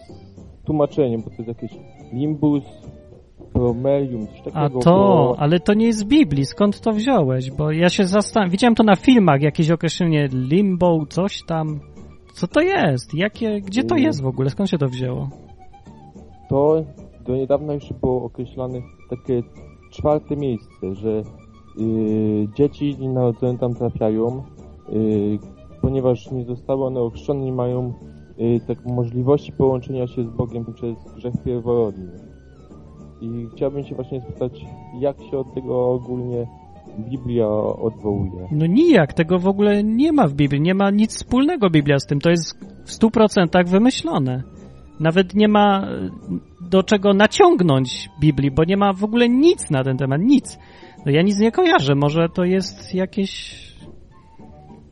tłumaczenie, 0.65 1.17
bo 1.17 1.23
to 1.23 1.35
jest 1.37 1.47
jakieś 1.47 1.71
limbus, 2.13 2.63
promelium, 3.53 4.27
coś 4.27 4.39
A 4.39 4.51
takiego. 4.51 4.79
to, 4.79 4.91
bo- 4.91 5.35
ale 5.39 5.59
to 5.59 5.73
nie 5.73 5.85
jest 5.85 5.99
z 5.99 6.03
Biblii, 6.03 6.45
skąd 6.45 6.81
to 6.81 6.91
wziąłeś? 6.91 7.51
Bo 7.51 7.71
ja 7.71 7.89
się 7.89 8.03
zastanawiam, 8.03 8.51
widziałem 8.51 8.75
to 8.75 8.83
na 8.83 8.95
filmach, 8.95 9.41
jakieś 9.41 9.71
określenie 9.71 10.27
limbo, 10.31 11.05
coś 11.09 11.43
tam. 11.47 11.79
Co 12.33 12.47
to 12.47 12.61
jest? 12.61 13.13
Jakie, 13.13 13.61
gdzie 13.61 13.83
to 13.83 13.95
Mm. 13.95 14.03
jest 14.05 14.21
w 14.21 14.27
ogóle? 14.27 14.49
Skąd 14.49 14.69
się 14.69 14.77
to 14.77 14.87
wzięło? 14.87 15.29
To 16.49 16.83
do 17.25 17.35
niedawna 17.35 17.73
jeszcze 17.73 17.93
było 17.93 18.23
określane 18.23 18.79
takie 19.09 19.43
czwarte 19.91 20.35
miejsce, 20.35 20.95
że 20.95 21.09
yy, 21.77 22.47
dzieci 22.57 22.97
narodzone 23.07 23.57
tam 23.57 23.73
trafiają, 23.73 24.43
ponieważ 25.81 26.31
nie 26.31 26.45
zostały 26.45 26.85
one 26.85 26.99
ochrzczone, 26.99 27.45
nie 27.45 27.53
mają 27.53 27.93
yy, 28.37 28.59
tak 28.67 28.85
możliwości 28.85 29.51
połączenia 29.51 30.07
się 30.07 30.23
z 30.23 30.29
Bogiem 30.29 30.65
przez 30.73 31.13
grzech 31.15 31.33
pierworodny. 31.45 32.11
I 33.21 33.47
chciałbym 33.55 33.83
się 33.83 33.95
właśnie 33.95 34.21
spytać, 34.21 34.65
jak 34.99 35.21
się 35.21 35.37
od 35.37 35.53
tego 35.53 35.91
ogólnie 35.91 36.47
Biblia 36.99 37.47
odwołuje. 37.81 38.47
No 38.51 38.65
nijak, 38.65 39.13
tego 39.13 39.39
w 39.39 39.47
ogóle 39.47 39.83
nie 39.83 40.11
ma 40.11 40.27
w 40.27 40.33
Biblii, 40.33 40.61
nie 40.61 40.73
ma 40.73 40.89
nic 40.89 41.15
wspólnego 41.15 41.69
Biblia 41.69 41.99
z 41.99 42.05
tym, 42.05 42.19
to 42.19 42.29
jest 42.29 42.65
w 42.85 42.91
stu 42.91 43.11
procentach 43.11 43.67
wymyślone. 43.67 44.43
Nawet 44.99 45.35
nie 45.35 45.47
ma 45.47 45.87
e, 45.87 46.09
do 46.69 46.83
czego 46.83 47.13
naciągnąć 47.13 48.09
Biblii, 48.19 48.51
bo 48.51 48.63
nie 48.63 48.77
ma 48.77 48.93
w 48.93 49.03
ogóle 49.03 49.29
nic 49.29 49.69
na 49.69 49.83
ten 49.83 49.97
temat, 49.97 50.21
nic. 50.21 50.59
No 51.05 51.11
ja 51.11 51.21
nic 51.21 51.39
nie 51.39 51.51
kojarzę, 51.51 51.95
może 51.95 52.29
to 52.29 52.43
jest 52.43 52.95
jakieś... 52.95 53.72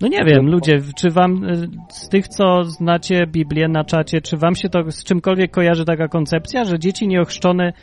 No 0.02 0.08
nie 0.08 0.24
wiem, 0.26 0.50
ludzie, 0.50 0.82
czy 0.96 1.10
wam 1.10 1.44
e, 1.46 1.56
z 1.90 2.10
tych, 2.10 2.28
co 2.28 2.64
znacie 2.64 3.28
Biblię 3.28 3.68
na 3.68 3.84
czacie, 3.84 4.22
czy 4.22 4.38
wam 4.38 4.56
się 4.56 4.70
to 4.70 4.92
z 4.92 5.04
czymkolwiek 5.04 5.52
kojarzy 5.52 5.86
taka 5.86 6.08
koncepcja, 6.08 6.66
że 6.66 6.80
dzieci 6.80 7.08
nieochrzczone 7.08 7.74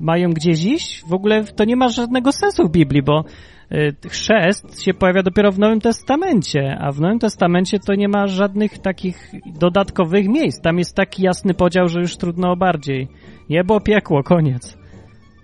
mają 0.00 0.30
gdzieś 0.30 0.64
iść? 0.64 1.04
W 1.08 1.12
ogóle 1.12 1.44
to 1.44 1.64
nie 1.64 1.76
ma 1.76 1.88
żadnego 1.88 2.32
sensu 2.32 2.68
w 2.68 2.70
Biblii, 2.70 3.02
bo 3.02 3.24
y, 3.72 4.08
chrzest 4.08 4.82
się 4.82 4.94
pojawia 4.94 5.22
dopiero 5.22 5.52
w 5.52 5.58
Nowym 5.58 5.80
Testamencie, 5.80 6.76
a 6.80 6.92
w 6.92 7.00
Nowym 7.00 7.18
Testamencie 7.18 7.78
to 7.78 7.94
nie 7.94 8.08
ma 8.08 8.26
żadnych 8.26 8.78
takich 8.78 9.30
dodatkowych 9.46 10.28
miejsc. 10.28 10.60
Tam 10.60 10.78
jest 10.78 10.96
taki 10.96 11.22
jasny 11.22 11.54
podział, 11.54 11.88
że 11.88 12.00
już 12.00 12.16
trudno 12.16 12.52
o 12.52 12.56
bardziej. 12.56 13.08
Niebo, 13.50 13.80
piekło, 13.80 14.22
koniec. 14.22 14.78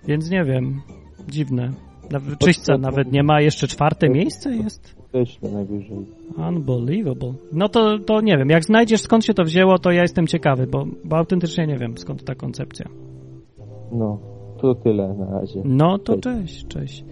Więc 0.07 0.29
nie 0.29 0.43
wiem, 0.43 0.81
dziwne. 1.27 1.86
Nawet, 2.11 2.39
czyśćca 2.39 2.77
nawet 2.77 3.11
nie 3.11 3.23
ma, 3.23 3.41
jeszcze 3.41 3.67
czwarte 3.67 4.09
miejsce 4.09 4.55
jest? 4.55 4.95
Prześlę 5.09 5.51
najwyżej. 5.51 5.97
Unbelievable. 6.49 7.33
No 7.53 7.69
to, 7.69 7.99
to 7.99 8.21
nie 8.21 8.37
wiem, 8.37 8.49
jak 8.49 8.63
znajdziesz 8.65 9.01
skąd 9.01 9.25
się 9.25 9.33
to 9.33 9.43
wzięło, 9.43 9.79
to 9.79 9.91
ja 9.91 10.01
jestem 10.01 10.27
ciekawy, 10.27 10.67
bo, 10.67 10.85
bo 11.03 11.17
autentycznie 11.17 11.67
nie 11.67 11.77
wiem 11.77 11.97
skąd 11.97 12.23
ta 12.23 12.35
koncepcja. 12.35 12.89
No, 13.91 14.19
to 14.61 14.75
tyle 14.75 15.13
na 15.13 15.39
razie. 15.39 15.61
No 15.65 15.97
to 15.97 16.17
cześć, 16.17 16.67
cześć. 16.67 17.05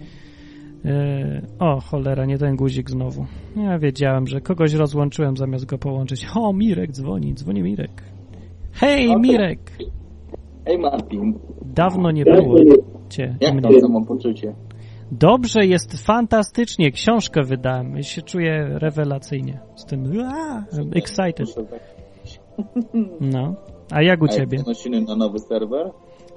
E, 0.84 1.42
o, 1.58 1.80
cholera, 1.80 2.24
nie 2.24 2.38
ten 2.38 2.56
guzik 2.56 2.90
znowu. 2.90 3.26
Ja 3.56 3.78
wiedziałem, 3.78 4.26
że 4.26 4.40
kogoś 4.40 4.74
rozłączyłem 4.74 5.36
zamiast 5.36 5.66
go 5.66 5.78
połączyć. 5.78 6.26
O, 6.34 6.52
Mirek 6.52 6.92
dzwoni, 6.92 7.34
dzwoni 7.34 7.62
Mirek. 7.62 8.02
Hej, 8.72 9.08
Okej. 9.08 9.20
Mirek! 9.20 9.72
Hej 10.64 10.78
Martin. 10.78 11.34
Dawno 11.62 12.10
nie 12.10 12.24
było 12.24 12.56
cię. 13.08 13.36
Jak 13.40 13.52
mnie. 13.52 13.62
tam 13.62 13.80
samopoczucie? 13.80 14.54
Dobrze, 15.12 15.66
jest 15.66 16.06
fantastycznie. 16.06 16.90
Książkę 16.90 17.42
wydałem 17.42 17.98
i 17.98 18.04
się 18.04 18.22
czuję 18.22 18.68
rewelacyjnie. 18.72 19.60
Z 19.74 19.84
tym, 19.84 20.12
excited. 20.94 21.48
No. 23.20 23.54
A 23.92 24.02
jak 24.02 24.22
u 24.22 24.28
ciebie? 24.28 24.58
przenosiny 24.58 25.00
na 25.00 25.16
nowy 25.16 25.38
serwer? 25.38 25.90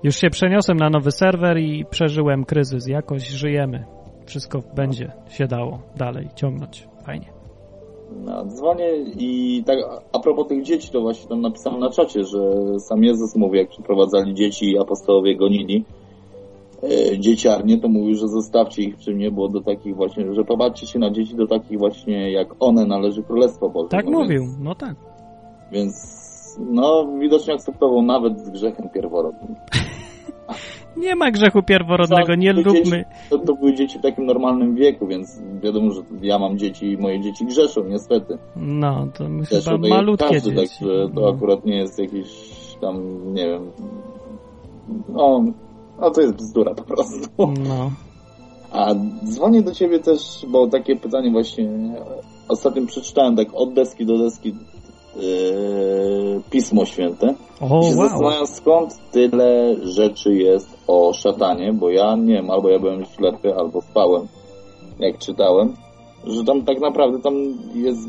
Już 0.03 0.15
się 0.15 0.29
przeniosłem 0.29 0.77
na 0.77 0.89
nowy 0.89 1.11
serwer 1.11 1.57
i 1.57 1.85
przeżyłem 1.89 2.45
kryzys. 2.45 2.87
Jakoś 2.87 3.27
żyjemy. 3.27 3.85
Wszystko 4.25 4.59
będzie 4.75 5.11
się 5.29 5.47
dało 5.47 5.79
dalej 5.97 6.27
ciągnąć. 6.35 6.87
Fajnie. 7.05 7.27
No, 8.25 8.45
dzwonię 8.45 8.85
i 9.17 9.63
tak 9.65 9.77
a 10.13 10.19
propos 10.19 10.47
tych 10.47 10.63
dzieci, 10.63 10.91
to 10.91 11.01
właśnie 11.01 11.29
tam 11.29 11.41
napisałem 11.41 11.79
na 11.79 11.89
czacie, 11.89 12.23
że 12.23 12.39
sam 12.79 13.03
Jezus 13.03 13.35
mówi, 13.35 13.57
jak 13.57 13.69
przyprowadzali 13.69 14.33
dzieci 14.33 14.71
i 14.71 14.79
apostołowie 14.79 15.35
gonili 15.35 15.85
dzieciarnie, 17.19 17.77
to 17.77 17.87
mówił, 17.89 18.15
że 18.15 18.27
zostawcie 18.27 18.83
ich 18.83 18.95
przy 18.97 19.13
mnie, 19.13 19.31
bo 19.31 19.47
do 19.47 19.61
takich 19.61 19.95
właśnie, 19.95 20.33
że 20.33 20.43
popatrzcie 20.45 20.87
się 20.87 20.99
na 20.99 21.11
dzieci 21.11 21.35
do 21.35 21.47
takich 21.47 21.77
właśnie 21.79 22.31
jak 22.31 22.47
one 22.59 22.85
należy 22.85 23.23
Królestwo 23.23 23.69
Boże. 23.69 23.89
Tak 23.89 24.05
no 24.05 24.11
mówił, 24.19 24.41
Więc, 24.41 24.57
no 24.59 24.75
tak. 24.75 24.95
więc 25.71 26.19
no 26.59 27.07
widocznie 27.19 27.53
akceptował 27.53 28.01
nawet 28.01 28.39
z 28.39 28.49
grzechem 28.49 28.89
pierworodnym. 28.89 29.55
Nie 30.97 31.15
ma 31.15 31.31
grzechu 31.31 31.63
pierworodnego, 31.63 32.35
nie 32.35 32.53
To 32.53 32.61
lubmy. 32.61 32.83
Dzieci, 32.83 33.05
to, 33.29 33.37
to 33.37 33.55
były 33.55 33.73
dzieci 33.73 33.99
w 33.99 34.01
takim 34.01 34.25
normalnym 34.25 34.75
wieku, 34.75 35.07
więc 35.07 35.41
wiadomo, 35.63 35.91
że 35.91 36.01
ja 36.21 36.39
mam 36.39 36.57
dzieci 36.57 36.91
i 36.91 36.97
moje 36.97 37.21
dzieci 37.21 37.45
grzeszą, 37.45 37.83
niestety. 37.83 38.37
No, 38.55 39.07
to 39.17 39.29
my 39.29 39.43
Zresztą 39.45 39.71
chyba 39.71 39.87
malutkie 39.87 40.25
każdy, 40.29 40.51
dzieci. 40.55 40.55
Także 40.55 41.09
to 41.15 41.21
No. 41.21 41.29
akurat 41.29 41.65
nie 41.65 41.77
jest 41.77 41.99
jakiś 41.99 42.27
tam, 42.81 43.01
nie 43.33 43.47
wiem, 43.47 43.71
no, 45.09 45.43
no 46.01 46.11
to 46.11 46.21
jest 46.21 46.33
bzdura 46.33 46.73
po 46.75 46.83
prostu. 46.83 47.29
No. 47.67 47.91
A 48.71 48.95
dzwonię 49.25 49.61
do 49.61 49.71
ciebie 49.71 49.99
też, 49.99 50.45
bo 50.47 50.67
takie 50.67 50.95
pytanie 50.95 51.31
właśnie 51.31 51.69
ostatnio 52.47 52.85
przeczytałem 52.85 53.35
tak 53.35 53.47
od 53.53 53.73
deski 53.73 54.05
do 54.05 54.17
deski 54.17 54.55
yy, 55.15 56.41
Pismo 56.51 56.85
Święte. 56.85 57.35
O, 57.61 57.79
I 57.79 57.83
się 57.83 57.97
wow. 57.97 58.09
zastanawiam 58.09 58.47
skąd 58.47 59.11
tyle 59.11 59.75
rzeczy 59.83 60.33
jest 60.33 60.77
o 60.87 61.13
szatanie, 61.13 61.73
bo 61.73 61.89
ja 61.89 62.15
nie 62.15 62.33
wiem, 62.33 62.49
albo 62.49 62.69
ja 62.69 62.79
byłem 62.79 63.05
ślepy, 63.05 63.55
albo 63.55 63.81
spałem, 63.81 64.27
jak 64.99 65.17
czytałem, 65.17 65.73
że 66.27 66.43
tam 66.43 66.61
tak 66.61 66.79
naprawdę 66.79 67.19
tam 67.21 67.33
jest 67.75 68.07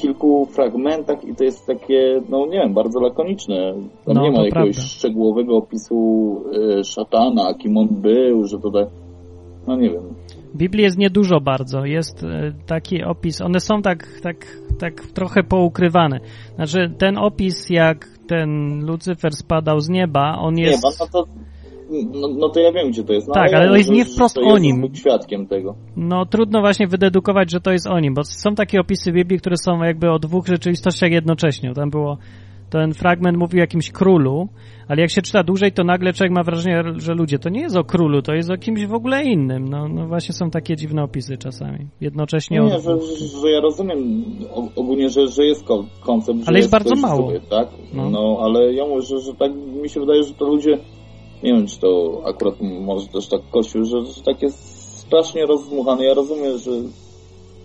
kilku 0.00 0.46
fragmentach 0.46 1.24
i 1.24 1.34
to 1.34 1.44
jest 1.44 1.66
takie, 1.66 2.20
no 2.28 2.46
nie 2.46 2.58
wiem, 2.58 2.74
bardzo 2.74 3.00
lakoniczne. 3.00 3.72
Tam 4.04 4.14
No, 4.14 4.22
nie 4.22 4.30
ma 4.30 4.38
jakiegoś 4.38 4.52
prawda. 4.52 4.82
szczegółowego 4.82 5.56
opisu 5.56 5.96
y, 6.80 6.84
szatana, 6.84 7.54
kim 7.54 7.76
on 7.76 7.88
był, 7.90 8.44
że 8.44 8.58
to 8.58 8.70
tak, 8.70 8.88
no 9.66 9.76
nie 9.76 9.90
wiem. 9.90 10.02
Biblii 10.56 10.82
jest 10.84 10.98
niedużo 10.98 11.40
bardzo. 11.40 11.84
Jest 11.84 12.24
e, 12.24 12.52
taki 12.66 13.04
opis. 13.04 13.40
One 13.40 13.60
są 13.60 13.82
tak, 13.82 14.08
tak, 14.22 14.36
tak 14.78 15.00
trochę 15.14 15.42
poukrywane. 15.42 16.20
Znaczy, 16.54 16.90
ten 16.98 17.18
opis, 17.18 17.70
jak 17.70 18.08
ten 18.28 18.80
Lucyfer 18.86 19.32
spadał 19.32 19.80
z 19.80 19.88
nieba, 19.88 20.36
on 20.38 20.58
jest. 20.58 20.84
Nie, 20.84 20.90
no 21.00 21.06
to, 21.12 21.24
no, 22.12 22.28
no 22.28 22.48
to 22.48 22.60
ja 22.60 22.72
wiem, 22.72 22.90
gdzie 22.90 23.04
to 23.04 23.12
jest. 23.12 23.28
No, 23.28 23.34
Tak, 23.34 23.54
ale 23.54 23.68
to 23.68 23.76
jest 23.76 23.90
nie 23.90 24.04
wprost 24.04 24.34
to 24.34 24.40
o 24.40 24.58
nim. 24.58 24.94
świadkiem 24.94 25.46
tego. 25.46 25.74
No 25.96 26.26
trudno 26.26 26.60
właśnie 26.60 26.86
wydedukować, 26.86 27.50
że 27.50 27.60
to 27.60 27.72
jest 27.72 27.86
o 27.86 28.00
nim, 28.00 28.14
bo 28.14 28.24
są 28.24 28.54
takie 28.54 28.80
opisy 28.80 29.10
w 29.12 29.14
Biblii, 29.14 29.38
które 29.38 29.56
są 29.56 29.82
jakby 29.82 30.10
o 30.10 30.18
dwóch 30.18 30.46
rzeczywistościach 30.46 31.10
jednocześnie. 31.10 31.74
Tam 31.74 31.90
było, 31.90 32.18
ten 32.70 32.94
fragment 32.94 33.38
mówił 33.38 33.58
o 33.58 33.60
jakimś 33.60 33.90
królu, 33.90 34.48
ale 34.88 35.00
jak 35.00 35.10
się 35.10 35.22
czyta 35.22 35.42
dłużej, 35.42 35.72
to 35.72 35.84
nagle 35.84 36.12
człowiek 36.12 36.32
ma 36.32 36.42
wrażenie, 36.42 36.82
że 36.96 37.14
ludzie, 37.14 37.38
to 37.38 37.48
nie 37.48 37.60
jest 37.60 37.76
o 37.76 37.84
królu, 37.84 38.22
to 38.22 38.34
jest 38.34 38.50
o 38.50 38.56
kimś 38.56 38.86
w 38.86 38.94
ogóle 38.94 39.22
innym. 39.24 39.68
No, 39.68 39.88
no 39.88 40.06
właśnie 40.06 40.34
są 40.34 40.50
takie 40.50 40.76
dziwne 40.76 41.02
opisy 41.02 41.38
czasami. 41.38 41.78
Jednocześnie 42.00 42.62
o 42.62 42.64
Nie, 42.64 42.70
że, 42.80 43.00
że, 43.00 43.26
że 43.40 43.50
ja 43.50 43.60
rozumiem 43.60 43.98
ogólnie, 44.76 45.08
że, 45.10 45.28
że 45.28 45.44
jest 45.44 45.64
ko- 45.64 45.84
koncept, 46.00 46.38
że 46.38 46.44
Ale 46.48 46.58
jest 46.58 46.70
bardzo 46.70 46.90
ktoś 46.90 47.02
mało. 47.02 47.30
Zły, 47.30 47.40
tak? 47.50 47.68
No. 47.94 48.10
No. 48.10 48.38
ale 48.42 48.72
ja 48.74 48.86
mówię, 48.86 49.02
że, 49.02 49.18
że 49.20 49.34
tak 49.34 49.52
mi 49.82 49.88
się 49.88 50.00
wydaje, 50.00 50.22
że 50.22 50.34
to 50.34 50.44
ludzie, 50.44 50.78
nie 51.42 51.52
wiem, 51.52 51.66
czy 51.66 51.80
to 51.80 52.22
akurat 52.24 52.54
może 52.60 53.06
też 53.06 53.28
tak 53.28 53.40
Kościół, 53.50 53.84
że, 53.84 54.04
że 54.04 54.22
tak 54.22 54.42
jest 54.42 54.58
strasznie 54.98 55.46
rozdmuchany. 55.46 56.04
Ja 56.04 56.14
rozumiem, 56.14 56.58
że 56.58 56.70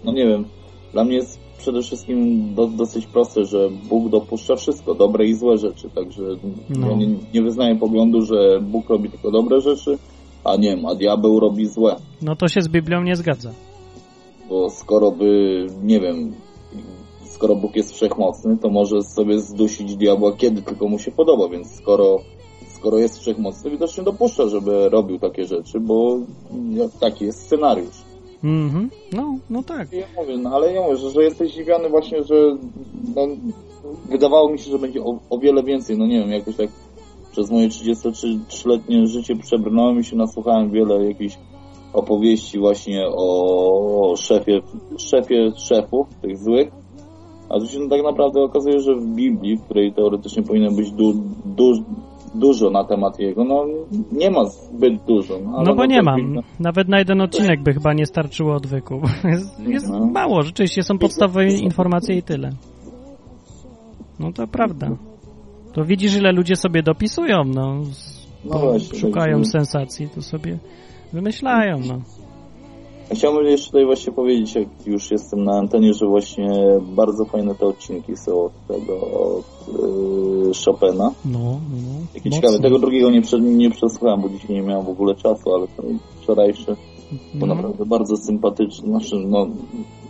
no 0.04 0.12
nie 0.12 0.28
wiem, 0.28 0.46
dla 0.94 1.04
mnie 1.04 1.16
jest 1.16 1.40
przede 1.58 1.82
wszystkim 1.82 2.54
do, 2.56 2.68
dosyć 2.68 3.06
proste, 3.08 3.46
że 3.46 3.70
Bóg 3.90 4.10
dopuszcza 4.10 4.56
wszystko, 4.56 4.96
dobre 4.96 5.26
i 5.26 5.34
złe 5.34 5.58
rzeczy, 5.58 5.90
także 5.90 6.24
No. 6.70 6.90
ja 6.90 6.96
nie, 6.96 7.08
nie 7.34 7.42
wyznaję 7.42 7.76
poglądu, 7.76 8.22
że 8.22 8.60
Bóg 8.62 8.90
robi 8.90 9.10
tylko 9.10 9.32
dobre 9.32 9.62
rzeczy, 9.62 9.98
a 10.44 10.56
nie 10.56 10.70
wiem, 10.70 10.86
a 10.86 10.96
diabeł 10.96 11.40
robi 11.40 11.68
złe. 11.68 11.96
No 12.22 12.36
to 12.36 12.48
się 12.48 12.62
z 12.62 12.68
Biblią 12.68 13.04
nie 13.04 13.16
zgadza. 13.16 13.52
Bo 14.50 14.70
skoro 14.70 15.12
by, 15.12 15.66
nie 15.84 16.00
wiem, 16.00 16.34
skoro 17.26 17.56
Bóg 17.56 17.76
jest 17.76 17.94
wszechmocny, 17.94 18.58
to 18.58 18.70
może 18.70 19.02
sobie 19.02 19.40
zdusić 19.40 19.96
diabła 19.96 20.34
kiedy 20.34 20.62
tylko 20.62 20.88
mu 20.88 21.00
się 21.00 21.12
podoba, 21.12 21.50
więc 21.50 21.76
skoro, 21.76 22.20
skoro 22.86 22.98
jest 22.98 23.20
wszechmocny, 23.20 23.72
widocznie 23.72 24.04
dopuszcza, 24.04 24.48
żeby 24.48 24.90
robił 24.90 25.20
takie 25.20 25.46
rzeczy, 25.46 25.80
bo 25.80 26.18
taki 27.00 27.26
jest 27.26 27.42
scenariusz. 27.42 28.02
Mhm. 28.44 28.90
No, 29.14 29.36
no 29.50 29.64
tak. 29.64 29.94
Ja 29.94 30.06
mówię, 30.18 30.38
no 30.38 30.50
ale 30.50 30.74
ja 30.74 30.82
mówię, 30.82 30.98
że, 30.98 31.10
że 31.10 31.24
jesteś 31.24 31.52
zdziwiony 31.52 31.90
właśnie, 31.90 32.24
że 32.24 32.36
no, 33.16 33.28
wydawało 34.10 34.50
mi 34.50 34.60
się, 34.60 34.72
że 34.72 34.80
będzie 34.80 35.04
o, 35.04 35.20
o 35.30 35.40
wiele 35.40 35.64
więcej, 35.64 35.98
no 35.98 36.08
nie 36.08 36.20
wiem, 36.20 36.32
jakoś 36.32 36.56
tak 36.56 36.70
przez 37.32 37.52
moje 37.52 37.70
33-letnie 37.70 39.08
życie 39.08 39.36
przebrnąłem 39.36 40.00
i 40.00 40.04
się 40.04 40.16
nasłuchałem 40.16 40.72
wiele 40.72 41.06
jakichś 41.06 41.38
opowieści 41.94 42.60
właśnie 42.60 43.08
o 43.08 44.16
szefie, 44.18 44.62
szefie 44.98 45.52
szefów, 45.58 46.08
tych 46.22 46.38
złych, 46.38 46.68
a 47.50 47.60
tu 47.60 47.68
się 47.68 47.90
tak 47.90 48.04
naprawdę 48.04 48.42
okazuje, 48.42 48.80
że 48.80 48.96
w 48.96 49.06
Biblii, 49.06 49.58
w 49.58 49.64
której 49.64 49.94
teoretycznie 49.94 50.44
powinno 50.44 50.72
być 50.72 50.92
du, 50.92 51.14
du, 51.46 51.74
dużo 52.40 52.70
na 52.70 52.84
temat 52.84 53.20
jego, 53.20 53.44
no 53.44 53.66
nie 54.12 54.32
ma 54.32 54.46
zbyt 54.46 55.04
dużo. 55.08 55.40
No, 55.40 55.52
No 55.64 55.76
bo 55.76 55.76
no, 55.76 55.86
nie 55.86 56.02
mam. 56.02 56.20
Biblia- 56.22 56.44
Nawet 56.60 56.88
na 56.88 57.00
jeden 57.00 57.22
odcinek 57.22 57.64
by 57.64 57.74
chyba 57.74 57.94
nie 57.94 58.06
starczyło 58.06 58.56
odwyku. 58.56 59.02
Jest, 59.32 59.60
jest 59.60 59.90
No. 59.90 60.06
mało, 60.06 60.42
rzeczywiście 60.42 60.84
są 60.84 60.98
podstawowe 60.98 61.48
informacje 61.48 62.18
i 62.18 62.24
tyle. 62.24 62.50
No 64.20 64.32
to 64.34 64.48
prawda. 64.48 64.90
To 65.74 65.86
widzisz, 65.86 66.16
ile 66.18 66.32
ludzie 66.32 66.56
sobie 66.56 66.84
dopisują, 66.84 67.44
no. 67.44 67.82
No 68.46 68.60
właśnie, 68.60 69.00
szukają 69.00 69.46
sensacji, 69.46 70.10
to 70.16 70.22
sobie 70.22 70.58
wymyślają, 71.14 71.80
no. 71.88 72.00
Chciałbym 73.12 73.46
jeszcze 73.46 73.68
tutaj 73.68 73.86
właśnie 73.86 74.14
powiedzieć, 74.14 74.56
jak 74.56 74.68
już 74.86 75.12
jestem 75.12 75.44
na 75.44 75.58
antenie, 75.58 75.94
że 75.94 76.08
właśnie 76.08 76.50
bardzo 76.82 77.26
fajne 77.26 77.56
te 77.56 77.66
odcinki 77.66 78.18
są 78.18 78.44
od 78.46 78.52
tego, 78.68 79.00
od 79.12 79.68
yy, 79.68 80.52
Chopina. 80.66 81.12
No, 81.26 81.40
no. 81.40 81.60
Mocno. 82.16 82.32
ciekawe. 82.32 82.60
Tego 82.60 82.80
drugiego 82.80 83.12
nie, 83.12 83.22
nie 83.42 83.72
przesłuchałem, 83.72 84.22
bo 84.22 84.30
dzisiaj 84.30 84.56
nie 84.56 84.62
miałem 84.62 84.86
w 84.86 84.90
ogóle 84.90 85.16
czasu, 85.16 85.54
ale 85.54 85.68
ten 85.68 86.00
wczorajszy 86.22 86.76
był 87.34 87.48
No. 87.48 87.56
naprawdę 87.56 87.86
bardzo 87.86 88.18
sympatyczny. 88.18 88.88
Znaczy, 88.88 89.16
no 89.28 89.48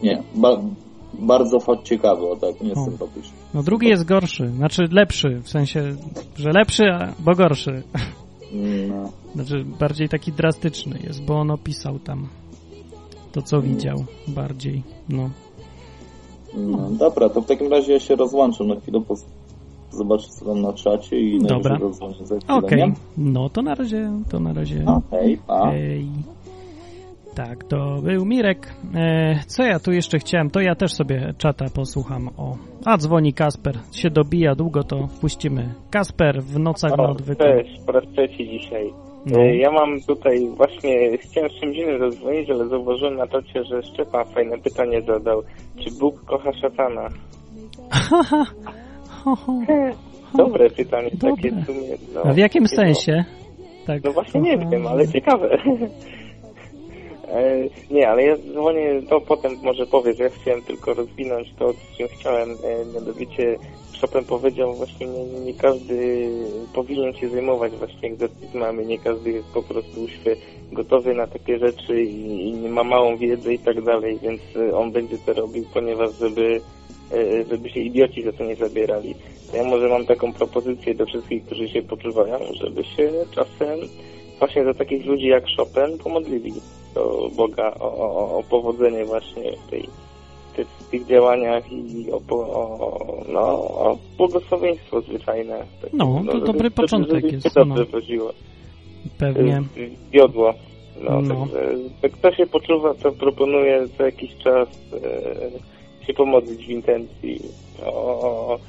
nie, 0.03 0.23
ba, 0.35 0.61
bardzo 1.13 1.59
fakt 1.59 1.83
ciekawy, 1.83 2.25
o 2.31 2.35
tak, 2.35 2.61
nie 2.61 2.73
O. 2.73 2.85
sympatyczny. 2.85 3.33
No 3.53 3.63
drugi 3.63 3.87
jest 3.87 4.05
gorszy, 4.05 4.49
znaczy 4.49 4.83
lepszy, 4.91 5.41
w 5.43 5.49
sensie, 5.49 5.95
że 6.35 6.49
lepszy, 6.49 6.83
a- 6.93 7.13
bo 7.19 7.35
gorszy. 7.35 7.83
No. 8.89 9.09
Znaczy 9.35 9.65
bardziej 9.79 10.09
taki 10.09 10.31
drastyczny 10.31 10.99
jest, 11.03 11.25
bo 11.25 11.33
on 11.35 11.51
opisał 11.51 11.99
tam 11.99 12.27
to, 13.35 13.41
co 13.41 13.61
widział 13.61 13.97
bardziej, 14.27 14.83
no. 15.09 15.29
No, 16.57 16.89
dobra, 16.91 17.29
to 17.29 17.41
w 17.41 17.45
takim 17.45 17.71
razie 17.71 17.93
ja 17.93 17.99
się 17.99 18.15
rozłączę 18.15 18.63
na 18.63 18.75
chwilę, 18.75 19.01
po, 19.07 19.15
zobaczę 19.91 20.27
co 20.27 20.45
tam 20.45 20.61
na 20.61 20.73
czacie 20.73 21.19
i 21.19 21.39
Dobra. 21.39 21.79
zadzwonię 21.79 22.15
za 22.25 22.35
chwilę, 22.39 22.53
Okej, 22.57 22.79
nie? 22.79 22.93
no 23.17 23.49
to 23.49 23.61
na 23.61 23.75
razie, 23.75 24.11
to 24.29 24.39
na 24.39 24.53
razie. 24.53 24.83
No, 24.85 25.01
hej, 25.11 25.37
pa. 25.47 25.71
Hej. 25.71 26.05
Tak, 27.35 27.63
to 27.63 28.01
był 28.01 28.25
Mirek. 28.25 28.73
E, 28.95 29.39
co 29.47 29.63
ja 29.63 29.79
tu 29.79 29.91
jeszcze 29.91 30.19
chciałem? 30.19 30.49
To 30.49 30.61
ja 30.61 30.75
też 30.75 30.93
sobie 30.93 31.33
czata 31.37 31.65
posłucham. 31.73 32.29
O, 32.37 32.55
a 32.85 32.97
dzwoni 32.97 33.33
Kasper. 33.33 33.79
Się 33.91 34.09
dobija 34.09 34.55
długo, 34.55 34.83
to 34.83 35.07
wpuścimy. 35.07 35.73
Kasper 35.91 36.43
w 36.43 36.59
nocach 36.59 36.97
na 36.97 37.03
odwyku. 37.09 37.43
cześć, 37.43 37.79
po 37.85 37.91
raz 37.91 38.03
trzeci 38.13 38.49
dzisiaj. 38.49 38.93
No. 39.25 39.39
E, 39.39 39.55
Ja 39.57 39.71
mam 39.71 40.01
tutaj 40.01 40.47
właśnie, 40.57 41.17
chciałem 41.17 41.49
z 41.49 41.53
czymś 41.59 41.77
innym 41.77 41.99
zadzwonić, 41.99 42.49
ale 42.49 42.67
zauważyłem 42.67 43.15
na 43.15 43.27
czacie, 43.27 43.63
że 43.63 43.83
Szczepan 43.83 44.25
fajne 44.25 44.57
pytanie 44.57 45.01
zadał. 45.01 45.43
Czy 45.83 45.99
Bóg 45.99 46.25
kocha 46.25 46.53
szatana? 46.53 47.09
Dobre 50.37 50.69
pytanie, 50.69 51.11
takie 51.21 51.51
w 51.51 51.65
sumie. 51.65 51.97
No, 52.13 52.21
A 52.23 52.33
w 52.33 52.37
jakim 52.37 52.63
takie, 52.63 52.75
sensie? 52.75 53.23
Tak. 53.87 54.03
No, 54.03 54.09
no 54.09 54.13
właśnie 54.13 54.41
nie 54.41 54.57
wiem, 54.57 54.87
ale 54.87 55.07
ciekawe. 55.07 55.49
E, 57.31 57.63
Nie, 57.91 58.09
ale 58.09 58.23
ja 58.23 58.35
dzwonię, 58.37 59.01
to 59.09 59.21
potem 59.21 59.51
może 59.63 59.85
powiedz, 59.85 60.19
ja 60.19 60.29
chciałem 60.29 60.61
tylko 60.61 60.93
rozwinąć 60.93 61.53
to, 61.59 61.73
z 61.73 61.97
czym 61.97 62.07
chciałem, 62.07 62.49
e, 62.49 62.93
mianowicie 62.93 63.55
Chopin 64.05 64.25
powiedział 64.25 64.73
właśnie, 64.73 65.07
nie, 65.07 65.25
nie 65.25 65.53
każdy 65.53 66.29
powinien 66.73 67.13
się 67.13 67.29
zajmować 67.29 67.73
właśnie 67.73 68.09
egzorcyzmami, 68.09 68.85
nie 68.85 68.99
każdy 68.99 69.31
jest 69.31 69.47
po 69.47 69.63
prostu 69.63 70.01
już 70.01 70.11
gotowy 70.71 71.13
na 71.13 71.27
takie 71.27 71.59
rzeczy 71.59 72.03
i, 72.03 72.49
i 72.49 72.69
ma 72.69 72.83
małą 72.83 73.17
wiedzę 73.17 73.53
i 73.53 73.59
tak 73.59 73.81
dalej, 73.81 74.19
więc 74.21 74.41
e, 74.55 74.77
on 74.77 74.91
będzie 74.91 75.17
to 75.17 75.33
robił, 75.33 75.65
ponieważ 75.73 76.15
żeby 76.19 76.61
e, 77.11 77.45
żeby 77.49 77.69
się 77.69 77.79
idioci 77.79 78.23
za 78.23 78.31
to 78.31 78.43
nie 78.43 78.55
zabierali. 78.55 79.15
Ja 79.53 79.63
może 79.63 79.89
mam 79.89 80.05
taką 80.05 80.33
propozycję 80.33 80.95
do 80.95 81.05
wszystkich, 81.05 81.45
którzy 81.45 81.69
się 81.69 81.81
poczuwają, 81.81 82.39
żeby 82.53 82.83
się 82.83 83.11
czasem 83.35 83.79
właśnie 84.39 84.63
za 84.65 84.73
takich 84.73 85.05
ludzi 85.05 85.27
jak 85.27 85.43
Chopin 85.57 85.97
pomodlili 86.03 86.53
do 86.93 87.29
Boga 87.35 87.73
o, 87.79 87.97
o, 87.97 88.37
o 88.37 88.43
powodzenie 88.43 89.05
właśnie 89.05 89.53
tej 89.69 89.89
tych, 90.55 90.67
w 90.67 90.89
tych 90.89 91.07
działaniach 91.07 91.71
i 91.71 92.11
o, 92.11 92.21
o, 92.29 93.23
no, 93.33 93.41
o 93.61 93.97
błogosławieństwo 94.17 95.01
zwyczajne. 95.01 95.63
Tak, 95.81 95.93
No, 95.93 96.21
to 96.25 96.31
żeby- 96.31 96.45
dobry 96.45 96.63
żeby- 96.63 96.71
początek 96.71 97.21
żeby 97.21 97.29
jest, 97.31 97.55
dobrze 97.55 97.79
no. 97.79 97.85
woziło. 97.85 98.31
Pewnie. 99.17 99.63
Wiodło. 100.11 100.53
No, 101.01 101.21
No. 101.21 101.47
Jak 102.03 102.11
kto 102.11 102.31
się 102.35 102.47
poczuwa, 102.47 102.93
to 102.93 103.11
proponuję 103.11 103.87
co 103.97 104.03
jakiś 104.05 104.37
czas 104.37 104.67
e, 106.01 106.05
się 106.05 106.13
pomodlić 106.13 106.65
w 106.67 106.69
intencji 106.69 107.39
o, 107.85 108.59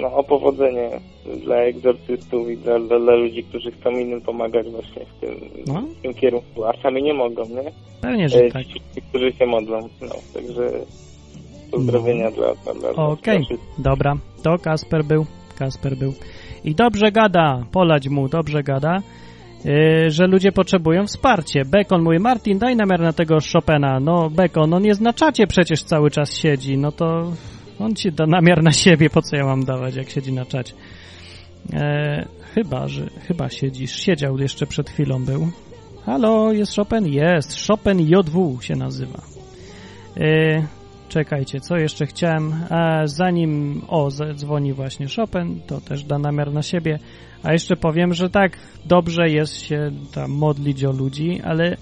no, 0.00 0.12
o 0.16 0.22
powodzenie 0.24 0.90
dla 1.44 1.56
egzorcystów 1.56 2.50
i 2.50 2.56
dla, 2.56 2.78
dla, 2.80 2.98
dla 2.98 3.14
ludzi, 3.14 3.44
którzy 3.44 3.70
chcą 3.70 3.90
innym 3.90 4.20
pomagać 4.20 4.66
właśnie 4.70 5.02
w 5.06 5.20
tym, 5.20 5.34
No. 5.66 5.80
w 5.82 6.02
tym 6.02 6.14
kierunku, 6.14 6.64
a 6.64 6.72
sami 6.82 7.02
nie 7.02 7.14
mogą, 7.14 7.42
nie? 7.48 7.72
Pewnie, 8.00 8.28
że 8.28 8.38
E, 8.44 8.50
tak. 8.50 8.66
Ci, 8.66 8.80
którzy 9.08 9.32
się 9.32 9.46
modlą. 9.46 9.78
No, 10.02 10.14
także 10.34 10.70
pozdrowienia 11.70 12.30
dla, 12.30 12.54
dla, 12.54 12.74
dla, 12.74 12.92
dla 12.92 13.04
Okej, 13.06 13.44
wszystkich. 13.44 13.70
dobra. 13.78 14.14
To 14.42 14.58
Kasper 14.58 15.04
był. 15.04 15.26
Kasper 15.58 15.96
był. 15.96 16.12
I 16.64 16.74
dobrze 16.74 17.12
gada, 17.12 17.64
polać 17.72 18.08
mu, 18.08 18.28
dobrze 18.28 18.62
gada, 18.62 18.96
yy, 19.64 20.10
że 20.10 20.26
ludzie 20.26 20.52
potrzebują 20.52 21.06
wsparcie. 21.06 21.64
Bekon 21.64 22.02
mówi, 22.02 22.18
Martin, 22.18 22.58
daj 22.58 22.76
namiar 22.76 23.00
na 23.00 23.12
tego 23.12 23.38
Chopina. 23.52 24.00
No, 24.00 24.30
Bekon, 24.30 24.74
on 24.74 24.84
jest 24.84 25.00
na 25.00 25.12
czacie 25.12 25.46
przecież 25.46 25.82
cały 25.82 26.10
czas 26.10 26.36
siedzi, 26.36 26.78
no 26.78 26.92
to 26.92 27.32
on 27.78 27.94
ci 27.94 28.12
da 28.12 28.26
namiar 28.26 28.62
na 28.62 28.72
siebie, 28.72 29.10
po 29.10 29.22
co 29.22 29.36
ja 29.36 29.44
mam 29.44 29.64
dawać, 29.64 29.96
jak 29.96 30.10
siedzi 30.10 30.32
na 30.32 30.44
czacie. 30.44 30.74
E, 31.72 32.26
chyba, 32.54 32.88
że, 32.88 33.10
chyba 33.28 33.48
siedzisz, 33.48 33.96
siedział 33.96 34.38
jeszcze 34.38 34.66
przed 34.66 34.90
chwilą 34.90 35.24
był. 35.24 35.48
Halo, 36.06 36.52
jest 36.52 36.76
Chopin? 36.76 37.06
Jest, 37.06 37.66
Chopin 37.66 38.00
JW 38.00 38.58
się 38.60 38.76
nazywa. 38.76 39.22
E, 40.16 40.78
Czekajcie, 41.08 41.60
co 41.60 41.76
jeszcze 41.76 42.06
chciałem? 42.06 42.52
A 42.70 43.06
zanim, 43.06 43.82
o, 43.88 44.08
dzwoni 44.10 44.72
właśnie 44.72 45.06
Chopin, 45.16 45.60
to 45.66 45.80
też 45.80 46.04
da 46.04 46.18
namiar 46.18 46.52
na 46.52 46.62
siebie. 46.62 46.98
A 47.42 47.52
jeszcze 47.52 47.76
powiem, 47.76 48.14
że 48.14 48.30
tak, 48.30 48.58
dobrze 48.86 49.28
jest 49.28 49.56
się 49.56 49.90
tam 50.14 50.30
modlić 50.30 50.84
o 50.84 50.92
ludzi, 50.92 51.40
ale 51.44 51.76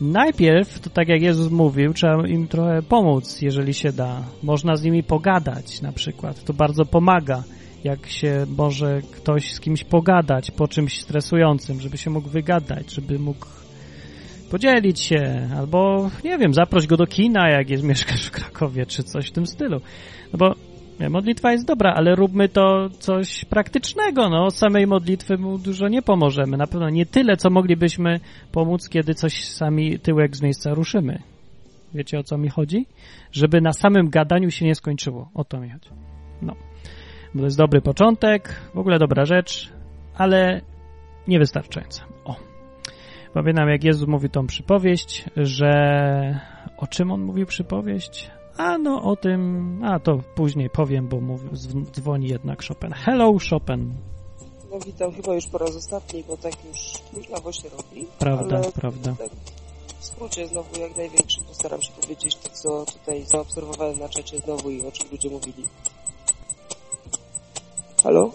najpierw, 0.00 0.80
to 0.80 0.90
tak 0.90 1.08
jak 1.08 1.22
Jezus 1.22 1.50
mówił, 1.50 1.92
trzeba 1.92 2.28
im 2.28 2.48
trochę 2.48 2.82
pomóc, 2.82 3.42
jeżeli 3.42 3.74
się 3.74 3.92
da. 3.92 4.22
Można 4.42 4.76
z 4.76 4.82
nimi 4.82 5.02
pogadać 5.02 5.82
na 5.82 5.92
przykład. 5.92 6.44
To 6.44 6.52
bardzo 6.52 6.84
pomaga, 6.84 7.42
jak 7.84 8.06
się 8.06 8.46
może 8.56 9.00
ktoś 9.12 9.52
z 9.52 9.60
kimś 9.60 9.84
pogadać 9.84 10.50
po 10.50 10.68
czymś 10.68 11.00
stresującym, 11.00 11.80
żeby 11.80 11.98
się 11.98 12.10
mógł 12.10 12.28
wygadać, 12.28 12.94
żeby 12.94 13.18
mógł 13.18 13.46
podzielić 14.50 15.00
się, 15.00 15.48
albo 15.56 16.10
nie 16.24 16.38
wiem, 16.38 16.54
zaproś 16.54 16.86
go 16.86 16.96
do 16.96 17.06
kina, 17.06 17.48
jak 17.50 17.70
jest 17.70 17.82
mieszkasz 17.84 18.26
w 18.26 18.30
Krakowie, 18.30 18.86
czy 18.86 19.02
coś 19.02 19.28
w 19.28 19.32
tym 19.32 19.46
stylu. 19.46 19.80
No 20.32 20.38
bo 20.38 20.54
modlitwa 21.10 21.52
jest 21.52 21.66
dobra, 21.66 21.94
ale 21.94 22.14
róbmy 22.14 22.48
to 22.48 22.90
coś 22.98 23.44
praktycznego, 23.44 24.28
no, 24.28 24.50
samej 24.50 24.86
modlitwy 24.86 25.38
mu 25.38 25.58
dużo 25.58 25.88
nie 25.88 26.02
pomożemy, 26.02 26.56
na 26.56 26.66
pewno 26.66 26.90
nie 26.90 27.06
tyle, 27.06 27.36
co 27.36 27.50
moglibyśmy 27.50 28.20
pomóc, 28.52 28.88
kiedy 28.88 29.14
coś 29.14 29.44
sami 29.44 29.98
tyłek 29.98 30.36
z 30.36 30.42
miejsca 30.42 30.74
ruszymy. 30.74 31.22
Wiecie, 31.94 32.18
o 32.18 32.22
co 32.22 32.38
mi 32.38 32.48
chodzi? 32.48 32.86
Żeby 33.32 33.60
na 33.60 33.72
samym 33.72 34.10
gadaniu 34.10 34.50
się 34.50 34.64
nie 34.64 34.74
skończyło. 34.74 35.30
O 35.34 35.44
to 35.44 35.60
mi 35.60 35.70
chodzi. 35.70 35.90
No. 36.42 36.54
Bo 37.34 37.40
to 37.40 37.44
jest 37.44 37.58
dobry 37.58 37.80
początek, 37.80 38.60
w 38.74 38.78
ogóle 38.78 38.98
dobra 38.98 39.24
rzecz, 39.24 39.72
ale 40.16 40.60
niewystarczająca. 41.28 42.04
O. 42.24 42.36
Pamiętam, 43.34 43.68
jak 43.68 43.84
Jezus 43.84 44.08
mówił 44.08 44.28
tą 44.28 44.46
przypowieść, 44.46 45.24
że 45.36 45.70
o 46.76 46.86
czym 46.86 47.10
on 47.10 47.20
mówił 47.20 47.46
przypowieść? 47.46 48.30
A 48.58 48.78
no 48.78 49.02
o 49.02 49.16
tym, 49.16 49.80
a 49.84 49.98
to 50.00 50.18
później 50.34 50.70
powiem, 50.70 51.08
bo 51.08 51.20
mówił, 51.20 51.50
zw- 51.50 51.90
dzwoni 51.90 52.28
jednak 52.28 52.64
Chopin. 52.68 52.92
Hello 52.92 53.32
Chopin. 53.50 53.94
No 54.70 54.78
witam 54.86 55.12
chyba 55.12 55.34
już 55.34 55.46
po 55.46 55.58
raz 55.58 55.76
ostatni, 55.76 56.24
bo 56.28 56.36
tak 56.36 56.52
już 56.64 56.78
późno 57.14 57.52
się 57.52 57.68
robi. 57.68 58.06
Prawda, 58.18 58.60
prawda. 58.74 59.14
Tak, 59.18 59.28
w 59.98 60.04
skrócie 60.04 60.46
znowu 60.48 60.80
jak 60.80 60.96
największym 60.96 61.44
postaram 61.44 61.82
się 61.82 61.92
powiedzieć 61.92 62.34
to, 62.36 62.48
co 62.48 62.92
tutaj 62.92 63.24
zaobserwowałem 63.26 63.98
na 63.98 64.08
czacie 64.08 64.38
znowu 64.38 64.70
i 64.70 64.86
o 64.86 64.92
czym 64.92 65.06
ludzie 65.12 65.30
mówili. 65.30 65.64
Halo? 68.02 68.30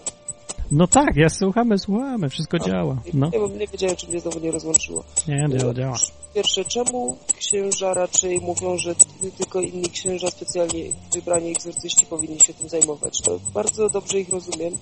No 0.70 0.86
tak, 0.86 1.16
ja 1.16 1.28
słuchamy, 1.28 1.78
słuchamy, 1.78 2.28
wszystko 2.28 2.58
działa. 2.58 2.96
No, 3.14 3.30
Ja 3.32 3.40
bym 3.40 3.58
nie 3.58 3.66
wiedziałem, 3.66 3.96
czy 3.96 4.08
mnie 4.08 4.20
znowu 4.20 4.40
nie 4.40 4.50
rozłączyło. 4.50 5.04
nie, 5.28 5.58
działa, 5.58 5.74
działa. 5.74 5.96
Pierwsze, 6.34 6.64
czemu 6.64 7.16
księża 7.38 7.94
raczej 7.94 8.40
mówią, 8.40 8.78
że 8.78 8.94
ty- 8.94 9.32
tylko 9.38 9.60
inni 9.60 9.90
księża 9.90 10.30
specjalnie 10.30 10.84
wybrani 11.14 11.50
egzorcyści 11.50 12.06
powinni 12.06 12.40
się 12.40 12.54
tym 12.54 12.68
zajmować? 12.68 13.20
To 13.24 13.40
bardzo 13.54 13.88
dobrze 13.88 14.20
ich 14.20 14.28
rozumiem, 14.28 14.78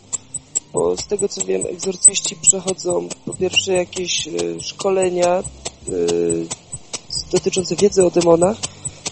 bo 0.73 0.97
z 0.97 1.07
tego 1.07 1.29
co 1.29 1.45
wiem, 1.45 1.63
egzorcyści 1.67 2.37
przechodzą 2.37 3.09
po 3.25 3.35
pierwsze 3.35 3.73
jakieś 3.73 4.29
e, 4.29 4.61
szkolenia 4.61 5.39
e, 5.39 5.43
dotyczące 7.33 7.77
wiedzy 7.77 8.07
o 8.07 8.11
demonach, 8.11 8.57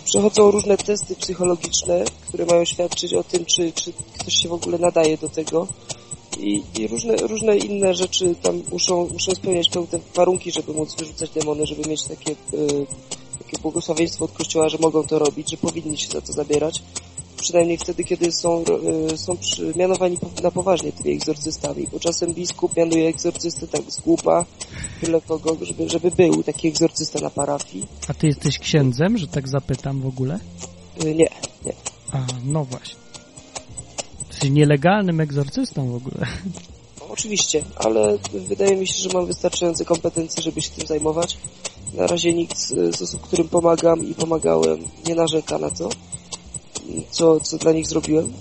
przechodzą 0.05 0.51
różne 0.51 0.77
testy 0.77 1.17
psychologiczne, 1.17 2.05
które 2.29 2.47
mają 2.47 2.65
świadczyć 2.65 3.15
o 3.15 3.25
tym, 3.25 3.45
czy, 3.45 3.73
czy 3.73 3.93
ktoś 4.19 4.35
się 4.35 4.49
w 4.49 4.53
ogóle 4.53 4.79
nadaje 4.79 5.19
do 5.19 5.29
tego. 5.29 5.67
I, 6.39 6.63
i 6.79 6.89
różne, 6.89 7.17
różne 7.17 7.57
inne 7.57 7.95
rzeczy 7.95 8.35
tam 8.43 8.63
muszą, 8.73 9.09
muszą 9.13 9.35
spełniać 9.35 9.69
pewne 9.69 9.99
warunki, 10.15 10.53
żeby 10.53 10.73
móc 10.73 10.95
wyrzucać 10.95 11.31
demony, 11.31 11.67
żeby 11.67 11.89
mieć 11.89 12.05
takie, 12.05 12.33
y, 12.33 12.87
takie 13.39 13.59
błogosławieństwo 13.63 14.25
od 14.25 14.33
Kościoła, 14.33 14.69
że 14.69 14.79
mogą 14.81 15.03
to 15.03 15.19
robić, 15.19 15.51
że 15.51 15.57
powinni 15.57 15.99
się 15.99 16.09
za 16.09 16.21
to 16.21 16.33
zabierać. 16.33 16.83
Przynajmniej 17.37 17.79
wtedy, 17.79 18.05
kiedy 18.05 18.33
są, 18.33 18.65
y, 19.13 19.19
są 19.19 19.37
przy, 19.37 19.73
mianowani 19.77 20.19
na 20.43 20.51
poważnie 20.51 20.93
tymi 20.93 21.15
egzorcystami, 21.15 21.87
bo 21.93 22.01
czasem 22.01 22.35
biskup 22.35 22.77
mianuje 22.77 23.09
egzorcystę 23.09 23.67
tak 23.67 23.83
z 23.89 24.01
głupa, 24.01 24.45
tyle 25.01 25.21
kogo, 25.21 25.57
żeby, 25.61 25.89
żeby 25.89 26.11
był 26.11 26.43
taki 26.43 26.69
egzorcysta 26.69 27.21
na 27.21 27.31
parafii. 27.31 27.87
A 28.09 28.15
ty 28.15 28.27
jesteś 28.27 28.59
księdzem, 28.59 29.19
że 29.19 29.27
tak 29.27 29.49
zapytam 29.49 30.01
w 30.01 30.07
ogóle? 30.07 30.41
Y, 31.05 31.15
nie, 31.15 31.29
nie. 31.67 31.73
A, 32.13 32.27
no 32.45 32.65
właśnie. 32.65 33.08
Jesteś 34.39 34.51
nielegalnym 34.51 35.21
egzorcystą 35.21 35.91
w 35.91 35.95
ogóle. 35.95 36.27
No, 37.01 37.07
Oczywiście, 37.09 37.65
ale 37.77 38.19
wydaje 38.49 38.77
mi 38.77 38.87
się, 38.87 38.95
że 38.95 39.09
mam 39.15 39.27
wystarczające 39.27 39.85
kompetencje, 39.85 40.43
żeby 40.43 40.63
się 40.63 40.71
tym 40.71 40.87
zajmować. 40.87 41.39
Na 41.95 42.07
razie 42.07 42.33
nikt 42.33 42.59
z, 42.59 42.97
z 42.97 43.03
osób, 43.03 43.21
którym 43.21 43.49
pomagam 43.49 44.05
i 44.05 44.15
pomagałem, 44.15 44.79
nie 45.07 45.15
narzeka 45.15 45.59
na 45.59 45.71
to, 45.71 45.89
co, 47.11 47.41
co 47.41 47.59
dla 47.59 47.73
nich 47.73 47.87
zrobiłem. 47.87 48.33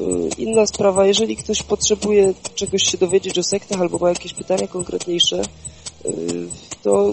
Yy, 0.00 0.28
Inna 0.38 0.66
sprawa, 0.66 1.06
jeżeli 1.06 1.36
ktoś 1.36 1.62
potrzebuje 1.62 2.34
czegoś 2.54 2.82
się 2.82 2.98
dowiedzieć 2.98 3.38
o 3.38 3.42
sektach 3.42 3.80
albo 3.80 3.98
ma 3.98 4.08
jakieś 4.08 4.34
pytania 4.34 4.66
konkretniejsze, 4.66 5.42
yy, 6.04 6.48
to 6.82 7.10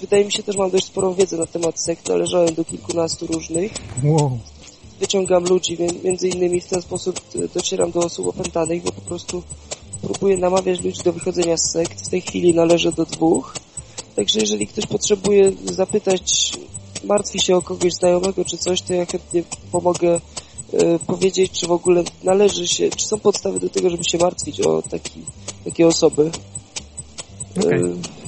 wydaje 0.00 0.24
mi 0.24 0.32
się 0.32 0.42
też 0.42 0.56
mam 0.56 0.70
dość 0.70 0.86
sporą 0.86 1.14
wiedzę 1.14 1.36
na 1.36 1.46
temat 1.46 1.80
sekt, 1.80 2.08
należałem 2.08 2.54
do 2.54 2.64
kilkunastu 2.64 3.26
różnych 3.26 3.72
Wow. 4.04 4.38
Wyciągam 5.02 5.44
ludzi, 5.44 5.76
mię- 5.78 6.02
między 6.04 6.28
innymi 6.28 6.60
w 6.60 6.68
ten 6.68 6.82
sposób 6.82 7.20
y, 7.36 7.48
docieram 7.54 7.90
do 7.90 8.00
osób 8.00 8.26
opętanych, 8.26 8.82
bo 8.82 8.92
po 8.92 9.00
prostu 9.00 9.42
próbuję 10.02 10.36
namawiać 10.36 10.80
ludzi 10.80 11.02
do 11.04 11.12
wychodzenia 11.12 11.56
z 11.56 11.72
sekt. 11.72 12.06
W 12.06 12.10
tej 12.10 12.20
chwili 12.20 12.54
należę 12.54 12.92
do 12.92 13.04
dwóch. 13.04 13.54
Także 14.16 14.40
jeżeli 14.40 14.66
ktoś 14.66 14.86
potrzebuje 14.86 15.52
zapytać, 15.64 16.52
martwi 17.04 17.40
się 17.40 17.56
o 17.56 17.62
kogoś 17.62 17.92
znajomego 17.92 18.44
czy 18.44 18.58
coś, 18.58 18.82
to 18.82 18.94
ja 18.94 19.06
chętnie 19.06 19.42
pomogę 19.72 20.20
y, 20.74 20.98
powiedzieć, 21.06 21.52
czy 21.52 21.66
w 21.66 21.72
ogóle 21.72 22.04
należy 22.24 22.68
się, 22.68 22.90
czy 22.90 23.06
są 23.06 23.18
podstawy 23.20 23.60
do 23.60 23.68
tego, 23.68 23.90
żeby 23.90 24.04
się 24.04 24.18
martwić 24.18 24.60
o 24.60 24.82
taki, 24.82 25.20
takie 25.64 25.86
osoby. 25.86 26.30
Y, 27.56 28.21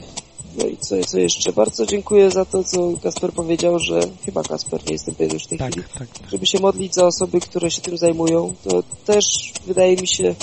No 0.59 0.67
i 0.67 0.77
co, 0.77 1.05
co 1.05 1.19
jeszcze? 1.19 1.53
Bardzo 1.53 1.87
dziękuję 1.87 2.31
za 2.31 2.45
to, 2.45 2.65
co 2.65 2.93
Kasper 3.03 3.33
powiedział, 3.33 3.79
że 3.79 4.01
chyba 4.25 4.43
Kasper, 4.43 4.81
nie 4.87 4.93
jestem 4.93 5.15
pewien 5.15 5.33
już 5.35 5.45
w 5.45 5.47
tej 5.47 5.59
Tak, 5.59 5.73
chwili, 5.73 5.87
tak. 5.99 6.09
żeby 6.31 6.47
się 6.47 6.61
modlić 6.61 6.95
za 6.95 7.07
osoby, 7.07 7.41
które 7.41 7.71
się 7.71 7.81
tym 7.81 7.97
zajmują. 7.99 8.55
To 8.65 8.83
też 9.05 9.25
wydaje 9.67 9.97
mi 9.97 10.09
się 10.09 10.35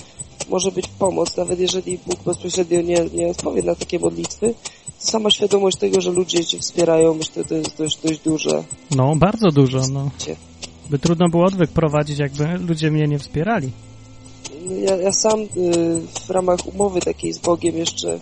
może 0.50 0.72
być 0.72 0.88
pomoc, 0.88 1.38
nawet 1.38 1.60
jeżeli 1.60 1.98
Bóg 2.08 2.24
bezpośrednio 2.26 2.82
nie, 2.82 3.06
nie 3.14 3.28
odpowie 3.28 3.64
na 3.64 3.76
takie 3.76 4.00
modlitwy. 4.00 4.54
To 5.00 5.08
sama 5.08 5.30
świadomość 5.32 5.78
tego, 5.78 6.02
że 6.02 6.12
ludzie 6.12 6.46
cię 6.46 6.60
wspierają, 6.60 7.14
myślę, 7.14 7.44
to 7.44 7.56
jest 7.56 7.78
dość, 7.78 7.98
dość 8.04 8.20
duże. 8.20 8.64
No, 8.96 9.16
bardzo 9.16 9.52
dużo, 9.52 9.82
no. 9.92 10.10
By 10.90 11.00
trudno 11.00 11.30
było 11.30 11.46
odwyk 11.46 11.70
prowadzić, 11.70 12.20
jakby 12.20 12.58
ludzie 12.58 12.92
mnie 12.92 13.08
nie 13.08 13.20
wspierali. 13.20 13.72
No 14.66 14.76
Ja, 14.76 14.96
ja 14.96 15.12
sam 15.12 15.40
y, 15.40 15.48
w 16.28 16.30
ramach 16.30 16.60
umowy 16.74 17.02
takiej 17.02 17.34
z 17.34 17.38
Bogiem 17.40 17.78
jeszcze 17.78 18.20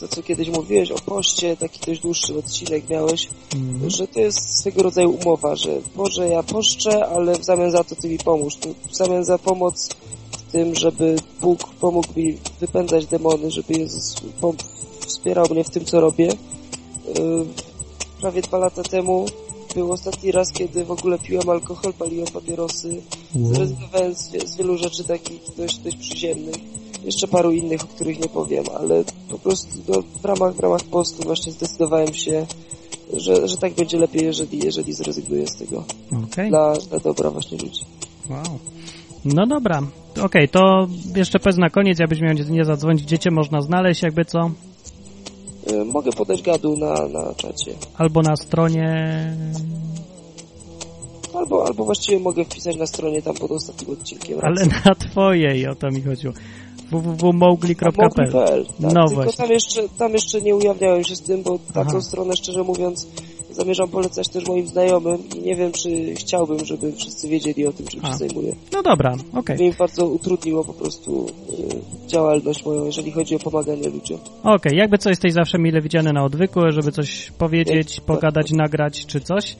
to, 0.00 0.08
co 0.08 0.22
kiedyś 0.22 0.48
mówiłeś 0.48 0.90
o 0.90 0.98
poście, 0.98 1.56
taki 1.56 1.80
dość 1.86 2.00
dłuższy 2.00 2.38
odcinek 2.38 2.88
miałeś, 2.88 3.28
Mhm. 3.54 3.90
że 3.90 4.08
to 4.08 4.20
jest 4.20 4.58
swego 4.60 4.82
rodzaju 4.82 5.10
umowa, 5.22 5.56
że 5.56 5.80
Boże, 5.96 6.28
ja 6.28 6.42
poszczę, 6.42 7.06
ale 7.06 7.38
w 7.38 7.44
zamian 7.44 7.70
za 7.70 7.84
to 7.84 7.96
Ty 7.96 8.08
mi 8.08 8.18
pomóż. 8.18 8.54
W 8.90 8.96
zamian 8.96 9.24
za 9.24 9.38
pomoc 9.38 9.88
w 10.30 10.52
tym, 10.52 10.74
żeby 10.74 11.16
Bóg 11.40 11.58
pomógł 11.80 12.08
mi 12.16 12.38
wypędzać 12.60 13.06
demony, 13.06 13.50
żeby 13.50 13.74
Jezus 13.78 14.14
wspierał 15.06 15.46
mnie 15.50 15.64
w 15.64 15.70
tym, 15.70 15.84
co 15.84 16.00
robię. 16.00 16.26
Yy, 17.06 17.46
Prawie 18.20 18.42
dwa 18.42 18.58
lata 18.58 18.82
temu 18.82 19.26
był 19.74 19.92
ostatni 19.92 20.32
raz, 20.32 20.52
kiedy 20.52 20.84
w 20.84 20.90
ogóle 20.90 21.18
piłem 21.18 21.48
alkohol, 21.48 21.92
paliłem 21.92 22.26
papierosy. 22.26 23.02
Zrezygnowałem 23.52 24.14
z, 24.14 24.50
z 24.50 24.56
wielu 24.56 24.78
rzeczy 24.78 25.04
takich 25.04 25.40
dość, 25.56 25.78
dość 25.78 25.96
przyziemnych. 25.96 26.54
Jeszcze 27.04 27.28
paru 27.28 27.52
innych, 27.52 27.84
o 27.84 27.86
których 27.86 28.20
nie 28.20 28.28
powiem, 28.28 28.64
ale 28.80 29.04
po 29.30 29.38
prostu 29.38 29.68
no, 29.88 30.02
w 30.22 30.24
ramach, 30.24 30.54
w 30.54 30.60
ramach 30.60 30.82
postu 30.82 31.22
właśnie 31.22 31.52
zdecydowałem 31.52 32.14
się, 32.14 32.46
że, 33.12 33.48
że 33.48 33.56
tak 33.56 33.74
będzie 33.74 33.98
lepiej, 33.98 34.24
jeżeli, 34.24 34.64
jeżeli 34.64 34.92
zrezygnuję 34.92 35.46
z 35.46 35.56
tego. 35.56 35.84
Okej. 36.24 36.48
Dla, 36.48 36.72
dla 36.72 36.98
dobra 36.98 37.30
właśnie 37.30 37.58
ludzi. 37.58 37.84
Wow. 38.30 38.58
No 39.24 39.46
dobra, 39.46 39.82
okej, 40.22 40.48
to 40.48 40.88
jeszcze 41.16 41.38
powiedz 41.38 41.58
na 41.58 41.70
koniec, 41.70 41.98
jakbyś 41.98 42.20
miał 42.20 42.34
nie 42.34 42.64
zadzwonić, 42.64 43.02
gdzie 43.02 43.18
cię 43.18 43.30
można 43.30 43.60
znaleźć, 43.60 44.02
jakby 44.02 44.24
co? 44.24 44.50
Y, 45.72 45.84
Mogę 45.84 46.12
podać 46.12 46.42
gadu 46.42 46.76
na, 46.76 46.94
na 47.08 47.34
czacie. 47.34 47.74
Albo 47.96 48.22
na 48.22 48.36
stronie... 48.36 48.86
Albo, 51.34 51.66
albo 51.66 51.84
właściwie 51.84 52.18
mogę 52.18 52.44
wpisać 52.44 52.76
na 52.76 52.86
stronie 52.86 53.22
tam 53.22 53.34
pod 53.34 53.50
ostatnim 53.50 53.90
odcinkiem. 53.90 54.38
Ale 54.42 54.64
racji. 54.64 54.82
na 54.84 54.94
twojej, 54.94 55.66
o 55.68 55.74
to 55.74 55.90
mi 55.90 56.02
chodziło. 56.02 56.34
www.mowgli.pl 56.90 57.92
Mowgli.pl, 57.98 58.66
tak, 58.66 58.74
No 58.80 59.08
tylko 59.08 59.22
właśnie. 59.22 59.44
tam 59.44 59.50
jeszcze, 59.52 59.88
tam 59.98 60.12
jeszcze 60.12 60.40
nie 60.40 60.56
ujawniałem 60.56 61.04
się 61.04 61.16
z 61.16 61.22
tym, 61.22 61.42
bo 61.42 61.58
taką 61.74 61.90
Aha. 61.90 62.00
stronę 62.00 62.36
szczerze 62.36 62.62
mówiąc 62.62 63.06
zamierzam 63.50 63.88
polecać 63.88 64.28
też 64.28 64.46
moim 64.46 64.66
znajomym 64.66 65.18
i 65.36 65.40
nie 65.40 65.56
wiem, 65.56 65.72
czy 65.72 66.14
chciałbym, 66.14 66.64
żeby 66.64 66.92
wszyscy 66.92 67.28
wiedzieli 67.28 67.66
o 67.66 67.72
tym, 67.72 67.86
czym 67.86 68.00
A. 68.04 68.12
się 68.12 68.18
zajmuję. 68.18 68.54
No 68.72 68.82
dobra, 68.82 69.16
okej. 69.34 69.58
Mi 69.58 69.66
im 69.66 69.74
bardzo 69.78 70.06
utrudniło 70.06 70.64
po 70.64 70.72
prostu 70.72 71.26
y, 72.06 72.08
działalność 72.08 72.64
moją, 72.64 72.84
jeżeli 72.84 73.12
chodzi 73.12 73.36
o 73.36 73.38
pomaganie 73.38 73.88
ludziom. 73.88 74.18
Okej, 74.42 74.78
jakby 74.78 74.98
co 74.98 75.08
jesteś 75.08 75.32
zawsze 75.32 75.58
mile 75.58 75.80
widziany 75.80 76.12
na 76.12 76.24
odwyku, 76.24 76.60
żeby 76.70 76.92
coś 76.92 77.30
powiedzieć, 77.38 78.00
pogadać, 78.00 78.50
nagrać 78.52 79.06
czy 79.06 79.20
coś. 79.20 79.56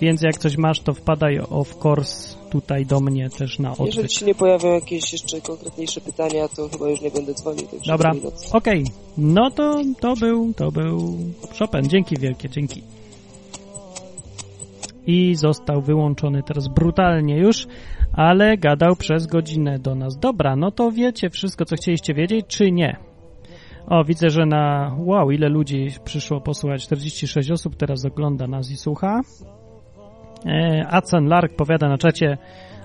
Więc 0.00 0.22
jak 0.22 0.38
coś 0.38 0.56
masz, 0.56 0.80
to 0.80 0.94
wpadaj 0.94 1.38
of 1.38 1.84
course 1.84 2.36
tutaj 2.50 2.86
do 2.86 3.00
mnie 3.00 3.30
też 3.30 3.58
na 3.58 3.72
odwyk. 3.72 3.86
Jeżeli 3.86 4.10
się 4.10 4.26
nie 4.26 4.34
pojawią 4.34 4.74
jakieś 4.74 5.12
jeszcze 5.12 5.40
konkretniejsze 5.40 6.00
pytania, 6.00 6.48
to 6.48 6.68
chyba 6.68 6.88
już 6.88 7.00
nie 7.00 7.10
będę 7.10 7.34
dzwonił. 7.34 7.66
Dobra, 7.86 8.12
okej. 8.52 8.84
No 9.18 9.50
to, 9.50 9.82
to 10.00 10.16
był, 10.16 10.52
to 10.56 10.70
był 10.72 11.18
Chopin. 11.58 11.88
Dzięki 11.88 12.16
wielkie, 12.16 12.48
dzięki. 12.48 12.82
I 15.06 15.34
został 15.34 15.82
wyłączony 15.82 16.42
teraz 16.42 16.68
brutalnie 16.68 17.38
już, 17.38 17.66
ale 18.12 18.56
gadał 18.56 18.96
przez 18.96 19.26
godzinę 19.26 19.78
do 19.78 19.94
nas. 19.94 20.18
Dobra, 20.18 20.56
no 20.56 20.70
to 20.70 20.92
wiecie 20.92 21.30
wszystko, 21.30 21.64
co 21.64 21.76
chcieliście 21.76 22.14
wiedzieć, 22.14 22.46
czy 22.48 22.72
nie? 22.72 22.96
O, 23.86 24.04
widzę, 24.04 24.30
że 24.30 24.46
na... 24.46 24.96
Wow, 24.98 25.30
ile 25.30 25.48
ludzi 25.48 25.86
przyszło 26.04 26.40
posłuchać. 26.40 26.82
46 26.82 27.50
osób 27.50 27.76
teraz 27.76 28.04
ogląda 28.04 28.46
nas 28.46 28.70
i 28.70 28.76
słucha. 28.76 29.20
E, 30.46 30.86
Acan 30.90 31.26
Lark 31.26 31.56
powiada 31.56 31.88
na 31.88 31.98
czacie, 31.98 32.38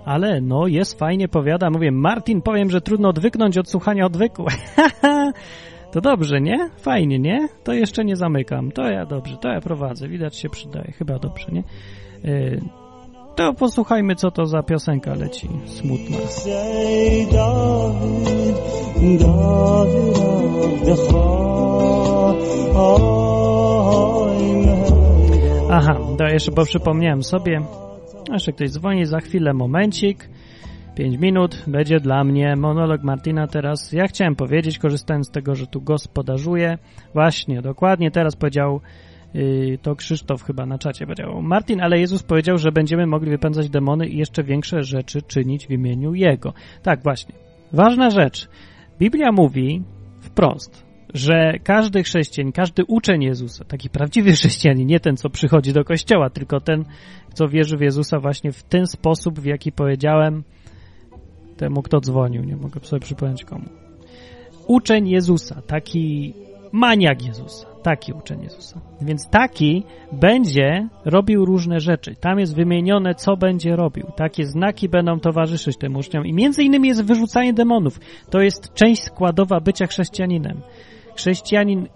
ale 0.06 0.42
no 0.42 0.68
jest 0.68 1.00
fajnie, 1.00 1.28
powiada. 1.28 1.70
Mówię, 1.70 1.92
Martin, 1.92 2.42
powiem, 2.42 2.70
że 2.70 2.82
trudno 2.82 3.10
odwyknąć 3.10 3.58
od 3.58 3.70
słuchania 3.70 4.06
odwyku. 4.06 4.46
to 5.94 6.02
dobrze, 6.02 6.42
nie? 6.42 6.70
Fajnie, 6.78 7.20
nie? 7.20 7.48
To 7.64 7.74
jeszcze 7.74 8.06
nie 8.06 8.16
zamykam. 8.16 8.72
To 8.72 8.90
ja 8.90 9.06
dobrze, 9.06 9.38
to 9.38 9.50
ja 9.50 9.62
prowadzę. 9.62 10.08
Widać 10.08 10.38
się 10.38 10.50
przydaje. 10.50 10.92
Chyba 10.92 11.20
dobrze, 11.20 11.48
nie? 11.52 11.64
E, 12.26 12.58
to 13.36 13.54
posłuchajmy, 13.54 14.16
co 14.16 14.32
to 14.32 14.46
za 14.46 14.64
piosenka 14.64 15.16
leci. 15.16 15.50
Smutna. 15.66 16.18
Aha, 25.74 25.98
to 26.18 26.28
jeszcze, 26.28 26.52
bo 26.52 26.66
przypomniałem 26.66 27.24
sobie. 27.24 27.62
Jeszcze 28.34 28.52
ktoś 28.52 28.70
dzwoni, 28.70 29.06
za 29.06 29.20
chwilę, 29.20 29.54
momencik. 29.54 30.30
5 30.96 31.18
minut, 31.18 31.64
będzie 31.68 32.00
dla 32.00 32.24
mnie 32.24 32.56
monolog 32.56 33.04
Martina 33.04 33.48
teraz. 33.48 33.92
Ja 33.92 34.08
chciałem 34.08 34.36
powiedzieć, 34.36 34.80
korzystając 34.80 35.28
z 35.28 35.32
tego, 35.32 35.56
że 35.56 35.68
tu 35.68 35.82
gospodarzuje, 35.82 36.78
właśnie, 37.14 37.62
dokładnie 37.62 38.12
teraz 38.12 38.36
powiedział 38.36 38.82
yy, 39.34 39.78
to 39.82 39.96
Krzysztof 39.96 40.44
chyba 40.44 40.66
na 40.66 40.78
czacie 40.78 41.06
powiedział. 41.06 41.42
Martin, 41.42 41.82
ale 41.82 42.00
Jezus 42.00 42.24
powiedział, 42.24 42.58
że 42.58 42.72
będziemy 42.72 43.08
mogli 43.08 43.30
wypędzać 43.30 43.70
demony 43.70 44.08
i 44.08 44.18
jeszcze 44.18 44.44
większe 44.44 44.84
rzeczy 44.84 45.22
czynić 45.22 45.68
w 45.68 45.72
imieniu 45.72 46.14
Jego. 46.14 46.54
Tak, 46.84 47.04
właśnie. 47.04 47.36
Ważna 47.74 48.10
rzecz. 48.10 48.50
Biblia 49.00 49.32
mówi 49.32 49.84
wprost, 50.20 50.91
że 51.14 51.54
każdy 51.64 52.04
chrześcijanin, 52.04 52.52
każdy 52.52 52.86
uczeń 52.86 53.24
Jezusa, 53.24 53.66
taki 53.66 53.90
prawdziwy 53.90 54.32
chrześcijanin, 54.38 54.88
nie 54.88 55.00
ten, 55.00 55.18
co 55.18 55.30
przychodzi 55.30 55.74
do 55.74 55.84
kościoła, 55.84 56.30
tylko 56.30 56.60
ten, 56.60 56.86
co 57.34 57.48
wierzy 57.48 57.78
w 57.78 57.82
Jezusa 57.82 58.20
właśnie 58.20 58.52
w 58.52 58.64
ten 58.64 58.88
sposób, 58.88 59.40
w 59.40 59.46
jaki 59.46 59.72
powiedziałem 59.72 60.44
temu, 61.58 61.82
kto 61.82 62.00
dzwonił, 62.00 62.44
nie 62.44 62.56
mogę 62.56 62.80
sobie 62.80 63.00
przypomnieć 63.00 63.46
komu. 63.46 63.66
Uczeń 64.68 65.10
Jezusa, 65.10 65.62
taki 65.68 66.34
maniak 66.72 67.26
Jezusa, 67.26 67.68
taki 67.84 68.14
uczeń 68.14 68.44
Jezusa. 68.44 68.82
Więc 69.02 69.30
taki 69.30 69.84
będzie 70.12 70.88
robił 71.06 71.46
różne 71.46 71.80
rzeczy. 71.80 72.16
Tam 72.16 72.40
jest 72.40 72.56
wymienione, 72.56 73.16
co 73.16 73.38
będzie 73.38 73.76
robił. 73.76 74.08
Takie 74.16 74.46
znaki 74.46 74.90
będą 74.90 75.20
towarzyszyć 75.20 75.78
tym 75.78 75.96
uczniom. 75.96 76.26
I 76.26 76.34
między 76.34 76.64
innymi 76.64 76.88
jest 76.88 77.04
wyrzucanie 77.04 77.54
demonów. 77.54 78.00
To 78.30 78.42
jest 78.42 78.74
część 78.74 79.04
składowa 79.04 79.60
bycia 79.60 79.88
chrześcijaninem. 79.88 80.62
Chrześcijanin 81.22 81.88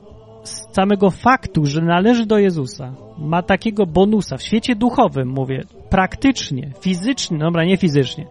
z 0.44 0.76
samego 0.76 1.10
faktu, 1.10 1.66
że 1.66 1.82
należy 1.82 2.26
do 2.26 2.38
Jezusa, 2.38 2.94
ma 3.18 3.42
takiego 3.44 3.86
bonusa 3.86 4.38
w 4.38 4.44
świecie 4.44 4.76
duchowym, 4.76 5.30
mówię, 5.30 5.64
praktycznie, 5.90 6.72
fizycznie, 6.82 7.38
dobra, 7.38 7.66
nie 7.66 7.78
fizycznie, 7.78 8.28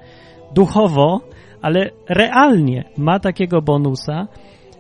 duchowo, 0.54 1.20
ale 1.62 1.90
realnie 2.08 2.84
ma 2.96 3.20
takiego 3.20 3.62
bonusa, 3.62 4.28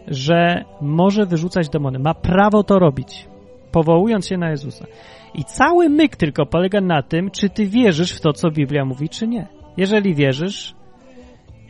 że 0.08 0.64
może 0.80 1.26
wyrzucać 1.26 1.68
demony. 1.68 1.98
Ma 1.98 2.14
prawo 2.14 2.62
to 2.62 2.78
robić, 2.78 3.28
powołując 3.72 4.26
się 4.26 4.36
na 4.36 4.50
Jezusa. 4.50 4.86
I 5.34 5.44
cały 5.44 5.88
myk 5.88 6.16
tylko 6.16 6.46
polega 6.46 6.80
na 6.80 7.02
tym, 7.02 7.30
czy 7.30 7.48
ty 7.50 7.66
wierzysz 7.66 8.12
w 8.12 8.20
to, 8.20 8.32
co 8.32 8.50
Biblia 8.50 8.84
mówi, 8.84 9.08
czy 9.08 9.28
nie. 9.28 9.46
Jeżeli 9.76 10.14
wierzysz 10.14 10.74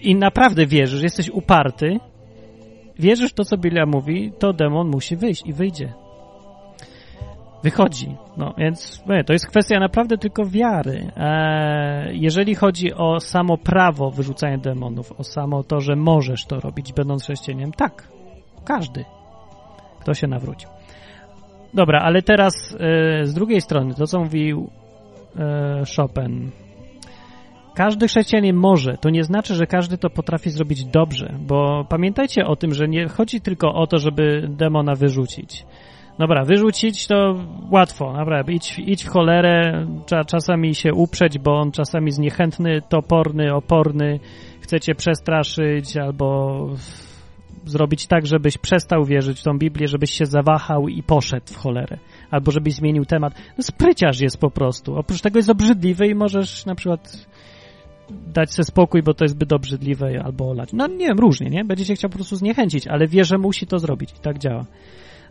i 0.02 0.14
naprawdę 0.14 0.66
wierzysz, 0.66 1.02
jesteś 1.02 1.30
uparty, 1.30 2.00
wierzysz 2.98 3.32
to, 3.32 3.44
co 3.44 3.56
Biblia 3.56 3.86
mówi, 3.86 4.32
to 4.38 4.52
demon 4.52 4.88
musi 4.88 5.16
wyjść 5.16 5.46
i 5.46 5.52
wyjdzie. 5.52 5.92
Wychodzi. 7.62 8.16
No 8.36 8.54
więc 8.58 9.02
to 9.26 9.32
jest 9.32 9.46
kwestia 9.46 9.80
naprawdę 9.80 10.18
tylko 10.18 10.44
wiary. 10.46 11.10
Eee, 11.16 12.20
jeżeli 12.20 12.54
chodzi 12.54 12.94
o 12.94 13.20
samo 13.20 13.58
prawo 13.58 14.10
wyrzucania 14.10 14.58
demonów, 14.58 15.12
o 15.20 15.24
samo 15.24 15.62
to, 15.62 15.80
że 15.80 15.96
możesz 15.96 16.46
to 16.46 16.60
robić, 16.60 16.92
będąc 16.92 17.22
chrześcijaniem, 17.22 17.72
tak. 17.72 18.08
Każdy. 18.64 19.04
Kto 20.00 20.14
się 20.14 20.26
nawrócił. 20.26 20.70
Dobra, 21.74 22.00
ale 22.00 22.22
teraz 22.22 22.76
e, 22.80 23.26
z 23.26 23.34
drugiej 23.34 23.60
strony, 23.60 23.94
to 23.94 24.06
co 24.06 24.20
mówił 24.20 24.70
e, 25.36 25.82
Chopin. 25.96 26.50
Każdy 27.74 28.09
chrześcijanin 28.09 28.56
może. 28.56 28.98
To 29.01 29.10
nie 29.10 29.24
znaczy, 29.24 29.55
że 29.55 29.66
każdy 29.66 29.98
to 29.98 30.10
potrafi 30.10 30.51
zrobić 30.51 30.84
dobrze, 30.84 31.34
bo 31.40 31.86
pamiętajcie 31.88 32.46
o 32.46 32.56
tym, 32.56 32.74
że 32.74 32.88
nie 32.88 33.09
chodzi 33.09 33.40
tylko 33.40 33.74
o 33.74 33.86
to, 33.86 33.98
żeby 33.98 34.48
demona 34.48 34.94
wyrzucić. 34.94 35.66
Dobra, 36.18 36.44
wyrzucić 36.44 37.06
to 37.06 37.34
łatwo, 37.70 38.12
naprawdę. 38.12 38.52
Idź, 38.52 38.78
idź 38.78 39.05
w 39.05 39.09
cholerę, 39.09 39.86
trzeba 40.06 40.24
czasami 40.24 40.74
się 40.74 40.92
uprzeć, 40.92 41.38
bo 41.38 41.60
on 41.60 41.72
czasami 41.72 42.06
jest 42.06 42.18
niechętny, 42.18 42.82
toporny, 42.88 43.55
oporny, 43.55 44.20
chce 44.60 44.80
cię 44.80 44.94
przestraszyć 44.94 45.96
albo 45.96 46.68
zrobić 47.64 48.06
tak, 48.06 48.26
żebyś 48.26 48.59
przestał 48.59 49.05
wierzyć 49.05 49.40
w 49.40 49.42
tą 49.42 49.59
Biblię, 49.59 49.88
żebyś 49.88 50.10
się 50.10 50.26
zawahał 50.26 50.88
i 50.88 51.02
poszedł 51.02 51.46
w 51.46 51.56
cholerę. 51.56 51.98
Albo 52.30 52.51
żebyś 52.51 52.74
zmienił 52.74 53.05
temat. 53.05 53.34
No 53.59 53.64
spryciarz 53.64 54.20
jest 54.20 54.38
po 54.38 54.51
prostu. 54.51 54.96
Oprócz 54.96 55.20
tego 55.20 55.38
jest 55.38 55.51
obrzydliwy 55.51 56.06
i 56.06 56.14
możesz 56.14 56.66
na 56.66 56.74
przykład 56.74 57.26
dać 58.10 58.52
sobie 58.52 58.64
spokój, 58.64 59.02
bo 59.02 59.14
to 59.14 59.24
jest 59.24 59.35
zbyt 59.35 59.52
obrzydliwe 59.52 60.22
albo 60.24 60.51
olać. 60.51 60.72
No 60.72 60.86
nie 60.86 61.06
wiem, 61.06 61.18
różnie, 61.18 61.51
nie? 61.51 61.64
Będziecie 61.64 61.94
chciał 61.94 62.10
po 62.10 62.16
prostu 62.16 62.36
zniechęcić, 62.36 62.86
ale 62.86 63.06
wie, 63.06 63.24
że 63.24 63.39
musi 63.39 63.66
to 63.66 63.78
zrobić 63.78 64.10
i 64.10 64.20
tak 64.22 64.39
działa. 64.39 64.64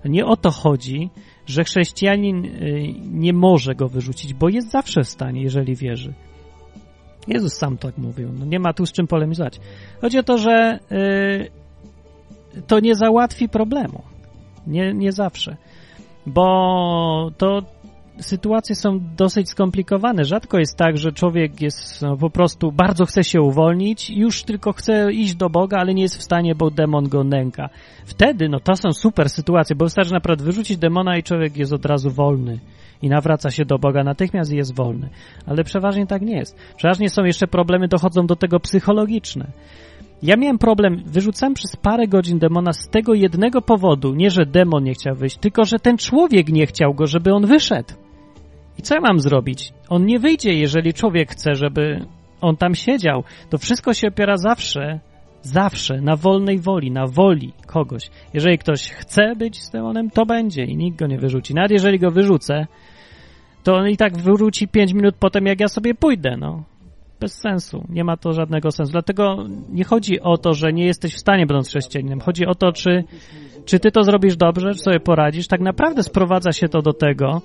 Nie 0.05 0.25
o 0.25 0.37
to 0.37 0.51
chodzi, 0.51 1.09
że 1.45 1.63
chrześcijanin 1.63 2.45
y, 2.45 2.93
nie 3.11 3.33
może 3.33 3.75
go 3.75 3.87
wyrzucić, 3.87 4.33
bo 4.33 4.49
jest 4.49 4.71
zawsze 4.71 5.03
w 5.03 5.09
stanie, 5.09 5.41
jeżeli 5.41 5.75
wierzy. 5.75 6.13
Jezus 7.27 7.53
sam 7.53 7.77
tak 7.77 7.97
mówił. 7.97 8.29
No 8.39 8.45
nie 8.45 8.59
ma 8.59 8.73
tu 8.73 8.85
z 8.85 8.91
czym 8.91 9.07
polemizować. 9.07 9.59
Chodzi 10.01 10.19
o 10.19 10.23
to, 10.23 10.37
że 10.37 10.79
y, 12.55 12.63
to 12.67 12.79
nie 12.79 12.95
załatwi 12.95 13.49
problemu. 13.49 14.01
Nie, 14.67 14.93
nie 14.93 15.11
zawsze. 15.11 15.57
Bo 16.25 17.31
to 17.37 17.61
sytuacje 18.19 18.75
są 18.75 18.99
dosyć 19.17 19.49
skomplikowane. 19.49 20.25
Rzadko 20.25 20.59
jest 20.59 20.77
tak, 20.77 20.97
że 20.97 21.11
człowiek 21.11 21.61
jest 21.61 22.01
no, 22.01 22.17
po 22.17 22.29
prostu 22.29 22.71
bardzo 22.71 23.05
chce 23.05 23.23
się 23.23 23.41
uwolnić, 23.41 24.09
już 24.09 24.43
tylko 24.43 24.73
chce 24.73 25.13
iść 25.13 25.35
do 25.35 25.49
Boga, 25.49 25.77
ale 25.77 25.93
nie 25.93 26.01
jest 26.01 26.17
w 26.17 26.23
stanie, 26.23 26.55
bo 26.55 26.71
demon 26.71 27.09
go 27.09 27.23
nęka. 27.23 27.69
Wtedy, 28.05 28.49
no 28.49 28.59
to 28.59 28.75
są 28.75 28.91
super 28.91 29.29
sytuacje, 29.29 29.75
bo 29.75 29.85
wystarczy 29.85 30.13
naprawdę 30.13 30.45
wyrzucić 30.45 30.77
demona 30.77 31.17
i 31.17 31.23
człowiek 31.23 31.57
jest 31.57 31.73
od 31.73 31.85
razu 31.85 32.09
wolny 32.09 32.59
i 33.01 33.09
nawraca 33.09 33.51
się 33.51 33.65
do 33.65 33.79
Boga 33.79 34.03
natychmiast 34.03 34.51
i 34.51 34.55
jest 34.55 34.75
wolny. 34.75 35.09
Ale 35.45 35.63
przeważnie 35.63 36.07
tak 36.07 36.21
nie 36.21 36.37
jest. 36.37 36.57
Przeważnie 36.77 37.09
są 37.09 37.23
jeszcze 37.23 37.47
problemy, 37.47 37.87
dochodzą 37.87 38.27
do 38.27 38.35
tego 38.35 38.59
psychologiczne. 38.59 39.47
Ja 40.23 40.37
miałem 40.37 40.57
problem, 40.57 41.03
wyrzucałem 41.05 41.53
przez 41.53 41.75
parę 41.75 42.07
godzin 42.07 42.39
demona 42.39 42.73
z 42.73 42.89
tego 42.89 43.13
jednego 43.13 43.61
powodu, 43.61 44.13
nie 44.13 44.29
że 44.29 44.45
demon 44.45 44.83
nie 44.83 44.93
chciał 44.93 45.15
wyjść, 45.15 45.37
tylko 45.37 45.65
że 45.65 45.79
ten 45.79 45.97
człowiek 45.97 46.49
nie 46.49 46.65
chciał 46.65 46.93
go, 46.93 47.07
żeby 47.07 47.33
on 47.33 47.45
wyszedł. 47.45 47.93
I 48.79 48.81
co 48.81 48.95
ja 48.95 49.01
mam 49.01 49.19
zrobić? 49.19 49.73
On 49.89 50.05
nie 50.05 50.19
wyjdzie, 50.19 50.53
jeżeli 50.53 50.93
człowiek 50.93 51.31
chce, 51.31 51.55
żeby 51.55 52.05
on 52.41 52.57
tam 52.57 52.75
siedział. 52.75 53.23
To 53.49 53.57
wszystko 53.57 53.93
się 53.93 54.07
opiera 54.07 54.37
zawsze, 54.37 54.99
zawsze 55.41 56.01
na 56.01 56.15
wolnej 56.15 56.59
woli, 56.59 56.91
na 56.91 57.07
woli 57.07 57.53
kogoś. 57.65 58.09
Jeżeli 58.33 58.57
ktoś 58.57 58.91
chce 58.91 59.35
być 59.35 59.61
z 59.61 59.69
demonem, 59.69 60.09
to 60.09 60.25
będzie 60.25 60.63
i 60.63 60.77
nikt 60.77 60.99
go 60.99 61.07
nie 61.07 61.17
wyrzuci. 61.17 61.53
Nawet 61.53 61.71
jeżeli 61.71 61.99
go 61.99 62.11
wyrzucę, 62.11 62.67
to 63.63 63.75
on 63.75 63.89
i 63.89 63.97
tak 63.97 64.17
wróci 64.17 64.67
pięć 64.67 64.93
minut 64.93 65.15
potem, 65.19 65.45
jak 65.45 65.59
ja 65.59 65.67
sobie 65.67 65.93
pójdę, 65.95 66.35
no. 66.39 66.63
Bez 67.19 67.33
sensu. 67.33 67.83
Nie 67.89 68.03
ma 68.03 68.17
to 68.17 68.33
żadnego 68.33 68.71
sensu. 68.71 68.91
Dlatego 68.91 69.45
nie 69.69 69.83
chodzi 69.83 70.21
o 70.21 70.37
to, 70.37 70.53
że 70.53 70.73
nie 70.73 70.85
jesteś 70.85 71.15
w 71.15 71.19
stanie 71.19 71.45
będąc 71.45 71.69
chrześcijaninem. 71.69 72.19
Chodzi 72.19 72.45
o 72.45 72.55
to, 72.55 72.71
czy, 72.71 73.03
czy 73.65 73.79
ty 73.79 73.91
to 73.91 74.03
zrobisz 74.03 74.37
dobrze, 74.37 74.73
czy 74.73 74.79
sobie 74.79 74.99
poradzisz. 74.99 75.47
Tak 75.47 75.61
naprawdę 75.61 76.03
sprowadza 76.03 76.51
się 76.51 76.69
to 76.69 76.81
do 76.81 76.93
tego, 76.93 77.41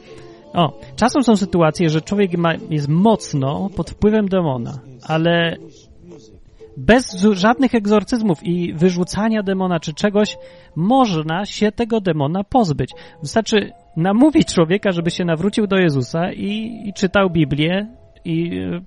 o, 0.55 0.81
czasem 0.97 1.23
są 1.23 1.37
sytuacje, 1.37 1.89
że 1.89 2.01
człowiek 2.01 2.39
ma, 2.39 2.55
jest 2.71 2.89
mocno 2.89 3.71
pod 3.77 3.91
wpływem 3.91 4.29
demona, 4.29 4.79
ale 5.03 5.57
bez 6.77 7.23
żadnych 7.33 7.75
egzorcyzmów 7.75 8.45
i 8.45 8.75
wyrzucania 8.75 9.43
demona 9.43 9.81
czy 9.81 9.95
czegoś 9.95 10.39
można 10.77 11.45
się 11.45 11.73
tego 11.73 12.01
demona 12.01 12.45
pozbyć. 12.45 12.91
Wystarczy 13.23 13.73
namówić 13.97 14.55
człowieka, 14.55 14.93
żeby 14.93 15.11
się 15.11 15.25
nawrócił 15.25 15.67
do 15.67 15.77
Jezusa 15.77 16.33
i, 16.33 16.83
i 16.85 16.93
czytał 16.93 17.31
Biblię 17.31 17.87
i 18.25 18.59
e, 18.59 18.81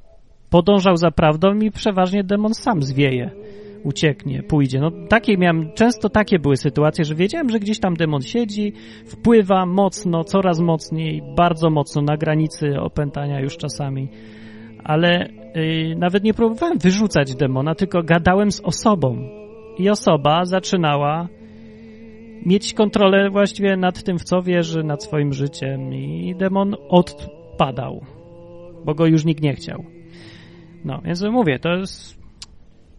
podążał 0.49 0.97
za 0.97 1.11
prawdą 1.11 1.55
i 1.59 1.71
przeważnie 1.71 2.23
demon 2.23 2.53
sam 2.53 2.81
zwieje 2.83 3.31
ucieknie, 3.83 4.43
pójdzie. 4.43 4.79
No 4.79 4.91
takie 5.09 5.37
miałem, 5.37 5.71
często 5.73 6.09
takie 6.09 6.39
były 6.39 6.57
sytuacje, 6.57 7.05
że 7.05 7.15
wiedziałem, 7.15 7.49
że 7.49 7.59
gdzieś 7.59 7.79
tam 7.79 7.93
demon 7.93 8.21
siedzi, 8.21 8.73
wpływa 9.05 9.65
mocno, 9.65 10.23
coraz 10.23 10.59
mocniej, 10.59 11.21
bardzo 11.35 11.69
mocno, 11.69 12.01
na 12.01 12.17
granicy 12.17 12.79
opętania 12.79 13.39
już 13.39 13.57
czasami. 13.57 14.09
Ale 14.83 15.29
yy, 15.55 15.95
nawet 15.95 16.23
nie 16.23 16.33
próbowałem 16.33 16.77
wyrzucać 16.77 17.35
demona, 17.35 17.75
tylko 17.75 18.03
gadałem 18.03 18.51
z 18.51 18.61
osobą. 18.61 19.17
I 19.77 19.89
osoba 19.89 20.45
zaczynała 20.45 21.27
mieć 22.45 22.73
kontrolę 22.73 23.29
właściwie 23.29 23.77
nad 23.77 24.03
tym, 24.03 24.19
w 24.19 24.23
co 24.23 24.41
wierzy, 24.41 24.83
nad 24.83 25.03
swoim 25.03 25.33
życiem 25.33 25.93
i 25.93 26.35
demon 26.35 26.75
odpadał, 26.89 28.01
bo 28.85 28.93
go 28.93 29.05
już 29.05 29.25
nikt 29.25 29.43
nie 29.43 29.53
chciał. 29.53 29.83
No, 30.85 31.01
więc 31.05 31.23
mówię, 31.23 31.59
to 31.59 31.69
jest 31.69 32.20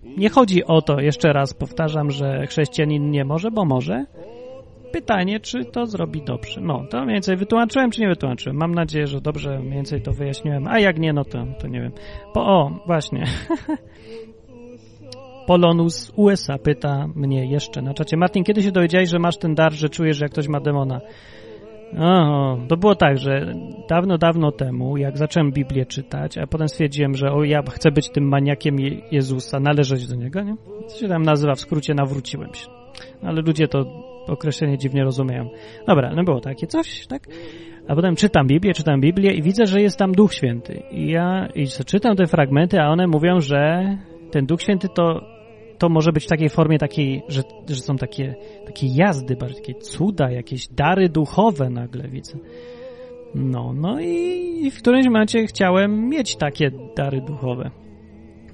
nie 0.03 0.29
chodzi 0.29 0.65
o 0.65 0.83
to, 0.83 1.01
jeszcze 1.01 1.33
raz 1.33 1.55
powtarzam, 1.55 2.11
że 2.11 2.47
chrześcijanin 2.47 3.11
nie 3.11 3.25
może, 3.25 3.51
bo 3.51 3.65
może. 3.65 4.05
Pytanie, 4.93 5.41
czy 5.41 5.65
to 5.65 5.87
zrobi 5.87 6.23
dobrze. 6.23 6.61
No, 6.61 6.85
to 6.91 7.05
mniej 7.05 7.15
więcej 7.15 7.37
wytłumaczyłem, 7.37 7.91
czy 7.91 8.01
nie 8.01 8.09
wytłumaczyłem. 8.09 8.57
Mam 8.57 8.75
nadzieję, 8.75 9.07
że 9.07 9.21
dobrze 9.21 9.59
mniej 9.59 9.75
więcej 9.75 10.03
to 10.03 10.13
wyjaśniłem. 10.13 10.69
A 10.69 10.79
jak 10.79 10.99
nie, 10.99 11.13
no 11.13 11.25
to, 11.25 11.47
to 11.61 11.69
nie 11.69 11.81
wiem. 11.81 11.93
Po, 12.35 12.47
o, 12.47 12.71
właśnie. 12.87 13.25
Polonus 15.47 16.13
USA 16.17 16.59
pyta 16.59 17.09
mnie 17.15 17.47
jeszcze 17.47 17.83
na 17.83 17.95
czacie. 17.95 18.17
Martin, 18.17 18.45
kiedy 18.45 18.63
się 18.63 18.73
dowiedziałeś, 18.73 19.09
że 19.09 19.19
masz 19.19 19.37
ten 19.37 19.55
dar, 19.55 19.73
że 19.73 19.89
czujesz, 19.89 20.17
że 20.17 20.25
jak 20.25 20.33
ktoś 20.33 20.49
ma 20.49 20.61
demona? 20.61 21.01
O, 21.99 22.59
to 22.69 22.77
było 22.77 22.95
tak, 22.95 23.19
że 23.19 23.55
dawno, 23.89 24.19
dawno 24.19 24.53
temu, 24.53 24.97
jak 24.97 25.19
zacząłem 25.19 25.53
Biblię 25.53 25.87
czytać, 25.87 26.39
a 26.39 26.47
potem 26.47 26.69
stwierdziłem, 26.69 27.15
że 27.15 27.33
o, 27.33 27.45
ja 27.45 27.63
chcę 27.63 27.91
być 27.91 28.11
tym 28.11 28.29
maniakiem 28.29 28.81
Je 28.81 28.91
Jezusa, 29.11 29.61
należeć 29.61 30.07
do 30.07 30.15
Niego, 30.15 30.43
nie? 30.43 30.57
Co 30.87 30.99
się 30.99 31.09
tam 31.09 31.23
nazywa, 31.23 31.55
w 31.55 31.61
skrócie 31.61 31.95
nawróciłem 31.95 32.55
się. 32.55 32.67
Ale 33.23 33.43
ludzie 33.43 33.69
to 33.69 33.85
określenie 34.27 34.79
dziwnie 34.79 35.05
rozumieją. 35.05 35.49
Dobra, 35.87 36.13
no 36.15 36.25
było 36.25 36.41
takie 36.41 36.67
coś, 36.67 37.07
tak? 37.07 37.27
A 37.89 37.95
potem 37.95 38.17
czytam 38.17 38.47
Biblię, 38.47 38.75
czytam 38.75 39.01
Biblię 39.01 39.33
i 39.33 39.43
widzę, 39.43 39.67
że 39.67 39.81
jest 39.81 39.99
tam 39.99 40.13
Duch 40.13 40.35
Święty. 40.35 40.83
I 40.91 41.11
ja 41.11 41.49
i 41.55 41.67
czytam 41.87 42.17
te 42.17 42.27
fragmenty, 42.27 42.81
a 42.81 42.89
one 42.89 43.07
mówią, 43.07 43.41
że 43.41 43.85
ten 44.31 44.47
Duch 44.47 44.63
Święty 44.63 44.89
to 44.89 45.21
to 45.83 45.89
może 45.89 46.13
być 46.13 46.25
w 46.25 46.29
takiej 46.29 46.49
formie 46.49 46.79
takiej, 46.79 47.23
że, 47.29 47.43
że 47.69 47.81
są 47.81 47.97
takie, 47.97 48.35
takie 48.67 48.87
jazdy, 48.87 49.37
bardziej 49.37 49.61
takie 49.61 49.75
cuda, 49.75 50.31
jakieś 50.31 50.69
dary 50.69 51.09
duchowe 51.09 51.71
nagle 51.71 52.09
widzę. 52.09 52.39
No, 53.35 53.73
no 53.73 54.01
i 54.01 54.71
w 54.71 54.79
którymś 54.79 55.07
momencie 55.07 55.47
chciałem 55.47 56.09
mieć 56.09 56.37
takie 56.37 56.71
dary 56.97 57.21
duchowe. 57.21 57.71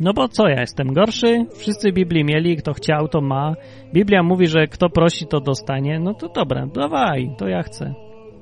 No 0.01 0.13
bo 0.13 0.29
co, 0.29 0.49
ja 0.49 0.61
jestem 0.61 0.93
gorszy? 0.93 1.47
Wszyscy 1.55 1.93
Biblii 1.93 2.25
mieli, 2.25 2.57
kto 2.57 2.73
chciał, 2.73 3.09
to 3.09 3.21
ma. 3.21 3.55
Biblia 3.95 4.23
mówi, 4.23 4.47
że 4.47 4.67
kto 4.67 4.91
prosi, 4.91 5.27
to 5.27 5.41
dostanie. 5.41 6.01
No 6.01 6.15
to 6.15 6.29
dobra, 6.29 6.67
dawaj, 6.67 7.31
to 7.39 7.49
ja 7.49 7.63
chcę. 7.63 7.95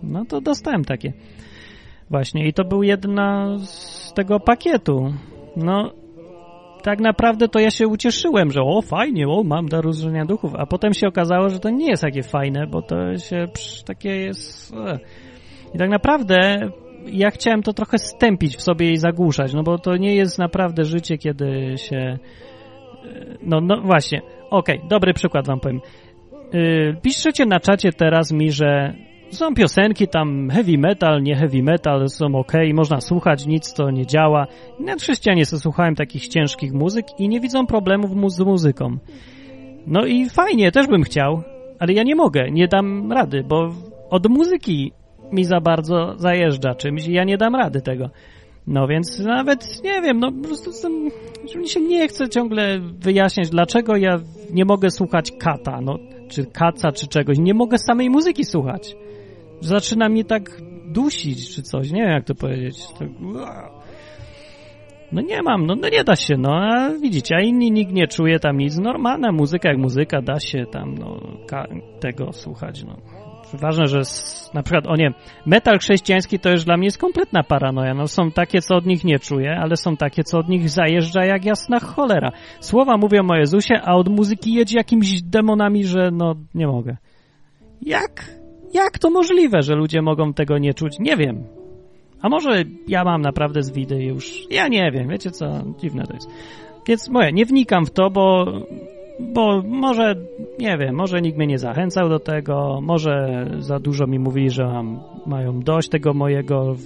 No 0.03 0.25
to 0.25 0.41
dostałem 0.41 0.85
takie. 0.85 1.13
Właśnie 2.11 2.49
i 2.49 2.53
to 2.53 2.65
był 2.65 2.83
jedna 2.83 3.59
z 3.59 4.13
tego 4.15 4.41
pakietu. 4.41 5.13
No, 5.57 5.93
tak 6.87 7.01
naprawdę 7.01 7.49
to 7.49 7.59
ja 7.59 7.71
się 7.71 7.87
ucieszyłem, 7.87 8.51
że 8.51 8.61
o 8.63 8.83
fajnie, 8.83 9.29
o 9.29 9.43
mam 9.43 9.69
dar 9.69 9.85
różnienia 9.85 10.25
duchów, 10.25 10.53
a 10.55 10.67
potem 10.67 10.95
się 10.95 11.09
okazało, 11.09 11.49
że 11.49 11.59
to 11.59 11.71
nie 11.71 11.91
jest 11.91 12.03
takie 12.03 12.23
fajne, 12.23 12.67
bo 12.67 12.83
to 12.83 13.17
się 13.17 13.47
psz, 13.53 13.83
takie 13.85 14.09
jest... 14.09 14.75
E. 14.75 14.99
I 15.75 15.79
tak 15.79 15.91
naprawdę 15.91 16.71
ja 17.07 17.31
chciałem 17.31 17.63
to 17.63 17.73
trochę 17.73 17.99
stępić 17.99 18.57
w 18.57 18.63
sobie 18.63 18.91
i 18.91 18.97
zagłuszać, 18.97 19.55
no 19.55 19.63
bo 19.63 19.79
to 19.79 19.97
nie 19.97 20.15
jest 20.15 20.39
naprawdę 20.39 20.85
życie, 20.85 21.19
kiedy 21.19 21.75
się... 21.77 21.97
E, 21.97 22.19
no, 23.43 23.61
no 23.61 23.81
właśnie, 23.81 24.23
okej, 24.51 24.77
okay, 24.77 24.89
dobry 24.89 25.13
przykład 25.13 25.47
wam 25.47 25.61
powiem. 25.61 25.81
Yy, 26.53 26.97
piszecie 27.03 27.47
na 27.47 27.61
czacie 27.61 27.93
teraz 27.93 28.33
mi, 28.33 28.53
że 28.53 28.95
są 29.31 29.55
piosenki 29.55 30.09
tam 30.09 30.51
heavy 30.51 30.79
metal, 30.79 31.23
nie 31.23 31.37
heavy 31.37 31.63
metal, 31.63 32.09
są 32.09 32.35
ok, 32.35 32.53
można 32.75 33.01
słuchać, 33.01 33.47
nic 33.47 33.75
to 33.75 33.91
nie 33.91 34.07
działa. 34.07 34.47
Nawet 34.81 35.03
chrześcijanie 35.03 35.47
sobie 35.47 35.61
słuchałem 35.61 35.95
takich 35.95 36.29
ciężkich 36.29 36.73
muzyk 36.73 37.07
i 37.19 37.29
nie 37.29 37.41
widzą 37.41 37.67
problemów 37.67 38.33
z 38.33 38.41
muzyką. 38.41 38.97
No 39.87 40.07
i 40.07 40.31
fajnie, 40.31 40.73
też 40.73 40.87
bym 40.87 41.03
chciał, 41.03 41.43
ale 41.79 41.93
ja 41.93 42.03
nie 42.03 42.15
mogę, 42.15 42.51
nie 42.51 42.69
dam 42.69 43.13
rady, 43.13 43.45
bo 43.49 43.71
od 44.11 44.29
muzyki 44.29 44.93
mi 45.33 45.45
za 45.45 45.61
bardzo 45.61 46.15
zajeżdża 46.17 46.75
czymś 46.75 47.07
i 47.07 47.13
ja 47.13 47.25
nie 47.25 47.37
dam 47.37 47.55
rady 47.55 47.83
tego. 47.83 48.11
No 48.67 48.87
więc 48.87 49.19
nawet 49.19 49.85
nie 49.85 50.03
wiem, 50.03 50.21
no 50.21 50.33
po 50.33 50.49
prostu 50.49 50.71
że 51.53 51.59
mi 51.59 51.69
się 51.69 51.81
nie 51.81 52.09
chce 52.09 52.29
ciągle 52.29 52.81
wyjaśniać, 52.81 53.51
dlaczego 53.51 53.97
ja 53.97 54.21
nie 54.51 54.65
mogę 54.65 54.91
słuchać 54.91 55.33
kata, 55.39 55.81
no, 55.81 55.99
czy 56.29 56.47
kaca, 56.47 56.93
czy 56.93 57.07
czegoś. 57.07 57.39
Nie 57.39 57.55
mogę 57.55 57.79
samej 57.79 58.11
muzyki 58.11 58.45
słuchać 58.45 58.97
zaczyna 59.61 60.09
mnie 60.09 60.25
tak 60.25 60.63
dusić, 60.87 61.55
czy 61.55 61.63
coś, 61.63 61.91
nie 61.91 62.03
wiem 62.03 62.11
jak 62.11 62.25
to 62.25 62.35
powiedzieć. 62.35 62.77
No 65.13 65.23
nie 65.23 65.43
mam, 65.43 65.67
no, 65.67 65.75
no 65.75 65.89
nie 65.89 66.05
da 66.05 66.17
się, 66.17 66.37
no 66.39 66.51
a 66.55 66.91
widzicie, 67.03 67.37
a 67.37 67.41
inni 67.41 67.71
nikt 67.71 67.93
nie 67.93 68.07
czuje 68.07 68.39
tam 68.39 68.59
nic. 68.59 68.79
Normalna 68.79 69.33
muzyka 69.33 69.69
jak 69.69 69.79
muzyka, 69.79 70.23
da 70.23 70.41
się 70.41 70.67
tam 70.73 70.95
no, 70.99 71.21
tego 72.01 72.33
słuchać, 72.33 72.85
no. 72.85 72.97
Ważne, 73.55 73.87
że 73.87 74.01
na 74.55 74.63
przykład, 74.63 74.87
o 74.87 74.97
nie, 74.97 75.11
metal 75.47 75.79
chrześcijański 75.79 76.39
to 76.39 76.51
już 76.51 76.65
dla 76.65 76.77
mnie 76.77 76.87
jest 76.87 76.99
kompletna 76.99 77.43
paranoja. 77.43 77.95
No 77.95 78.09
są 78.09 78.31
takie, 78.31 78.61
co 78.61 78.77
od 78.77 78.87
nich 78.87 79.05
nie 79.05 79.19
czuję, 79.19 79.57
ale 79.61 79.77
są 79.77 79.97
takie, 79.97 80.25
co 80.25 80.39
od 80.39 80.49
nich 80.49 80.69
zajeżdża 80.69 81.25
jak 81.25 81.45
jasna 81.45 81.81
cholera. 81.81 82.33
Słowa 82.61 82.97
mówią 82.97 83.31
o 83.31 83.37
Jezusie, 83.37 83.75
a 83.85 83.95
od 83.95 84.09
muzyki 84.09 84.55
jedzie 84.55 84.79
jakimiś 84.79 85.23
demonami, 85.23 85.85
że 85.85 86.11
no 86.13 86.35
nie 86.55 86.67
mogę. 86.67 86.97
Jak? 87.83 88.36
Jak 88.77 88.99
to 88.99 89.11
możliwe, 89.11 89.63
że 89.63 89.75
ludzie 89.75 90.03
mogą 90.03 90.33
tego 90.33 90.59
nie 90.59 90.75
czuć? 90.75 90.99
Nie 90.99 91.17
wiem. 91.17 91.45
A 92.21 92.29
może 92.29 92.65
ja 92.89 93.05
mam 93.05 93.23
naprawdę 93.23 93.63
zwidy 93.63 94.05
już. 94.05 94.47
Ja 94.51 94.69
nie 94.69 94.91
wiem, 94.93 95.09
wiecie 95.09 95.31
co? 95.31 95.47
Dziwne 95.79 96.07
to 96.07 96.15
jest. 96.15 96.31
Więc 96.89 97.09
moje, 97.09 97.33
nie 97.33 97.47
wnikam 97.47 97.87
w 97.87 97.91
to, 97.91 98.11
bo, 98.11 98.47
bo 99.21 99.63
może, 99.63 100.15
nie 100.59 100.79
wiem, 100.79 100.95
może 100.95 101.21
nikt 101.21 101.39
mnie 101.39 101.47
nie 101.47 101.59
zachęcał 101.59 102.09
do 102.09 102.19
tego, 102.19 102.81
może 102.83 103.47
za 103.59 103.79
dużo 103.79 104.07
mi 104.07 104.19
mówili, 104.19 104.51
że 104.51 104.65
mam, 104.65 105.01
mają 105.27 105.61
dość 105.61 105.89
tego 105.89 106.15
mojego 106.15 106.77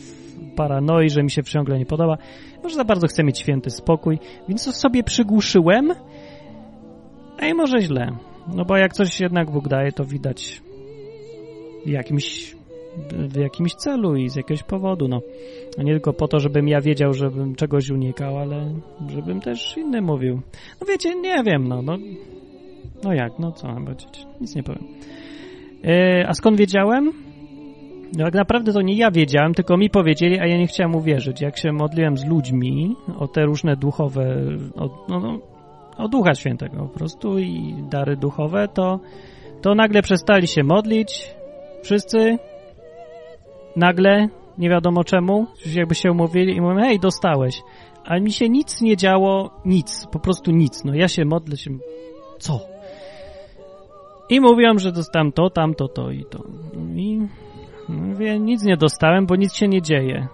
paranoi, 0.57 1.11
że 1.11 1.23
mi 1.23 1.31
się 1.31 1.43
ciągle 1.43 1.79
nie 1.79 1.87
podoba. 1.87 2.19
Może 2.63 2.77
za 2.77 2.85
bardzo 2.85 3.07
chcę 3.07 3.25
mieć 3.25 3.39
święty 3.39 3.71
spokój, 3.71 4.19
więc 4.49 4.65
to 4.65 4.73
sobie 4.73 5.03
przygłuszyłem. 5.03 5.93
I 7.51 7.55
może 7.55 7.81
źle. 7.81 8.13
No 8.55 8.65
bo 8.65 8.77
jak 8.77 8.93
coś 8.93 9.21
jednak 9.21 9.51
Bóg 9.51 9.69
daje, 9.69 9.93
to 9.93 10.05
widać 10.05 10.63
jakimś, 11.87 12.57
w 13.11 13.37
jakimś 13.37 13.75
celu 13.75 14.17
i 14.17 14.29
z 14.29 14.37
jakiegoś 14.37 14.63
powodu, 14.63 15.09
no. 15.09 15.21
Nie 15.79 15.93
tylko 15.93 16.13
po 16.13 16.29
to, 16.29 16.41
żebym 16.41 16.69
ja 16.69 16.81
wiedział, 16.81 17.15
żebym 17.15 17.55
czegoś 17.55 17.91
unikał, 17.91 18.39
ale 18.39 18.75
żebym 19.09 19.41
też 19.41 19.77
inny 19.77 20.01
mówił. 20.01 20.41
No 20.81 20.87
wiecie, 20.87 21.15
nie 21.15 21.43
wiem, 21.43 21.69
no, 21.69 21.83
no, 21.83 21.99
no 23.05 23.13
jak, 23.13 23.39
no 23.39 23.53
co 23.53 23.67
mam 23.69 23.85
powiedzieć? 23.85 24.27
Nic 24.41 24.55
nie 24.55 24.63
powiem. 24.63 24.85
E, 25.85 26.29
a 26.29 26.35
skąd 26.35 26.59
wiedziałem? 26.59 27.13
No 28.19 28.25
tak 28.25 28.35
naprawdę 28.35 28.73
to 28.73 28.83
nie 28.83 28.97
ja 28.97 29.11
wiedziałem, 29.11 29.55
tylko 29.55 29.77
mi 29.77 29.91
powiedzieli, 29.91 30.39
a 30.41 30.47
ja 30.47 30.59
nie 30.59 30.67
chciałem 30.67 30.95
uwierzyć. 30.95 31.41
Jak 31.41 31.59
się 31.59 31.73
modliłem 31.73 32.17
z 32.17 32.27
ludźmi 32.27 32.97
o 33.19 33.29
te 33.29 33.45
różne 33.45 33.77
duchowe, 33.77 34.37
o, 34.77 35.07
no, 35.09 35.21
no, 35.21 35.39
o 35.99 36.09
Ducha 36.09 36.35
Świętego 36.35 36.77
po 36.77 36.99
prostu 36.99 37.39
i 37.39 37.75
dary 37.91 38.17
duchowe, 38.17 38.69
to, 38.69 39.01
to 39.63 39.75
nagle 39.75 40.03
przestali 40.03 40.47
się 40.47 40.63
modlić, 40.63 41.35
wszyscy, 41.83 42.39
nagle, 43.77 44.29
nie 44.59 44.71
wiadomo 44.71 45.05
czemu, 45.05 45.47
jakby 45.67 45.95
się 45.95 46.13
umówili 46.13 46.57
i 46.57 46.61
mówią, 46.61 46.77
hej, 46.81 47.01
dostałeś. 47.01 47.63
A 48.05 48.19
mi 48.19 48.33
się 48.33 48.49
nic 48.49 48.81
nie 48.81 48.97
działo, 48.97 49.51
nic, 49.65 50.07
po 50.13 50.19
prostu 50.19 50.51
nic. 50.51 50.85
No 50.85 50.95
ja 50.95 51.09
się 51.09 51.25
modlę, 51.25 51.57
się, 51.57 51.71
co? 52.39 52.61
I 54.29 54.41
mówią, 54.41 54.79
że 54.79 54.93
dostałem 54.93 55.33
to, 55.33 55.51
tamto, 55.51 55.89
to 55.89 56.11
i 56.11 56.25
to. 56.25 56.45
I 56.97 57.21
mówię, 57.89 58.39
nic 58.39 58.63
nie 58.63 58.77
dostałem, 58.77 59.27
bo 59.27 59.37
nic 59.37 59.55
się 59.55 59.69
nie 59.69 59.83
dzieje. 59.83 60.29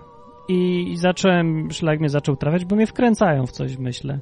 I, 0.48 0.90
i 0.92 0.96
zacząłem, 0.96 1.70
szlak 1.72 2.00
mnie 2.00 2.08
zaczął 2.08 2.36
trafiać, 2.36 2.64
bo 2.64 2.76
mnie 2.76 2.86
wkręcają 2.86 3.46
w 3.46 3.52
coś, 3.52 3.76
myślę. 3.76 4.20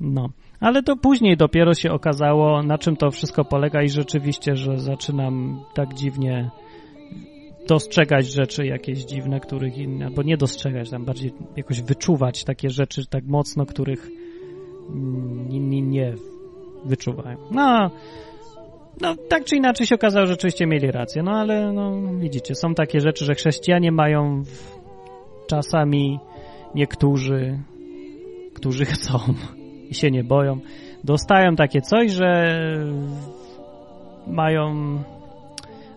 No. 0.00 0.28
Ale 0.60 0.82
to 0.82 0.96
później 0.96 1.36
dopiero 1.36 1.74
się 1.74 1.92
okazało, 1.92 2.62
na 2.62 2.78
czym 2.78 2.96
to 2.96 3.10
wszystko 3.10 3.44
polega 3.44 3.82
i 3.82 3.88
rzeczywiście, 3.88 4.56
że 4.56 4.78
zaczynam 4.78 5.64
tak 5.74 5.94
dziwnie 5.94 6.50
dostrzegać 7.68 8.32
rzeczy 8.32 8.66
jakieś 8.66 8.98
dziwne, 9.04 9.40
których 9.40 9.78
inne, 9.78 10.06
albo 10.06 10.22
nie 10.22 10.36
dostrzegać, 10.36 10.90
tam 10.90 11.04
bardziej 11.04 11.32
jakoś 11.56 11.82
wyczuwać 11.82 12.44
takie 12.44 12.70
rzeczy 12.70 13.06
tak 13.06 13.24
mocno, 13.24 13.66
których 13.66 14.10
inni 15.50 15.82
nie 15.82 16.14
wyczuwają. 16.84 17.38
No, 17.50 17.90
no, 19.00 19.14
tak 19.28 19.44
czy 19.44 19.56
inaczej 19.56 19.86
się 19.86 19.94
okazało, 19.94 20.26
że 20.26 20.32
rzeczywiście 20.32 20.66
mieli 20.66 20.90
rację, 20.90 21.22
no 21.22 21.32
ale 21.32 21.72
no, 21.72 21.92
widzicie, 22.18 22.54
są 22.54 22.74
takie 22.74 23.00
rzeczy, 23.00 23.24
że 23.24 23.34
chrześcijanie 23.34 23.92
mają 23.92 24.42
czasami 25.46 26.18
niektórzy, 26.74 27.58
którzy 28.54 28.84
chcą 28.84 29.18
i 29.90 29.94
się 29.94 30.10
nie 30.10 30.24
boją, 30.24 30.60
dostają 31.04 31.56
takie 31.56 31.80
coś, 31.80 32.12
że 32.12 32.58
mają 34.26 34.98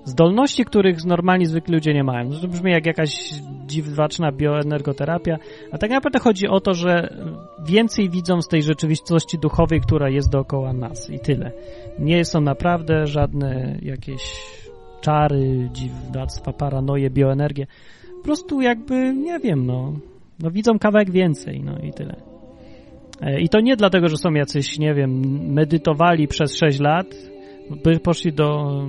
zdolności, 0.06 0.66
których 0.66 1.06
normalni 1.06 1.46
zwykli 1.46 1.74
ludzie 1.74 1.94
nie 1.94 2.04
mają. 2.04 2.30
To 2.30 2.48
brzmi 2.48 2.72
jak 2.72 2.86
jakaś 2.86 3.34
dziwaczna 3.66 4.32
bioenergoterapia, 4.32 5.38
a 5.72 5.78
tak 5.78 5.92
naprawdę 5.92 6.20
chodzi 6.20 6.48
o 6.48 6.60
to, 6.60 6.74
że 6.74 7.18
więcej 7.66 8.10
widzą 8.10 8.42
z 8.42 8.48
tej 8.48 8.64
rzeczywistości 8.64 9.38
duchowej, 9.38 9.82
która 9.82 10.10
jest 10.10 10.32
dookoła 10.32 10.74
nas 10.74 11.10
i 11.10 11.20
tyle. 11.20 11.52
Nie 12.00 12.26
są 12.26 12.42
naprawdę 12.42 13.08
żadne 13.08 13.78
jakieś 13.82 14.22
czary, 15.02 15.70
dziwactwa, 15.74 16.54
paranoje, 16.54 17.10
bioenergie. 17.10 17.68
Po 18.18 18.24
prostu 18.24 18.62
jakby, 18.62 19.14
nie 19.14 19.40
wiem, 19.40 19.66
no, 19.66 19.94
no 20.40 20.52
widzą 20.52 20.80
kawałek 20.80 21.12
więcej, 21.12 21.64
no 21.64 21.78
i 21.80 21.94
tyle. 21.94 22.33
I 23.40 23.50
to 23.50 23.60
nie 23.60 23.76
dlatego, 23.76 24.08
że 24.08 24.18
są 24.18 24.34
jacyś, 24.34 24.80
nie 24.80 24.94
wiem, 24.94 25.22
medytowali 25.54 26.28
przez 26.28 26.58
6 26.58 26.80
lat, 26.80 27.16
by 27.84 28.00
poszli 28.00 28.34
do 28.34 28.80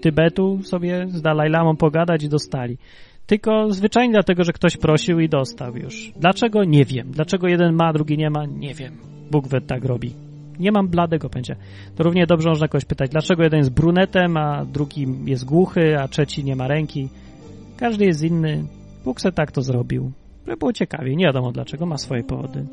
Tybetu 0.00 0.62
sobie 0.62 1.06
z 1.08 1.22
Dalaj 1.22 1.50
Lamą 1.50 1.76
pogadać 1.76 2.22
i 2.22 2.28
dostali. 2.28 2.78
Tylko 3.26 3.72
zwyczajnie 3.72 4.12
dlatego, 4.12 4.44
że 4.44 4.52
ktoś 4.52 4.76
prosił 4.76 5.20
i 5.20 5.28
dostał 5.28 5.76
już. 5.76 6.12
Dlaczego? 6.16 6.64
Nie 6.64 6.84
wiem. 6.84 7.10
Dlaczego 7.10 7.48
jeden 7.48 7.74
ma, 7.74 7.92
drugi 7.92 8.18
nie 8.18 8.30
ma? 8.30 8.46
Nie 8.46 8.74
wiem. 8.74 8.92
Bóg 9.30 9.48
we 9.48 9.60
tak 9.60 9.84
robi. 9.84 10.14
Nie 10.58 10.72
mam 10.72 10.88
bladego 10.88 11.30
pęcia. 11.30 11.56
To 11.96 12.02
równie 12.02 12.26
dobrze 12.26 12.48
można 12.48 12.68
kogoś 12.68 12.84
pytać, 12.84 13.10
dlaczego 13.10 13.42
jeden 13.42 13.58
jest 13.58 13.74
brunetem, 13.74 14.36
a 14.36 14.64
drugi 14.64 15.06
jest 15.24 15.44
głuchy, 15.44 15.98
a 15.98 16.08
trzeci 16.08 16.44
nie 16.44 16.56
ma 16.56 16.68
ręki. 16.68 17.08
Każdy 17.76 18.04
jest 18.04 18.22
inny. 18.22 18.64
Bóg 19.04 19.20
se 19.20 19.32
tak 19.32 19.52
to 19.52 19.62
zrobił. 19.62 20.12
Żeby 20.46 20.56
było 20.56 20.72
ciekawie. 20.72 21.16
Nie 21.16 21.24
wiadomo 21.24 21.52
dlaczego. 21.52 21.86
Ma 21.86 21.98
swoje 21.98 22.24
powody. 22.24 22.66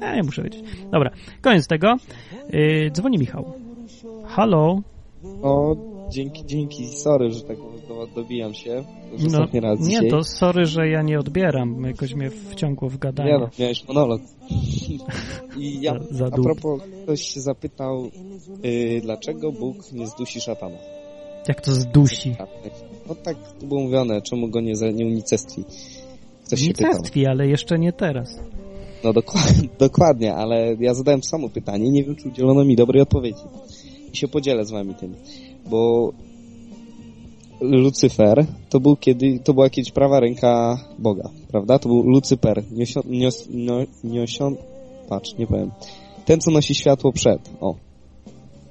Ja 0.00 0.16
nie 0.16 0.22
muszę 0.22 0.42
wiedzieć. 0.42 0.64
Dobra, 0.92 1.10
koniec 1.40 1.66
tego. 1.66 1.96
Yy, 2.52 2.90
dzwoni 2.90 3.18
Michał. 3.18 3.52
Halo? 4.26 4.82
O, 5.42 5.76
dzięki, 6.10 6.46
dzięki, 6.46 6.86
sorry, 6.86 7.30
że 7.30 7.40
tak 7.40 7.56
do, 7.88 8.06
dobijam 8.14 8.54
się. 8.54 8.84
No, 9.32 9.46
raz 9.60 9.80
nie, 9.80 9.86
dzisiaj. 9.86 10.10
to 10.10 10.24
sorry, 10.24 10.66
że 10.66 10.88
ja 10.88 11.02
nie 11.02 11.18
odbieram. 11.18 11.84
Jakoś 11.84 12.14
mnie 12.14 12.30
wciągło 12.30 12.88
w 12.88 12.98
gadanie. 12.98 13.32
Nie 13.32 13.38
no, 13.38 13.48
miałeś 13.58 13.88
monolog. 13.88 14.20
I 15.56 15.80
ja, 15.82 15.98
Za- 16.10 16.16
za 16.16 16.26
a 16.26 16.30
propos, 16.42 16.82
ktoś 17.02 17.22
się 17.22 17.40
zapytał, 17.40 18.10
y, 18.64 19.00
dlaczego 19.02 19.52
Bóg 19.52 19.92
nie 19.92 20.06
zdusi 20.06 20.40
szatana? 20.40 20.76
Jak 21.48 21.60
to 21.60 21.72
zdusi? 21.72 22.34
No 23.08 23.14
tak 23.14 23.36
było 23.62 23.80
mówione, 23.80 24.22
czemu 24.22 24.48
go 24.48 24.60
nie, 24.60 24.72
nie 24.94 25.06
unicestwi. 25.06 25.64
Ktoś. 26.46 26.62
Unicestwi, 26.62 27.26
ale 27.26 27.48
jeszcze 27.48 27.78
nie 27.78 27.92
teraz. 27.92 28.40
No 29.04 29.12
dokładnie, 29.12 29.68
dokładnie, 29.78 30.34
ale 30.34 30.76
ja 30.80 30.94
zadałem 30.94 31.22
samo 31.22 31.48
pytanie, 31.48 31.90
nie 31.90 32.04
wiem, 32.04 32.16
czy 32.16 32.28
udzielono 32.28 32.64
mi 32.64 32.76
dobrej 32.76 33.02
odpowiedzi. 33.02 33.42
I 34.12 34.16
się 34.16 34.28
podzielę 34.28 34.64
z 34.64 34.70
wami 34.70 34.94
tym, 34.94 35.14
bo 35.70 36.12
Lucyfer 37.60 38.46
to 38.68 38.80
był 38.80 38.96
kiedy, 38.96 39.38
to 39.44 39.54
była 39.54 39.70
kiedyś 39.70 39.92
prawa 39.92 40.20
ręka 40.20 40.78
Boga, 40.98 41.30
prawda? 41.50 41.78
To 41.78 41.88
był 41.88 42.02
Lucyper, 42.02 42.62
niosio, 42.72 43.00
nios, 43.06 43.48
no, 43.50 43.78
niosio, 44.04 44.52
patrz, 45.08 45.34
nie 45.38 45.46
powiem. 45.46 45.70
Ten, 46.24 46.40
co 46.40 46.50
nosi 46.50 46.74
światło 46.74 47.12
przed, 47.12 47.50
o. 47.60 47.74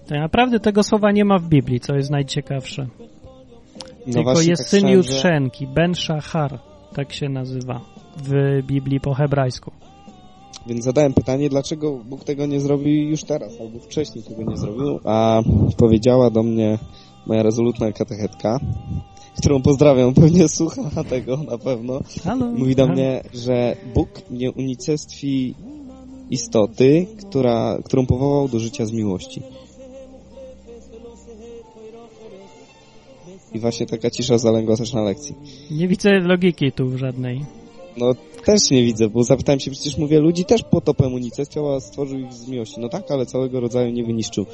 Tak 0.08 0.20
naprawdę 0.20 0.60
tego 0.60 0.84
słowa 0.84 1.12
nie 1.12 1.26
ma 1.26 1.40
w 1.40 1.48
Biblii, 1.50 1.80
co 1.80 1.96
jest 1.96 2.10
najciekawsze. 2.10 2.88
No 4.08 4.14
Tylko 4.14 4.32
jest 4.42 4.48
tak 4.48 4.68
syn 4.70 4.80
słyszałem, 4.80 5.04
że- 5.04 5.14
Jutrzenki, 5.14 5.68
Ben 5.68 5.96
Shahar, 5.96 6.60
tak 6.96 7.14
się 7.14 7.30
nazywa 7.30 7.82
w 8.18 8.32
Biblii 8.68 9.00
po 9.00 9.14
hebrajsku. 9.14 9.72
Więc 10.68 10.86
zadałem 10.86 11.14
pytanie, 11.14 11.50
dlaczego 11.50 11.92
Bóg 11.92 12.24
tego 12.24 12.46
nie 12.46 12.60
zrobił 12.60 13.10
już 13.10 13.24
teraz, 13.24 13.54
albo 13.62 13.80
wcześniej 13.80 14.24
tego 14.24 14.44
nie 14.52 14.58
zrobił, 14.58 15.00
a 15.04 15.42
powiedziała 15.78 16.30
do 16.30 16.44
mnie 16.44 16.80
moja 17.26 17.44
rezolutna 17.44 17.92
katechetka, 17.92 18.60
którą 19.38 19.62
pozdrawiam, 19.62 20.14
pewnie 20.14 20.48
słucha 20.48 21.04
tego 21.04 21.38
na 21.38 21.58
pewno. 21.58 22.02
Halo. 22.24 22.46
Mówi 22.46 22.76
do 22.76 22.88
mnie, 22.88 23.24
że 23.34 23.76
Bóg 23.94 24.10
nie 24.32 24.52
unicestwi 24.52 25.56
istoty, 26.30 27.08
która, 27.20 27.78
którą 27.86 28.06
powołał 28.06 28.48
do 28.48 28.60
życia 28.60 28.86
z 28.86 28.92
miłości. 28.92 29.42
I 33.54 33.60
właśnie 33.60 33.86
taka 33.86 34.10
cisza 34.10 34.38
zalęgła 34.38 34.78
też 34.78 34.94
na 34.94 35.02
lekcji. 35.02 35.36
Nie 35.72 35.88
widzę 35.88 36.20
logiki 36.20 36.72
tu 36.72 36.98
żadnej. 36.98 37.46
No 37.98 38.16
też 38.48 38.72
nie 38.72 38.84
widzę, 38.84 39.10
bo 39.10 39.24
zapytałem 39.24 39.60
się, 39.60 39.72
przecież 39.72 39.98
mówię, 39.98 40.20
ludzi 40.20 40.46
też 40.46 40.64
potopem 40.64 41.14
unicestwiał, 41.14 41.74
a 41.74 41.80
stworzył 41.80 42.20
ich 42.20 42.34
z 42.34 42.48
miłości. 42.48 42.76
No 42.80 42.90
tak, 42.90 43.12
ale 43.12 43.26
całego 43.26 43.60
rodzaju 43.60 43.92
nie 43.92 44.04
wyniszczył. 44.04 44.46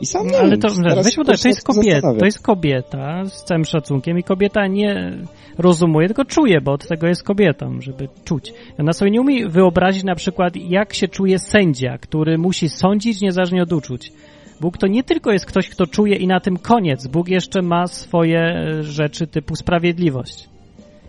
I 0.00 0.06
sam 0.06 0.26
nie 0.26 0.32
No, 0.32 0.38
ale 0.38 0.50
wiem, 0.50 0.60
to, 0.60 0.68
się 0.68 0.74
tak, 0.74 0.84
to 0.84 0.90
jest 0.90 1.18
nad 1.24 1.44
tym 1.44 1.74
kobieta, 1.74 2.14
to 2.14 2.24
jest 2.24 2.42
kobieta 2.42 3.24
z 3.24 3.44
całym 3.44 3.64
szacunkiem 3.64 4.18
i 4.18 4.22
kobieta 4.22 4.66
nie 4.66 5.18
rozumuje, 5.58 6.06
tylko 6.06 6.24
czuje, 6.24 6.60
bo 6.60 6.72
od 6.72 6.88
tego 6.88 7.06
jest 7.06 7.22
kobietą, 7.22 7.80
żeby 7.80 8.08
czuć. 8.24 8.52
Ona 8.78 8.92
sobie 8.92 9.10
nie 9.10 9.20
umie 9.20 9.48
wyobrazić 9.48 10.04
na 10.04 10.14
przykład, 10.14 10.56
jak 10.56 10.94
się 10.94 11.08
czuje 11.08 11.38
sędzia, 11.38 11.98
który 11.98 12.38
musi 12.38 12.68
sądzić 12.68 13.20
niezależnie 13.20 13.62
od 13.62 13.72
uczuć. 13.72 14.12
Bóg 14.60 14.78
to 14.78 14.86
nie 14.86 15.04
tylko 15.04 15.32
jest 15.32 15.46
ktoś, 15.46 15.68
kto 15.68 15.86
czuje 15.86 16.16
i 16.16 16.26
na 16.26 16.40
tym 16.40 16.56
koniec. 16.56 17.06
Bóg 17.06 17.28
jeszcze 17.28 17.62
ma 17.62 17.86
swoje 17.86 18.66
rzeczy 18.82 19.26
typu 19.26 19.56
sprawiedliwość. 19.56 20.48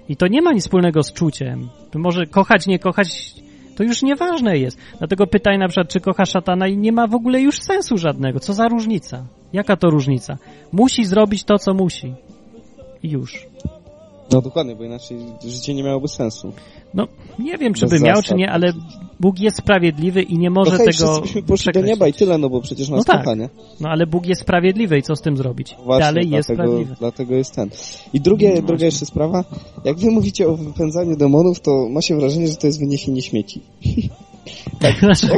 I 0.09 0.15
to 0.15 0.27
nie 0.27 0.41
ma 0.41 0.53
nic 0.53 0.63
wspólnego 0.63 1.03
z 1.03 1.13
czuciem. 1.13 1.69
To 1.91 1.99
może 1.99 2.25
kochać, 2.25 2.67
nie 2.67 2.79
kochać, 2.79 3.35
to 3.75 3.83
już 3.83 4.01
nieważne 4.01 4.57
jest. 4.57 4.77
Dlatego 4.97 5.27
pytaj 5.27 5.57
na 5.57 5.67
przykład, 5.67 5.89
czy 5.89 5.99
kocha 5.99 6.25
szatana 6.25 6.67
i 6.67 6.77
nie 6.77 6.91
ma 6.91 7.07
w 7.07 7.15
ogóle 7.15 7.41
już 7.41 7.59
sensu 7.59 7.97
żadnego. 7.97 8.39
Co 8.39 8.53
za 8.53 8.67
różnica? 8.67 9.25
Jaka 9.53 9.75
to 9.77 9.89
różnica? 9.89 10.37
Musi 10.71 11.05
zrobić 11.05 11.43
to, 11.43 11.57
co 11.57 11.73
musi. 11.73 12.13
I 13.03 13.09
już. 13.09 13.47
No 14.31 14.41
dokładnie, 14.41 14.75
bo 14.75 14.83
inaczej 14.83 15.17
życie 15.47 15.73
nie 15.73 15.83
miałoby 15.83 16.07
sensu. 16.07 16.53
No, 16.93 17.07
nie 17.39 17.57
wiem, 17.57 17.73
czy 17.73 17.85
Bez 17.85 17.91
by 17.91 18.05
miał, 18.05 18.15
zasad 18.15 18.29
czy 18.29 18.35
nie, 18.35 18.51
ale 18.51 18.73
Bóg 19.19 19.39
jest 19.39 19.57
sprawiedliwy 19.57 20.21
i 20.21 20.37
nie 20.37 20.49
może 20.49 20.71
no 20.71 20.77
hej, 20.77 20.87
tego 20.87 21.21
byśmy 21.21 21.43
poszli 21.43 21.73
do 21.73 21.81
nieba 21.81 22.07
i 22.07 22.13
tyle, 22.13 22.37
no 22.37 22.49
bo 22.49 22.61
przecież 22.61 22.89
nas 22.89 22.97
No 22.97 23.03
tak. 23.03 23.23
kocha, 23.23 23.35
nie? 23.35 23.49
No 23.79 23.89
ale 23.89 24.07
Bóg 24.07 24.25
jest 24.25 24.41
sprawiedliwy 24.41 24.97
i 24.97 25.01
co 25.01 25.15
z 25.15 25.21
tym 25.21 25.37
zrobić? 25.37 25.75
Właśnie, 25.85 25.99
Dalej 26.05 26.29
jest 26.29 26.49
dlatego, 26.49 26.63
sprawiedliwy. 26.63 26.95
dlatego 26.99 27.35
jest 27.35 27.55
ten. 27.55 27.69
I 28.13 28.21
drugie, 28.21 28.53
No 28.55 28.61
druga 28.61 28.85
jeszcze 28.85 29.05
sprawa, 29.05 29.43
jak 29.85 29.97
wy 29.97 30.11
mówicie 30.11 30.47
o 30.47 30.55
wypędzaniu 30.57 31.15
demonów, 31.15 31.59
to 31.59 31.89
ma 31.89 32.01
się 32.01 32.15
wrażenie, 32.19 32.47
że 32.47 32.55
to 32.55 32.67
jest 32.67 32.79
wyniesienie 32.79 33.21
śmieci. 33.21 33.61
tak, 34.81 34.95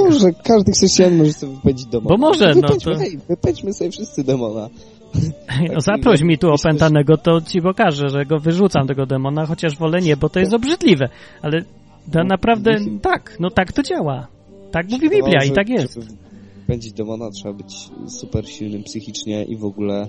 o, 0.07 0.11
że 0.11 0.33
każdy 0.43 0.71
chrześcijanin 0.71 1.17
może 1.17 1.33
sobie 1.33 1.53
wypędzić 1.55 1.85
demona. 1.85 2.09
Bo 2.09 2.17
może, 2.27 2.47
no 2.55 2.61
wypędźmy, 2.61 2.93
to- 2.93 2.99
hej, 2.99 3.19
wypędźmy 3.29 3.73
sobie 3.73 3.91
wszyscy 3.91 4.23
demona. 4.23 4.69
No 5.73 5.81
zaproś 5.81 6.21
mi 6.21 6.37
tu 6.37 6.47
opętanego, 6.53 7.17
to 7.17 7.41
ci 7.41 7.61
pokażę, 7.61 8.09
że 8.09 8.25
go 8.25 8.39
wyrzucam 8.39 8.87
tego 8.87 9.05
demona, 9.05 9.45
chociaż 9.45 9.77
wolę 9.77 10.01
nie, 10.01 10.17
bo 10.17 10.29
to 10.29 10.39
jest 10.39 10.53
obrzydliwe. 10.53 11.09
Ale 11.41 11.63
to 12.11 12.23
naprawdę 12.23 12.71
tak, 13.01 13.37
no 13.39 13.49
tak 13.49 13.73
to 13.73 13.83
działa. 13.83 14.27
Tak 14.71 14.89
mówi 14.89 15.09
Biblia 15.09 15.43
i 15.43 15.51
tak 15.51 15.69
jest. 15.69 15.93
Żeby 15.93 16.07
pędzić 16.67 16.93
demona 16.93 17.29
trzeba 17.31 17.53
być 17.53 17.89
super 18.07 18.47
silnym 18.49 18.83
psychicznie 18.83 19.43
i 19.43 19.57
w 19.57 19.65
ogóle 19.65 20.07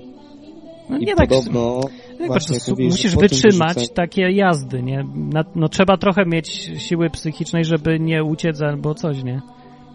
No 0.91 0.99
I 0.99 1.05
nie 1.07 1.15
tak. 1.15 1.29
podobno 1.29 1.81
tak 2.19 2.27
właśnie 2.27 2.57
że 2.67 2.75
musisz 2.85 3.17
wytrzymać 3.17 3.91
takie 3.91 4.31
jazdy, 4.31 4.83
nie? 4.83 5.05
Na, 5.15 5.45
no 5.55 5.69
trzeba 5.69 5.97
trochę 5.97 6.25
mieć 6.27 6.71
siły 6.79 7.11
psychicznej, 7.11 7.65
żeby 7.65 8.01
nie 8.01 8.25
uciec 8.25 8.63
albo 8.63 8.95
coś, 8.95 9.23
nie? 9.25 9.33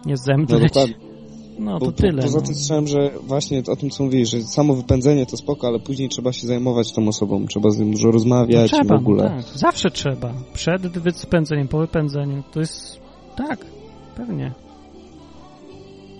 Nie 0.06 0.12
No 0.12 0.16
zemdleć. 0.16 0.72
dokładnie. 0.72 1.07
No 1.58 1.78
Bo 1.78 1.86
to 1.86 1.92
po- 1.92 2.02
tyle. 2.02 2.22
Poza 2.22 2.38
no. 2.38 2.44
tym 2.46 2.54
słyszałem, 2.54 2.86
że 2.86 3.10
właśnie 3.22 3.62
o 3.68 3.76
tym 3.76 3.90
co 3.90 4.04
mówisz, 4.04 4.30
że 4.30 4.42
samo 4.42 4.74
wypędzenie 4.74 5.26
to 5.26 5.36
spoko, 5.36 5.66
ale 5.66 5.78
później 5.78 6.08
trzeba 6.08 6.32
się 6.32 6.46
zajmować 6.46 6.92
tą 6.92 7.08
osobą, 7.08 7.46
trzeba 7.46 7.70
z 7.70 7.78
nią 7.78 7.90
dużo 7.90 8.10
rozmawiać 8.10 8.72
No 8.72 8.78
trzeba, 8.78 8.96
w 8.96 9.00
ogóle. 9.00 9.22
Tak. 9.24 9.44
Zawsze 9.54 9.90
trzeba. 9.90 10.32
Przed 10.54 10.82
wypędzeniem, 10.86 11.68
po 11.68 11.78
wypędzeniu. 11.78 12.42
To 12.52 12.60
jest... 12.60 13.00
Tak, 13.36 13.58
pewnie. 14.16 14.52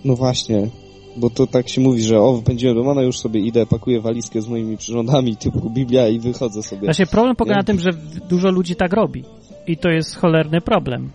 No 0.05 0.17
właśnie, 0.17 0.69
bo 1.17 1.31
to 1.31 1.47
tak 1.47 1.69
się 1.69 1.81
mówi, 1.81 2.03
że 2.03 2.21
o, 2.21 2.37
wypędziłem 2.37 2.77
demona, 2.77 3.03
już 3.03 3.19
sobie 3.19 3.41
idę, 3.41 3.67
pakuję 3.67 4.01
walizkę 4.01 4.43
z 4.43 4.49
moimi 4.49 4.77
przyrządami 4.77 5.37
typu 5.45 5.71
Biblia 5.71 6.09
i 6.09 6.19
wychodzę 6.19 6.63
sobie. 6.63 6.83
Właśnie 6.83 7.07
problem 7.07 7.37
polega 7.37 7.55
Nie? 7.55 7.59
na 7.59 7.65
tym, 7.65 7.79
że 7.79 7.91
dużo 8.29 8.51
ludzi 8.51 8.77
tak 8.77 8.93
robi. 8.93 9.25
I 9.67 9.77
to 9.77 9.89
jest 9.89 10.17
cholerny 10.17 10.61
problem. 10.61 11.11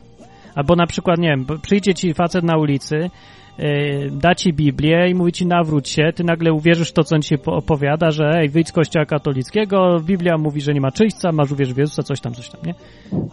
Albo 0.55 0.75
na 0.75 0.87
przykład, 0.87 1.19
nie 1.19 1.27
wiem, 1.29 1.45
bo 1.45 1.59
przyjdzie 1.59 1.93
ci 1.93 2.13
facet 2.13 2.43
na 2.43 2.57
ulicy, 2.57 3.09
da 4.11 4.35
ci 4.35 4.53
Biblię 4.53 5.09
i 5.09 5.15
mówi 5.15 5.31
ci 5.31 5.45
nawróć 5.45 5.89
się, 5.89 6.03
ty 6.15 6.23
nagle 6.23 6.53
uwierzysz 6.53 6.89
w 6.89 6.93
to, 6.93 7.03
co 7.03 7.15
on 7.15 7.21
ci 7.21 7.37
po- 7.37 7.55
opowiada, 7.55 8.11
że 8.11 8.31
ej, 8.35 8.49
wyjdź 8.49 8.67
z 8.67 8.71
kościoła 8.71 9.05
katolickiego, 9.05 9.99
Biblia 10.05 10.37
mówi, 10.37 10.61
że 10.61 10.73
nie 10.73 10.81
ma 10.81 10.91
czyśćca, 10.91 11.31
masz 11.31 11.51
uwierzyć 11.51 11.75
w 11.75 11.77
Jezusa, 11.77 12.03
coś 12.03 12.21
tam, 12.21 12.33
coś 12.33 12.49
tam, 12.49 12.61
nie? 12.65 12.73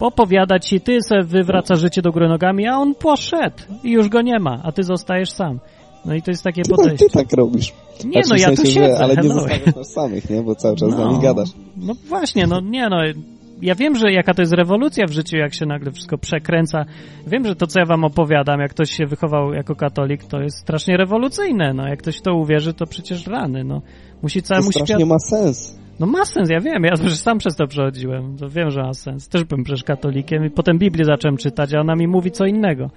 Opowiada 0.00 0.58
ci, 0.58 0.80
ty 0.80 0.98
se 1.02 1.22
wywraca 1.22 1.76
życie 1.76 2.02
do 2.02 2.12
góry 2.12 2.28
nogami, 2.28 2.66
a 2.68 2.76
on 2.76 2.94
poszedł 2.94 3.56
i 3.84 3.90
już 3.90 4.08
go 4.08 4.22
nie 4.22 4.38
ma, 4.38 4.60
a 4.64 4.72
ty 4.72 4.82
zostajesz 4.82 5.30
sam. 5.30 5.58
No 6.04 6.14
i 6.14 6.22
to 6.22 6.30
jest 6.30 6.44
takie 6.44 6.62
tak- 6.62 6.76
podejście. 6.76 7.06
ty 7.06 7.12
tak 7.12 7.32
robisz. 7.32 7.72
Nie, 8.04 8.12
Znaczy, 8.12 8.28
no 8.30 8.36
ja 8.36 8.50
tu 8.50 8.56
sensie, 8.56 8.72
że- 8.72 8.80
siedzę, 8.86 8.98
Ale 9.04 9.16
nie 9.16 9.28
zostawiasz 9.28 9.74
nas 9.76 9.92
samych, 9.92 10.30
nie? 10.30 10.42
Bo 10.42 10.54
cały 10.54 10.76
czas 10.76 10.90
z 10.90 10.98
nami 10.98 11.18
gadasz. 11.22 11.48
No 11.76 11.92
właśnie, 12.08 12.46
no 12.46 12.60
nie 12.60 12.88
no. 12.88 12.96
Ja 13.62 13.74
wiem, 13.74 13.96
że 13.96 14.12
jaka 14.12 14.34
to 14.34 14.42
jest 14.42 14.52
rewolucja 14.52 15.06
w 15.06 15.10
życiu, 15.10 15.36
jak 15.36 15.54
się 15.54 15.66
nagle 15.66 15.92
wszystko 15.92 16.18
przekręca. 16.18 16.84
Wiem, 17.26 17.46
że 17.46 17.56
to, 17.56 17.66
co 17.66 17.80
ja 17.80 17.86
wam 17.86 18.04
opowiadam, 18.04 18.60
jak 18.60 18.70
ktoś 18.70 18.90
się 18.90 19.06
wychował 19.06 19.52
jako 19.52 19.74
katolik, 19.74 20.24
to 20.24 20.40
jest 20.40 20.58
strasznie 20.58 20.96
rewolucyjne. 20.96 21.74
No, 21.74 21.88
jak 21.88 21.98
ktoś 21.98 22.18
w 22.18 22.22
to 22.22 22.34
uwierzy, 22.34 22.74
to 22.74 22.86
przecież 22.86 23.26
rany, 23.26 23.64
no. 23.64 23.82
Musi 24.22 24.42
To 24.42 24.48
całemu 24.48 24.72
strasznie 24.72 24.86
światu... 24.86 25.06
ma 25.06 25.18
sens. 25.18 25.78
No 26.00 26.06
ma 26.06 26.24
sens, 26.24 26.50
ja 26.50 26.60
wiem, 26.60 26.84
ja 26.84 26.92
przecież 26.94 27.18
sam 27.18 27.38
przez 27.38 27.56
to 27.56 27.66
przechodziłem, 27.66 28.36
to 28.36 28.48
wiem, 28.48 28.70
że 28.70 28.82
ma 28.82 28.94
sens. 28.94 29.28
Też 29.28 29.44
byłem 29.44 29.64
przecież 29.64 29.84
katolikiem 29.84 30.44
i 30.44 30.50
potem 30.50 30.78
Biblię 30.78 31.04
zacząłem 31.04 31.36
czytać, 31.36 31.74
a 31.74 31.80
ona 31.80 31.94
mi 31.94 32.08
mówi 32.08 32.30
co 32.30 32.46
innego. 32.46 32.90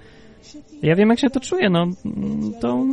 Ja 0.82 0.94
wiem, 0.94 1.08
jak 1.08 1.18
się 1.18 1.30
to 1.30 1.40
czuję, 1.40 1.70
no, 1.70 1.86
to... 2.60 2.84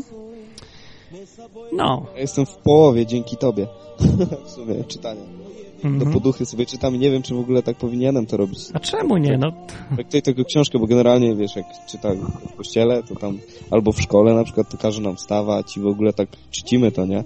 No. 1.73 2.05
Ja 2.15 2.21
jestem 2.21 2.45
w 2.45 2.57
połowie 2.57 3.05
dzięki 3.05 3.37
tobie. 3.37 3.67
w 4.45 4.49
sumie 4.49 4.83
czytania. 4.83 5.40
Do 5.83 5.87
Mhm. 5.89 6.11
poduchy 6.13 6.45
sobie 6.45 6.65
czytam 6.65 6.95
i 6.95 6.99
nie 6.99 7.11
wiem, 7.11 7.21
czy 7.21 7.35
w 7.35 7.39
ogóle 7.39 7.63
tak 7.63 7.77
powinienem 7.77 8.25
to 8.25 8.37
robić. 8.37 8.59
A 8.73 8.79
czemu 8.79 9.17
nie, 9.17 9.37
no? 9.37 9.51
Traktuję 9.95 10.21
tego 10.21 10.45
książkę, 10.45 10.79
bo 10.79 10.87
generalnie, 10.87 11.35
wiesz, 11.35 11.55
jak 11.55 11.65
czytam 11.89 12.17
w 12.51 12.55
kościele, 12.55 13.03
to 13.03 13.15
tam, 13.15 13.37
albo 13.71 13.91
w 13.91 14.01
szkole 14.01 14.33
na 14.33 14.43
przykład, 14.43 14.69
to 14.69 14.77
każe 14.77 15.01
nam 15.01 15.15
wstawać 15.15 15.77
i 15.77 15.79
w 15.79 15.87
ogóle 15.87 16.13
tak 16.13 16.29
czcimy 16.51 16.91
to, 16.91 17.05
nie? 17.05 17.23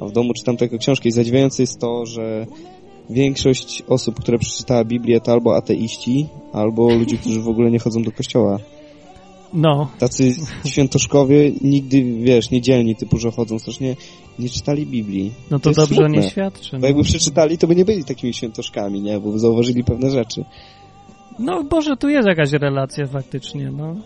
A 0.00 0.04
w 0.04 0.12
domu 0.12 0.34
czytam 0.34 0.56
tylko 0.56 0.78
książkę 0.78 1.08
i 1.08 1.12
zadziwiające 1.12 1.62
jest 1.62 1.80
to, 1.80 2.06
że 2.06 2.46
większość 3.10 3.82
osób, 3.88 4.20
które 4.20 4.38
przeczytała 4.38 4.84
Biblię, 4.84 5.20
to 5.20 5.32
albo 5.32 5.56
ateiści, 5.56 6.26
albo 6.52 6.94
ludzie, 6.94 7.16
którzy 7.18 7.40
w 7.40 7.48
ogóle 7.48 7.70
nie 7.70 7.78
chodzą 7.78 8.02
do 8.02 8.12
kościoła. 8.12 8.58
No. 9.52 9.90
Tacy 9.98 10.34
świętoszkowie 10.66 11.52
nigdy, 11.60 12.04
wiesz, 12.04 12.50
niedzielni 12.50 12.96
typu, 12.96 13.18
że 13.18 13.30
chodzą 13.30 13.58
strasznie, 13.58 13.96
nie 14.38 14.48
czytali 14.48 14.86
Biblii. 14.86 15.32
No 15.50 15.58
to 15.58 15.70
jest 15.70 15.80
dobrze 15.80 15.94
smutne. 15.94 16.16
nie 16.16 16.30
świadczy, 16.30 16.70
Bo 16.72 16.78
no. 16.78 16.86
jakby 16.86 17.02
przeczytali, 17.02 17.58
to 17.58 17.66
by 17.66 17.76
nie 17.76 17.84
byli 17.84 18.04
takimi 18.04 18.34
świętoszkami, 18.34 19.00
nie? 19.00 19.20
Bo 19.20 19.32
by 19.32 19.38
zauważyli 19.38 19.84
pewne 19.84 20.10
rzeczy. 20.10 20.44
No 21.38 21.64
Boże, 21.64 21.96
tu 21.96 22.08
jest 22.08 22.28
jakaś 22.28 22.52
relacja 22.52 23.06
faktycznie, 23.06 23.70
no. 23.70 23.96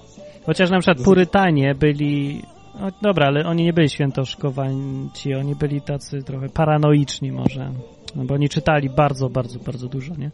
Chociaż 0.47 0.70
na 0.70 0.78
przykład 0.78 1.05
Purytanie 1.05 1.74
byli... 1.74 2.43
No, 2.81 2.89
dobra, 3.02 3.27
ale 3.27 3.47
oni 3.47 3.64
nie 3.64 3.73
byli 3.73 3.89
świętoszkowanci, 3.89 5.35
oni 5.35 5.55
byli 5.55 5.81
tacy 5.81 6.23
trochę 6.23 6.48
paranoiczni 6.48 7.32
może. 7.32 7.73
No 8.16 8.24
bo 8.24 8.35
oni 8.35 8.48
czytali 8.48 8.90
bardzo, 8.90 9.28
bardzo, 9.28 9.59
bardzo 9.59 9.89
dużo, 9.89 10.14
nie? 10.14 10.31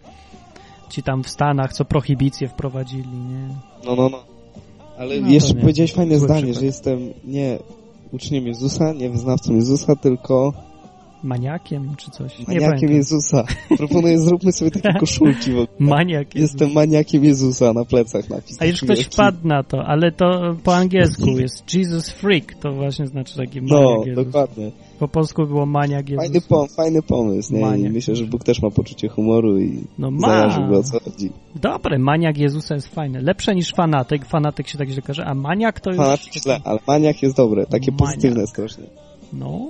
Ci 0.88 1.02
tam 1.02 1.22
w 1.22 1.28
Stanach, 1.28 1.72
co 1.72 1.84
prohibicję 1.84 2.48
wprowadzili, 2.48 3.18
nie? 3.18 3.48
No, 3.84 3.96
no, 3.96 4.08
no. 4.08 4.37
Ale 4.98 5.20
No, 5.20 5.30
jeszcze 5.30 5.54
powiedziałeś 5.54 5.92
fajne 5.92 6.18
Zły 6.18 6.28
zdanie, 6.28 6.54
że 6.54 6.64
jestem 6.64 6.98
nie 7.24 7.58
uczniem 8.12 8.46
Jezusa, 8.46 8.92
nie 8.92 9.10
wyznawcą 9.10 9.54
Jezusa, 9.54 9.96
tylko 9.96 10.52
Maniakiem 11.22 11.94
czy 11.96 12.10
coś? 12.10 12.46
Maniakiem. 12.48 12.90
Jezusa. 12.92 13.44
Proponuję, 13.76 14.18
zróbmy 14.28 14.52
sobie 14.52 14.70
takie 14.70 14.98
koszulki 14.98 15.50
ogóle. 15.52 15.66
Maniak 15.78 16.34
Jestem 16.34 16.72
maniakiem 16.72 17.24
Jezusa 17.24 17.72
na 17.72 17.84
plecach 17.84 18.30
napis. 18.30 18.62
A 18.62 18.64
już 18.64 18.80
ktoś 18.80 18.96
wielki. 18.98 19.12
wpadł 19.14 19.48
na 19.48 19.62
to, 19.62 19.84
ale 19.86 20.12
to 20.12 20.56
po 20.64 20.76
angielsku 20.76 21.30
jest 21.30 21.74
Jesus 21.74 22.10
Freak, 22.10 22.54
to 22.54 22.72
właśnie 22.72 23.06
znaczy 23.06 23.36
taki 23.36 23.62
No, 23.62 23.80
maniak 23.80 24.06
Jezus. 24.06 24.24
dokładnie. 24.24 24.70
Po 24.98 25.08
polsku 25.08 25.46
było 25.46 25.66
maniak 25.66 26.08
Jezus. 26.08 26.24
Fajny, 26.26 26.40
pom- 26.40 26.68
fajny 26.76 27.02
pomysł, 27.02 27.52
nie? 27.52 27.58
I 27.58 27.62
Maniak. 27.62 27.92
myślę, 27.92 28.16
że 28.16 28.24
Bóg 28.24 28.44
też 28.44 28.62
ma 28.62 28.70
poczucie 28.70 29.08
humoru 29.08 29.58
i 29.60 29.84
No 29.98 30.10
zajarzył 30.20 30.66
go 30.68 30.78
o 30.78 30.82
co 30.82 31.00
chodzi. 31.00 31.30
Dobre, 31.54 31.98
maniak 31.98 32.38
Jezusa 32.38 32.74
jest 32.74 32.88
fajne. 32.94 33.20
Lepsze 33.22 33.54
niż 33.54 33.72
fanatyk. 33.72 34.26
Fanatyk 34.26 34.68
się 34.68 34.78
tak 34.78 34.88
źle 34.88 35.02
każe, 35.02 35.24
a 35.26 35.34
maniak 35.34 35.80
to 35.80 35.90
już... 35.90 35.96
Fanatyk 35.96 36.32
źle, 36.32 36.60
ale 36.64 36.78
maniak 36.86 37.22
jest 37.22 37.36
dobre, 37.36 37.66
takie 37.66 37.90
Maniak. 37.92 38.06
pozytywne 38.14 38.46
strasznie. 38.46 38.84
No. 39.32 39.68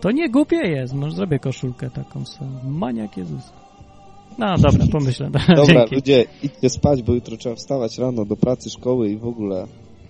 To 0.00 0.10
nie 0.10 0.28
głupie 0.30 0.56
jest. 0.56 0.94
Może 0.94 1.16
zrobię 1.16 1.38
koszulkę 1.38 1.90
taką 1.90 2.24
samą. 2.24 2.50
Maniak 2.64 3.16
Jezusa. 3.16 3.52
No 4.38 4.56
dobra, 4.58 4.86
pomyślę. 4.92 5.30
Dobra, 5.56 5.64
Dzięki. 5.66 5.94
ludzie, 5.94 6.24
idźcie 6.42 6.70
spać, 6.70 7.02
bo 7.02 7.12
jutro 7.14 7.36
trzeba 7.36 7.54
wstawać 7.54 7.98
rano 7.98 8.24
do 8.24 8.36
pracy, 8.36 8.70
szkoły 8.70 9.10
i 9.10 9.16
w 9.16 9.26
ogóle. 9.26 9.66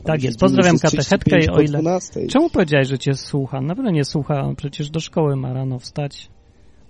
Tak 0.06 0.22
jest. 0.22 0.38
Pozdrawiam 0.38 0.78
katechetkę 0.78 1.36
i 1.36 1.40
35 1.40 1.48
o 1.48 1.60
ile... 1.60 1.78
12. 1.78 2.26
Czemu 2.26 2.50
powiedziałeś, 2.50 2.88
że 2.88 2.98
cię 2.98 3.14
słucha? 3.14 3.60
Na 3.60 3.74
pewno 3.74 3.90
nie 3.90 4.04
słucha. 4.04 4.52
Przecież 4.56 4.90
do 4.90 5.00
szkoły 5.00 5.36
ma 5.36 5.52
rano 5.52 5.78
wstać, 5.78 6.28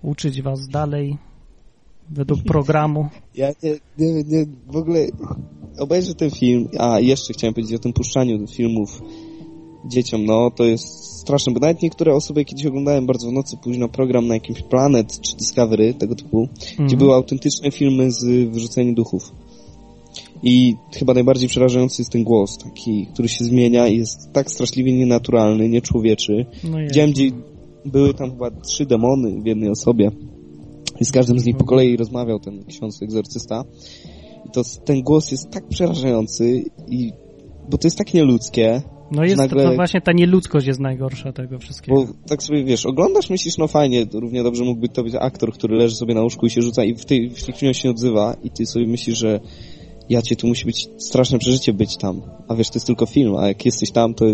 uczyć 0.03 0.43
was 0.43 0.69
dalej 0.69 1.17
według 2.11 2.43
programu. 2.53 3.09
Ja 3.35 3.49
nie, 3.63 3.75
nie, 3.99 4.23
nie, 4.23 4.47
w 4.67 4.77
ogóle 4.77 5.07
obejrzę 5.79 6.15
ten 6.15 6.31
film, 6.31 6.69
a 6.79 7.01
jeszcze 7.01 7.33
chciałem 7.33 7.55
powiedzieć 7.55 7.77
o 7.77 7.79
tym 7.79 7.93
puszczaniu 7.93 8.47
filmów 8.47 9.03
dzieciom, 9.89 10.25
no 10.25 10.51
to 10.51 10.65
jest 10.65 11.05
straszne, 11.21 11.53
bo 11.53 11.61
nawet 11.61 11.83
niektóre 11.83 12.15
osoby 12.15 12.45
kiedyś 12.45 12.67
oglądałem 12.67 13.07
bardzo 13.07 13.29
w 13.29 13.33
nocy 13.33 13.57
późno 13.57 13.89
program 13.89 14.27
na 14.27 14.35
jakimś 14.35 14.63
Planet 14.63 15.21
czy 15.21 15.37
Discovery, 15.37 15.95
tego 15.95 16.15
typu, 16.15 16.49
gdzie 16.61 16.83
Mhm. 16.83 16.99
były 16.99 17.15
autentyczne 17.15 17.71
filmy 17.71 18.11
z 18.13 18.51
wyrzuceniem 18.51 18.95
duchów. 18.95 19.33
I 20.43 20.75
chyba 20.95 21.15
najbardziej 21.15 21.49
przerażający 21.49 22.03
jest 22.03 22.13
ten 22.13 22.25
głos, 22.25 22.59
taki, 22.59 23.07
który 23.07 23.29
się 23.29 23.45
zmienia 23.45 23.89
i 23.89 23.99
jest 23.99 24.33
tak 24.33 24.51
straszliwie 24.51 24.93
nienaturalny, 24.93 25.69
nieczłowieczy. 25.69 26.47
No. 26.65 26.79
Widziałem, 26.79 27.11
gdzie 27.11 27.31
były 27.85 28.15
tam 28.15 28.31
chyba 28.31 28.51
trzy 28.51 28.87
demony 28.87 29.43
w 29.43 29.47
jednej 29.47 29.71
osobie 29.71 30.11
i 31.01 31.05
z 31.05 31.13
każdym 31.13 31.41
z 31.41 31.47
nich 31.47 31.57
po 31.57 31.65
kolei 31.65 31.97
rozmawiał 31.97 32.41
ten 32.41 32.65
ksiądz 32.65 33.03
egzorcysta. 33.03 33.65
I 34.47 34.51
to 34.51 34.63
ten 34.85 35.03
głos 35.03 35.31
jest 35.31 35.51
tak 35.51 35.69
przerażający 35.69 36.65
i 36.89 37.13
bo 37.71 37.79
to 37.79 37.87
jest 37.87 37.99
tak 37.99 38.15
nieludzkie. 38.15 38.83
No 39.11 39.25
jest 39.25 39.37
nagle, 39.37 39.65
to 39.65 39.75
właśnie 39.75 40.01
ta 40.01 40.13
nieludzkość 40.13 40.67
jest 40.67 40.81
najgorsza 40.81 41.33
tego 41.33 41.59
wszystkiego. 41.59 42.07
Bo 42.07 42.13
tak 42.29 42.43
sobie 42.43 42.65
wiesz, 42.65 42.87
oglądasz, 42.87 43.31
myślisz, 43.31 43.59
no 43.59 43.69
fajnie, 43.69 44.07
równie 44.13 44.43
dobrze 44.43 44.65
mógłby 44.65 44.89
to 44.89 45.03
być 45.03 45.15
aktor, 45.15 45.53
który 45.53 45.77
leży 45.77 45.97
sobie 45.97 46.15
na 46.15 46.23
łóżku 46.23 46.47
i 46.47 46.51
się 46.51 46.63
rzuca 46.63 46.85
i 46.85 46.95
w 46.95 47.05
tej, 47.05 47.31
w 47.31 47.45
tej 47.45 47.55
chwili 47.55 47.75
się 47.75 47.91
odzywa 47.91 48.37
i 48.43 48.51
ty 48.51 48.67
sobie 48.67 48.87
myślisz, 48.87 49.19
że 49.19 49.41
ja 50.09 50.23
cię, 50.23 50.37
tu 50.37 50.47
musi 50.47 50.65
być 50.65 50.89
straszne 50.99 51.39
przeżycie 51.39 51.73
być 51.73 51.97
tam. 51.97 52.23
A 52.49 52.55
wiesz, 52.55 52.71
to 52.71 52.77
jest 52.77 52.87
tylko 52.87 53.07
film, 53.07 53.37
a 53.37 53.49
jak 53.49 53.67
jesteś 53.67 53.91
tam, 53.91 54.15
to 54.15 54.25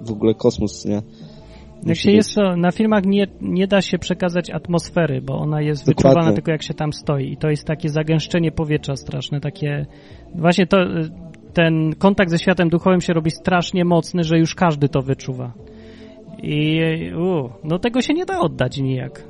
w 0.00 0.10
ogóle 0.10 0.34
kosmos, 0.34 0.84
nie? 0.84 0.94
Jak 0.94 1.88
Musi 1.88 2.02
się 2.02 2.10
jest 2.10 2.34
to, 2.34 2.56
na 2.56 2.70
filmach 2.70 3.04
nie, 3.04 3.26
nie 3.40 3.66
da 3.66 3.80
się 3.80 3.98
przekazać 3.98 4.50
atmosfery, 4.50 5.20
bo 5.20 5.38
ona 5.38 5.60
jest 5.60 5.86
Dokładnie. 5.86 6.10
wyczuwana 6.10 6.34
tylko 6.34 6.50
jak 6.50 6.62
się 6.62 6.74
tam 6.74 6.92
stoi 6.92 7.32
i 7.32 7.36
to 7.36 7.50
jest 7.50 7.64
takie 7.64 7.88
zagęszczenie 7.88 8.52
powietrza 8.52 8.96
straszne, 8.96 9.40
takie 9.40 9.86
właśnie 10.34 10.66
to, 10.66 10.76
ten 11.54 11.94
kontakt 11.98 12.30
ze 12.30 12.38
światem 12.38 12.68
duchowym 12.68 13.00
się 13.00 13.12
robi 13.12 13.30
strasznie 13.30 13.84
mocny, 13.84 14.24
że 14.24 14.38
już 14.38 14.54
każdy 14.54 14.88
to 14.88 15.02
wyczuwa. 15.02 15.52
I 16.42 16.80
u, 17.14 17.50
no 17.64 17.78
tego 17.78 18.02
się 18.02 18.14
nie 18.14 18.24
da 18.24 18.40
oddać 18.40 18.78
nijak. 18.78 19.24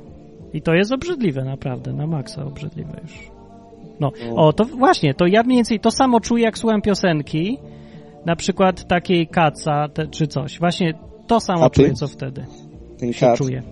I 0.53 0.61
to 0.61 0.73
jest 0.73 0.91
obrzydliwe 0.91 1.43
naprawdę, 1.43 1.93
na 1.93 2.07
maksa 2.07 2.45
obrzydliwe 2.45 2.99
już. 3.01 3.32
No, 3.99 4.11
o, 4.35 4.53
to 4.53 4.65
właśnie, 4.65 5.13
to 5.13 5.27
ja 5.27 5.43
mniej 5.43 5.57
więcej 5.57 5.79
to 5.79 5.91
samo 5.91 6.19
czuję, 6.19 6.43
jak 6.43 6.57
słucham 6.57 6.81
piosenki, 6.81 7.57
na 8.25 8.35
przykład 8.35 8.87
takiej 8.87 9.27
kaca 9.27 9.89
te, 9.93 10.07
czy 10.07 10.27
coś. 10.27 10.59
Właśnie 10.59 10.93
to 11.27 11.39
samo 11.39 11.69
czuję, 11.69 11.93
co 11.93 12.07
wtedy 12.07 12.45
Ten 12.97 13.13
się 13.13 13.33
czuję. 13.37 13.63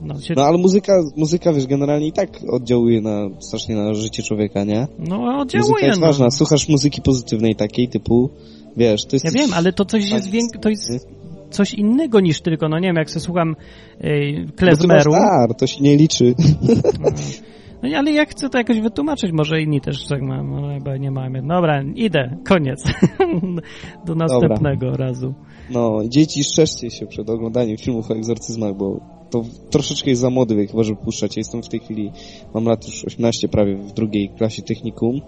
No, 0.00 0.20
się... 0.20 0.34
No 0.36 0.42
ale 0.42 0.58
muzyka, 0.58 0.92
muzyka, 1.16 1.52
wiesz, 1.52 1.66
generalnie 1.66 2.06
i 2.06 2.12
tak 2.12 2.28
oddziałuje 2.50 3.00
na, 3.00 3.28
strasznie 3.40 3.76
na 3.76 3.94
życie 3.94 4.22
człowieka, 4.22 4.64
nie? 4.64 4.86
No 4.98 5.38
oddziałuje, 5.38 5.70
Muzyka 5.70 5.86
jest 5.86 6.00
no. 6.00 6.06
ważna. 6.06 6.30
Słuchasz 6.30 6.68
muzyki 6.68 7.02
pozytywnej 7.02 7.56
takiej 7.56 7.88
typu, 7.88 8.30
wiesz, 8.76 9.04
to 9.04 9.16
jest... 9.16 9.24
Ja 9.24 9.30
wiem, 9.30 9.50
ale 9.54 9.72
to 9.72 9.84
coś 9.84 10.10
jest 10.10 10.28
to 10.60 10.68
jest 10.68 11.08
coś 11.50 11.74
innego 11.74 12.20
niż 12.20 12.40
tylko, 12.40 12.68
no 12.68 12.78
nie 12.78 12.88
wiem, 12.88 12.96
jak 12.96 13.10
sobie 13.10 13.20
słucham 13.20 13.56
yy, 14.00 14.46
klezmeru. 14.56 15.10
No 15.10 15.18
masz 15.18 15.22
dar, 15.22 15.54
to 15.54 15.66
się 15.66 15.80
nie 15.80 15.96
liczy. 15.96 16.34
No 17.00 17.10
ale 17.82 18.12
jak 18.12 18.30
chcę 18.30 18.48
to 18.48 18.58
jakoś 18.58 18.80
wytłumaczyć, 18.80 19.32
może 19.32 19.62
inni 19.62 19.80
też 19.80 20.06
tak 20.06 20.22
mają, 20.22 20.44
no 20.44 20.68
chyba 20.74 20.96
nie 20.96 21.10
mamy. 21.10 21.42
Dobra, 21.42 21.82
idę, 21.94 22.36
koniec. 22.48 22.84
Do 24.06 24.14
następnego 24.14 24.86
Dobra. 24.86 25.06
razu. 25.06 25.34
No, 25.70 26.00
dzieci 26.08 26.44
strzeżcie 26.44 26.90
się 26.90 27.06
przed 27.06 27.30
oglądaniem 27.30 27.76
filmów 27.76 28.10
o 28.10 28.14
egzorcyzmach, 28.14 28.76
bo 28.76 29.00
to 29.30 29.44
troszeczkę 29.70 30.10
jest 30.10 30.22
za 30.22 30.30
młody 30.30 30.56
wiek, 30.56 30.70
chyba, 30.70 30.82
żeby 30.82 31.00
puszczać. 31.04 31.36
Ja 31.36 31.40
jestem 31.40 31.62
w 31.62 31.68
tej 31.68 31.80
chwili, 31.80 32.10
mam 32.54 32.64
lat 32.64 32.86
już 32.86 33.04
18 33.04 33.48
prawie 33.48 33.76
w 33.76 33.92
drugiej 33.92 34.28
klasie 34.28 34.62
technikum 34.62 35.20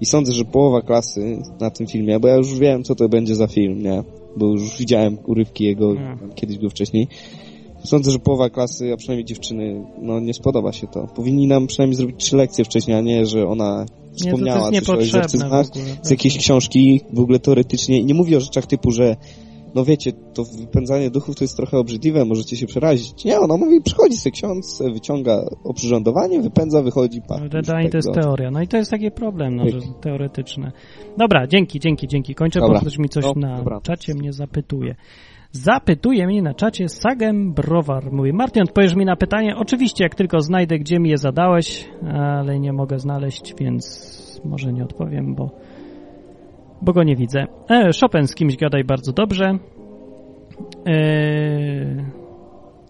i 0.00 0.06
sądzę, 0.06 0.32
że 0.32 0.44
połowa 0.44 0.80
klasy 0.82 1.38
na 1.60 1.70
tym 1.70 1.86
filmie, 1.86 2.20
bo 2.20 2.28
ja 2.28 2.36
już 2.36 2.58
wiem, 2.58 2.82
co 2.82 2.94
to 2.94 3.08
będzie 3.08 3.34
za 3.34 3.46
film, 3.46 3.82
nie? 3.82 4.02
Bo 4.36 4.46
już 4.46 4.78
widziałem 4.78 5.18
urywki 5.26 5.64
jego, 5.64 5.94
hmm. 5.94 6.30
kiedyś 6.34 6.58
był 6.58 6.70
wcześniej. 6.70 7.08
Sądzę, 7.84 8.10
że 8.10 8.18
połowa 8.18 8.50
klasy, 8.50 8.92
a 8.92 8.96
przynajmniej 8.96 9.24
dziewczyny, 9.24 9.84
no 10.02 10.20
nie 10.20 10.34
spodoba 10.34 10.72
się 10.72 10.86
to. 10.86 11.06
Powinni 11.06 11.46
nam 11.46 11.66
przynajmniej 11.66 11.96
zrobić 11.96 12.16
trzy 12.24 12.36
lekcje 12.36 12.64
wcześniej, 12.64 12.96
a 12.96 13.00
nie, 13.00 13.26
że 13.26 13.48
ona 13.48 13.86
wspomniała 14.12 14.70
nie, 14.70 14.82
coś 14.82 14.98
o 14.98 15.02
egzorcyzmach 15.02 15.66
z 16.02 16.10
jakiejś 16.10 16.38
książki, 16.38 17.00
w 17.12 17.20
ogóle 17.20 17.38
teoretycznie. 17.38 17.98
I 17.98 18.04
nie 18.04 18.14
mówi 18.14 18.36
o 18.36 18.40
rzeczach 18.40 18.66
typu, 18.66 18.90
że 18.90 19.16
no 19.74 19.84
wiecie, 19.84 20.12
to 20.12 20.44
wypędzanie 20.44 21.10
duchów 21.10 21.36
to 21.36 21.44
jest 21.44 21.56
trochę 21.56 21.78
obrzydliwe, 21.78 22.24
możecie 22.24 22.56
się 22.56 22.66
przerazić. 22.66 23.24
Nie, 23.24 23.40
ona 23.40 23.56
mówi, 23.56 23.82
przychodzi 23.82 24.16
sobie 24.16 24.32
ksiądz, 24.32 24.82
wyciąga 24.92 25.44
oprzyrządowanie, 25.64 26.40
wypędza, 26.40 26.82
wychodzi, 26.82 27.22
pa. 27.28 27.38
Redanie 27.48 27.90
to 27.90 27.96
jest 27.96 28.12
teoria. 28.12 28.50
No 28.50 28.62
i 28.62 28.68
to 28.68 28.76
jest 28.76 28.90
taki 28.90 29.10
problem, 29.10 29.56
no, 29.56 29.68
że 29.68 29.78
teoretyczne. 30.00 30.72
Dobra, 31.18 31.46
dzięki, 31.46 31.80
dzięki, 31.80 32.08
dzięki. 32.08 32.34
Kończę, 32.34 32.60
dobra. 32.60 32.74
bo 32.74 32.80
ktoś 32.80 32.98
mi 32.98 33.08
coś 33.08 33.24
no, 33.24 33.32
na 33.36 33.58
dobra. 33.58 33.80
czacie 33.80 34.14
mnie 34.14 34.32
zapytuje. 34.32 34.94
Zapytuje 35.52 36.26
mnie 36.26 36.42
na 36.42 36.54
czacie 36.54 36.88
Sagem 36.88 37.52
Browar. 37.52 38.12
Mówi, 38.12 38.32
Martin, 38.32 38.62
odpowiesz 38.62 38.94
mi 38.94 39.04
na 39.04 39.16
pytanie? 39.16 39.56
Oczywiście, 39.56 40.04
jak 40.04 40.14
tylko 40.14 40.40
znajdę, 40.40 40.78
gdzie 40.78 40.98
mi 41.00 41.10
je 41.10 41.18
zadałeś, 41.18 41.88
ale 42.14 42.60
nie 42.60 42.72
mogę 42.72 42.98
znaleźć, 42.98 43.54
więc 43.58 44.40
może 44.44 44.72
nie 44.72 44.84
odpowiem, 44.84 45.34
bo 45.34 45.50
bo 46.82 46.92
go 46.92 47.02
nie 47.02 47.16
widzę. 47.16 47.46
E, 47.70 47.90
Chopin 48.00 48.26
z 48.26 48.34
kimś 48.34 48.56
gadaj 48.56 48.84
bardzo 48.84 49.12
dobrze. 49.12 49.58
E, 50.86 51.00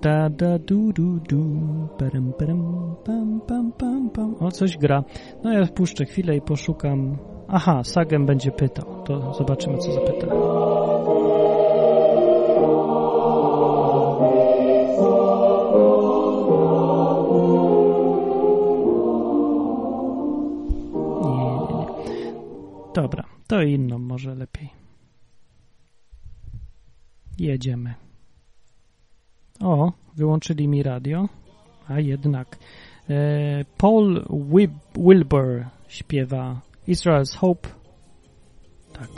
da 0.02 0.28
da 0.30 0.58
du 0.58 0.92
du 0.92 1.20
du 1.28 1.44
param, 1.98 2.32
param, 2.38 2.94
pam, 3.04 3.40
pam, 3.46 3.72
pam, 3.72 4.10
pam. 4.10 4.34
O, 4.40 4.50
coś 4.50 4.78
gra. 4.78 5.04
No 5.44 5.52
ja 5.52 5.64
wpuszczę 5.64 6.04
chwilę 6.04 6.36
i 6.36 6.40
poszukam. 6.40 7.18
Aha, 7.48 7.84
Sagem 7.84 8.26
będzie 8.26 8.50
pytał. 8.50 9.02
To 9.04 9.34
zobaczymy, 9.34 9.78
co 9.78 9.92
zapyta. 9.92 10.26
Dobra. 22.94 23.24
To 23.46 23.62
inną 23.62 23.98
może 23.98 24.34
lepiej. 24.34 24.70
Jedziemy. 27.38 27.94
O, 29.60 29.92
wyłączyli 30.16 30.68
mi 30.68 30.82
radio. 30.82 31.28
A 31.88 32.00
jednak. 32.00 32.58
E, 33.10 33.64
Paul 33.78 34.24
Wib 34.30 34.70
Wilbur 34.96 35.64
śpiewa 35.88 36.60
Israel's 36.88 37.36
Hope. 37.36 37.68
Tak. 38.92 39.10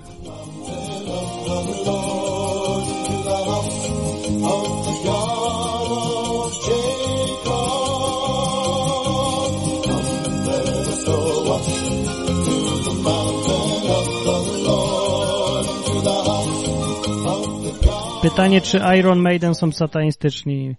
Pytanie, 18.22 18.60
czy 18.60 18.80
Iron 18.98 19.18
Maiden 19.18 19.54
są 19.54 19.72
satanistyczni? 19.72 20.76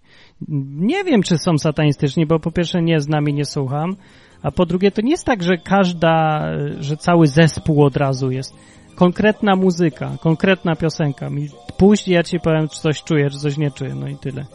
Nie 0.78 1.04
wiem, 1.04 1.22
czy 1.22 1.38
są 1.38 1.58
satanistyczni, 1.58 2.26
bo 2.26 2.40
po 2.40 2.50
pierwsze 2.50 2.82
nie 2.82 3.00
znam 3.00 3.28
i 3.28 3.34
nie 3.34 3.44
słucham, 3.44 3.96
a 4.42 4.50
po 4.50 4.66
drugie 4.66 4.90
to 4.90 5.02
nie 5.02 5.10
jest 5.10 5.24
tak, 5.24 5.42
że 5.42 5.56
każda, 5.56 6.46
że 6.80 6.96
cały 6.96 7.26
zespół 7.26 7.84
od 7.84 7.96
razu 7.96 8.30
jest. 8.30 8.54
Konkretna 8.94 9.56
muzyka, 9.56 10.10
konkretna 10.20 10.76
piosenka. 10.76 11.30
Puść 11.76 12.08
ja 12.08 12.22
ci 12.22 12.40
powiem, 12.40 12.68
czy 12.68 12.80
coś 12.80 13.02
czuję, 13.02 13.30
czy 13.30 13.38
coś 13.38 13.56
nie 13.56 13.70
czuję, 13.70 13.94
no 13.94 14.08
i 14.08 14.16
tyle. 14.16 14.46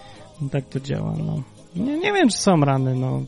No, 0.41 0.49
tak 0.49 0.65
to 0.65 0.79
działa, 0.79 1.13
no. 1.25 1.43
Nie, 1.75 1.97
nie 1.97 2.13
wiem, 2.13 2.29
czy 2.29 2.37
są 2.37 2.55
rany, 2.55 2.95
no. 2.95 3.21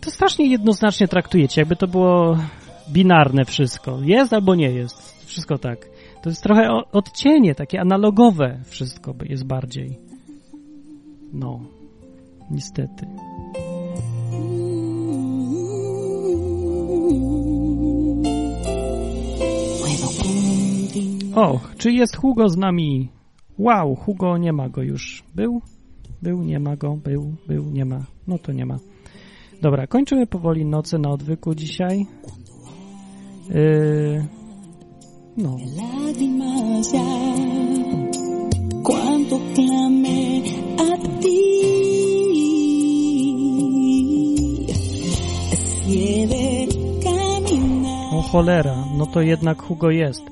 To 0.00 0.10
strasznie 0.10 0.46
jednoznacznie 0.46 1.08
traktujecie, 1.08 1.60
jakby 1.60 1.76
to 1.76 1.88
było 1.88 2.38
binarne 2.88 3.44
wszystko. 3.44 3.98
Jest 4.02 4.32
albo 4.32 4.54
nie 4.54 4.70
jest. 4.70 5.09
Wszystko 5.30 5.58
tak. 5.58 5.90
To 6.22 6.30
jest 6.30 6.42
trochę 6.42 6.68
odcienie, 6.92 7.54
takie 7.54 7.80
analogowe 7.80 8.60
wszystko 8.64 9.14
jest 9.28 9.46
bardziej. 9.46 9.98
No. 11.32 11.60
Niestety. 12.50 13.06
O, 21.34 21.60
czy 21.78 21.92
jest 21.92 22.16
Hugo 22.16 22.48
z 22.48 22.56
nami? 22.56 23.08
Wow, 23.58 23.96
Hugo 23.96 24.38
nie 24.38 24.52
ma 24.52 24.68
go 24.68 24.82
już. 24.82 25.22
Był? 25.34 25.60
Był, 26.22 26.42
nie 26.42 26.60
ma 26.60 26.76
go, 26.76 26.96
był, 26.96 27.34
był, 27.48 27.70
nie 27.70 27.84
ma. 27.84 28.04
No 28.26 28.38
to 28.38 28.52
nie 28.52 28.66
ma. 28.66 28.78
Dobra, 29.62 29.86
kończymy 29.86 30.26
powoli 30.26 30.64
noce 30.64 30.98
na 30.98 31.10
odwyku 31.10 31.54
dzisiaj. 31.54 32.06
Yy, 33.50 34.39
no. 35.40 35.56
Lágrimas 35.76 36.92
ya, 36.92 37.00
cuánto 38.82 39.40
clamé 39.54 40.42
a 40.78 41.20
ti. 41.20 41.50
O 48.12 48.22
cholera, 48.22 48.84
no 48.96 49.06
to 49.06 49.20
jednak 49.20 49.62
Hugo 49.62 49.90
jest. 49.90 50.22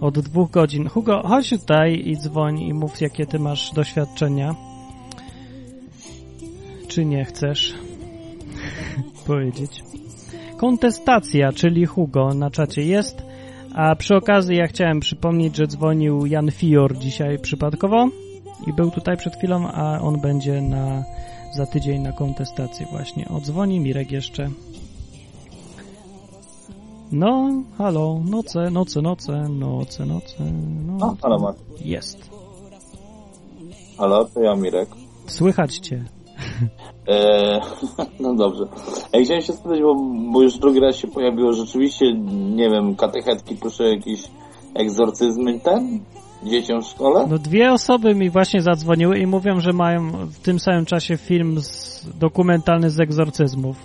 Od 0.00 0.18
dwóch 0.18 0.50
godzin. 0.50 0.88
Hugo, 0.88 1.22
chodź 1.24 1.50
tutaj 1.50 2.02
i 2.04 2.16
dzwoń 2.16 2.60
i 2.60 2.74
mów, 2.74 3.00
jakie 3.00 3.26
ty 3.26 3.38
masz 3.38 3.72
doświadczenia. 3.72 4.54
Czy 6.88 7.04
nie 7.04 7.24
chcesz 7.24 7.74
powiedzieć? 9.26 9.82
Kontestacja, 10.56 11.52
czyli 11.52 11.86
Hugo 11.86 12.34
na 12.34 12.50
czacie 12.50 12.82
jest. 12.82 13.33
A 13.74 13.96
przy 13.96 14.16
okazji 14.16 14.56
ja 14.56 14.66
chciałem 14.66 15.00
przypomnieć, 15.00 15.56
że 15.56 15.66
dzwonił 15.66 16.26
Jan 16.26 16.50
Fior 16.50 16.98
dzisiaj 16.98 17.38
przypadkowo 17.38 18.08
i 18.66 18.72
był 18.72 18.90
tutaj 18.90 19.16
przed 19.16 19.36
chwilą, 19.36 19.68
a 19.68 20.00
on 20.00 20.20
będzie 20.20 20.62
na, 20.62 21.04
za 21.54 21.66
tydzień 21.66 22.02
na 22.02 22.12
kontestacji 22.12 22.86
właśnie. 22.90 23.28
Odzwoni 23.28 23.80
Mirek 23.80 24.12
jeszcze. 24.12 24.50
No, 27.12 27.62
halo, 27.78 28.20
noce, 28.24 28.70
noce, 28.70 29.02
noce, 29.02 29.48
noce, 29.48 30.06
noce. 30.06 30.36
A, 31.00 31.14
halo, 31.22 31.38
Mark. 31.38 31.58
Jest. 31.80 32.30
Halo, 33.98 34.24
to 34.24 34.40
ja 34.40 34.56
Mirek. 34.56 34.88
Słychać 35.26 35.78
cię. 35.78 36.04
Eee, 37.06 37.60
no 38.20 38.34
dobrze. 38.34 38.64
Ja 39.12 39.24
chciałem 39.24 39.42
się 39.42 39.52
spytać, 39.52 39.80
bo, 39.80 39.94
bo 40.32 40.42
już 40.42 40.58
drugi 40.58 40.80
raz 40.80 40.96
się 40.96 41.08
pojawiło 41.08 41.52
rzeczywiście, 41.52 42.12
nie 42.54 42.70
wiem, 42.70 42.96
katechetki 42.96 43.56
proszę 43.56 43.84
jakieś 43.84 44.22
egzorcyzmy 44.74 45.60
ten 45.60 46.00
dzieciom 46.42 46.82
w 46.82 46.86
szkole? 46.86 47.26
No 47.30 47.38
dwie 47.38 47.72
osoby 47.72 48.14
mi 48.14 48.30
właśnie 48.30 48.62
zadzwoniły 48.62 49.18
i 49.18 49.26
mówią, 49.26 49.60
że 49.60 49.72
mają 49.72 50.10
w 50.26 50.38
tym 50.38 50.58
samym 50.58 50.84
czasie 50.84 51.16
film 51.16 51.60
z, 51.60 52.04
dokumentalny 52.18 52.90
z 52.90 53.00
egzorcyzmów. 53.00 53.76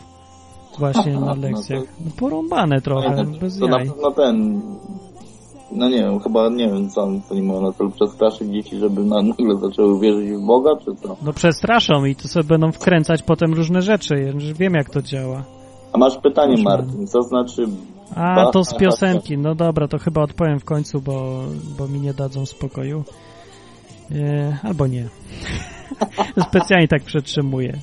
Właśnie 0.80 1.20
na 1.20 1.34
lekcjach. 1.34 1.84
No 2.06 2.12
porąbane 2.20 2.82
trochę, 2.82 3.24
no, 3.24 3.40
bez 3.40 3.60
to 3.60 3.68
jaj. 3.68 3.86
na 3.86 3.94
pewno 3.94 4.12
ten 4.12 4.62
no 5.72 5.90
nie 5.90 5.98
wiem, 5.98 6.20
chyba 6.20 6.50
nie 6.50 6.68
wiem, 6.68 6.90
co 6.90 7.02
oni 7.32 7.42
mają 7.42 7.62
na 7.62 7.72
celu 7.72 7.90
przestraszyć 7.90 8.50
dzieci, 8.50 8.78
żeby 8.78 9.04
na, 9.04 9.22
nagle 9.22 9.56
zaczęły 9.56 10.00
wierzyć 10.00 10.30
w 10.30 10.46
Boga, 10.46 10.76
czy 10.86 10.96
co? 10.96 11.18
No 11.22 11.34
przestraszą 11.34 12.06
i 12.06 12.16
to 12.16 12.28
sobie 12.28 12.44
będą 12.44 12.72
wkręcać 12.72 13.24
potem 13.24 13.54
różne 13.54 13.82
rzeczy, 13.82 14.16
już 14.16 14.54
wiem 14.54 14.74
jak 14.74 14.90
to 14.90 15.02
działa. 15.02 15.44
A 15.94 15.98
masz 15.98 16.18
pytanie, 16.18 16.54
Proszę. 16.54 16.64
Martin, 16.64 17.08
co 17.08 17.22
znaczy... 17.22 17.68
A, 18.16 18.52
to 18.52 18.64
z 18.64 18.74
piosenki, 18.74 19.38
no 19.38 19.56
dobra, 19.56 19.88
to 19.88 19.98
chyba 19.98 20.22
odpowiem 20.22 20.60
w 20.60 20.66
końcu, 20.66 21.02
bo, 21.02 21.42
bo 21.78 21.88
mi 21.88 22.00
nie 22.00 22.14
dadzą 22.14 22.46
spokoju. 22.46 23.04
E, 24.12 24.58
albo 24.64 24.88
nie. 24.88 25.10
Specjalnie 26.50 26.88
tak 26.88 27.04
przetrzymuję. 27.04 27.78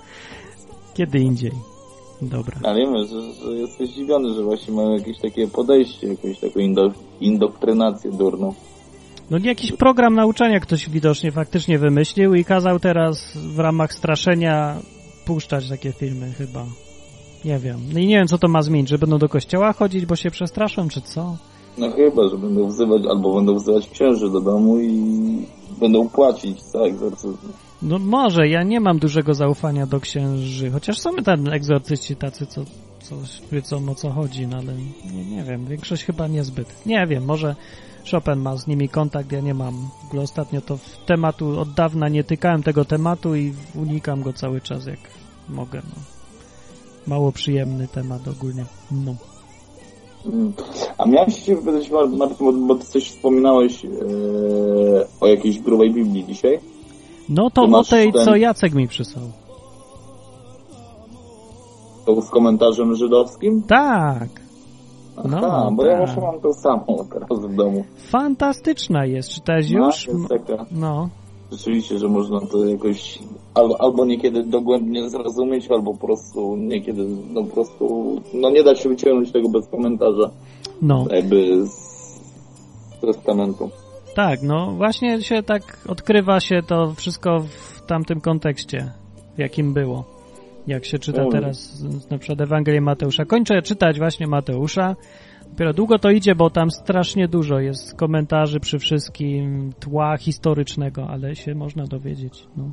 Kiedy 0.94 1.18
indziej. 1.18 1.75
Dobra. 2.22 2.56
Ale 2.62 2.76
wiemy, 2.76 3.06
że, 3.06 3.32
że 3.32 3.52
jesteś 3.52 3.90
zdziwiony, 3.90 4.34
że 4.34 4.42
właśnie 4.42 4.74
mają 4.74 4.90
jakieś 4.90 5.18
takie 5.18 5.48
podejście, 5.48 6.06
jakąś 6.06 6.38
taką 6.38 6.60
indo, 6.60 6.90
indoktrynację 7.20 8.10
durną. 8.10 8.54
No 9.30 9.38
jakiś 9.42 9.72
program 9.72 10.14
nauczania 10.14 10.60
ktoś 10.60 10.90
widocznie 10.90 11.32
faktycznie 11.32 11.78
wymyślił 11.78 12.34
i 12.34 12.44
kazał 12.44 12.78
teraz 12.78 13.36
w 13.36 13.58
ramach 13.58 13.92
straszenia 13.92 14.76
puszczać 15.24 15.68
takie 15.68 15.92
filmy 15.92 16.32
chyba. 16.32 16.64
Nie 17.44 17.58
wiem. 17.58 17.80
No 17.92 17.98
i 18.00 18.06
nie 18.06 18.16
wiem, 18.16 18.26
co 18.26 18.38
to 18.38 18.48
ma 18.48 18.62
zmienić, 18.62 18.88
że 18.88 18.98
będą 18.98 19.18
do 19.18 19.28
kościoła 19.28 19.72
chodzić, 19.72 20.06
bo 20.06 20.16
się 20.16 20.30
przestraszą, 20.30 20.88
czy 20.88 21.00
co? 21.00 21.36
No 21.78 21.90
chyba, 21.90 22.28
że 22.28 22.38
będą 22.38 22.66
wzywać, 22.66 23.02
albo 23.10 23.34
będą 23.34 23.54
wzywać 23.54 23.88
księży 23.88 24.30
do 24.30 24.40
domu 24.40 24.78
i 24.78 25.46
będą 25.80 26.08
płacić 26.08 26.62
za 26.62 26.80
egzorcyzm. 26.80 27.52
No 27.82 27.98
może, 27.98 28.48
ja 28.48 28.62
nie 28.62 28.80
mam 28.80 28.98
dużego 28.98 29.34
zaufania 29.34 29.86
do 29.86 30.00
księży, 30.00 30.70
chociaż 30.70 30.98
są 30.98 31.16
tam 31.16 31.48
egzorcyści 31.48 32.16
tacy, 32.16 32.46
co, 32.46 32.64
co 33.00 33.16
wiedzą 33.52 33.88
o 33.88 33.94
co 33.94 34.10
chodzi, 34.10 34.46
no 34.46 34.56
ale 34.56 34.72
nie, 35.14 35.24
nie 35.36 35.44
wiem, 35.44 35.66
większość 35.66 36.04
chyba 36.04 36.26
niezbyt. 36.26 36.86
Nie 36.86 37.06
wiem, 37.06 37.24
może 37.24 37.56
Chopin 38.10 38.36
ma 38.36 38.56
z 38.56 38.66
nimi 38.66 38.88
kontakt, 38.88 39.32
ja 39.32 39.40
nie 39.40 39.54
mam. 39.54 39.88
Ostatnio 40.22 40.60
to 40.60 40.76
w 40.76 40.96
tematu, 41.06 41.60
od 41.60 41.74
dawna 41.74 42.08
nie 42.08 42.24
tykałem 42.24 42.62
tego 42.62 42.84
tematu 42.84 43.34
i 43.34 43.52
unikam 43.74 44.22
go 44.22 44.32
cały 44.32 44.60
czas 44.60 44.86
jak 44.86 44.98
mogę, 45.48 45.82
no. 45.84 46.02
Mało 47.06 47.32
przyjemny 47.32 47.88
temat 47.88 48.28
ogólnie, 48.28 48.64
no. 48.90 49.14
A 50.98 51.06
miałem 51.06 51.30
się 51.30 51.56
wypowiedzieć, 51.56 51.90
Martin, 51.90 52.46
bo, 52.46 52.52
bo 52.52 52.74
ty 52.74 52.86
coś 52.86 53.10
wspominałeś 53.10 53.84
e, 53.84 53.88
o 55.20 55.26
jakiejś 55.26 55.58
grubej 55.58 55.92
Biblii 55.92 56.24
dzisiaj. 56.24 56.58
No 57.28 57.50
to 57.50 57.62
o 57.62 57.84
tej, 57.84 58.12
ten- 58.12 58.24
co 58.24 58.36
Jacek 58.36 58.74
mi 58.74 58.88
przysłał. 58.88 59.24
To 62.06 62.22
z 62.22 62.30
komentarzem 62.30 62.94
żydowskim? 62.94 63.62
Tak. 63.62 64.28
Aha, 65.16 65.26
No, 65.30 65.72
bo 65.72 65.86
ja 65.86 65.96
tak. 65.96 66.06
właśnie 66.06 66.22
mam 66.22 66.40
to 66.40 66.54
samo 66.54 66.86
teraz 67.12 67.40
w 67.40 67.54
domu. 67.54 67.84
Fantastyczna 67.96 69.04
jest, 69.06 69.28
czytałeś 69.28 69.70
No, 69.70 69.86
już? 69.86 70.06
jest 70.08 70.28
taka. 70.28 70.66
No. 70.70 71.08
Rzeczywiście, 71.52 71.98
że 71.98 72.08
można 72.08 72.40
to 72.40 72.64
jakoś 72.64 73.18
albo, 73.54 73.80
albo 73.80 74.04
niekiedy 74.04 74.42
dogłębnie 74.44 75.10
zrozumieć, 75.10 75.70
albo 75.70 75.94
po 75.94 76.06
prostu 76.06 76.56
niekiedy, 76.56 77.06
no 77.32 77.44
po 77.44 77.50
prostu, 77.54 78.16
no 78.34 78.50
nie 78.50 78.62
da 78.64 78.74
się 78.74 78.88
wyciągnąć 78.88 79.32
tego 79.32 79.48
bez 79.48 79.68
komentarza. 79.68 80.30
No. 80.82 81.04
Jakby 81.10 81.66
z, 81.66 81.70
z 82.96 83.00
testamentu. 83.00 83.70
Tak, 84.16 84.42
no 84.42 84.70
właśnie 84.70 85.22
się 85.22 85.42
tak 85.42 85.62
odkrywa 85.88 86.40
się 86.40 86.62
to 86.62 86.94
wszystko 86.94 87.40
w 87.40 87.86
tamtym 87.86 88.20
kontekście, 88.20 88.90
w 89.34 89.38
jakim 89.38 89.74
było. 89.74 90.04
Jak 90.66 90.84
się 90.84 90.98
czyta 90.98 91.26
teraz 91.32 91.84
na 92.10 92.18
przykład 92.18 92.40
Ewangelię 92.40 92.80
Mateusza. 92.80 93.24
Kończę 93.24 93.62
czytać 93.62 93.98
właśnie 93.98 94.26
Mateusza. 94.26 94.96
Dopiero 95.50 95.72
długo 95.72 95.98
to 95.98 96.10
idzie, 96.10 96.34
bo 96.34 96.50
tam 96.50 96.70
strasznie 96.70 97.28
dużo 97.28 97.58
jest 97.58 97.94
komentarzy 97.94 98.60
przy 98.60 98.78
wszystkim, 98.78 99.72
tła 99.80 100.16
historycznego, 100.16 101.06
ale 101.08 101.36
się 101.36 101.54
można 101.54 101.84
dowiedzieć. 101.84 102.46
No, 102.56 102.70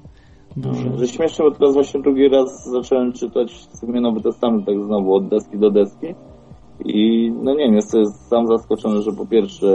dużo. 0.58 0.98
Że 0.98 1.08
śmieszne, 1.08 1.46
bo 1.46 1.52
teraz 1.52 1.74
właśnie 1.74 2.02
drugi 2.02 2.30
raz 2.30 2.70
zacząłem 2.72 3.14
czytać 3.14 3.52
w 3.52 3.78
sumie 3.78 4.02
Nowy 4.02 4.22
Testament 4.22 4.66
tak 4.66 4.84
znowu 4.84 5.16
od 5.16 5.28
deski 5.28 5.58
do 5.58 5.72
deski 5.72 6.08
i 6.86 7.32
no 7.44 7.52
nie 7.54 7.66
wiem, 7.66 7.76
jestem 7.76 8.06
sam 8.06 8.48
zaskoczony, 8.48 9.02
że 9.02 9.12
po 9.12 9.26
pierwsze 9.26 9.68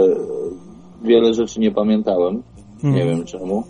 wiele 1.03 1.33
rzeczy 1.33 1.59
nie 1.59 1.71
pamiętałem, 1.71 2.43
Mhm. 2.75 2.95
nie 2.95 3.05
wiem 3.05 3.25
czemu. 3.25 3.63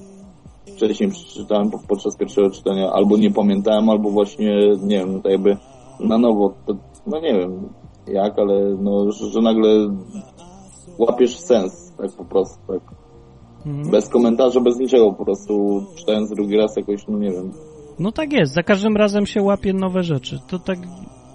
Wcześniej 0.76 1.10
przeczytałem 1.10 1.72
po- 1.72 1.80
podczas 1.88 2.18
pierwszego 2.18 2.50
czytania, 2.50 2.92
albo 2.92 3.18
nie 3.18 3.32
pamiętałem, 3.32 3.90
albo 3.90 4.10
właśnie, 4.10 4.56
nie 4.84 4.98
wiem, 4.98 5.22
tak 5.22 5.32
jakby 5.32 5.58
na 6.00 6.18
nowo, 6.18 6.54
to, 6.66 6.74
no 7.08 7.20
nie 7.20 7.34
wiem 7.34 7.70
jak, 8.08 8.40
ale 8.40 8.76
no, 8.82 9.12
że, 9.12 9.26
że 9.30 9.42
nagle 9.42 9.70
łapiesz 10.98 11.38
sens, 11.38 11.94
tak 11.98 12.12
po 12.12 12.26
prostu, 12.26 12.58
tak. 12.68 12.82
Mhm. 13.66 13.90
Bez 13.92 14.10
komentarza, 14.10 14.60
bez 14.62 14.80
niczego, 14.80 15.14
po 15.14 15.26
prostu 15.26 15.84
czytając 15.96 16.30
drugi 16.30 16.58
raz 16.58 16.78
jakoś, 16.78 17.08
no 17.08 17.18
nie 17.18 17.32
wiem, 17.32 17.52
No 18.00 18.12
tak 18.12 18.34
jest, 18.34 18.54
za 18.54 18.64
każdym 18.64 18.98
razem 18.98 19.26
się 19.26 19.42
łapie 19.42 19.74
nowe 19.74 20.04
rzeczy. 20.04 20.40
To 20.50 20.60
tak, 20.60 20.80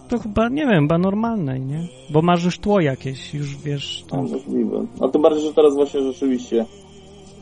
to 0.08 0.18
chyba, 0.18 0.48
nie 0.48 0.66
wiem, 0.66 0.80
chyba 0.80 0.98
normalne, 0.98 1.60
nie? 1.60 1.88
Bo 2.10 2.22
masz 2.22 2.44
już 2.44 2.58
tło 2.58 2.80
jakieś, 2.80 3.34
już 3.34 3.56
wiesz. 3.56 4.04
No, 4.12 4.16
To... 4.16 4.22
możliwe. 4.22 4.86
No 5.00 5.08
tym 5.08 5.22
bardziej, 5.22 5.42
że 5.42 5.54
teraz 5.54 5.74
właśnie 5.74 6.00
rzeczywiście 6.00 6.64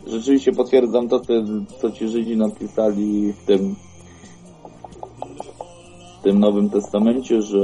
rzeczywiście 0.06 0.52
potwierdzam 0.52 1.09
to, 1.09 1.20
co 1.80 1.90
ci 1.90 2.09
Żydzi 2.09 2.36
napisali 2.36 3.32
w 3.32 3.44
tym 3.47 3.74
w 6.20 6.22
tym 6.22 6.39
Nowym 6.39 6.70
Testamencie, 6.70 7.43
że 7.43 7.59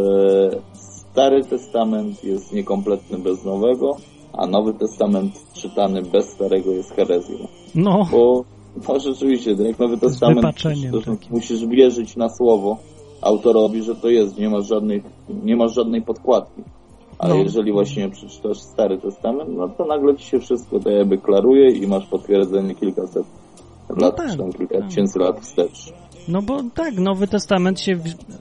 Stary 0.73 1.45
Testament 1.45 2.25
jest 2.25 2.53
niekompletny 2.53 3.19
bez 3.19 3.45
Nowego, 3.45 3.97
a 4.33 4.47
Nowy 4.47 4.75
Testament 4.75 5.53
czytany 5.53 6.03
bez 6.03 6.29
Starego 6.29 6.73
jest 6.73 6.91
herezją. 6.91 7.37
No. 7.75 8.09
Bo 8.11 8.45
no 8.89 9.01
rzeczywiście, 9.01 9.53
jak 9.53 9.79
Nowy 9.79 9.99
Testament 9.99 10.57
to, 11.05 11.17
musisz 11.31 11.67
wierzyć 11.67 12.17
na 12.17 12.29
słowo 12.29 12.77
autorowi, 13.23 13.83
że 13.83 13.95
to 13.95 14.09
jest, 14.09 14.39
nie 14.39 14.49
masz 14.51 14.67
żadnych, 14.67 15.03
nie 15.45 15.57
masz 15.57 15.75
żadnej 15.75 16.03
podkładki. 16.03 16.63
Ale 17.19 17.35
No. 17.35 17.41
jeżeli 17.41 17.73
właśnie 17.73 18.09
przeczytasz 18.09 18.59
Stary 18.59 18.99
Testament, 18.99 19.51
no 19.57 19.69
to 19.69 19.85
nagle 19.85 20.17
ci 20.17 20.27
się 20.27 20.41
wszystko 20.41 20.81
to 20.81 20.91
jakby 20.91 21.19
klaruje 21.19 21.71
i 21.71 21.87
masz 21.87 22.07
potwierdzenie 22.07 22.75
kilkaset 22.75 23.27
lat, 23.97 24.17
tak, 24.17 24.31
czy 24.31 24.39
tam 24.39 24.53
kilka 24.53 24.79
tak. 24.79 24.89
tysięcy 24.89 25.19
lat 25.19 25.41
wstecz. 25.41 25.93
No 26.29 26.43
bo 26.43 26.63
tak, 26.75 26.95
Nowy 26.99 27.27
Testament 27.27 27.81
się 27.81 27.99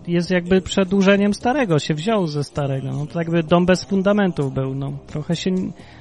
jest 0.07 0.31
jakby 0.31 0.61
przedłużeniem 0.61 1.33
Starego, 1.33 1.79
się 1.79 1.93
wziął 1.93 2.27
ze 2.27 2.43
Starego. 2.43 2.87
No 2.91 3.05
to 3.05 3.19
jakby 3.19 3.43
dom 3.43 3.65
bez 3.65 3.83
fundamentów 3.83 4.53
był, 4.53 4.75
no. 4.75 4.91
Trochę 5.07 5.35
się 5.35 5.51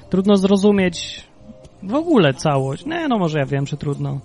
trudno 0.09 0.35
zrozumieć 0.35 1.27
w 1.83 1.95
ogóle 1.95 2.33
całość. 2.33 2.85
Nie, 2.85 3.07
no 3.07 3.17
może 3.17 3.39
ja 3.39 3.45
wiem, 3.45 3.65
czy 3.65 3.77
trudno. 3.77 4.19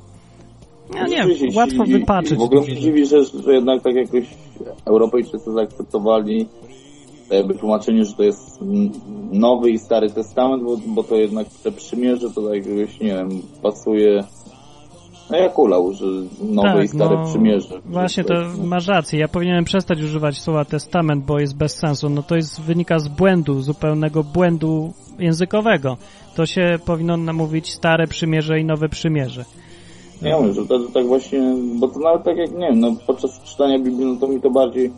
No 0.94 1.06
nie, 1.06 1.22
Rzeczywiście, 1.22 1.58
łatwo 1.58 1.84
i- 1.84 1.92
wypaczyć. 1.92 2.32
I 2.32 2.36
w 2.36 2.40
ogóle 2.40 2.62
dziwi, 2.62 3.06
że, 3.06 3.24
że 3.24 3.54
jednak 3.54 3.82
tak 3.82 3.94
jakoś 3.94 4.24
Europejczycy 4.84 5.52
zaakceptowali 5.52 6.48
to 7.28 7.34
jakby 7.36 7.54
tłumaczenie, 7.54 8.04
że 8.04 8.12
to 8.12 8.22
jest 8.22 8.58
Nowy 9.32 9.70
i 9.70 9.78
Stary 9.78 10.10
Testament, 10.10 10.62
bo, 10.62 10.76
bo 10.86 11.04
to 11.04 11.16
jednak 11.16 11.46
te 11.62 11.72
przymierze 11.72 12.30
to 12.30 12.42
tak 12.42 12.54
jakiegoś, 12.54 13.00
nie 13.00 13.14
wiem, 13.14 13.42
pasuje 13.62 14.24
no 15.30 15.38
jak 15.38 15.58
ulał, 15.58 15.92
że 15.92 16.06
Nowe 16.40 16.84
i 16.84 16.88
Stare 16.88 17.16
no, 17.16 17.24
Przymierze. 17.24 17.80
Właśnie, 17.84 18.24
to 18.24 18.34
masz 18.64 18.86
rację. 18.86 19.20
Ja 19.20 19.28
powinienem 19.28 19.64
przestać 19.64 20.02
używać 20.02 20.40
słowa 20.40 20.64
testament, 20.64 21.24
bo 21.24 21.38
jest 21.38 21.56
bez 21.56 21.74
sensu. 21.74 22.08
No 22.08 22.22
to 22.22 22.36
jest 22.36 22.60
wynika 22.60 22.98
z 22.98 23.08
błędu, 23.08 23.60
zupełnego 23.60 24.24
błędu 24.24 24.92
językowego. 25.18 25.96
To 26.36 26.46
się 26.46 26.78
powinno 26.86 27.16
namówić 27.16 27.72
stare 27.72 28.06
przymierze 28.06 28.60
i 28.60 28.64
nowe 28.64 28.88
przymierze. 28.88 29.44
Ja 30.24 30.40
mówię, 30.40 30.52
że 30.52 30.66
to 30.66 30.78
tak 30.94 31.06
właśnie, 31.06 31.54
bo 31.80 31.88
to 31.88 31.98
nawet 32.00 32.22
tak 32.24 32.36
jak, 32.36 32.52
nie 32.52 32.66
wiem, 32.68 32.80
no 32.80 32.92
podczas 33.06 33.42
czytania 33.42 33.78
Biblii, 33.78 34.06
no 34.06 34.16
to 34.20 34.28
mi 34.28 34.40
to 34.40 34.50
bardziej 34.50 34.90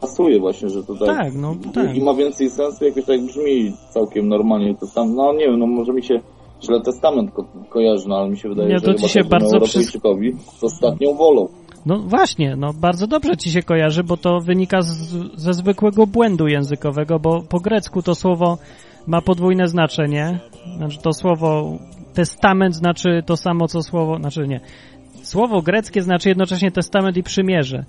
pasuje 0.00 0.40
właśnie, 0.40 0.68
że 0.68 0.84
to 0.84 0.94
tak, 0.94 1.06
Tak, 1.16 1.34
no, 1.34 1.54
tak. 1.74 1.96
i 1.96 2.00
ma 2.02 2.14
więcej 2.14 2.50
sensu, 2.50 2.84
jakoś 2.84 3.04
tak 3.04 3.20
brzmi 3.26 3.72
całkiem 3.90 4.28
normalnie, 4.28 4.74
to 4.74 4.86
tam, 4.94 5.14
no 5.14 5.32
nie 5.32 5.46
wiem, 5.46 5.58
no 5.58 5.66
może 5.66 5.92
mi 5.92 6.04
się 6.04 6.20
źle 6.62 6.80
testament 6.80 7.30
ko 7.30 7.44
kojarzy, 7.70 8.08
no 8.08 8.16
ale 8.16 8.30
mi 8.30 8.38
się 8.38 8.48
wydaje, 8.48 8.78
że 8.78 8.84
to 8.84 8.94
ci 8.94 8.98
chyba 8.98 9.08
się 9.08 9.24
bardzo 9.24 9.60
przy- 9.60 9.78
Europejczykowi 9.78 10.36
z 10.58 10.64
ostatnią 10.64 11.14
wolą. 11.14 11.48
No 11.86 11.98
właśnie, 11.98 12.56
no 12.56 12.72
bardzo 12.80 13.06
dobrze 13.06 13.36
ci 13.36 13.50
się 13.50 13.62
kojarzy, 13.62 14.04
bo 14.04 14.16
to 14.16 14.40
wynika 14.40 14.82
z, 14.82 15.14
ze 15.36 15.54
zwykłego 15.54 16.06
błędu 16.06 16.46
językowego, 16.48 17.18
bo 17.18 17.42
po 17.48 17.60
grecku 17.60 18.02
to 18.02 18.14
słowo 18.14 18.58
ma 19.06 19.20
podwójne 19.20 19.68
znaczenie. 19.68 20.38
Znaczy 20.76 20.98
to 21.02 21.12
słowo 21.12 21.78
testament 22.16 22.74
znaczy 22.74 23.22
to 23.26 23.36
samo 23.36 23.68
co 23.68 23.82
słowo, 23.82 24.16
znaczy 24.16 24.48
nie. 24.48 24.60
Słowo 25.22 25.62
greckie 25.62 26.02
znaczy 26.02 26.28
jednocześnie 26.28 26.70
testament 26.70 27.16
i 27.16 27.22
przymierze. 27.22 27.84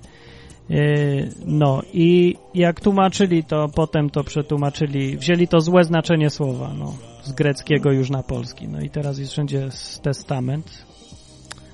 Yy, 0.70 1.30
No 1.45 1.82
i 1.94 2.36
jak 2.54 2.82
tłumaczyli 2.82 3.44
to, 3.44 3.70
potem 3.76 4.10
to 4.10 4.24
przetłumaczyli, 4.24 5.18
wzięli 5.18 5.48
to 5.48 5.60
złe 5.62 5.84
znaczenie 5.84 6.30
słowa, 6.30 6.74
no, 6.80 6.94
z 7.24 7.32
greckiego 7.32 7.91
już 7.91 8.10
na 8.10 8.24
polski. 8.24 8.68
No 8.68 8.82
i 8.82 8.90
teraz 8.90 9.20
jest 9.20 9.32
wszędzie 9.32 9.70
testament. 10.02 10.86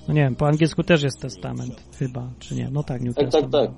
No 0.08 0.14
nie 0.14 0.22
wiem, 0.22 0.36
po 0.36 0.48
angielsku 0.48 0.84
też 0.84 1.04
jest 1.04 1.22
testament, 1.22 1.84
chyba, 2.00 2.30
czy 2.40 2.56
nie? 2.56 2.70
No 2.72 2.84
tak, 2.84 3.02
New 3.02 3.16
Tak, 3.16 3.32
tak, 3.32 3.50
tak, 3.52 3.72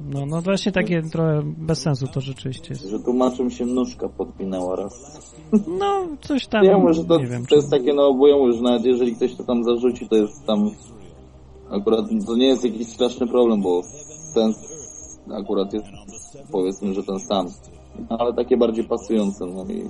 No, 0.00 0.26
no 0.26 0.42
właśnie 0.42 0.72
takie 0.72 1.02
trochę 1.02 1.42
bez 1.44 1.78
sensu 1.78 2.06
to 2.06 2.20
rzeczywiście 2.20 2.68
jest. 2.70 2.88
że 2.88 3.00
tłumaczem 3.00 3.50
się 3.50 3.66
nóżka 3.66 4.08
podpinała 4.08 4.76
raz. 4.76 5.20
No, 5.78 6.06
coś 6.20 6.46
tam, 6.46 6.64
ja 6.64 6.78
mówię, 6.78 6.94
że 6.94 7.04
to, 7.04 7.18
nie 7.18 7.26
wiem. 7.26 7.46
to 7.46 7.54
jest 7.54 7.70
takie, 7.70 7.94
no 7.94 8.14
bo 8.14 8.28
ja 8.28 8.36
mówię, 8.36 8.52
że 8.52 8.62
nawet 8.62 8.84
jeżeli 8.84 9.16
ktoś 9.16 9.34
to 9.34 9.44
tam 9.44 9.64
zarzuci, 9.64 10.08
to 10.08 10.16
jest 10.16 10.46
tam 10.46 10.70
akurat, 11.70 12.06
to 12.26 12.36
nie 12.36 12.46
jest 12.46 12.64
jakiś 12.64 12.88
straszny 12.88 13.26
problem, 13.26 13.62
bo 13.62 13.82
sens 14.34 14.56
akurat 15.32 15.72
jest, 15.72 15.86
powiedzmy, 16.52 16.94
że 16.94 17.02
ten 17.02 17.18
sam. 17.18 17.46
No, 18.10 18.16
ale 18.18 18.34
takie 18.34 18.56
bardziej 18.56 18.84
pasujące, 18.84 19.46
no 19.46 19.64
i 19.64 19.84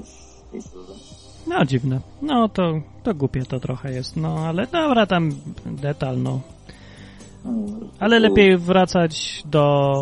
miejscowe. 0.52 0.92
No 1.46 1.64
dziwne. 1.64 2.00
No 2.22 2.48
to, 2.48 2.72
to 3.02 3.14
głupie 3.14 3.42
to 3.42 3.60
trochę 3.60 3.92
jest. 3.92 4.16
No 4.16 4.38
ale 4.38 4.66
dobra, 4.66 5.06
tam 5.06 5.30
detal, 5.66 6.22
no. 6.22 6.40
Ale 7.98 8.18
lepiej 8.18 8.58
wracać 8.58 9.42
do 9.50 9.92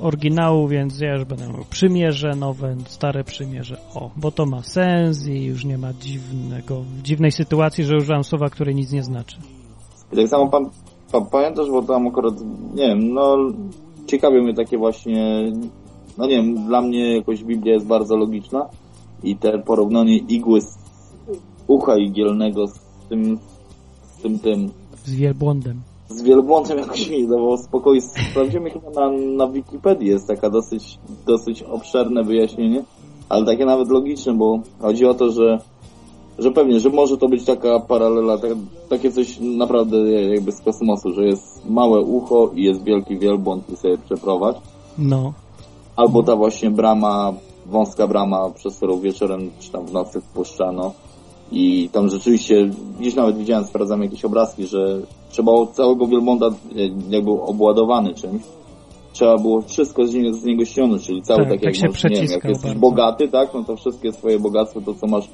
oryginału, 0.00 0.68
więc 0.68 1.00
ja 1.00 1.14
już 1.14 1.24
będę 1.24 1.48
mówił 1.48 1.64
przymierze 1.70 2.34
nowe, 2.36 2.76
stare 2.86 3.24
przymierze. 3.24 3.76
O, 3.94 4.10
bo 4.16 4.30
to 4.30 4.46
ma 4.46 4.62
sens 4.62 5.26
i 5.26 5.44
już 5.44 5.64
nie 5.64 5.78
ma 5.78 5.92
dziwnego, 5.92 6.84
dziwnej 7.02 7.32
sytuacji, 7.32 7.84
że 7.84 7.96
używam 7.96 8.24
słowa, 8.24 8.50
które 8.50 8.74
nic 8.74 8.92
nie 8.92 9.02
znaczy. 9.02 9.36
I 10.12 10.16
tak 10.16 10.28
samo 10.28 10.48
pan, 10.48 10.70
pan 11.12 11.26
pamiętasz, 11.26 11.70
bo 11.70 11.82
tam 11.82 12.06
akurat, 12.06 12.34
nie 12.74 12.86
wiem, 12.86 13.14
no 13.14 13.36
ciekawie 14.06 14.42
mnie 14.42 14.54
takie 14.54 14.78
właśnie, 14.78 15.52
no 16.18 16.26
nie 16.26 16.36
wiem, 16.36 16.66
dla 16.66 16.80
mnie 16.82 17.16
jakoś 17.16 17.44
Biblia 17.44 17.74
jest 17.74 17.86
bardzo 17.86 18.16
logiczna 18.16 18.68
i 19.22 19.36
te 19.36 19.58
porównanie 19.58 20.16
igły 20.16 20.60
z 20.60 20.78
ucha 21.66 21.96
igielnego 21.98 22.66
z 22.66 22.80
tym, 23.08 23.38
z 24.02 24.22
tym, 24.22 24.38
tym, 24.38 24.70
Z 25.04 25.14
wielbłądem. 25.14 25.91
Z 26.12 26.22
wielbłądem 26.22 26.78
jakoś 26.78 27.10
mi 27.10 27.22
nie 27.22 27.28
dawało 27.28 27.58
spokoju. 27.58 28.00
Sprawdzimy 28.30 28.70
chyba 28.70 28.90
na, 28.90 29.10
na 29.10 29.48
Wikipedii 29.48 30.08
jest 30.08 30.28
taka 30.28 30.50
dosyć, 30.50 30.98
dosyć 31.26 31.62
obszerne 31.62 32.24
wyjaśnienie, 32.24 32.84
ale 33.28 33.46
takie 33.46 33.64
nawet 33.64 33.88
logiczne, 33.88 34.32
bo 34.32 34.60
chodzi 34.80 35.06
o 35.06 35.14
to, 35.14 35.30
że 35.30 35.58
że 36.38 36.50
pewnie, 36.50 36.80
że 36.80 36.90
może 36.90 37.18
to 37.18 37.28
być 37.28 37.44
taka 37.44 37.80
paralela, 37.80 38.38
tak, 38.38 38.50
takie 38.88 39.12
coś 39.12 39.40
naprawdę 39.40 40.10
jakby 40.10 40.52
z 40.52 40.60
kosmosu, 40.60 41.12
że 41.12 41.24
jest 41.24 41.70
małe 41.70 42.00
ucho 42.00 42.50
i 42.54 42.62
jest 42.62 42.84
wielki 42.84 43.18
wielbłąd 43.18 43.70
i 43.70 43.76
sobie 43.76 43.98
przeprowadź. 43.98 44.56
No. 44.98 45.32
Albo 45.96 46.22
ta 46.22 46.36
właśnie 46.36 46.70
brama, 46.70 47.32
wąska 47.66 48.06
brama, 48.06 48.50
przez 48.50 48.76
którą 48.76 49.00
wieczorem 49.00 49.50
czy 49.60 49.72
tam 49.72 49.86
w 49.86 49.92
nocy 49.92 50.20
wpuszczano. 50.20 50.92
I 51.52 51.88
tam 51.92 52.08
rzeczywiście, 52.08 52.70
gdzieś 53.00 53.14
nawet 53.14 53.38
widziałem, 53.38 53.64
sprawdzam 53.64 54.02
jakieś 54.02 54.24
obrazki, 54.24 54.66
że 54.66 55.00
trzeba 55.30 55.52
było 55.52 55.66
całego 55.66 56.06
wielbłąda, 56.06 56.46
e, 56.46 56.52
jak 57.10 57.24
był 57.24 57.42
obładowany 57.42 58.14
czymś, 58.14 58.42
trzeba 59.12 59.38
było 59.38 59.60
wszystko 59.62 60.06
z 60.06 60.14
niego, 60.14 60.32
z 60.34 60.44
niego 60.44 60.64
ściągnąć, 60.64 61.06
czyli 61.06 61.22
cały 61.22 61.38
Tak, 61.38 61.48
tak, 61.48 61.60
tak 61.60 61.82
jak 61.82 62.04
nie 62.04 62.10
wiem, 62.20 62.26
jak 62.30 62.44
jesteś 62.44 62.62
bardzo. 62.70 62.80
bogaty, 62.80 63.28
tak, 63.28 63.54
no 63.54 63.64
to 63.64 63.76
wszystkie 63.76 64.12
swoje 64.12 64.38
bogactwo, 64.38 64.80
to 64.80 64.94
co 64.94 65.06
masz 65.06 65.28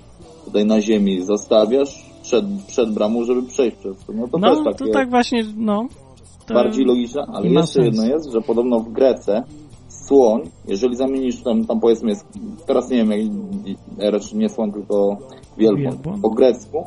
tutaj 0.45 0.65
na 0.65 0.81
ziemi 0.81 1.23
zostawiasz 1.23 2.05
przed, 2.23 2.45
przed 2.66 2.93
bramą, 2.95 3.24
żeby 3.24 3.43
przejść 3.43 3.77
przez 3.77 4.05
to. 4.05 4.12
No 4.12 4.28
to 4.28 4.39
No, 4.39 4.55
też 4.55 4.65
takie 4.65 4.85
to 4.85 4.93
tak 4.93 5.11
właśnie, 5.11 5.45
no. 5.57 5.86
Bardziej 6.55 6.85
logiczne, 6.85 7.23
ale 7.32 7.49
jeszcze 7.49 7.66
sens. 7.66 7.85
jedno 7.86 8.05
jest, 8.07 8.32
że 8.32 8.40
podobno 8.40 8.81
w 8.81 8.93
Grece 8.93 9.43
słoń, 9.89 10.40
jeżeli 10.69 10.97
zamienisz 10.97 11.43
tam, 11.43 11.65
tam 11.66 11.81
powiedzmy 11.81 12.09
jest, 12.11 12.27
teraz 12.66 12.90
nie 12.90 12.97
wiem, 12.97 13.11
jak, 13.99 14.23
nie 14.35 14.49
słoń, 14.49 14.73
tylko 14.73 15.16
wielbłąd, 15.59 16.01
po 16.23 16.31
grecku, 16.31 16.85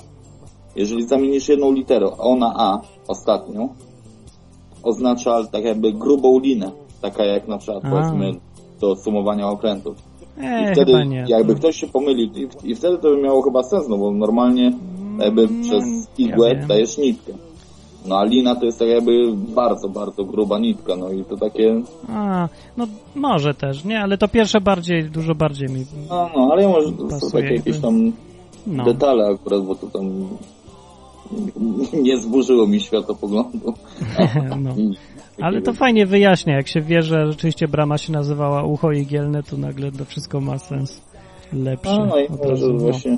jeżeli 0.76 1.04
zamienisz 1.08 1.50
jedną 1.50 1.72
literę, 1.72 2.08
a 2.18 2.22
ona 2.24 2.54
A, 2.58 2.82
ostatnią, 3.08 3.70
oznacza 4.84 5.44
tak 5.52 5.64
jakby 5.64 5.94
grubą 5.94 6.40
linę, 6.40 6.72
taka 7.02 7.26
jak 7.26 7.48
na 7.48 7.58
przykład 7.58 7.86
A. 7.86 7.90
powiedzmy 7.90 8.34
do 8.82 8.96
sumowania 8.96 9.48
okrętów. 9.50 9.96
E, 10.42 10.72
I 10.72 10.74
wtedy 10.74 11.06
nie. 11.06 11.26
jakby 11.28 11.54
to- 11.54 11.60
ktoś 11.60 11.76
się 11.76 11.88
pomylił 11.88 12.30
i, 12.36 12.48
i 12.72 12.76
wtedy 12.76 12.98
to 12.98 13.10
by 13.10 13.22
miało 13.22 13.42
chyba 13.42 13.64
sens, 13.64 13.88
no 13.90 13.98
bo 13.98 14.12
normalnie 14.12 14.72
jakby 15.20 15.48
przez 15.48 15.84
igłę 16.18 16.48
Mm, 16.48 16.60
wiem. 16.60 16.68
dajesz 16.68 16.98
nitkę. 16.98 17.34
No 18.06 18.18
a 18.18 18.24
lina 18.24 18.56
to 18.56 18.66
jest 18.66 18.80
tak 18.80 18.88
jakby 18.88 19.12
bardzo, 19.36 19.90
bardzo 19.90 20.24
gruba 20.26 20.60
nitka, 20.60 20.96
no 20.96 21.12
i 21.12 21.24
to 21.24 21.38
takie, 21.38 21.82
A, 22.10 22.48
no 22.78 22.88
może 23.16 23.54
też, 23.54 23.86
nie, 23.86 24.00
ale 24.02 24.18
to 24.18 24.28
pierwsze 24.28 24.62
bardziej, 24.62 25.04
dużo 25.04 25.36
bardziej 25.36 25.70
mi 25.70 25.86
no, 26.10 26.30
no 26.36 26.50
ale 26.52 26.68
może 26.68 26.92
to 26.92 27.20
są 27.20 27.32
takie 27.32 27.54
jakieś 27.56 27.80
tam 27.80 28.12
No. 28.68 28.84
detale 28.84 29.28
akurat, 29.28 29.66
bo 29.66 29.76
to 29.76 29.88
tam 29.88 30.28
nie 31.94 32.18
zburzyło 32.18 32.68
mi 32.68 32.80
światopoglądu. 32.80 33.74
no. 34.64 34.76
Ale 35.42 35.62
to 35.62 35.74
fajnie 35.74 36.06
wyjaśnia, 36.06 36.56
jak 36.56 36.68
się 36.68 36.82
wie, 36.82 37.02
że 37.02 37.28
rzeczywiście 37.28 37.68
brama 37.68 37.98
się 37.98 38.12
nazywała 38.12 38.64
ucho 38.64 38.92
igielne, 38.92 39.44
to 39.44 39.58
nagle 39.58 39.92
to 39.92 40.06
wszystko 40.06 40.42
ma 40.42 40.60
sens 40.60 41.02
lepszy. 41.54 41.92
No, 42.00 42.06
no 42.06 42.20
i 42.20 42.28
może 42.48 42.68
no. 42.68 42.80
właśnie 42.80 43.18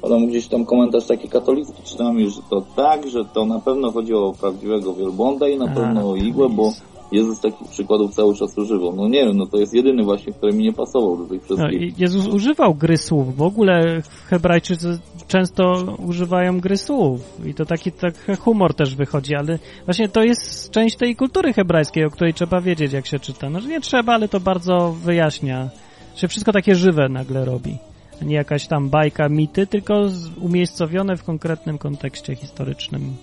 podam 0.00 0.26
gdzieś 0.26 0.48
tam 0.48 0.64
komentarz 0.64 1.06
taki 1.06 1.28
katolicki 1.28 1.82
czytałem 1.82 2.18
już, 2.20 2.34
że 2.34 2.40
to 2.50 2.62
tak, 2.76 3.08
że 3.08 3.24
to 3.24 3.46
na 3.46 3.58
pewno 3.58 3.92
chodziło 3.92 4.28
o 4.28 4.32
prawdziwego 4.32 4.94
wielbłąda 4.94 5.48
i 5.48 5.58
na 5.58 5.64
A, 5.64 5.74
pewno 5.74 6.10
o 6.10 6.16
igłę, 6.16 6.48
bo 6.48 6.72
Jezus 7.14 7.40
takich 7.40 7.68
przykładów 7.68 8.14
cały 8.14 8.34
czas 8.34 8.58
używał. 8.58 8.96
No 8.96 9.08
nie 9.08 9.24
wiem, 9.24 9.36
no 9.36 9.46
to 9.46 9.58
jest 9.58 9.74
jedyny 9.74 10.04
właśnie, 10.04 10.32
który 10.32 10.52
mi 10.52 10.64
nie 10.64 10.72
pasował 10.72 11.16
do 11.16 11.24
tych 11.24 11.40
No, 11.50 11.56
wszystkich. 11.56 11.80
i 11.82 11.94
Jezus 12.02 12.26
używał 12.26 12.74
gry 12.74 12.96
słów. 12.96 13.36
W 13.36 13.42
ogóle 13.42 14.02
Hebrajczycy 14.26 14.98
często 15.28 15.84
używają 16.06 16.60
gry 16.60 16.76
słów. 16.76 17.20
I 17.46 17.54
to 17.54 17.64
taki 17.64 17.92
tak 17.92 18.14
humor 18.40 18.74
też 18.74 18.94
wychodzi, 18.96 19.34
ale 19.34 19.58
właśnie 19.84 20.08
to 20.08 20.22
jest 20.22 20.70
część 20.70 20.96
tej 20.96 21.16
kultury 21.16 21.52
hebrajskiej, 21.52 22.04
o 22.04 22.10
której 22.10 22.34
trzeba 22.34 22.60
wiedzieć, 22.60 22.92
jak 22.92 23.06
się 23.06 23.18
czyta. 23.18 23.50
No, 23.50 23.60
że 23.60 23.68
nie 23.68 23.80
trzeba, 23.80 24.14
ale 24.14 24.28
to 24.28 24.40
bardzo 24.40 24.92
wyjaśnia. 25.04 25.68
Się 26.16 26.28
wszystko 26.28 26.52
takie 26.52 26.74
żywe 26.74 27.08
nagle 27.08 27.44
robi. 27.44 27.78
A 28.22 28.24
Nie 28.24 28.34
jakaś 28.34 28.66
tam 28.66 28.88
bajka, 28.90 29.28
mity, 29.28 29.66
tylko 29.66 29.94
umiejscowione 30.40 31.16
w 31.16 31.24
konkretnym 31.24 31.78
kontekście 31.78 32.36
historycznym. 32.36 33.16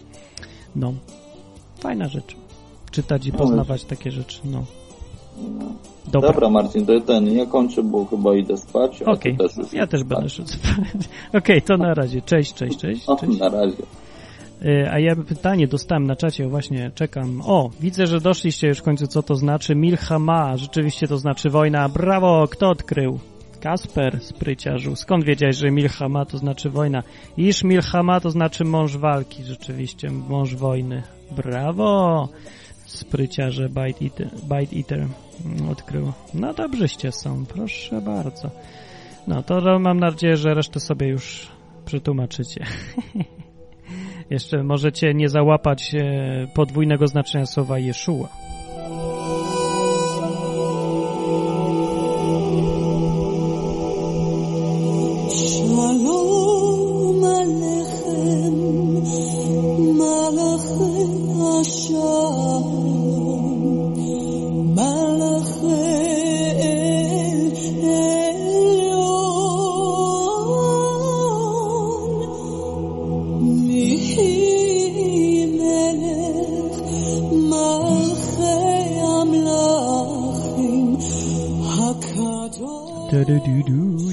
No. 0.76 0.94
Fajna 1.80 2.08
rzecz. 2.08 2.36
Czytać 2.92 3.28
i 3.28 3.32
No, 3.32 3.38
poznawać 3.38 3.84
takie 3.86 4.12
rzeczy, 4.12 4.40
no. 4.46 4.66
Dobra. 6.12 6.30
Dobra. 6.32 6.50
Marcin, 6.50 6.86
to 6.86 7.02
ten, 7.02 7.34
ja 7.34 7.46
kończę, 7.46 7.84
bo 7.84 8.06
chyba 8.06 8.36
idę 8.36 8.58
spać, 8.58 9.02
Okej, 9.02 9.38
też 9.38 9.58
już 9.58 9.74
ja 9.74 9.88
też 9.88 10.04
będę 10.04 10.30
szedł 10.30 10.50
spać. 10.50 11.10
Okej, 11.42 11.62
to 11.62 11.78
na 11.78 11.94
razie. 11.94 12.22
Cześć, 12.22 12.54
cześć, 12.54 12.78
cześć. 12.78 13.10
O, 13.10 13.16
cześć. 13.16 13.40
na 13.40 13.50
razie. 13.50 13.84
Y, 14.66 14.92
A 14.92 15.00
ja 15.00 15.16
pytanie 15.16 15.68
dostałem 15.68 16.08
na 16.08 16.16
czacie, 16.16 16.48
właśnie 16.48 16.92
czekam. 16.96 17.42
O, 17.46 17.70
widzę, 17.80 18.08
że 18.08 18.22
doszliście 18.22 18.68
już 18.68 18.80
w 18.80 18.84
końcu, 18.84 19.08
co 19.08 19.24
to 19.24 19.36
znaczy. 19.36 19.76
Milchama, 19.76 20.58
rzeczywiście 20.58 21.08
to 21.08 21.18
znaczy 21.18 21.50
wojna. 21.50 21.90
Brawo, 21.90 22.48
kto 22.52 22.70
odkrył? 22.70 23.20
Kasper, 23.62 24.20
spryciarzu. 24.22 24.96
Skąd 24.96 25.24
wiedziałeś, 25.26 25.58
że 25.58 25.72
Milchama 25.72 26.26
to 26.26 26.38
znaczy 26.38 26.70
wojna? 26.70 27.04
Iż 27.38 27.64
Milchama 27.64 28.20
to 28.20 28.32
znaczy 28.32 28.64
mąż 28.64 28.98
walki, 28.98 29.44
rzeczywiście, 29.44 30.12
mąż 30.30 30.56
wojny. 30.56 31.04
Brawo, 31.36 32.30
spryciarze 32.98 33.70
Bite 33.70 34.06
Eater, 34.06 34.30
Bite 34.44 34.76
Eater 34.78 35.08
odkrył. 35.72 36.14
No 36.34 36.54
dobrzeście 36.54 37.12
są, 37.12 37.46
proszę 37.46 38.02
bardzo. 38.02 38.50
No 39.28 39.44
to 39.44 39.80
mam 39.80 40.00
nadzieję, 40.00 40.38
że 40.38 40.54
resztę 40.54 40.80
sobie 40.80 41.08
już 41.08 41.48
przetłumaczycie. 41.86 42.66
Jeszcze 44.30 44.64
możecie 44.64 45.14
nie 45.14 45.30
załapać 45.30 45.96
e, 45.96 46.48
podwójnego 46.56 47.08
znaczenia 47.08 47.46
słowa 47.46 47.80
Jeszua. 47.80 48.51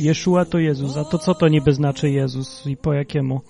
Jeszua 0.08 0.44
to 0.44 0.58
Jezus. 0.58 0.96
A 0.96 1.04
to 1.04 1.18
co 1.18 1.34
to 1.34 1.48
niby 1.48 1.72
znaczy 1.72 2.10
Jezus 2.10 2.66
i 2.66 2.76
po 2.76 2.92
jakiemu? 2.92 3.40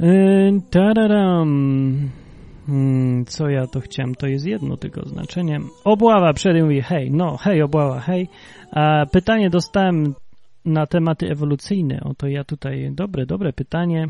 Yy, 0.00 0.60
tararam. 0.70 2.10
Hmm, 2.66 3.24
co 3.24 3.48
ja 3.48 3.66
to 3.66 3.80
chciałem? 3.80 4.14
To 4.14 4.26
jest 4.26 4.46
jedno 4.46 4.76
tylko 4.76 5.08
znaczenie. 5.08 5.60
Obława 5.84 6.32
przed 6.32 6.62
mówi 6.62 6.82
hej, 6.82 7.10
no 7.10 7.36
hej 7.36 7.62
obława, 7.62 8.00
hej. 8.00 8.28
A 8.70 9.06
pytanie 9.12 9.50
dostałem 9.50 10.14
na 10.64 10.86
tematy 10.86 11.30
ewolucyjne. 11.30 12.00
Oto 12.04 12.26
ja 12.28 12.44
tutaj, 12.44 12.90
dobre, 12.94 13.26
dobre 13.26 13.52
pytanie. 13.52 14.08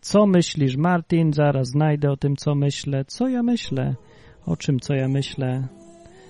Co 0.00 0.26
myślisz, 0.26 0.76
Martin? 0.76 1.32
Zaraz 1.32 1.68
znajdę 1.68 2.10
o 2.10 2.16
tym, 2.16 2.36
co 2.36 2.54
myślę. 2.54 3.04
Co 3.04 3.28
ja 3.28 3.42
myślę? 3.42 3.94
O 4.46 4.56
czym, 4.56 4.80
co 4.80 4.94
ja 4.94 5.08
myślę? 5.08 5.68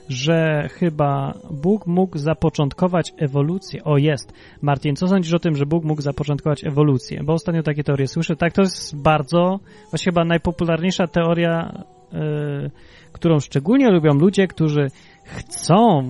Że 0.08 0.68
chyba 0.72 1.34
Bóg 1.50 1.86
mógł 1.86 2.18
zapoczątkować 2.18 3.12
ewolucję. 3.16 3.84
O, 3.84 3.98
jest. 3.98 4.32
Martin, 4.62 4.96
co 4.96 5.08
sądzisz 5.08 5.34
o 5.34 5.38
tym, 5.38 5.56
że 5.56 5.66
Bóg 5.66 5.84
mógł 5.84 6.02
zapoczątkować 6.02 6.64
ewolucję? 6.64 7.20
Bo 7.24 7.32
ostatnio 7.32 7.62
takie 7.62 7.84
teorie 7.84 8.06
słyszę. 8.06 8.36
Tak, 8.36 8.52
to 8.52 8.62
jest 8.62 8.96
bardzo, 8.96 9.60
właśnie 9.90 10.12
chyba 10.12 10.24
najpopularniejsza 10.24 11.06
teoria, 11.06 11.84
yy, 12.12 12.70
którą 13.12 13.40
szczególnie 13.40 13.90
lubią 13.90 14.14
ludzie, 14.14 14.46
którzy 14.46 14.90
chcą 15.24 16.02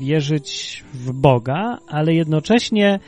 wierzyć 0.00 0.84
w 0.94 1.12
Boga, 1.12 1.78
ale 1.88 2.14
jednocześnie 2.14 2.98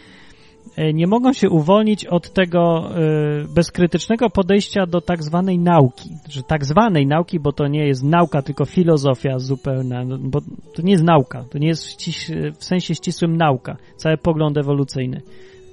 nie 0.94 1.06
mogą 1.06 1.32
się 1.32 1.51
uwolnić 1.51 2.06
od 2.06 2.32
tego 2.32 2.90
e, 2.90 3.55
bezkrytycznego 3.55 4.30
podejścia 4.30 4.86
do 4.86 5.01
tak 5.01 5.22
zwanej 5.22 5.59
nauki. 5.59 6.10
Że 6.28 6.42
tak 6.42 6.64
zwanej 6.64 7.06
nauki, 7.06 7.40
bo 7.40 7.52
to 7.52 7.66
nie 7.66 7.86
jest 7.86 8.02
nauka, 8.02 8.42
tylko 8.42 8.64
filozofia 8.64 9.38
zupełna, 9.38 10.05
no, 10.05 10.18
bo 10.18 10.40
to 10.74 10.82
nie 10.82 10.92
jest 10.92 11.05
nauka, 11.05 11.44
to 11.51 11.59
nie 11.59 11.68
jest 11.68 11.90
ściś, 11.90 12.30
w 12.59 12.64
sensie 12.64 12.94
ścisłym 12.94 13.36
nauka, 13.36 13.76
cały 13.96 14.16
pogląd 14.16 14.56
ewolucyjny. 14.56 15.22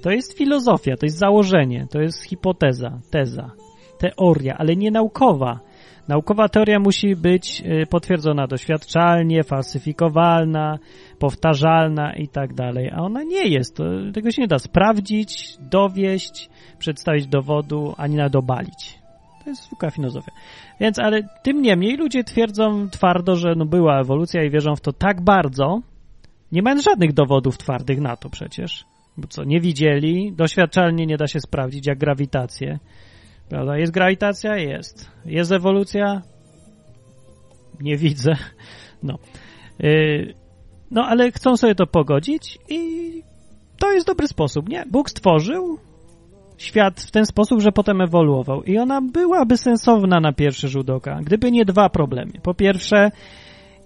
To 0.02 0.10
jest 0.10 0.38
filozofia, 0.38 0.96
to 0.96 1.06
jest 1.06 1.18
założenie, 1.18 1.86
to 1.90 2.00
jest 2.00 2.22
hipoteza, 2.22 2.98
teza, 3.10 3.50
teoria, 3.98 4.56
ale 4.58 4.76
nie 4.76 4.90
naukowa. 4.90 5.60
Naukowa 6.08 6.48
teoria 6.48 6.78
musi 6.78 7.16
być 7.16 7.62
y, 7.82 7.86
potwierdzona 7.86 8.46
doświadczalnie, 8.46 9.42
falsyfikowalna, 9.42 10.78
powtarzalna 11.18 12.12
i 12.12 12.28
tak 12.28 12.54
dalej, 12.54 12.90
a 12.90 12.96
ona 12.96 13.22
nie 13.22 13.48
jest. 13.48 13.78
Tego 14.14 14.30
się 14.30 14.42
nie 14.42 14.48
da 14.48 14.58
sprawdzić, 14.58 15.56
dowieść, 15.60 16.50
przedstawić 16.78 17.26
dowodu, 17.26 17.94
ani 17.96 18.16
nawet 18.16 18.36
obalić. 18.36 18.98
To 19.44 19.50
jest 19.50 19.66
zwykła 19.66 19.90
filozofia. 19.90 20.32
Więc, 20.80 20.98
ale 20.98 21.22
tym 21.42 21.62
niemniej 21.62 21.96
ludzie 21.96 22.24
twierdzą 22.24 22.90
twardo, 22.90 23.36
że 23.36 23.54
no 23.56 23.66
była 23.66 24.00
ewolucja 24.00 24.44
i 24.44 24.50
wierzą 24.50 24.76
w 24.76 24.80
to 24.80 24.92
tak 24.92 25.20
bardzo, 25.20 25.80
nie 26.52 26.62
mając 26.62 26.84
żadnych 26.84 27.12
dowodów 27.12 27.58
twardych 27.58 28.00
na 28.00 28.16
to 28.16 28.30
przecież. 28.30 28.84
Bo 29.16 29.28
co, 29.28 29.44
nie 29.44 29.60
widzieli, 29.60 30.32
doświadczalnie 30.32 31.06
nie 31.06 31.16
da 31.16 31.26
się 31.26 31.40
sprawdzić, 31.40 31.86
jak 31.86 31.98
grawitację. 31.98 32.78
Prawda? 33.52 33.78
Jest 33.78 33.92
grawitacja? 33.92 34.56
Jest. 34.56 35.10
Jest 35.24 35.52
ewolucja? 35.52 36.22
Nie 37.80 37.96
widzę. 37.96 38.36
No. 39.02 39.18
Yy, 39.78 40.34
no, 40.90 41.04
ale 41.04 41.32
chcą 41.32 41.56
sobie 41.56 41.74
to 41.74 41.86
pogodzić 41.86 42.58
i 42.68 42.78
to 43.78 43.92
jest 43.92 44.06
dobry 44.06 44.28
sposób, 44.28 44.68
nie? 44.68 44.84
Bóg 44.90 45.10
stworzył 45.10 45.78
świat 46.58 47.00
w 47.00 47.10
ten 47.10 47.26
sposób, 47.26 47.60
że 47.60 47.72
potem 47.72 48.00
ewoluował 48.00 48.62
i 48.62 48.78
ona 48.78 49.00
byłaby 49.00 49.56
sensowna 49.56 50.20
na 50.20 50.32
pierwszy 50.32 50.68
rzut 50.68 50.90
oka, 50.90 51.20
gdyby 51.24 51.50
nie 51.50 51.64
dwa 51.64 51.88
problemy. 51.88 52.32
Po 52.42 52.54
pierwsze, 52.54 53.10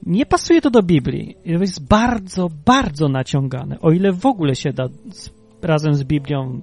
nie 0.06 0.26
pasuje 0.26 0.60
to 0.60 0.70
do 0.70 0.82
Biblii. 0.82 1.36
Jest 1.44 1.88
bardzo, 1.88 2.48
bardzo 2.66 3.08
naciągane, 3.08 3.80
o 3.80 3.90
ile 3.90 4.12
w 4.12 4.26
ogóle 4.26 4.54
się 4.54 4.72
da 4.72 4.88
z, 5.12 5.30
razem 5.62 5.94
z 5.94 6.04
Biblią 6.04 6.60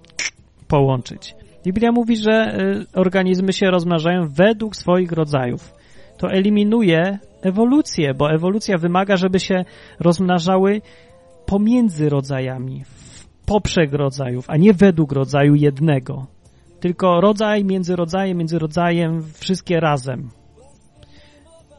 połączyć. 0.67 1.35
Biblia 1.65 1.91
mówi, 1.91 2.15
że 2.15 2.57
y, 2.61 2.99
organizmy 2.99 3.53
się 3.53 3.65
rozmnażają 3.72 4.27
według 4.27 4.76
swoich 4.76 5.11
rodzajów. 5.11 5.73
To 6.18 6.31
eliminuje 6.31 7.19
ewolucję, 7.41 8.14
bo 8.14 8.31
ewolucja 8.31 8.77
wymaga, 8.77 9.18
żeby 9.18 9.40
się 9.40 9.65
rozmnażały 9.99 10.81
pomiędzy 11.45 12.10
rodzajami, 12.10 12.84
poprzek 13.45 13.94
rodzajów, 13.94 14.45
a 14.48 14.57
nie 14.57 14.73
według 14.73 15.11
rodzaju 15.11 15.56
jednego. 15.56 16.27
Tylko 16.80 17.22
rodzaj 17.22 17.65
między 17.65 17.95
rodzajem, 17.95 18.38
między 18.38 18.60
rodzajem, 18.60 19.23
wszystkie 19.34 19.80
razem. 19.80 20.30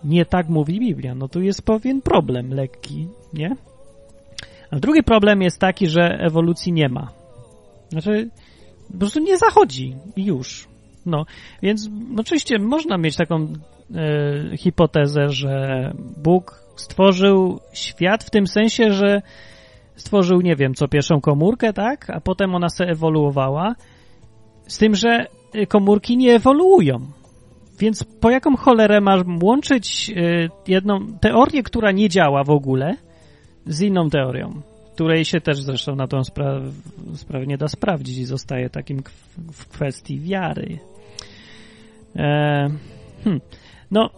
Nie 0.05 0.25
tak 0.25 0.49
mówi 0.49 0.81
Biblia. 0.81 1.15
No 1.15 1.29
tu 1.29 1.43
jest 1.43 1.63
pewien 1.63 2.03
problem 2.03 2.51
lekki, 2.51 3.09
nie? 3.33 3.57
A 4.71 4.77
drugi 4.77 5.03
problem 5.03 5.43
jest 5.43 5.61
taki, 5.61 5.89
że 5.89 6.19
ewolucji 6.21 6.73
nie 6.73 6.89
ma. 6.89 7.13
Znaczy, 7.89 8.31
po 8.93 8.99
prostu 8.99 9.21
nie 9.21 9.39
zachodzi 9.39 9.97
już. 10.17 10.69
No, 11.07 11.27
więc 11.63 11.89
oczywiście 12.19 12.59
można 12.59 12.99
mieć 12.99 13.17
taką 13.17 13.49
e, 13.95 14.57
hipotezę, 14.57 15.29
że 15.29 15.93
Bóg 16.23 16.65
stworzył 16.77 17.61
świat 17.73 18.25
w 18.25 18.31
tym 18.31 18.47
sensie, 18.47 18.93
że 18.93 19.23
stworzył, 19.97 20.41
nie 20.41 20.57
wiem, 20.57 20.75
co 20.75 20.89
pierwszą 20.89 21.21
komórkę, 21.21 21.73
tak? 21.73 22.11
A 22.11 22.21
potem 22.21 22.55
ona 22.55 22.69
se 22.69 22.85
ewoluowała. 22.85 23.75
Z 24.67 24.79
tym, 24.79 24.95
że 24.95 25.27
komórki 25.69 26.17
nie 26.17 26.35
ewoluują. 26.35 27.01
Więc 27.79 28.05
po 28.05 28.31
jaką 28.31 28.57
cholerę 28.57 29.01
masz 29.01 29.21
łączyć 29.43 30.11
y, 30.11 30.51
jedną 30.69 31.07
teorię, 31.21 31.63
która 31.63 31.93
nie 31.93 32.09
działa 32.09 32.45
w 32.45 32.51
ogóle, 32.51 32.97
z 33.67 33.81
inną 33.81 34.11
teorią, 34.11 34.61
której 34.95 35.25
się 35.25 35.41
też 35.41 35.63
zresztą 35.63 35.97
na 35.97 36.07
tą 36.07 36.25
spra 36.25 36.61
sprawę 37.15 37.47
nie 37.47 37.59
da 37.59 37.69
sprawdzić 37.69 38.19
i 38.19 38.25
zostaje 38.25 38.71
takim 38.71 39.03
w 39.53 39.69
kwestii 39.69 40.21
wiary. 40.21 40.79
E, 42.17 42.69
hmm. 43.25 43.41
No, 43.91 44.11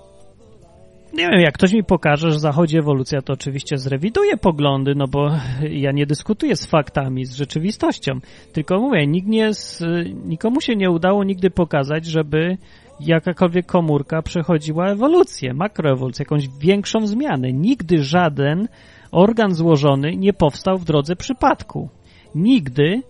nie 1.13 1.31
wiem, 1.31 1.41
jak 1.41 1.55
ktoś 1.55 1.73
mi 1.73 1.85
pokaże, 1.85 2.33
że 2.33 2.39
zachodzi 2.39 2.79
ewolucja, 2.79 3.23
to 3.23 3.33
oczywiście 3.33 3.79
zrewiduję 3.79 4.37
poglądy, 4.37 4.95
no 4.95 5.09
bo 5.09 5.31
ja 5.71 5.93
nie 5.93 6.07
dyskutuję 6.07 6.57
z 6.57 6.67
faktami, 6.67 7.25
z 7.25 7.35
rzeczywistością, 7.35 8.13
tylko 8.53 8.81
mówię, 8.81 9.07
nikt 9.07 9.29
nie 9.29 9.55
z, 9.55 9.83
nikomu 10.25 10.61
się 10.61 10.77
nie 10.77 10.91
udało 10.91 11.25
nigdy 11.25 11.51
pokazać, 11.51 12.07
żeby 12.07 12.57
jakakolwiek 13.01 13.67
komórka 13.67 14.23
przechodziła 14.23 14.89
ewolucję, 14.89 15.55
makroewolucję, 15.55 16.23
jakąś 16.23 16.49
większą 16.49 17.07
zmianę. 17.07 17.53
Nigdy 17.53 18.03
żaden 18.03 18.69
organ 19.17 19.55
złożony 19.55 20.17
nie 20.17 20.33
powstał 20.33 20.79
w 20.79 20.85
drodze 20.85 21.17
przypadku. 21.17 21.89
Nigdy 22.35 23.03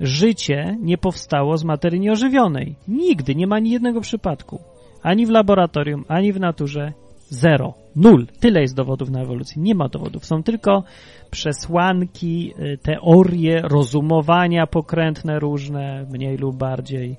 życie 0.00 0.76
nie 0.80 0.98
powstało 0.98 1.56
z 1.56 1.64
materii 1.64 2.00
nieożywionej. 2.00 2.74
Nigdy, 2.88 3.34
nie 3.34 3.46
ma 3.46 3.56
ani 3.56 3.70
jednego 3.70 4.00
przypadku. 4.00 4.60
Ani 5.02 5.26
w 5.26 5.30
laboratorium, 5.30 6.04
ani 6.08 6.32
w 6.32 6.40
naturze. 6.40 6.92
Zero. 7.28 7.74
Nul. 7.96 8.26
Tyle 8.40 8.60
jest 8.60 8.74
dowodów 8.74 9.10
na 9.10 9.22
ewolucję. 9.22 9.62
Nie 9.62 9.74
ma 9.74 9.88
dowodów. 9.88 10.26
Są 10.26 10.42
tylko 10.42 10.82
przesłanki, 11.30 12.54
y, 12.58 12.78
teorie, 12.78 13.60
rozumowania 13.62 14.66
pokrętne 14.66 15.38
różne, 15.38 16.06
mniej 16.10 16.36
lub 16.36 16.56
bardziej. 16.56 17.16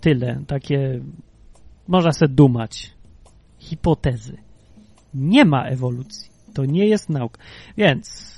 Tyle. 0.00 0.40
Takie 0.46 1.00
można 1.88 2.12
sobie 2.12 2.34
dumać. 2.34 2.90
Hipotezy. 3.58 4.36
Nie 5.14 5.44
ma 5.44 5.64
ewolucji. 5.64 6.35
To 6.56 6.64
nie 6.64 6.86
jest 6.86 7.10
nauka. 7.10 7.42
Więc 7.76 8.36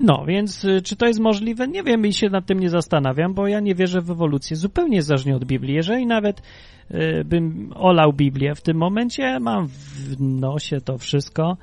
no, 0.00 0.24
więc 0.26 0.64
y, 0.64 0.82
czy 0.82 0.96
to 0.96 1.06
jest 1.06 1.20
możliwe? 1.20 1.68
Nie 1.68 1.82
wiem 1.82 2.06
i 2.06 2.12
się 2.12 2.30
nad 2.30 2.46
tym 2.46 2.60
nie 2.60 2.70
zastanawiam, 2.70 3.34
bo 3.34 3.46
ja 3.46 3.60
nie 3.60 3.74
wierzę 3.74 4.00
w 4.00 4.10
ewolucję 4.10 4.56
zupełnie 4.56 5.02
zależnie 5.02 5.36
od 5.36 5.44
Biblii. 5.44 5.74
Jeżeli 5.74 6.06
nawet 6.06 6.42
y, 6.90 7.24
bym 7.24 7.72
olał 7.74 8.12
Biblię 8.12 8.54
w 8.54 8.60
tym 8.60 8.76
momencie, 8.76 9.40
mam 9.40 9.66
w 9.66 10.20
nosie 10.20 10.80
to 10.80 10.98
wszystko 10.98 11.56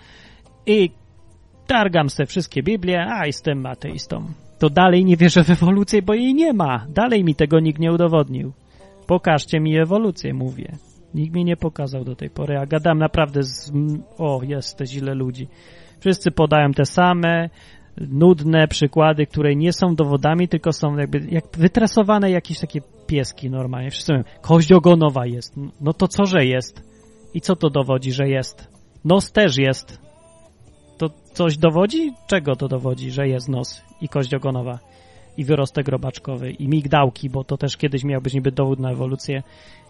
i 0.65 0.89
targam 1.67 2.09
se 2.09 2.25
wszystkie 2.25 2.63
Biblie, 2.63 3.05
a 3.07 3.25
jestem 3.25 3.65
ateistą. 3.65 4.25
To 4.59 4.69
dalej 4.69 5.05
nie 5.05 5.17
wierzę 5.17 5.43
w 5.43 5.49
ewolucję, 5.49 6.01
bo 6.01 6.13
jej 6.13 6.33
nie 6.33 6.53
ma. 6.53 6.85
Dalej 6.89 7.23
mi 7.23 7.35
tego 7.35 7.59
nikt 7.59 7.79
nie 7.79 7.93
udowodnił. 7.93 8.51
Pokażcie 9.07 9.59
mi 9.59 9.77
ewolucję, 9.77 10.33
mówię. 10.33 10.88
Nikt 11.13 11.35
mi 11.35 11.45
nie 11.45 11.57
pokazał 11.57 12.03
do 12.03 12.15
tej 12.15 12.29
pory, 12.29 12.57
a 12.57 12.65
gadam 12.65 12.97
naprawdę 12.97 13.43
z... 13.43 13.71
O, 14.17 14.41
jest 14.43 14.77
te 14.77 14.85
źle 14.85 15.13
ludzi. 15.13 15.47
Wszyscy 15.99 16.31
podają 16.31 16.71
te 16.71 16.85
same, 16.85 17.49
nudne 17.97 18.67
przykłady, 18.67 19.25
które 19.25 19.55
nie 19.55 19.73
są 19.73 19.95
dowodami, 19.95 20.47
tylko 20.47 20.73
są 20.73 20.97
jakby 20.97 21.19
jak 21.31 21.43
wytresowane 21.57 22.31
jakieś 22.31 22.59
takie 22.59 22.81
pieski 23.07 23.49
normalnie. 23.49 23.91
Wszyscy 23.91 24.13
mówią, 24.13 24.23
kość 24.41 24.71
ogonowa 24.71 25.25
jest. 25.25 25.55
No 25.81 25.93
to 25.93 26.07
co, 26.07 26.25
że 26.25 26.45
jest? 26.45 26.83
I 27.33 27.41
co 27.41 27.55
to 27.55 27.69
dowodzi, 27.69 28.11
że 28.11 28.29
jest? 28.29 28.67
Nos 29.05 29.31
też 29.31 29.57
jest. 29.57 30.01
To 30.97 31.09
coś 31.33 31.57
dowodzi? 31.57 32.13
Czego 32.27 32.55
to 32.55 32.67
dowodzi, 32.67 33.11
że 33.11 33.27
jest 33.27 33.49
nos 33.49 33.81
i 34.01 34.09
kość 34.09 34.33
ogonowa? 34.33 34.79
I 35.37 35.45
wyrostek 35.45 35.87
robaczkowy, 35.87 36.51
i 36.51 36.67
migdałki, 36.67 37.29
bo 37.29 37.43
to 37.43 37.57
też 37.57 37.77
kiedyś 37.77 38.03
miał 38.03 38.21
być 38.21 38.33
niby 38.33 38.51
dowód 38.51 38.79
na 38.79 38.91
ewolucję. 38.91 39.43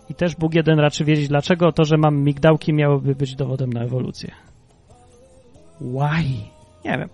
I 0.09 0.15
też 0.15 0.35
Bóg 0.35 0.53
jeden 0.53 0.79
raczy 0.79 1.05
wiedzieć, 1.05 1.27
dlaczego 1.27 1.71
to, 1.71 1.85
że 1.85 1.97
mam 1.97 2.23
migdałki, 2.23 2.73
miałoby 2.73 3.15
być 3.15 3.35
dowodem 3.35 3.73
na 3.73 3.83
ewolucję. 3.83 4.31
Why? 5.81 6.23
Nie 6.85 6.97
wiem. 6.97 7.09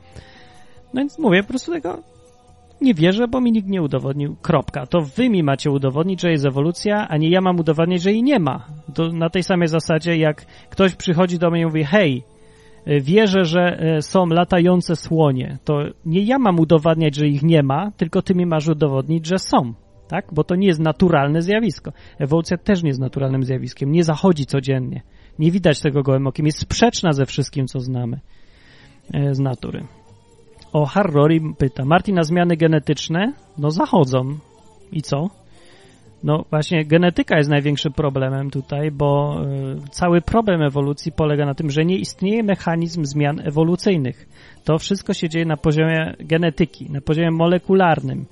No 0.93 1.01
więc 1.01 1.19
mówię, 1.19 1.43
po 1.43 1.49
prostu 1.49 1.71
tego 1.71 1.99
nie 2.81 2.93
wierzę, 2.93 3.27
bo 3.27 3.41
mi 3.41 3.51
nikt 3.51 3.67
nie 3.67 3.81
udowodnił. 3.81 4.35
Kropka. 4.41 4.85
To 4.85 5.01
wy 5.01 5.29
mi 5.29 5.43
macie 5.43 5.71
udowodnić, 5.71 6.21
że 6.21 6.31
jest 6.31 6.45
ewolucja, 6.45 7.07
a 7.07 7.17
nie 7.17 7.29
ja 7.29 7.41
mam 7.41 7.59
udowodnić, 7.59 8.01
że 8.01 8.11
jej 8.11 8.23
nie 8.23 8.39
ma. 8.39 8.65
To 8.93 9.11
na 9.11 9.29
tej 9.29 9.43
samej 9.43 9.67
zasadzie, 9.67 10.17
jak 10.17 10.45
ktoś 10.69 10.95
przychodzi 10.95 11.39
do 11.39 11.51
mnie 11.51 11.61
i 11.61 11.65
mówi, 11.65 11.83
hej, 11.83 12.23
wierzę, 13.01 13.45
że 13.45 13.77
są 14.01 14.25
latające 14.25 14.95
słonie, 14.95 15.57
to 15.63 15.79
nie 16.05 16.21
ja 16.21 16.39
mam 16.39 16.59
udowadniać, 16.59 17.15
że 17.15 17.27
ich 17.27 17.43
nie 17.43 17.63
ma, 17.63 17.91
tylko 17.97 18.21
ty 18.21 18.35
mi 18.35 18.45
masz 18.45 18.67
udowodnić, 18.67 19.25
że 19.25 19.39
są. 19.39 19.73
Tak? 20.07 20.25
Bo 20.31 20.43
to 20.43 20.55
nie 20.55 20.67
jest 20.67 20.79
naturalne 20.79 21.41
zjawisko. 21.41 21.91
Ewolucja 22.19 22.57
też 22.57 22.83
nie 22.83 22.89
jest 22.89 22.99
naturalnym 22.99 23.43
zjawiskiem. 23.43 23.91
Nie 23.91 24.03
zachodzi 24.03 24.45
codziennie. 24.45 25.01
Nie 25.39 25.51
widać 25.51 25.79
tego 25.79 26.03
gołym 26.03 26.27
okiem. 26.27 26.45
Jest 26.45 26.59
sprzeczna 26.59 27.13
ze 27.13 27.25
wszystkim, 27.25 27.67
co 27.67 27.79
znamy 27.79 28.19
z 29.31 29.39
natury. 29.39 29.85
O 30.73 30.85
Harrori 30.85 31.41
pyta, 31.57 31.85
Martin, 31.85 32.15
na 32.15 32.23
zmiany 32.23 32.57
genetyczne? 32.57 33.33
No 33.57 33.71
zachodzą. 33.71 34.37
I 34.91 35.01
co? 35.01 35.29
No 36.23 36.45
właśnie 36.49 36.85
genetyka 36.85 37.37
jest 37.37 37.49
największym 37.49 37.93
problemem 37.93 38.51
tutaj, 38.51 38.91
bo 38.91 39.41
y, 39.85 39.89
cały 39.89 40.21
problem 40.21 40.61
ewolucji 40.61 41.11
polega 41.11 41.45
na 41.45 41.53
tym, 41.53 41.69
że 41.69 41.85
nie 41.85 41.97
istnieje 41.97 42.43
mechanizm 42.43 43.05
zmian 43.05 43.41
ewolucyjnych. 43.47 44.29
To 44.63 44.77
wszystko 44.77 45.13
się 45.13 45.29
dzieje 45.29 45.45
na 45.45 45.57
poziomie 45.57 46.15
genetyki, 46.19 46.91
na 46.91 47.01
poziomie 47.01 47.31
molekularnym. 47.31 48.25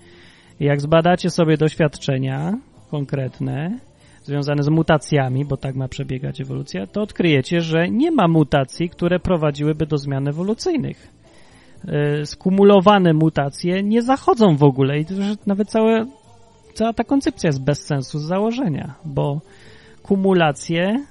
Jak 0.60 0.82
zbadacie 0.82 1.30
sobie 1.30 1.58
doświadczenia 1.58 2.58
konkretne, 2.92 3.80
związane 4.24 4.64
z 4.64 4.70
mutacjami, 4.70 5.46
bo 5.46 5.58
tak 5.58 5.76
ma 5.76 5.88
przebiegać 5.88 6.42
ewolucja, 6.42 6.88
to 6.88 7.02
odkryjecie, 7.02 7.62
że 7.62 7.90
nie 7.90 8.12
ma 8.12 8.28
mutacji, 8.28 8.90
które 8.90 9.20
prowadziłyby 9.20 9.86
do 9.86 9.98
zmian 9.98 10.28
ewolucyjnych. 10.28 11.08
Y, 12.22 12.26
Skumulowane 12.26 13.14
mutacje 13.14 13.84
nie 13.84 14.02
zachodzą 14.02 14.56
w 14.56 14.64
ogóle 14.64 15.00
i 15.00 15.06
nawet 15.46 15.70
całe, 15.70 16.06
cała 16.74 16.94
ta 16.94 17.04
koncepcja 17.04 17.48
jest 17.48 17.64
bez 17.64 17.86
sensu 17.86 18.20
z 18.20 18.24
założenia, 18.24 18.94
bo 19.06 19.42
kumulacje 20.04 21.06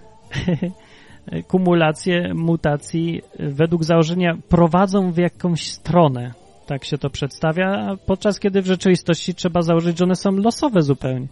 kumulacje 1.48 2.34
mutacji 2.34 3.22
według 3.38 3.84
założenia 3.84 4.38
prowadzą 4.48 5.12
w 5.12 5.16
jakąś 5.16 5.70
stronę. 5.70 6.41
Tak 6.66 6.84
się 6.84 6.98
to 6.98 7.10
przedstawia, 7.10 7.96
podczas 8.06 8.40
kiedy 8.40 8.62
w 8.62 8.66
rzeczywistości 8.66 9.34
trzeba 9.34 9.62
założyć, 9.62 9.98
że 9.98 10.04
one 10.04 10.16
są 10.16 10.30
losowe 10.32 10.82
zupełnie. 10.82 11.26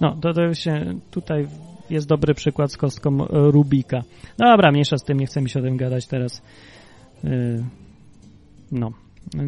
No, 0.00 0.16
to, 0.20 0.32
to 0.32 0.54
się 0.54 0.94
tutaj 1.10 1.46
jest 1.90 2.08
dobry 2.08 2.34
przykład 2.34 2.72
z 2.72 2.76
kostką 2.76 3.18
Rubika. 3.28 4.02
No 4.38 4.46
dobra, 4.50 4.72
mniejsza 4.72 4.96
z 4.96 5.04
tym, 5.04 5.20
nie 5.20 5.26
chcę 5.26 5.42
mi 5.42 5.50
się 5.50 5.60
o 5.60 5.62
tym 5.62 5.76
gadać 5.76 6.06
teraz. 6.06 6.42
Yy, 7.24 7.64
no, 8.72 8.92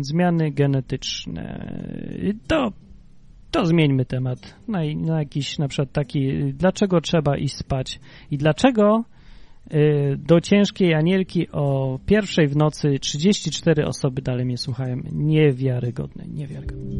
zmiany 0.00 0.50
genetyczne. 0.50 1.74
To, 2.46 2.72
to 3.50 3.66
zmieńmy 3.66 4.04
temat 4.04 4.54
na, 4.68 4.78
na 4.96 5.18
jakiś 5.18 5.58
na 5.58 5.68
przykład 5.68 5.92
taki, 5.92 6.52
dlaczego 6.52 7.00
trzeba 7.00 7.36
iść 7.36 7.56
spać 7.56 8.00
i 8.30 8.38
dlaczego 8.38 9.04
do 10.18 10.40
ciężkiej 10.40 10.94
anielki 10.94 11.48
o 11.52 11.98
pierwszej 12.06 12.48
w 12.48 12.56
nocy 12.56 12.98
34 13.00 13.86
osoby 13.86 14.22
dalej 14.22 14.44
mnie 14.44 14.58
słuchają. 14.58 14.96
Niewiarygodne, 15.12 16.24
niewiarygodne. 16.28 16.94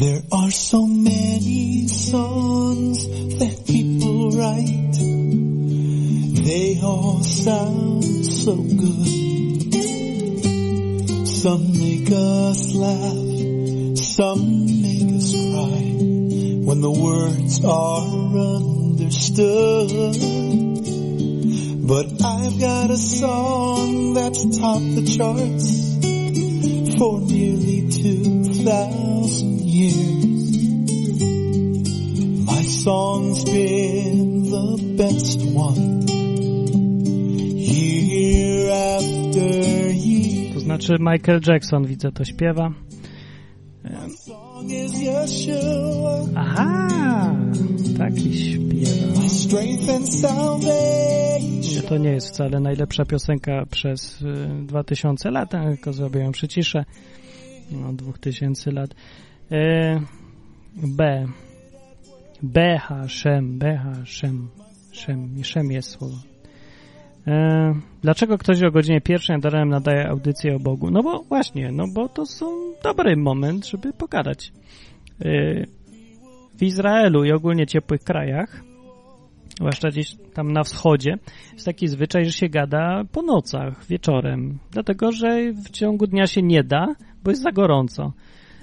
There 0.00 0.22
are 0.32 0.50
so 0.50 0.86
many 0.86 1.88
songs 1.88 3.06
that 3.38 3.64
people 3.66 4.30
write. 4.30 4.94
They 6.44 6.80
all 6.82 7.22
sound 7.22 8.26
so 8.26 8.56
good. 8.56 9.63
Some 11.44 11.72
make 11.78 12.08
us 12.10 12.74
laugh, 12.74 13.98
some 13.98 14.64
make 14.80 15.12
us 15.12 15.30
cry 15.34 15.76
when 16.64 16.80
the 16.80 16.90
words 16.90 17.62
are 17.62 18.00
understood. 18.56 19.90
But 21.86 22.06
I've 22.24 22.58
got 22.58 22.90
a 22.90 22.96
song 22.96 24.14
that's 24.14 24.58
topped 24.58 24.94
the 24.94 25.04
charts 25.18 25.98
for 26.96 27.20
nearly 27.20 27.90
2,000 27.90 29.60
years. 29.60 30.06
My 32.46 32.62
song's 32.62 33.44
been 33.44 34.44
the 34.44 34.78
best 34.96 35.42
one 35.44 36.23
znaczy 40.64 40.96
Michael 41.00 41.40
Jackson, 41.46 41.86
widzę, 41.86 42.12
to 42.12 42.24
śpiewa. 42.24 42.72
Aha, 46.34 46.88
taki 47.98 48.34
śpiewa. 48.34 49.20
to 51.88 51.98
nie 51.98 52.10
jest 52.10 52.28
wcale 52.28 52.60
najlepsza 52.60 53.04
piosenka 53.04 53.66
przez 53.70 54.22
y, 54.22 54.66
2000 54.66 55.30
lat, 55.30 55.50
tylko 55.50 55.92
zrobię 55.92 56.20
ją 56.20 56.32
przyciszę. 56.32 56.84
No, 57.70 57.92
2000 57.92 58.72
lat. 58.72 58.94
E, 59.52 60.00
B. 60.76 61.26
Beha, 62.42 63.08
Szem, 63.08 63.58
Beha, 63.58 64.04
Szem. 64.04 64.48
Szem, 64.92 65.44
Szem 65.44 65.72
jest 65.72 65.90
słowo. 65.90 66.33
E, 67.26 67.74
dlaczego 68.02 68.38
ktoś 68.38 68.62
o 68.62 68.70
godzinie 68.70 69.00
pierwszej 69.00 69.36
ranem 69.42 69.68
nadaje 69.68 70.08
audycję 70.08 70.56
o 70.56 70.58
Bogu? 70.58 70.90
No 70.90 71.02
bo 71.02 71.22
właśnie, 71.22 71.72
no 71.72 71.84
bo 71.94 72.08
to 72.08 72.26
są 72.26 72.46
dobry 72.82 73.16
moment, 73.16 73.66
żeby 73.66 73.92
pogadać. 73.92 74.52
E, 75.20 75.64
w 76.58 76.62
Izraelu 76.62 77.24
i 77.24 77.32
ogólnie 77.32 77.66
ciepłych 77.66 78.00
krajach 78.00 78.64
zwłaszcza 79.58 79.88
gdzieś 79.88 80.16
tam 80.34 80.52
na 80.52 80.64
wschodzie, 80.64 81.18
jest 81.52 81.66
taki 81.66 81.88
zwyczaj, 81.88 82.24
że 82.24 82.32
się 82.32 82.48
gada 82.48 83.04
po 83.12 83.22
nocach, 83.22 83.86
wieczorem, 83.86 84.58
dlatego 84.70 85.12
że 85.12 85.52
w 85.52 85.70
ciągu 85.70 86.06
dnia 86.06 86.26
się 86.26 86.42
nie 86.42 86.64
da, 86.64 86.86
bo 87.24 87.30
jest 87.30 87.42
za 87.42 87.52
gorąco. 87.52 88.12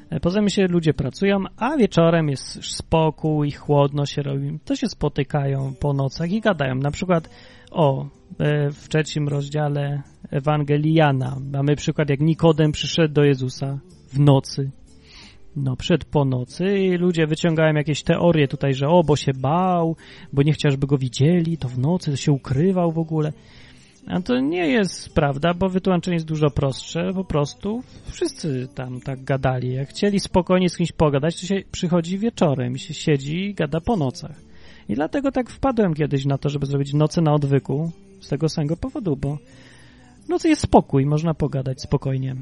E, 0.10 0.20
Poza 0.20 0.40
tym 0.40 0.50
się 0.50 0.68
ludzie 0.68 0.94
pracują, 0.94 1.44
a 1.58 1.78
wieczorem 1.78 2.30
jest 2.30 2.64
spokój, 2.64 3.52
chłodno 3.52 4.06
się 4.06 4.22
robi, 4.22 4.60
to 4.66 4.76
się 4.76 4.88
spotykają 4.88 5.74
po 5.80 5.94
nocach 5.94 6.32
i 6.32 6.42
gadają. 6.42 6.76
Na 6.76 6.92
przykład 6.92 7.30
o, 7.72 8.06
e, 8.40 8.72
w 8.72 8.90
trzecim 8.90 9.28
rozdziale 9.28 10.02
Ewangelii 10.30 10.94
Jana 10.94 11.38
mamy 11.52 11.76
przykład, 11.76 12.10
jak 12.10 12.20
Nikodem 12.20 12.72
przyszedł 12.72 13.14
do 13.14 13.24
Jezusa 13.24 13.80
w 14.08 14.20
nocy 14.20 14.72
no, 15.56 15.76
przed 15.76 16.06
po 16.06 16.26
nocy 16.26 16.80
i 16.80 16.98
ludzie 16.98 17.28
wyciągają 17.28 17.74
jakieś 17.74 18.04
teorie 18.04 18.48
tutaj, 18.48 18.74
że 18.74 18.88
o, 18.88 19.04
bo 19.04 19.16
się 19.16 19.34
bał, 19.34 19.96
bo 20.34 20.44
nie 20.44 20.54
chciał, 20.54 20.72
żeby 20.72 20.88
go 20.88 20.98
widzieli, 20.98 21.58
to 21.58 21.70
w 21.70 21.80
nocy 21.80 22.12
to 22.12 22.18
się 22.18 22.32
ukrywał 22.32 22.92
w 22.92 23.00
ogóle. 23.00 23.34
A 24.08 24.22
to 24.22 24.40
nie 24.40 24.68
jest 24.68 25.14
prawda, 25.14 25.54
bo 25.54 25.70
wytłumaczenie 25.70 26.16
jest 26.16 26.28
dużo 26.28 26.50
prostsze. 26.50 27.14
Po 27.14 27.24
prostu 27.24 27.84
wszyscy 28.06 28.68
tam 28.76 29.02
tak 29.02 29.24
gadali. 29.24 29.74
Jak 29.74 29.90
chcieli 29.90 30.20
spokojnie 30.20 30.70
z 30.70 30.78
kimś 30.78 30.92
pogadać, 30.92 31.42
to 31.42 31.48
się 31.48 31.62
przychodzi 31.72 32.18
wieczorem 32.18 32.76
i 32.76 32.80
się 32.80 32.94
siedzi 32.94 33.38
i 33.38 33.54
gada 33.54 33.82
po 33.82 33.98
nocach. 33.98 34.51
I 34.92 34.96
dlatego 34.96 35.32
tak 35.32 35.50
wpadłem 35.50 35.94
kiedyś 35.94 36.26
na 36.26 36.38
to, 36.38 36.50
żeby 36.50 36.66
zrobić 36.66 36.94
noce 36.94 37.22
na 37.22 37.34
odwyku 37.34 37.92
z 38.22 38.30
tego 38.30 38.50
samego 38.50 38.78
powodu, 38.78 39.16
bo 39.16 39.38
nocy 40.30 40.50
jest 40.50 40.62
spokój, 40.62 41.06
można 41.06 41.34
pogadać 41.34 41.82
spokojnie 41.82 42.36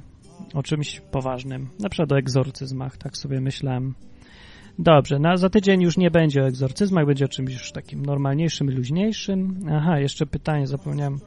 o 0.53 0.63
czymś 0.63 0.99
poważnym, 0.99 1.69
na 1.79 1.89
przykład 1.89 2.11
o 2.11 2.17
egzorcyzmach, 2.17 2.97
tak 2.97 3.17
sobie 3.17 3.41
myślałem. 3.41 3.93
Dobrze, 4.79 5.19
na, 5.19 5.37
za 5.37 5.49
tydzień 5.49 5.81
już 5.81 5.97
nie 5.97 6.11
będzie 6.11 6.43
o 6.43 6.47
egzorcyzmach, 6.47 7.05
będzie 7.05 7.25
o 7.25 7.27
czymś 7.27 7.53
już 7.53 7.71
takim 7.71 8.05
normalniejszym, 8.05 8.69
luźniejszym. 8.69 9.65
Aha, 9.71 9.99
jeszcze 9.99 10.25
pytanie, 10.25 10.67
zapomniałem. 10.67 11.19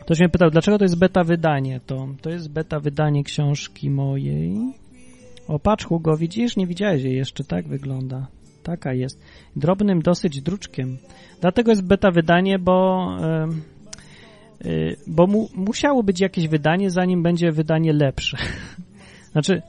Ktoś 0.00 0.18
mnie 0.18 0.28
pytał, 0.28 0.50
dlaczego 0.50 0.78
to 0.78 0.84
jest 0.84 0.98
beta 0.98 1.24
wydanie? 1.24 1.80
To, 1.86 2.08
to 2.20 2.30
jest 2.30 2.52
beta 2.52 2.80
wydanie 2.80 3.24
książki 3.24 3.90
mojej. 3.90 4.58
O, 5.48 5.58
patrz 5.58 5.84
Hugo, 5.84 6.16
widzisz? 6.16 6.56
Nie 6.56 6.66
widziałeś 6.66 7.02
jej 7.02 7.16
jeszcze, 7.16 7.44
tak 7.44 7.68
wygląda. 7.68 8.26
Taka 8.68 8.92
jest. 8.92 9.20
Drobnym 9.56 10.02
dosyć 10.02 10.42
druczkiem. 10.42 10.98
Dlatego 11.40 11.70
jest 11.70 11.86
beta 11.86 12.10
wydanie, 12.10 12.58
bo... 12.58 13.06
em, 13.20 13.62
y, 14.64 14.96
bo 15.06 15.26
mu, 15.26 15.48
musiało 15.54 16.02
być 16.02 16.20
jakieś 16.20 16.48
wydanie, 16.48 16.90
zanim 16.90 17.22
będzie 17.22 17.52
wydanie 17.52 17.92
lepsze. 17.92 18.36
Znaczy, 19.32 19.62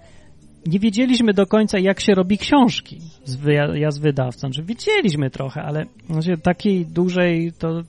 nie 0.66 0.80
wiedzieliśmy 0.80 1.34
do 1.34 1.46
końca, 1.46 1.80
jak 1.80 2.00
się 2.00 2.16
robi 2.16 2.38
książki 2.38 3.00
z, 3.26 3.36
wy, 3.36 3.54
ja 3.54 3.92
z 3.92 3.98
wydawcą. 4.00 4.40
Znaczy, 4.40 4.64
wiedzieliśmy 4.64 5.30
trochę, 5.30 5.62
ale 5.62 5.86
znaczy, 6.10 6.38
takiej 6.38 6.86
dużej 6.86 7.52
to, 7.60 7.84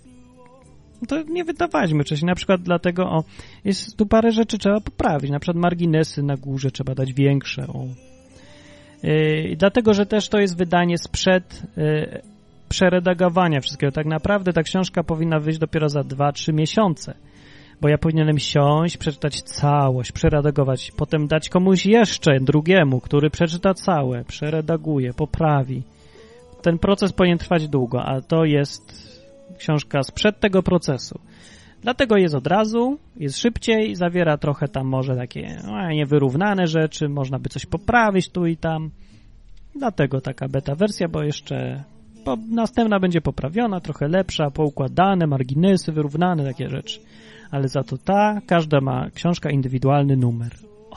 to 1.09 1.23
nie 1.23 1.45
wydawaliśmy 1.45 2.05
wcześniej. 2.05 2.27
Na 2.27 2.35
przykład 2.35 2.63
dlatego, 2.63 3.03
o, 3.03 3.25
jest 3.65 3.97
tu 3.97 4.07
parę 4.07 4.33
rzeczy 4.33 4.59
trzeba 4.59 4.81
poprawić. 4.81 5.31
Na 5.31 5.41
przykład 5.41 5.57
marginesy 5.57 6.23
na 6.23 6.37
górze 6.37 6.71
trzeba 6.71 6.95
dać 6.95 7.13
większe. 7.13 7.67
O. 7.67 8.10
Yy, 9.03 9.57
dlatego, 9.57 9.95
że 9.95 10.07
też 10.07 10.29
to 10.29 10.39
jest 10.39 10.59
wydanie 10.59 10.99
sprzed 10.99 11.63
yy, 11.77 12.21
przeredagowania 12.69 13.61
wszystkiego. 13.61 13.93
Tak 13.93 14.07
naprawdę 14.07 14.53
ta 14.53 14.63
książka 14.63 15.03
powinna 15.03 15.41
wyjść 15.41 15.59
dopiero 15.59 15.89
za 15.89 16.01
2-3 16.01 16.55
miesiące, 16.55 17.15
bo 17.81 17.89
ja 17.89 17.99
powinienem 17.99 18.39
siąść, 18.39 18.97
przeczytać 18.97 19.43
całość, 19.43 20.13
przeredagować, 20.13 20.93
potem 20.97 21.27
dać 21.27 21.49
komuś 21.49 21.87
jeszcze 21.87 22.41
drugiemu, 22.41 23.01
który 23.01 23.31
przeczyta 23.31 23.75
całe, 23.75 24.25
przeredaguje, 24.25 25.15
poprawi. 25.15 25.83
Ten 26.63 26.79
proces 26.79 27.13
powinien 27.13 27.39
trwać 27.39 27.69
długo, 27.69 28.03
a 28.03 28.21
to 28.21 28.45
jest 28.45 29.11
książka 29.59 30.03
sprzed 30.03 30.41
tego 30.41 30.63
procesu. 30.63 31.21
Dlatego 31.83 32.17
jest 32.17 32.35
od 32.35 32.47
razu, 32.47 32.99
jest 33.17 33.39
szybciej, 33.39 33.97
zawiera 33.97 34.39
trochę 34.39 34.69
tam 34.69 34.87
może 34.87 35.17
takie 35.17 35.63
no, 35.67 35.91
niewyrównane 35.91 36.67
rzeczy, 36.67 37.09
można 37.09 37.39
by 37.39 37.49
coś 37.49 37.67
poprawić 37.67 38.29
tu 38.29 38.47
i 38.47 38.57
tam. 38.57 38.91
Dlatego 39.75 40.21
taka 40.21 40.49
beta 40.49 40.75
wersja, 40.75 41.09
bo 41.09 41.23
jeszcze 41.23 41.85
po, 42.25 42.37
następna 42.51 43.01
będzie 43.01 43.21
poprawiona, 43.21 43.81
trochę 43.81 44.09
lepsza, 44.09 44.51
poukładane, 44.51 45.27
marginesy 45.27 45.93
wyrównane, 45.93 46.45
takie 46.45 46.69
rzeczy. 46.69 47.01
Ale 47.51 47.69
za 47.69 47.83
to 47.83 47.99
ta, 47.99 48.41
każda 48.47 48.81
ma 48.81 49.11
książka 49.11 49.51
indywidualny 49.51 50.17
numer. 50.17 50.53
O, 50.91 50.97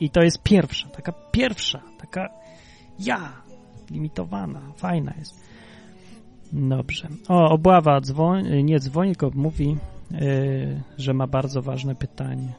I 0.00 0.10
to 0.10 0.22
jest 0.22 0.42
pierwsza, 0.42 0.88
taka 0.88 1.12
pierwsza, 1.32 1.82
taka 2.00 2.28
ja, 2.98 3.32
limitowana, 3.90 4.60
fajna 4.76 5.12
jest. 5.18 5.44
Dobrze. 6.52 7.08
O, 7.28 7.48
Obława 7.50 8.00
nie 8.62 8.78
dzwoni, 8.78 9.10
tylko 9.10 9.30
mówi, 9.34 9.76
że 10.98 11.14
ma 11.14 11.26
bardzo 11.26 11.62
ważne 11.62 11.94
pytanie. 11.94 12.52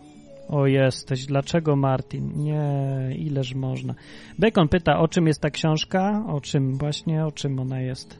O, 0.49 0.67
jesteś. 0.67 1.25
Dlaczego 1.25 1.75
Martin? 1.75 2.31
Nie, 2.35 2.69
ileż 3.17 3.55
można. 3.55 3.95
Bacon 4.39 4.67
pyta, 4.67 4.99
o 4.99 5.07
czym 5.07 5.27
jest 5.27 5.41
ta 5.41 5.49
książka? 5.49 6.25
O 6.27 6.41
czym 6.41 6.77
właśnie, 6.77 7.25
o 7.25 7.31
czym 7.31 7.59
ona 7.59 7.81
jest? 7.81 8.19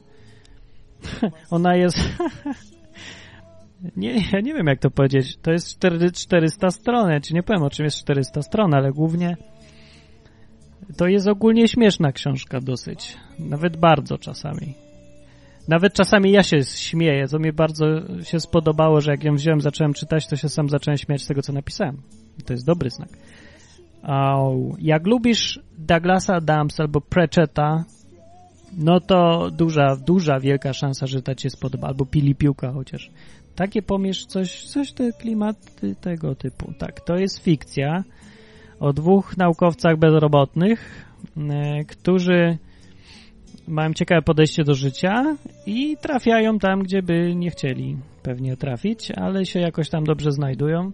ona 1.52 1.76
jest... 1.76 1.98
nie, 3.98 4.14
ja 4.34 4.40
nie 4.40 4.54
wiem, 4.54 4.68
jak 4.68 4.80
to 4.80 4.92
powiedzieć. 4.92 5.38
To 5.42 5.52
jest 5.52 5.80
400 6.14 6.72
stron. 6.72 7.10
Ja 7.10 7.20
ci 7.20 7.34
nie 7.34 7.44
powiem, 7.44 7.64
o 7.64 7.70
czym 7.70 7.86
jest 7.86 7.98
400 7.98 8.42
stron, 8.42 8.74
ale 8.74 8.92
głównie 8.92 9.38
to 10.98 11.08
jest 11.08 11.28
ogólnie 11.28 11.68
śmieszna 11.68 12.12
książka 12.12 12.60
dosyć. 12.60 13.18
Nawet 13.40 13.78
bardzo 13.78 14.18
czasami. 14.18 14.85
Nawet 15.68 15.94
czasami 15.94 16.32
ja 16.32 16.44
się 16.44 16.64
śmieję, 16.64 17.28
co 17.28 17.40
mi 17.40 17.52
bardzo 17.52 17.86
się 18.24 18.40
spodobało, 18.40 19.02
że 19.02 19.12
jak 19.12 19.24
ją 19.24 19.36
wziąłem, 19.36 19.62
zacząłem 19.62 19.94
czytać, 19.94 20.28
to 20.28 20.36
się 20.36 20.50
sam 20.50 20.70
zacząłem 20.70 20.98
śmiać 20.98 21.22
z 21.22 21.28
tego, 21.28 21.42
co 21.42 21.54
napisałem. 21.54 22.02
To 22.46 22.54
jest 22.54 22.66
dobry 22.66 22.90
znak. 22.90 23.10
Jak 24.80 25.08
lubisz 25.08 25.60
Douglasa 25.78 26.36
Adams 26.36 26.80
albo 26.80 27.02
Pratchetta, 27.02 27.84
no 28.78 29.00
to 29.00 29.50
duża, 29.52 29.96
duża, 29.96 30.40
wielka 30.40 30.74
szansa, 30.74 31.08
że 31.08 31.22
ta 31.22 31.36
ci 31.36 31.44
się 31.44 31.50
spodoba. 31.50 31.88
Albo 31.88 32.06
Pili 32.06 32.36
Piłka 32.36 32.72
chociaż. 32.72 33.12
Takie 33.56 33.82
pomierz 33.82 34.26
coś, 34.26 34.64
coś 34.64 34.92
te 34.92 35.12
klimaty 35.14 35.96
tego 36.02 36.36
typu. 36.36 36.74
Tak, 36.80 37.02
to 37.02 37.16
jest 37.16 37.44
fikcja 37.44 38.04
o 38.80 38.94
dwóch 38.94 39.38
naukowcach 39.38 39.98
bezrobotnych, 39.98 41.06
którzy 41.88 42.58
mają 43.68 43.94
ciekawe 43.94 44.22
podejście 44.22 44.64
do 44.64 44.74
życia 44.74 45.38
i 45.66 45.98
trafiają 45.98 46.60
tam, 46.60 46.84
gdzie 46.84 47.02
by 47.02 47.36
nie 47.36 47.50
chcieli 47.52 47.98
pewnie 48.24 48.58
trafić, 48.58 49.12
ale 49.12 49.46
się 49.46 49.60
jakoś 49.60 49.90
tam 49.90 50.04
dobrze 50.04 50.32
znajdują. 50.32 50.92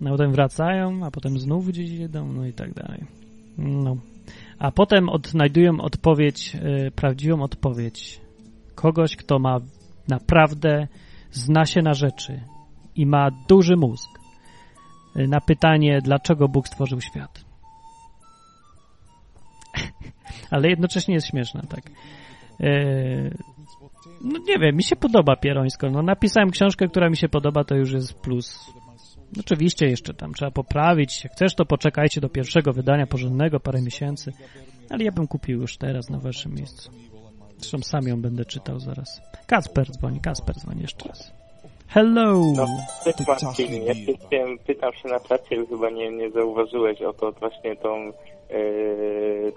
No 0.00 0.10
potem 0.10 0.32
wracają, 0.32 1.04
a 1.06 1.10
potem 1.10 1.38
znów 1.38 1.68
gdzieś 1.68 1.90
jedą, 1.90 2.32
no 2.32 2.46
i 2.46 2.52
tak 2.52 2.74
dalej. 2.74 3.04
No. 3.58 3.96
A 4.58 4.70
potem 4.70 5.08
odnajdują 5.08 5.80
odpowiedź, 5.80 6.54
yy, 6.54 6.90
prawdziwą 6.90 7.42
odpowiedź 7.42 8.20
kogoś, 8.74 9.16
kto 9.16 9.38
ma 9.38 9.58
naprawdę 10.08 10.88
zna 11.30 11.66
się 11.66 11.82
na 11.82 11.94
rzeczy 11.94 12.40
i 12.96 13.06
ma 13.06 13.30
duży 13.48 13.76
mózg 13.76 14.10
yy, 15.16 15.28
na 15.28 15.40
pytanie, 15.40 16.00
dlaczego 16.02 16.48
Bóg 16.48 16.68
stworzył 16.68 17.00
świat. 17.00 17.47
Ale 20.50 20.68
jednocześnie 20.68 21.14
jest 21.14 21.26
śmieszna, 21.26 21.62
tak. 21.68 21.90
Yy, 22.60 23.30
no 24.20 24.38
nie 24.48 24.58
wiem, 24.58 24.76
mi 24.76 24.82
się 24.82 24.96
podoba 24.96 25.36
Pierońsko. 25.36 25.90
No 25.90 26.02
napisałem 26.02 26.50
książkę, 26.50 26.86
która 26.88 27.10
mi 27.10 27.16
się 27.16 27.28
podoba, 27.28 27.64
to 27.64 27.74
już 27.74 27.92
jest 27.92 28.14
plus. 28.14 28.72
Oczywiście 29.40 29.86
jeszcze 29.86 30.14
tam 30.14 30.34
trzeba 30.34 30.50
poprawić. 30.50 31.24
Jak 31.24 31.32
chcesz, 31.32 31.54
to 31.54 31.64
poczekajcie 31.64 32.20
do 32.20 32.28
pierwszego 32.28 32.72
wydania 32.72 33.06
porządnego, 33.06 33.60
parę 33.60 33.82
miesięcy. 33.82 34.32
Ale 34.90 35.04
ja 35.04 35.12
bym 35.12 35.26
kupił 35.26 35.60
już 35.60 35.76
teraz 35.76 36.10
na 36.10 36.18
waszym 36.18 36.54
miejscu. 36.54 36.90
Zresztą 37.58 37.78
sam 37.78 38.08
ją 38.08 38.22
będę 38.22 38.44
czytał 38.44 38.80
zaraz. 38.80 39.20
Kasper 39.46 39.90
dzwoni, 39.90 40.20
Kasper 40.20 40.56
dzwoni 40.56 40.80
jeszcze 40.80 41.08
raz. 41.08 41.32
Hello! 41.88 42.52
No, 42.56 42.66
cześć 43.04 43.28
Marcin, 43.28 43.82
ja 43.82 43.94
się 43.94 44.12
pytam 44.66 44.92
się 44.92 45.08
na 45.08 45.20
czacie, 45.20 45.66
chyba 45.66 45.90
nie, 45.90 46.10
nie 46.10 46.30
zauważyłeś 46.30 47.02
o 47.02 47.12
to 47.12 47.32
właśnie 47.32 47.76
tą 47.76 48.12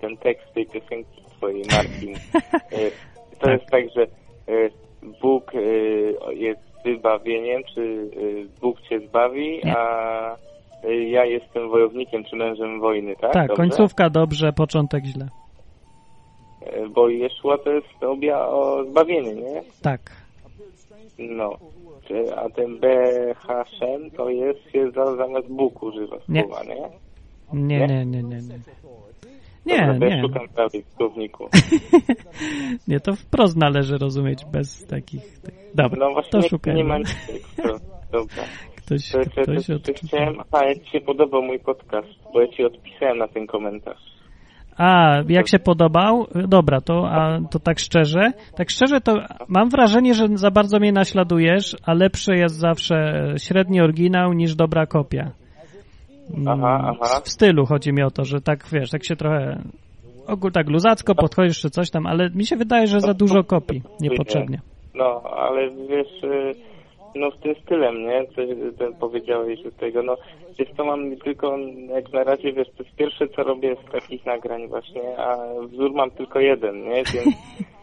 ten 0.01 0.17
tekst 0.17 0.53
tej 0.53 0.65
piosenki 0.65 1.21
twojej, 1.37 1.63
Martin. 1.71 2.09
Yy, 2.09 2.91
to 3.39 3.45
Tak. 3.45 3.51
jest 3.59 3.71
tak, 3.71 3.83
że 3.95 4.07
yy, 4.53 4.71
Bóg 5.21 5.51
jest 6.29 6.61
wybawieniem, 6.85 7.63
czy 7.75 8.09
Bóg 8.61 8.81
cię 8.81 8.99
zbawi, 8.99 9.61
a 9.67 10.37
ja 11.09 11.25
jestem 11.25 11.69
wojownikiem, 11.69 12.23
czy 12.23 12.35
mężem 12.35 12.79
wojny, 12.79 13.15
tak? 13.15 13.33
Tak, 13.33 13.47
Dobrze? 13.47 13.63
końcówka 13.63 14.09
dobrze, 14.09 14.53
początek 14.53 15.03
źle. 15.05 15.27
Bo 16.89 17.09
Jeszua 17.09 17.57
to 17.57 17.71
jest 17.71 18.03
obja 18.03 18.47
o 18.47 18.83
zbawienie, 18.83 19.35
nie? 19.35 19.61
Tak. 19.81 20.01
No. 21.19 21.57
A 22.35 22.49
ten 22.49 22.79
B 22.79 22.87
Hashem 23.35 24.11
to 24.11 24.29
jest, 24.29 24.71
się 24.71 24.91
za, 24.91 25.15
zamiast 25.15 25.47
Bóg 25.47 25.83
używa 25.83 26.17
słowa, 26.19 26.63
nie? 26.63 26.75
Nie, 26.75 26.89
nie, 27.53 27.87
nie, 27.87 28.05
nie, 28.05 28.23
nie. 28.23 28.39
Nie, 29.65 29.99
nie. 29.99 30.23
słowniku. 30.97 31.49
Nie, 32.87 32.99
to 32.99 33.15
wprost 33.15 33.57
należy 33.57 33.97
rozumieć 33.97 34.45
bez 34.45 34.85
takich... 34.85 35.21
Dobra, 35.75 35.99
No 36.07 36.13
właśnie 36.13 36.31
to 36.31 36.37
nie, 36.39 36.49
szukaj. 36.49 36.75
nie 36.75 36.83
ma. 36.83 36.97
Dobra. 38.11 38.43
Ktoś, 38.75 39.11
To, 39.11 39.19
to, 39.19 39.41
ktoś 39.41 39.67
to, 39.67 39.79
to 39.79 39.93
chciałem, 39.93 40.35
a 40.51 40.63
jak 40.65 40.83
Ci 40.83 40.91
się 40.91 41.01
podobał 41.01 41.41
mój 41.41 41.59
podcast, 41.59 42.07
bo 42.33 42.41
ja 42.41 42.47
Ci 42.47 42.63
odpisałem 42.63 43.17
na 43.17 43.27
ten 43.27 43.47
komentarz. 43.47 44.11
A, 44.77 45.17
jak 45.29 45.47
się 45.47 45.59
podobał? 45.59 46.27
Dobra, 46.47 46.81
to, 46.81 47.09
a, 47.11 47.39
to 47.51 47.59
tak 47.59 47.79
szczerze. 47.79 48.31
Tak 48.55 48.69
szczerze 48.69 49.01
to 49.01 49.15
mam 49.47 49.69
wrażenie, 49.69 50.13
że 50.13 50.27
za 50.33 50.51
bardzo 50.51 50.79
mnie 50.79 50.91
naśladujesz, 50.91 51.75
a 51.85 51.93
lepszy 51.93 52.35
jest 52.35 52.55
zawsze 52.55 53.25
średni 53.37 53.81
oryginał 53.81 54.33
niż 54.33 54.55
dobra 54.55 54.85
kopia. 54.85 55.31
Mm, 56.37 56.47
Aha, 56.47 56.95
aha. 57.01 57.21
W 57.23 57.29
stylu 57.29 57.65
chodzi 57.65 57.93
mi 57.93 58.03
o 58.03 58.11
to, 58.11 58.25
że 58.25 58.41
tak 58.41 58.65
wiesz, 58.71 58.89
tak 58.89 59.05
się 59.05 59.15
trochę 59.15 59.61
ogól 60.27 60.51
tak 60.51 60.69
luzacko 60.69 61.15
podchodzisz 61.15 61.61
czy 61.61 61.69
coś 61.69 61.89
tam, 61.89 62.05
ale 62.07 62.29
mi 62.29 62.45
się 62.45 62.55
wydaje, 62.55 62.87
że 62.87 62.99
za 62.99 63.13
dużo 63.13 63.43
kopii 63.43 63.81
niepotrzebnie. 63.99 64.59
No, 64.95 65.21
ale 65.23 65.69
wiesz, 65.69 66.23
y, 66.23 66.51
no 67.15 67.31
z 67.31 67.39
tym 67.39 67.55
stylem, 67.55 68.03
nie? 68.03 68.25
Co 68.27 68.41
ten 68.77 68.93
powiedziałeś 68.93 69.59
z 69.59 69.75
tego, 69.75 70.03
no 70.03 70.15
wiesz 70.59 70.69
to 70.77 70.85
mam 70.85 71.15
tylko, 71.17 71.57
jak 71.89 72.13
na 72.13 72.23
razie, 72.23 72.53
wiesz, 72.53 72.67
to 72.77 72.83
jest 72.83 72.95
pierwsze 72.95 73.27
co 73.27 73.43
robię 73.43 73.75
z 73.87 73.91
takich 73.91 74.25
nagrań 74.25 74.67
właśnie, 74.67 75.17
a 75.17 75.37
wzór 75.67 75.93
mam 75.93 76.11
tylko 76.11 76.39
jeden, 76.39 76.83
nie? 76.83 76.95
Więc... 76.95 77.35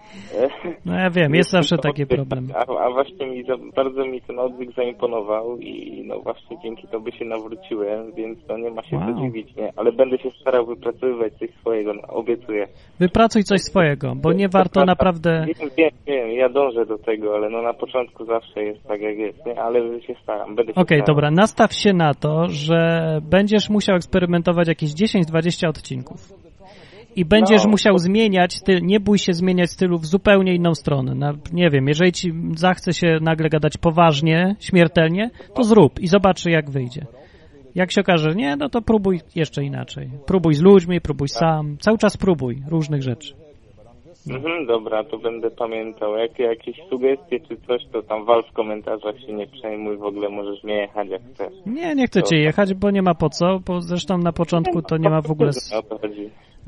No 0.84 0.94
ja 0.98 1.10
wiem, 1.10 1.34
jest 1.34 1.50
zawsze 1.50 1.76
to 1.76 1.82
taki 1.82 2.06
problem. 2.16 2.48
A, 2.54 2.80
a 2.84 2.90
właśnie 2.90 3.26
mi 3.26 3.44
za, 3.44 3.56
bardzo 3.76 4.04
mi 4.04 4.20
ten 4.20 4.38
odwyk 4.38 4.72
zaimponował 4.76 5.58
i 5.58 6.02
no 6.06 6.20
właśnie 6.20 6.56
dzięki 6.62 6.88
tobie 6.88 7.12
się 7.12 7.24
nawróciłem, 7.24 8.12
więc 8.16 8.38
no 8.48 8.58
nie 8.58 8.70
ma 8.70 8.82
się 8.82 8.96
Wow. 8.96 9.14
co 9.14 9.20
dziwić, 9.20 9.56
nie? 9.56 9.72
Ale 9.76 9.92
będę 9.92 10.18
się 10.18 10.30
starał 10.40 10.66
wypracowywać 10.66 11.32
coś 11.38 11.50
swojego, 11.60 11.94
no, 11.94 12.02
obiecuję. 12.08 12.66
Wypracuj 13.00 13.42
coś 13.44 13.60
swojego, 13.60 14.14
bo 14.16 14.32
nie 14.32 14.48
warto 14.48 14.84
naprawdę... 14.84 15.46
Wiem, 15.46 15.70
wiem, 15.76 15.90
wiem, 16.06 16.30
ja 16.30 16.48
dążę 16.48 16.86
do 16.86 16.98
tego, 16.98 17.34
ale 17.34 17.50
no 17.50 17.62
na 17.62 17.74
początku 17.74 18.24
zawsze 18.24 18.62
jest 18.62 18.82
tak 18.88 19.00
jak 19.00 19.18
jest, 19.18 19.46
nie? 19.46 19.60
Ale 19.62 20.00
się 20.02 20.14
staram, 20.22 20.54
będę 20.54 20.72
się 20.74 20.80
Okej, 20.80 20.98
starał. 20.98 21.06
dobra, 21.16 21.30
nastaw 21.30 21.72
się 21.74 21.92
na 21.92 22.14
to, 22.14 22.46
że 22.48 22.78
będziesz 23.30 23.70
musiał 23.70 23.96
eksperymentować 23.96 24.68
jakieś 24.68 24.90
10-20 24.90 25.68
odcinków. 25.68 26.47
I 27.18 27.24
będziesz 27.24 27.64
No. 27.64 27.70
musiał 27.70 27.98
zmieniać 27.98 28.54
styl, 28.54 28.78
nie 28.82 29.00
bój 29.00 29.18
się 29.18 29.32
zmieniać 29.32 29.70
stylu 29.70 29.98
w 29.98 30.06
zupełnie 30.06 30.54
inną 30.54 30.74
stronę. 30.74 31.14
Na, 31.14 31.32
nie 31.52 31.70
wiem, 31.70 31.88
jeżeli 31.88 32.12
ci 32.12 32.32
zachce 32.56 32.92
się 32.92 33.18
nagle 33.20 33.48
gadać 33.48 33.76
poważnie, 33.76 34.56
śmiertelnie, 34.60 35.30
to 35.54 35.62
zrób 35.64 36.00
i 36.00 36.06
zobacz, 36.06 36.46
jak 36.46 36.70
wyjdzie. 36.70 37.06
Jak 37.74 37.92
się 37.92 38.00
okaże, 38.00 38.34
nie, 38.34 38.56
no 38.56 38.68
to 38.68 38.82
próbuj 38.82 39.20
jeszcze 39.34 39.64
inaczej. 39.64 40.10
Próbuj 40.26 40.54
z 40.54 40.62
ludźmi, 40.62 41.00
próbuj 41.00 41.28
sam. 41.28 41.76
Cały 41.80 41.98
czas 41.98 42.16
próbuj 42.16 42.62
różnych 42.70 43.02
rzeczy. 43.02 43.34
Mhm, 44.30 44.66
dobra, 44.66 45.04
to 45.04 45.18
będę 45.18 45.50
pamiętał. 45.50 46.16
Jak 46.16 46.38
jakieś 46.38 46.76
sugestie 46.90 47.40
czy 47.40 47.56
coś, 47.66 47.82
to 47.92 48.02
tam 48.02 48.24
wal 48.24 48.42
w 48.50 48.52
komentarzach 48.52 49.20
się 49.20 49.32
nie 49.32 49.46
przejmuj, 49.46 49.96
w 49.96 50.02
ogóle 50.04 50.28
możesz 50.28 50.64
mnie 50.64 50.74
jechać 50.74 51.08
jak 51.08 51.22
chcesz. 51.34 51.52
Nie, 51.66 51.94
nie 51.94 52.06
chcę 52.06 52.22
cię 52.22 52.36
jechać, 52.36 52.74
bo 52.74 52.90
nie 52.90 53.02
ma 53.02 53.14
po 53.14 53.28
co, 53.28 53.60
bo 53.66 53.80
zresztą 53.80 54.18
na 54.18 54.32
początku 54.32 54.82
to 54.82 54.96
nie 54.96 55.10
ma 55.10 55.20
w 55.20 55.30
ogóle... 55.30 55.50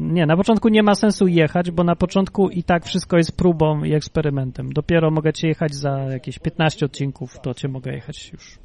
Nie, 0.01 0.27
na 0.27 0.37
początku 0.37 0.69
nie 0.69 0.83
ma 0.83 0.95
sensu 0.95 1.27
jechać, 1.27 1.71
bo 1.71 1.85
na 1.85 1.97
początku 1.97 2.49
i 2.49 2.63
tak 2.63 2.85
wszystko 2.85 3.17
jest 3.17 3.37
próbą 3.37 3.85
i 3.85 3.95
eksperymentem. 3.95 4.73
Dopiero 4.73 5.11
mogę 5.11 5.33
cię 5.33 5.49
jechać 5.49 5.75
za 5.75 5.91
jakieś 5.91 6.39
15 6.39 6.87
odcinków, 6.87 7.41
to 7.41 7.55
cię 7.55 7.69
mogę 7.69 7.93
jechać 7.93 8.33
już. 8.33 8.59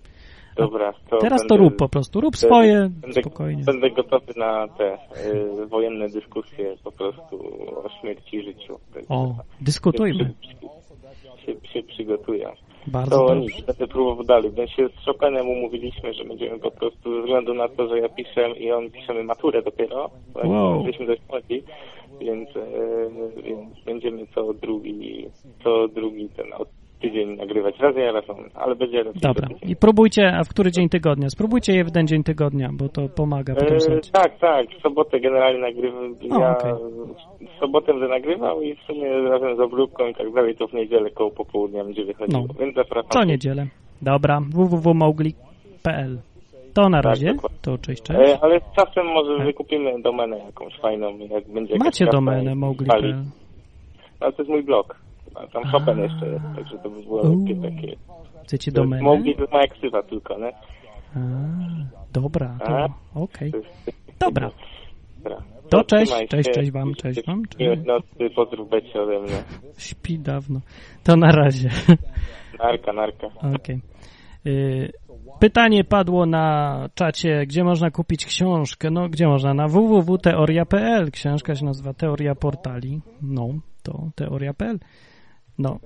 Dobra, 0.56 0.94
to 1.10 1.18
Teraz 1.18 1.42
będę, 1.42 1.56
to 1.56 1.58
rób 1.58 1.76
po 1.76 1.90
prostu, 1.90 2.22
rób 2.22 2.38
swoje, 2.38 2.90
będę, 2.90 3.22
spokojnie. 3.22 3.64
Będę 3.64 3.92
gotowy 3.92 4.34
na 4.38 4.68
te 4.68 4.98
y, 5.64 5.66
wojenne 5.66 6.10
dyskusje 6.10 6.76
po 6.84 6.92
prostu 6.92 7.36
o 7.86 7.90
śmierci 8.02 8.38
i 8.38 8.44
życiu. 8.44 8.80
O, 9.10 9.36
dyskutujmy. 9.62 10.34
Się, 11.46 11.54
się 11.74 11.84
przygotuję. 11.84 12.52
Bardzo 12.88 13.18
to 13.18 13.28
dobrze. 13.36 13.42
nic, 13.42 13.62
będę 13.66 13.88
próbował 13.88 14.24
dalej. 14.24 14.52
My 14.58 14.68
się 14.68 14.88
z 14.90 15.06
Chopinem 15.06 15.50
umówiliśmy, 15.50 16.14
że 16.14 16.26
będziemy 16.26 16.60
po 16.60 16.72
prostu 16.72 17.16
ze 17.16 17.22
względu 17.22 17.54
na 17.54 17.68
to, 17.70 17.88
że 17.88 18.00
ja 18.00 18.10
piszę 18.10 18.50
i 18.52 18.72
on 18.72 18.92
piszemy 18.92 19.24
maturę 19.24 19.62
dopiero, 19.62 20.10
bo 20.34 20.48
Wow. 20.48 20.76
jesteśmy 20.78 21.06
dość 21.06 21.22
młodzi, 21.30 21.64
więc, 22.20 22.50
e, 22.58 22.64
więc 23.44 23.84
będziemy 23.86 24.28
co 24.36 24.54
drugi, 24.54 25.26
co 25.64 25.88
drugi 25.88 26.30
ten 26.30 26.54
od 26.54 26.68
tydzień 27.02 27.36
nagrywać. 27.38 27.80
Raz 27.80 27.96
ja, 27.96 28.12
raz 28.12 28.30
on, 28.30 28.38
ale 28.56 28.76
będzie 28.76 29.04
raczej 29.04 29.22
Dobra. 29.22 29.48
tydzień. 29.48 29.72
I 29.72 29.76
próbujcie, 29.76 30.34
a 30.38 30.44
w 30.44 30.50
który 30.50 30.72
dzień 30.72 30.90
tygodnia? 30.90 31.30
Spróbujcie 31.30 31.74
je 31.74 31.84
w 31.84 31.92
ten 31.92 32.08
dzień 32.08 32.24
tygodnia, 32.24 32.70
bo 32.74 32.90
to 32.90 33.10
pomaga 33.10 33.56
potem 33.56 33.78
E, 33.78 33.80
słuchać. 33.80 34.10
tak, 34.12 34.38
tak, 34.40 34.68
w 34.80 34.82
sobotę 34.82 35.20
generalnie 35.20 35.60
nagrywam, 35.62 36.16
O, 36.32 36.40
ja 36.40 36.58
okej. 36.58 36.72
w 37.56 37.60
sobotę 37.60 37.94
będę 37.94 38.08
nagrywał 38.08 38.62
i 38.62 38.76
w 38.76 38.80
sumie 38.80 39.22
razem 39.30 39.58
z 39.58 39.60
obróbką 39.60 40.08
i 40.08 40.16
tak 40.16 40.34
dalej, 40.34 40.56
to 40.56 40.68
w 40.68 40.74
niedzielę 40.74 41.10
koło 41.12 41.32
popołudnia 41.32 41.84
będzie 41.84 42.06
wychodziło, 42.06 42.46
No. 42.48 42.54
więc 42.60 42.76
zapraszam. 42.76 43.10
Co 43.12 43.24
niedzielę. 43.24 43.68
Dobra, 44.02 44.42
www.mowgli.pl 44.50 46.18
To 46.74 46.90
na 46.90 46.98
Tak, 46.98 47.06
razie. 47.06 47.34
dokładnie. 47.34 47.58
To 47.62 47.78
cześć, 47.78 48.04
cześć. 48.04 48.20
E, 48.20 48.40
ale 48.42 48.60
z 48.60 48.64
czasem 48.76 49.06
może 49.06 49.46
wykupimy 49.46 50.02
domenę 50.02 50.38
jakąś 50.38 50.80
fajną, 50.80 51.18
jak 51.18 51.48
będzie 51.50 51.76
Macie 51.78 52.06
domenę 52.06 52.52
i 52.52 52.56
mowgli.pl. 52.56 53.02
pali. 53.02 53.14
Ale 54.20 54.34
to 54.34 54.42
jest 54.42 54.50
mój 54.50 54.64
blog. 54.64 55.05
A 55.36 55.48
tam 55.48 55.64
Chopin 55.64 56.00
jeszcze 56.00 56.28
jest, 56.28 56.46
także 56.56 56.78
to 56.78 56.90
by 56.90 57.02
było 57.04 57.22
lekkie 57.24 57.56
takie. 57.62 57.96
Chcecie 58.44 58.72
domenę? 58.72 59.22
Jest 59.26 59.52
moja 59.52 59.68
ksywa 59.68 60.04
tylko, 60.04 60.38
nie? 60.38 60.52
A, 61.16 61.20
dobra, 62.14 62.58
to 62.66 62.78
A? 62.78 62.88
okej. 63.16 63.52
Jest- 63.56 64.20
Dobra. 64.20 64.52
Dobra. 65.18 65.38
To 65.70 65.78
No, 65.78 65.84
cześć, 65.84 66.14
cześć, 66.30 66.50
cześć 66.52 66.72
wam, 66.72 66.94
cześć 66.94 67.26
wam. 67.28 67.44
Cześć. 67.46 67.86
nocy, 67.86 68.36
pozdrów 68.36 68.70
Becie 68.70 69.02
ode 69.02 69.20
mnie. 69.20 69.44
Śpi 69.78 70.20
dawno. 70.20 70.60
To 71.04 71.16
na 71.16 71.32
razie. 71.32 71.70
Narka, 72.64 72.94
narka. 72.94 73.28
Okej. 73.56 73.80
Y, 74.46 74.92
Pytanie 75.40 75.84
padło 75.84 76.26
na 76.26 76.90
czacie, 76.94 77.46
gdzie 77.48 77.64
można 77.64 77.92
kupić 77.92 78.26
książkę. 78.26 78.92
No, 78.92 79.10
gdzie 79.10 79.28
można? 79.28 79.54
Na 79.54 79.68
www.teoria.pl. 79.68 81.12
Książka 81.12 81.56
się 81.56 81.66
nazywa 81.66 81.94
Teoria 81.94 82.36
Portali. 82.36 83.02
No, 83.22 83.48
to 83.84 84.10
teoria.pl. 84.16 84.80
No, 85.60 85.80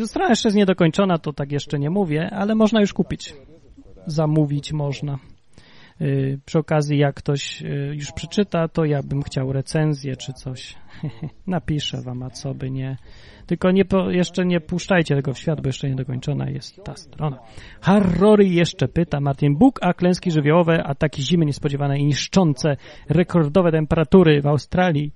y, 0.00 0.06
strona 0.06 0.28
jeszcze 0.28 0.48
jest 0.48 0.56
niedokończona, 0.56 1.18
to 1.18 1.32
tak 1.32 1.52
jeszcze 1.52 1.78
nie 1.78 1.90
mówię, 1.90 2.30
ale 2.30 2.54
można 2.54 2.80
już 2.80 2.92
kupić. 2.92 3.34
Zamówić 4.06 4.72
można. 4.72 5.18
Y, 6.00 6.38
Przy 6.46 6.58
okazji, 6.58 6.98
jak 6.98 7.14
ktoś 7.14 7.62
y, 7.62 7.92
już 7.94 8.12
przeczyta, 8.12 8.68
to 8.68 8.84
ja 8.84 9.02
bym 9.02 9.22
chciał 9.22 9.52
recenzję 9.52 10.16
czy 10.16 10.32
coś. 10.32 10.76
Napiszę 11.46 12.02
wam, 12.02 12.22
a 12.22 12.30
co 12.30 12.54
by 12.54 12.70
nie. 12.70 12.96
Tylko 13.46 13.70
nie 13.70 13.84
po, 13.84 14.10
jeszcze 14.10 14.44
nie 14.44 14.60
puszczajcie 14.60 15.16
tego 15.16 15.32
w 15.32 15.38
świat, 15.38 15.60
bo 15.60 15.68
jeszcze 15.68 15.88
niedokończona 15.88 16.50
jest 16.50 16.84
ta 16.84 16.96
strona. 16.96 17.38
Harrory 17.80 18.44
jeszcze 18.44 18.88
pyta 18.88 19.20
Martin 19.20 19.56
Bóg, 19.56 19.78
a 19.82 19.92
klęski 19.94 20.30
żywiołowe, 20.30 20.84
ataki 20.84 21.22
zimy 21.22 21.46
niespodziewane 21.46 21.98
i 21.98 22.04
niszczące, 22.04 22.76
rekordowe 23.08 23.72
temperatury 23.72 24.42
w 24.42 24.46
Australii, 24.46 25.12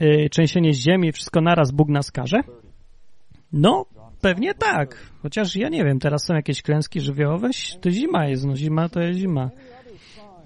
yy, 0.00 0.28
trzęsienie 0.28 0.74
ziemi, 0.74 1.12
wszystko 1.12 1.40
naraz 1.40 1.72
Bóg 1.72 1.88
nas 1.88 2.10
karze? 2.10 2.40
No, 3.52 3.86
pewnie 4.20 4.54
tak. 4.54 4.96
Chociaż 5.22 5.56
ja 5.56 5.68
nie 5.68 5.84
wiem, 5.84 5.98
teraz 5.98 6.24
są 6.24 6.34
jakieś 6.34 6.62
klęski 6.62 7.00
żywiołowe, 7.00 7.50
to 7.80 7.90
zima 7.90 8.26
jest, 8.26 8.44
no 8.44 8.56
zima 8.56 8.88
to 8.88 9.00
jest 9.00 9.18
zima. 9.18 9.50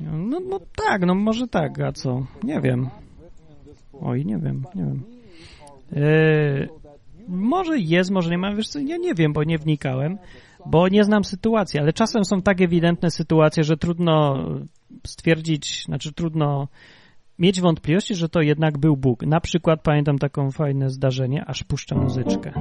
No, 0.01 0.41
no 0.41 0.61
tak, 0.77 1.07
no 1.07 1.15
może 1.15 1.49
tak, 1.49 1.81
a 1.81 1.93
co? 1.93 2.27
Nie 2.43 2.61
wiem. 2.61 2.89
Oj, 4.01 4.25
nie 4.25 4.39
wiem, 4.39 4.65
nie 4.75 4.85
wiem. 4.85 5.03
Yy, 5.93 6.69
może 7.29 7.79
jest, 7.79 8.11
może 8.11 8.31
nie 8.31 8.39
ma, 8.39 8.55
wiesz 8.55 8.69
co, 8.69 8.79
ja 8.79 8.97
nie 8.97 9.15
wiem, 9.15 9.33
bo 9.33 9.45
nie 9.45 9.59
wnikałem, 9.59 10.19
bo 10.67 10.89
nie 10.89 11.05
znam 11.05 11.25
sytuacji, 11.25 11.81
ale 11.81 11.93
czasem 11.93 12.25
są 12.25 12.43
tak 12.43 12.61
ewidentne 12.61 13.11
sytuacje, 13.11 13.65
że 13.65 13.77
trudno 13.77 14.45
stwierdzić, 15.07 15.85
znaczy 15.85 16.13
trudno 16.13 16.69
mieć 17.39 17.61
wątpliwości, 17.61 18.15
że 18.15 18.29
to 18.29 18.41
jednak 18.41 18.79
był 18.79 18.97
Bóg. 18.97 19.27
Na 19.27 19.41
przykład 19.41 19.83
pamiętam 19.83 20.19
taką 20.19 20.51
fajne 20.51 20.91
zdarzenie, 20.91 21.45
aż 21.47 21.65
puszczę 21.65 21.95
muzyczkę. 21.95 22.53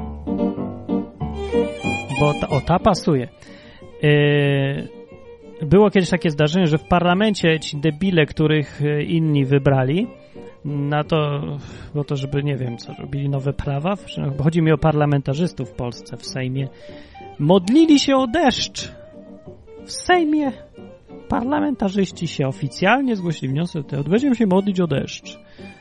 Bo 2.20 2.34
ta, 2.34 2.48
o, 2.50 2.62
ta 2.62 2.80
pasuje. 2.80 3.28
Yy, 4.04 5.04
było 5.62 5.90
kiedyś 5.90 6.10
takie 6.10 6.30
zdarzenie, 6.30 6.68
że 6.68 6.78
w 6.78 6.88
parlamencie 6.88 7.60
ci 7.60 7.78
debile, 7.78 8.26
których 8.26 8.82
y, 8.82 9.04
inni 9.04 9.46
wybrali, 9.46 10.08
na 10.66 11.04
to, 11.04 11.42
bo 11.96 12.04
to 12.04 12.16
żeby, 12.16 12.44
nie 12.44 12.56
wiem, 12.56 12.78
co 12.78 12.94
robili 13.00 13.30
nowe 13.30 13.54
prawa, 13.54 13.94
bo 14.38 14.44
chodzi 14.44 14.62
mi 14.62 14.72
o 14.72 14.78
parlamentarzystów 14.78 15.70
w 15.70 15.74
Polsce, 15.74 16.18
w 16.18 16.26
Sejmie, 16.26 16.68
modlili 17.40 18.00
się 18.00 18.16
o 18.16 18.28
deszcz. 18.28 18.92
W 19.86 19.92
Sejmie 19.92 20.52
parlamentarzyści 21.28 22.28
się 22.28 22.48
oficjalnie 22.48 23.16
zgłosili 23.16 23.54
wniosek, 23.54 23.86
że 23.92 24.04
będziemy 24.04 24.36
się 24.36 24.48
modlić 24.48 24.82
o 24.82 24.88
deszcz, 24.88 25.40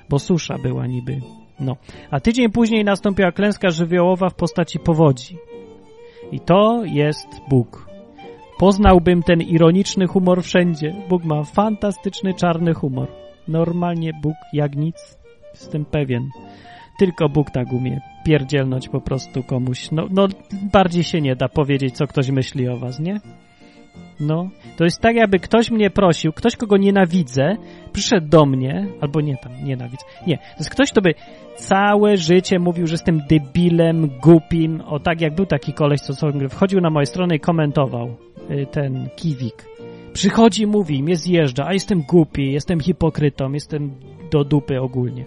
bo 0.09 0.19
susza 0.19 0.55
była 0.63 0.87
niby. 0.87 1.21
No. 1.61 1.77
A 2.11 2.21
tydzień 2.21 2.51
później 2.51 2.85
nastąpiła 2.85 3.33
klęska 3.33 3.71
żywiołowa 3.71 4.29
w 4.29 4.35
postaci 4.35 4.79
powodzi. 4.79 5.37
I 6.33 6.41
to 6.41 6.85
jest 6.85 7.29
Bóg. 7.49 7.89
Poznałbym 8.59 9.23
ten 9.23 9.41
ironiczny 9.41 10.07
humor 10.07 10.43
wszędzie. 10.43 10.95
Bóg 11.09 11.25
ma 11.25 11.45
fantastyczny 11.45 12.35
czarny 12.35 12.75
humor. 12.75 13.09
Normalnie 13.49 14.13
Bóg 14.23 14.35
jak 14.53 14.77
nic. 14.77 15.19
Jestem 15.55 15.85
pewien. 15.85 16.29
Tylko 16.99 17.29
Bóg 17.29 17.51
tak 17.51 17.73
umie 17.73 18.01
pierdzielnąć 18.25 18.89
po 18.89 19.01
prostu 19.01 19.43
komuś. 19.43 19.91
No, 19.91 20.07
no 20.11 20.29
bardziej 20.73 21.05
się 21.05 21.21
nie 21.21 21.37
da 21.37 21.49
powiedzieć, 21.49 21.97
co 21.97 22.07
ktoś 22.07 22.31
myśli 22.31 22.69
o 22.69 22.79
was, 22.79 23.01
nie? 23.01 23.21
No, 24.21 24.51
to 24.77 24.85
jest 24.85 25.01
tak, 25.01 25.17
jakby 25.17 25.39
ktoś 25.39 25.71
mnie 25.71 25.91
prosił, 25.91 26.33
ktoś, 26.33 26.57
kogo 26.57 26.77
nienawidzę, 26.77 27.57
przyszedł 27.93 28.29
do 28.29 28.47
mnie, 28.47 28.87
albo 29.01 29.21
nie 29.21 29.37
tam, 29.37 29.53
nienawidzę, 29.65 30.05
nie, 30.27 30.37
to 30.37 30.59
jest 30.59 30.71
ktoś, 30.71 30.91
kto 30.91 31.01
by 31.01 31.15
całe 31.57 32.17
życie 32.17 32.59
mówił, 32.59 32.87
że 32.87 32.95
jestem 32.95 33.21
debilem, 33.31 34.11
głupim, 34.23 34.81
o 34.81 35.01
tak 35.01 35.21
jak 35.21 35.35
był 35.35 35.47
taki 35.47 35.73
koleś, 35.73 36.01
co 36.01 36.15
sobie 36.15 36.49
wchodził 36.49 36.81
na 36.81 36.91
moje 36.91 37.07
strony 37.07 37.37
i 37.37 37.41
komentował 37.41 38.17
y, 38.51 38.67
ten 38.67 39.09
kiwik. 39.17 39.65
Przychodzi, 40.13 40.67
mówi, 40.67 41.03
mnie 41.03 41.17
zjeżdża, 41.17 41.67
a 41.67 41.73
jestem 41.73 42.03
głupi, 42.03 42.53
jestem 42.53 42.81
hipokrytą, 42.81 43.53
jestem 43.53 43.91
do 44.31 44.45
dupy 44.45 44.81
ogólnie. 44.81 45.25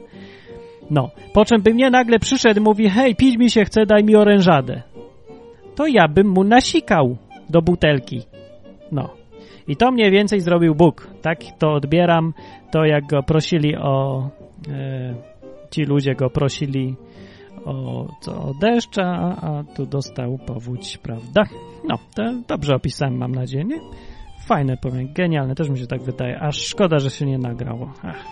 No, 0.90 1.10
po 1.34 1.46
czym 1.46 1.62
by 1.62 1.74
mnie 1.74 1.90
nagle 1.90 2.20
przyszedł, 2.20 2.62
mówi, 2.62 2.90
hej, 2.90 3.16
pić 3.16 3.38
mi 3.38 3.50
się 3.52 3.66
chce, 3.66 3.86
daj 3.86 4.04
mi 4.04 4.16
orężadę. 4.16 4.84
To 5.76 5.88
ja 5.88 6.08
bym 6.08 6.28
mu 6.28 6.44
nasikał 6.44 7.18
do 7.50 7.62
butelki. 7.62 8.22
No. 8.92 9.10
I 9.68 9.76
to 9.76 9.92
mniej 9.92 10.12
więcej 10.12 10.40
zrobił 10.40 10.76
Bóg. 10.76 11.08
Tak 11.22 11.40
to 11.60 11.74
odbieram. 11.74 12.34
To 12.72 12.86
jak 12.86 13.08
go 13.08 13.24
prosili 13.24 13.76
o... 13.76 14.30
E, 14.70 15.16
ci 15.72 15.84
ludzie 15.84 16.16
go 16.16 16.30
prosili 16.30 16.96
o, 17.66 18.08
co, 18.22 18.32
o 18.32 18.54
deszcz, 18.62 18.98
a, 18.98 19.36
a 19.42 19.64
tu 19.64 19.86
dostał 19.86 20.38
powódź, 20.38 20.98
prawda? 20.98 21.44
No, 21.88 21.98
to 22.16 22.24
dobrze 22.48 22.76
opisałem, 22.76 23.18
mam 23.18 23.32
nadzieję, 23.32 23.66
nie? 23.66 23.80
Fajne, 24.48 24.78
powiem, 24.78 25.14
genialne, 25.14 25.56
też 25.56 25.70
mi 25.70 25.80
się 25.80 25.88
tak 25.88 26.02
wydaje. 26.02 26.40
Aż 26.40 26.58
szkoda, 26.58 27.00
że 27.00 27.10
się 27.10 27.26
nie 27.26 27.38
nagrało. 27.38 27.94
Ach. 28.04 28.26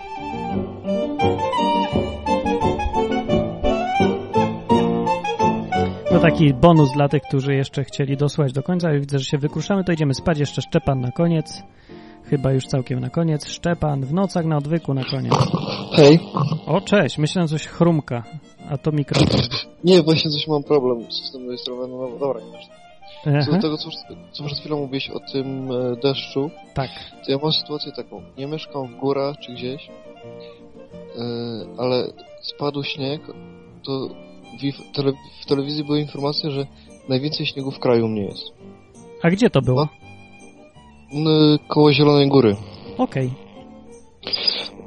To 6.14 6.20
taki 6.20 6.54
bonus 6.54 6.92
dla 6.92 7.10
tych, 7.10 7.24
którzy 7.24 7.54
jeszcze 7.54 7.84
chcieli 7.84 8.18
dosłać 8.18 8.54
do 8.54 8.64
końca. 8.64 8.92
Widzę, 8.92 9.20
że 9.20 9.26
się 9.26 9.38
wykruszamy, 9.38 9.84
to 9.84 9.92
idziemy 9.92 10.14
spać. 10.14 10.40
Jeszcze 10.40 10.62
Szczepan 10.62 11.02
na 11.02 11.12
koniec. 11.12 11.64
Chyba 12.24 12.52
już 12.52 12.66
całkiem 12.66 13.00
na 13.00 13.10
koniec. 13.10 13.48
Szczepan 13.48 14.06
w 14.06 14.14
nocach 14.14 14.46
na 14.46 14.58
odwyku 14.58 14.94
na 14.94 15.04
koniec. 15.04 15.34
Hej. 15.96 16.20
O, 16.66 16.82
cześć. 16.82 17.18
Myślałem, 17.18 17.48
coś 17.48 17.68
chrumka. 17.68 18.24
A 18.70 18.78
to 18.78 18.92
mikrofon. 18.92 19.40
Nie, 19.84 20.04
właśnie 20.04 20.32
coś 20.32 20.48
mam 20.48 20.64
problem 20.64 21.12
z 21.12 21.22
systemem 21.22 21.48
rejestrowanym. 21.48 21.98
No 21.98 22.20
dobra, 22.20 22.42
nie 23.26 23.46
Co 23.46 23.52
do 23.52 23.62
tego, 23.62 23.78
co, 23.78 23.90
co 24.32 24.44
przed 24.44 24.60
chwilą 24.60 24.80
mówiłeś 24.80 25.10
o 25.10 25.20
tym 25.32 25.72
e, 25.72 25.96
deszczu, 26.04 26.50
Tak. 26.74 26.90
to 27.26 27.32
ja 27.32 27.38
mam 27.44 27.52
sytuację 27.52 27.92
taką. 27.92 28.22
Nie 28.38 28.48
mieszkam 28.48 28.88
w 28.88 29.00
górach 29.00 29.38
czy 29.38 29.54
gdzieś, 29.54 29.90
e, 29.90 31.24
ale 31.78 32.04
spadł 32.42 32.84
śnieg, 32.84 33.22
to 33.84 34.10
w, 34.54 34.96
tele, 34.96 35.12
w 35.42 35.46
telewizji 35.46 35.84
były 35.84 36.02
informacje, 36.02 36.52
że 36.52 36.68
najwięcej 37.10 37.46
śniegu 37.46 37.72
w 37.72 37.80
kraju 37.80 38.08
mnie 38.08 38.22
jest. 38.24 38.52
A 39.22 39.30
gdzie 39.30 39.50
to 39.50 39.62
było? 39.62 39.88
No, 41.14 41.32
koło 41.68 41.94
Zielonej 41.94 42.28
Góry. 42.28 42.56
Okej. 42.98 43.32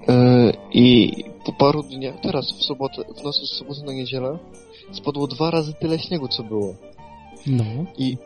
E, 0.08 0.52
I 0.72 1.12
po 1.44 1.52
paru 1.52 1.82
dniach, 1.82 2.20
teraz 2.20 2.52
w 2.52 2.64
sobotę, 2.64 3.02
w 3.20 3.24
nocy 3.24 3.46
z 3.46 3.58
soboty 3.58 3.82
na 3.82 3.92
niedzielę, 3.92 4.38
spadło 4.92 5.26
dwa 5.26 5.50
razy 5.50 5.72
tyle 5.72 5.98
śniegu, 5.98 6.28
co 6.28 6.42
było. 6.42 6.74
No. 7.46 7.64
I 7.98 8.16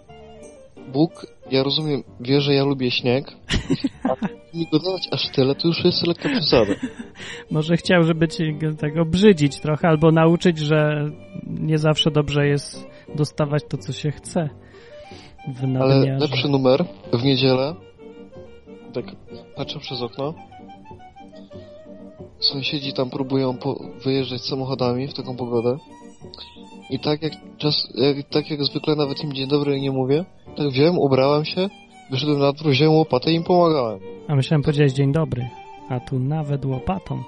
Bóg, 0.93 1.27
ja 1.51 1.63
rozumiem, 1.63 2.03
wie, 2.21 2.41
że 2.41 2.55
ja 2.55 2.65
lubię 2.65 2.91
śnieg, 2.91 3.33
a 4.11 4.27
mi 4.57 4.67
go 4.73 4.79
dawać 4.79 5.09
aż 5.11 5.29
tyle, 5.29 5.55
to 5.55 5.69
już 5.69 5.85
jest 5.85 6.07
lekka 6.07 6.29
przesada. 6.29 6.73
Może 7.51 7.77
chciał, 7.77 8.03
żeby 8.03 8.29
ci 8.29 8.55
go 8.55 8.75
tak 8.75 8.97
obrzydzić 8.97 9.61
trochę, 9.61 9.89
albo 9.89 10.11
nauczyć, 10.11 10.59
że 10.59 11.11
nie 11.47 11.79
zawsze 11.79 12.11
dobrze 12.11 12.47
jest 12.47 12.87
dostawać 13.15 13.63
to, 13.69 13.77
co 13.77 13.93
się 13.93 14.11
chce 14.11 14.49
w 15.49 15.77
Ale 15.81 16.19
lepszy 16.19 16.49
numer 16.49 16.85
w 17.13 17.25
niedzielę, 17.25 17.75
tak 18.93 19.05
patrzę 19.57 19.79
przez 19.79 20.03
okno, 20.03 20.35
sąsiedzi 22.41 22.93
tam 22.93 23.11
próbują 23.11 23.57
po, 23.57 23.81
wyjeżdżać 24.05 24.41
samochodami 24.41 25.09
w 25.09 25.15
taką 25.15 25.37
pogodę. 25.37 25.77
I 26.91 26.99
tak 26.99 27.23
jak 27.23 27.33
czas, 27.59 27.89
jak, 27.95 28.29
tak 28.29 28.51
jak 28.51 28.65
zwykle 28.65 28.97
nawet 28.97 29.25
im 29.25 29.33
dzień 29.33 29.49
dobry 29.49 29.81
nie 29.81 29.91
mówię, 29.91 30.25
tak 30.57 30.69
wziąłem, 30.69 30.99
ubrałem 30.99 31.45
się, 31.45 31.69
wyszedłem 32.11 32.39
na 32.39 32.53
dwór, 32.53 32.73
wziąłem 32.73 32.95
łopatę 32.95 33.33
i 33.33 33.35
im 33.35 33.45
pomagałem. 33.45 34.01
A 34.29 34.35
myślałem 34.35 34.63
powiedzieć 34.63 34.93
dzień 34.93 35.13
dobry, 35.13 35.49
a 35.89 36.01
tu 36.01 36.19
nawet 36.19 36.65
łopatą. 36.65 37.23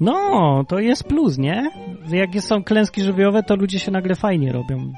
No, 0.00 0.64
to 0.68 0.78
jest 0.78 1.04
plus, 1.04 1.38
nie? 1.38 1.70
Jak 2.10 2.40
są 2.40 2.64
klęski 2.64 3.02
żywiołowe, 3.02 3.42
to 3.42 3.56
ludzie 3.56 3.78
się 3.78 3.90
nagle 3.90 4.14
fajnie 4.14 4.52
robią. 4.52 4.92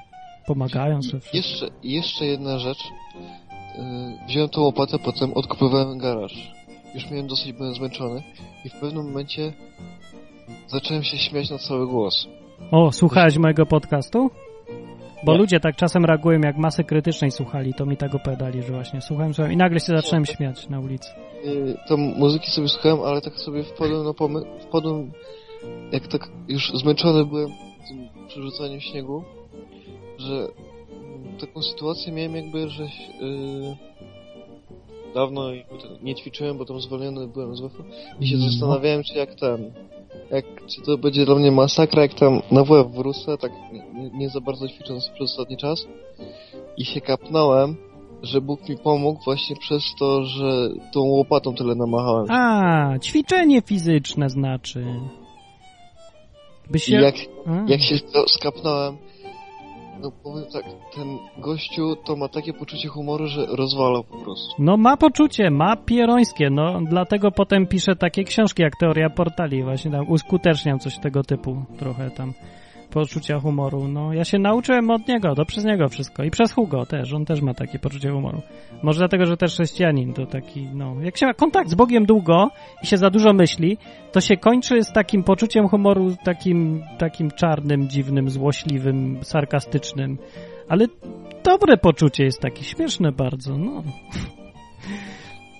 Pomagają 0.47 1.02
sobie. 1.02 1.22
Jeszcze, 1.32 1.66
jeszcze 1.82 2.26
jedna 2.26 2.59
rzecz. 2.59 2.78
Yy, 3.78 4.26
wziąłem 4.26 4.48
tą 4.48 4.60
łopatę, 4.60 4.98
potem 4.98 5.32
odkopywałem 5.34 5.98
garaż. 5.98 6.52
Już 6.94 7.10
miałem 7.10 7.26
dosyć, 7.26 7.52
byłem 7.52 7.74
zmęczony 7.74 8.22
i 8.64 8.68
w 8.68 8.72
pewnym 8.72 9.06
momencie 9.06 9.52
zacząłem 10.66 11.02
się 11.02 11.18
śmiać 11.18 11.51
na 11.51 11.59
cały 11.59 11.86
głos. 11.86 12.28
O, 12.70 12.93
słuchałeś 12.93 13.39
mojego 13.39 13.66
podcastu? 13.66 14.31
Bo 15.24 15.32
Nie. 15.32 15.39
ludzie 15.39 15.61
tak 15.61 15.77
czasem 15.77 16.05
reagują, 16.05 16.41
jak 16.41 16.57
masy 16.57 16.85
krytycznej 16.85 17.31
słuchali, 17.31 17.74
to 17.74 17.87
mi 17.87 17.97
tak 17.97 18.15
opowiadali, 18.15 18.62
że 18.62 18.73
właśnie 18.73 19.01
słuchałem, 19.01 19.35
słuchałem 19.35 19.53
i 19.53 19.57
nagle 19.57 19.81
się 19.81 19.87
zacząłem 19.97 20.27
śmiać 20.27 20.69
na 20.69 20.81
ulicy. 20.81 21.09
Yy, 21.45 21.77
tam 21.89 22.01
muzyki 22.01 22.51
sobie 22.51 22.69
słuchałem, 22.69 23.01
ale 23.01 23.20
tak 23.20 23.35
sobie 23.35 23.62
wpadłem 23.65 24.05
na 24.05 24.15
pomysł, 24.15 24.47
wpadłem, 24.69 25.12
jak 25.93 26.09
tak 26.09 26.28
już 26.49 26.73
zmęczony 26.74 27.24
byłem 27.24 27.49
tym 27.89 28.09
przerzucaniem 28.28 28.81
śniegu, 28.81 29.24
że 30.19 30.35
mm, 30.35 31.37
taką 31.41 31.62
sytuację 31.62 32.12
miałem 32.12 32.37
jakby, 32.37 32.69
że 32.70 32.82
yy, 32.82 33.77
dawno 35.15 35.43
to 35.82 35.89
nie 36.03 36.15
ćwiczyłem, 36.15 36.59
bo 36.59 36.65
tam 36.65 36.81
zwolniony 36.81 37.28
byłem 37.28 37.57
z 37.57 37.61
WF 37.61 37.73
i 38.20 38.27
się 38.27 38.37
No. 38.37 38.45
zastanawiałem, 38.51 39.03
czy 39.03 39.15
jak 39.15 39.35
ten, 39.35 39.73
jak, 40.31 40.45
czy 40.66 40.82
to 40.82 40.99
będzie 40.99 41.24
dla 41.24 41.35
mnie 41.35 41.51
masakra, 41.53 42.03
jak 42.03 42.15
tam 42.15 42.43
na 42.51 42.65
WF 42.65 42.93
wrócę, 42.93 43.39
tak 43.39 43.53
nie, 43.73 44.11
nie 44.11 44.28
za 44.28 44.41
bardzo 44.41 44.69
ćwicząc 44.69 45.09
przez 45.09 45.31
ostatni 45.31 45.57
czas 45.57 45.87
i 46.77 46.85
się 46.85 47.01
kapnąłem, 47.01 47.77
że 48.23 48.41
Bóg 48.41 48.69
mi 48.69 48.77
pomógł 48.77 49.24
właśnie 49.24 49.57
przez 49.57 49.82
to, 49.99 50.24
że 50.24 50.69
tą 50.93 51.01
łopatą 51.01 51.55
tyle 51.55 51.74
namachałem. 51.74 52.27
A, 52.31 52.99
ćwiczenie 52.99 53.62
fizyczne 53.62 54.31
znaczy. 54.31 54.85
By 56.70 56.78
się... 56.78 56.97
jak, 56.97 57.15
A. 57.47 57.65
jak 57.69 57.81
się 57.81 57.95
skapnąłem, 58.27 58.97
no 60.02 60.10
powiem 60.10 60.44
tak, 60.52 60.64
ten 60.94 61.18
gościu 61.39 61.97
to 62.05 62.16
ma 62.16 62.28
takie 62.28 62.52
poczucie 62.52 62.89
humoru, 62.89 63.27
że 63.27 63.47
rozwala 63.47 64.02
po 64.02 64.18
prostu. 64.18 64.55
No 64.59 64.77
ma 64.77 64.97
poczucie, 64.97 65.51
ma 65.51 65.77
pierońskie, 65.77 66.51
no 66.51 66.81
dlatego 66.89 67.31
potem 67.31 67.66
pisze 67.66 67.97
takie 67.97 68.24
książki 68.24 68.62
jak 68.62 68.77
Teoria 68.77 69.10
Portali, 69.10 69.62
właśnie 69.62 69.90
tam 69.90 70.09
uskuteczniam 70.09 70.78
coś 70.78 70.98
tego 70.98 71.22
typu, 71.22 71.62
trochę 71.78 72.10
tam 72.10 72.32
poczucia 72.90 73.40
humoru. 73.40 73.88
No 73.88 74.12
ja 74.12 74.24
się 74.24 74.38
nauczyłem 74.38 74.90
od 74.90 75.08
niego, 75.08 75.34
to 75.34 75.44
przez 75.44 75.64
niego 75.64 75.88
wszystko 75.88 76.24
i 76.24 76.30
przez 76.30 76.52
Hugo 76.52 76.86
też, 76.86 77.12
on 77.12 77.24
też 77.24 77.40
ma 77.42 77.54
takie 77.54 77.78
poczucie 77.78 78.10
humoru. 78.10 78.42
Może 78.82 78.98
dlatego, 78.98 79.26
że 79.26 79.36
też 79.36 79.52
chrześcijanin 79.52 80.12
to 80.14 80.26
taki, 80.26 80.68
no, 80.74 80.94
jak 81.02 81.16
się 81.18 81.26
ma 81.26 81.34
kontakt 81.34 81.70
z 81.70 81.74
Bogiem 81.74 82.06
długo 82.06 82.48
i 82.82 82.86
się 82.86 82.96
za 82.96 83.10
dużo 83.10 83.32
myśli, 83.32 83.78
to 84.12 84.20
się 84.20 84.36
kończy 84.36 84.82
z 84.82 84.92
takim 84.92 85.24
poczuciem 85.24 85.68
humoru, 85.68 86.16
takim, 86.24 86.82
takim 86.98 87.30
czarnym, 87.30 87.88
dziwnym, 87.88 88.30
złośliwym, 88.30 89.18
sarkastycznym, 89.22 90.18
ale 90.68 90.86
dobre 91.44 91.76
poczucie 91.76 92.24
jest 92.24 92.40
takie 92.40 92.64
śmieszne 92.64 93.12
bardzo, 93.12 93.58
no. 93.58 93.82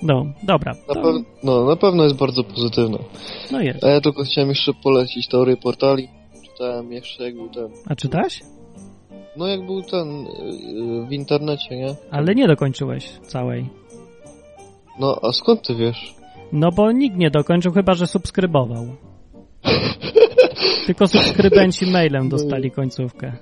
No, 0.03 0.27
dobra. 0.43 0.73
Na, 0.89 0.95
To, 0.95 1.01
pew- 1.03 1.25
no, 1.45 1.65
na 1.65 1.77
pewno 1.77 2.05
jest 2.05 2.17
bardzo 2.17 2.45
pozytywne. 2.45 2.99
no 3.53 3.61
jest. 3.61 3.85
A 3.85 3.89
ja 3.89 4.01
tylko 4.01 4.23
chciałem 4.25 4.49
jeszcze 4.49 4.73
polecić 4.83 5.29
teorię 5.29 5.57
portali. 5.57 6.09
Czytałem 6.61 6.93
jeszcze 6.93 7.25
jak 7.25 7.35
był 7.35 7.49
ten... 7.49 7.69
A 7.87 7.95
czytałeś? 7.95 8.41
No 9.37 9.47
jak 9.47 9.67
był 9.67 9.83
ten 9.83 10.25
yy, 10.25 11.07
w 11.07 11.13
internecie, 11.13 11.77
nie? 11.77 11.95
Ale 12.11 12.35
nie 12.35 12.49
dokończyłeś 12.49 13.11
całej. 13.11 13.69
No, 14.99 15.19
a 15.23 15.33
skąd 15.33 15.67
ty 15.67 15.75
wiesz? 15.75 16.15
No 16.53 16.69
bo 16.77 16.93
nikt 16.93 17.17
nie 17.17 17.31
dokończył, 17.31 17.73
chyba 17.73 17.95
że 17.95 18.07
subskrybował. 18.07 18.85
Tylko 20.87 21.09
subskrybenci 21.09 21.87
mailem 21.87 22.29
dostali 22.29 22.71
końcówkę. 22.71 23.33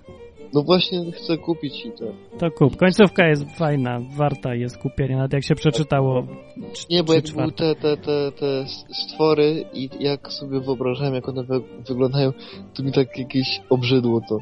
No 0.54 0.62
właśnie 0.62 1.12
chcę 1.12 1.38
kupić 1.38 1.86
i 1.86 1.92
to. 1.92 2.04
To 2.38 2.50
kup. 2.50 2.76
Końcówka 2.76 3.28
jest 3.28 3.44
fajna, 3.58 4.00
warta 4.16 4.54
jest 4.54 4.78
kupienia, 4.78 5.16
nawet 5.16 5.32
jak 5.32 5.44
się 5.44 5.54
przeczytało. 5.54 6.26
Nie, 6.90 7.04
bo 7.04 7.14
jak 7.14 7.24
były 7.24 7.52
te, 7.52 7.74
te, 7.74 7.96
te, 7.96 8.32
te 8.32 8.64
stwory 9.06 9.64
i 9.72 9.90
jak 10.00 10.32
sobie 10.32 10.60
wyobrażałem, 10.60 11.14
jak 11.14 11.28
one 11.28 11.44
wy, 11.44 11.60
wyglądają, 11.88 12.32
to 12.74 12.82
mi 12.82 12.92
tak 12.92 13.18
jakieś 13.18 13.60
obrzydło 13.70 14.20
to. 14.28 14.38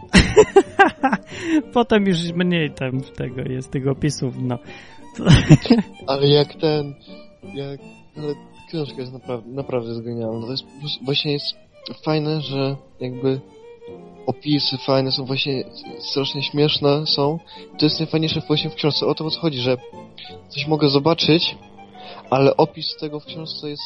Potem 1.74 2.07
już 2.07 2.33
mniej 2.33 2.70
tam 2.70 3.01
tego 3.01 3.43
jest, 3.53 3.70
tych 3.70 3.89
opisów, 3.89 4.35
no. 4.43 4.59
Ale 6.07 6.28
jak 6.28 6.55
ten, 6.55 6.95
jak, 7.55 7.81
ale 8.16 8.35
książka 8.69 9.01
jest 9.01 9.12
naprawdę, 9.12 9.51
naprawdę 9.51 9.89
jest 9.89 10.05
genialna. 10.05 10.47
To 10.47 10.51
jest 10.51 10.65
właśnie 11.05 11.33
jest 11.33 11.57
fajne, 12.05 12.41
że 12.41 12.77
jakby 13.01 13.41
opisy 14.27 14.78
fajne 14.78 15.12
są 15.12 15.24
właśnie 15.24 15.65
strasznie 15.98 16.42
śmieszne 16.42 17.07
są. 17.07 17.39
To 17.78 17.86
jest 17.86 18.01
najfajniejsze 18.01 18.41
właśnie 18.41 18.70
w 18.70 18.75
książce. 18.75 19.07
O 19.07 19.15
to 19.15 19.26
o 19.26 19.31
co 19.31 19.41
chodzi, 19.41 19.59
że 19.59 19.76
coś 20.49 20.67
mogę 20.67 20.89
zobaczyć, 20.89 21.57
ale 22.31 22.57
opis 22.57 22.97
tego 23.01 23.20
w 23.20 23.25
książce 23.25 23.70
jest 23.70 23.83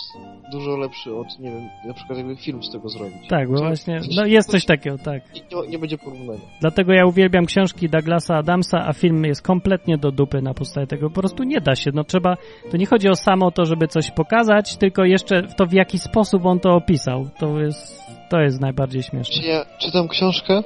dużo 0.52 0.76
lepszy 0.76 1.14
od, 1.14 1.38
nie 1.38 1.50
wiem, 1.50 1.68
na 1.86 1.94
przykład 1.94 2.18
jakby 2.18 2.36
film 2.36 2.62
z 2.62 2.70
tego 2.70 2.88
zrobić. 2.88 3.28
Tak, 3.28 3.50
bo 3.50 3.58
właśnie, 3.58 4.00
no 4.16 4.26
jest 4.26 4.50
coś 4.50 4.64
takiego, 4.64 4.98
tak. 4.98 5.22
Nie, 5.34 5.68
nie 5.68 5.78
będzie 5.78 5.98
porównania. 5.98 6.40
Dlatego 6.60 6.92
ja 6.92 7.06
uwielbiam 7.06 7.46
książki 7.46 7.88
Douglasa 7.88 8.36
Adamsa, 8.36 8.86
a 8.86 8.92
film 8.92 9.24
jest 9.24 9.42
kompletnie 9.42 9.98
do 9.98 10.12
dupy 10.12 10.42
na 10.42 10.54
podstawie 10.54 10.86
tego. 10.86 11.10
Po 11.10 11.20
prostu 11.20 11.42
nie 11.42 11.60
da 11.60 11.74
się. 11.74 11.90
No 11.94 12.04
trzeba, 12.04 12.36
to 12.70 12.76
nie 12.76 12.86
chodzi 12.86 13.08
o 13.08 13.14
samo 13.16 13.50
to, 13.50 13.64
żeby 13.64 13.88
coś 13.88 14.10
pokazać, 14.10 14.76
tylko 14.76 15.04
jeszcze 15.04 15.42
w 15.42 15.54
to, 15.54 15.66
w 15.66 15.72
jaki 15.72 15.98
sposób 15.98 16.46
on 16.46 16.60
to 16.60 16.70
opisał. 16.70 17.28
To 17.38 17.60
jest, 17.60 18.10
to 18.30 18.40
jest 18.40 18.60
najbardziej 18.60 19.02
śmieszne. 19.02 19.48
Ja 19.48 19.66
czytam 19.78 20.08
książkę 20.08 20.62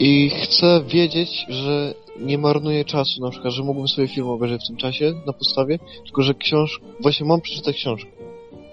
i 0.00 0.30
chcę 0.30 0.80
wiedzieć, 0.86 1.46
że 1.48 1.94
nie 2.20 2.38
marnuję 2.38 2.84
czasu, 2.84 3.20
na 3.22 3.30
przykład, 3.30 3.52
że 3.52 3.62
mógłbym 3.62 3.88
sobie 3.88 4.08
film 4.08 4.28
obejrzeć 4.28 4.64
w 4.64 4.66
tym 4.66 4.76
czasie 4.76 5.12
na 5.26 5.32
podstawie, 5.32 5.78
tylko 6.04 6.22
że 6.22 6.34
książ... 6.34 6.80
właśnie 7.00 7.26
mam 7.26 7.40
przeczytać 7.40 7.76
książkę. 7.76 8.10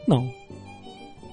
No. 0.08 0.24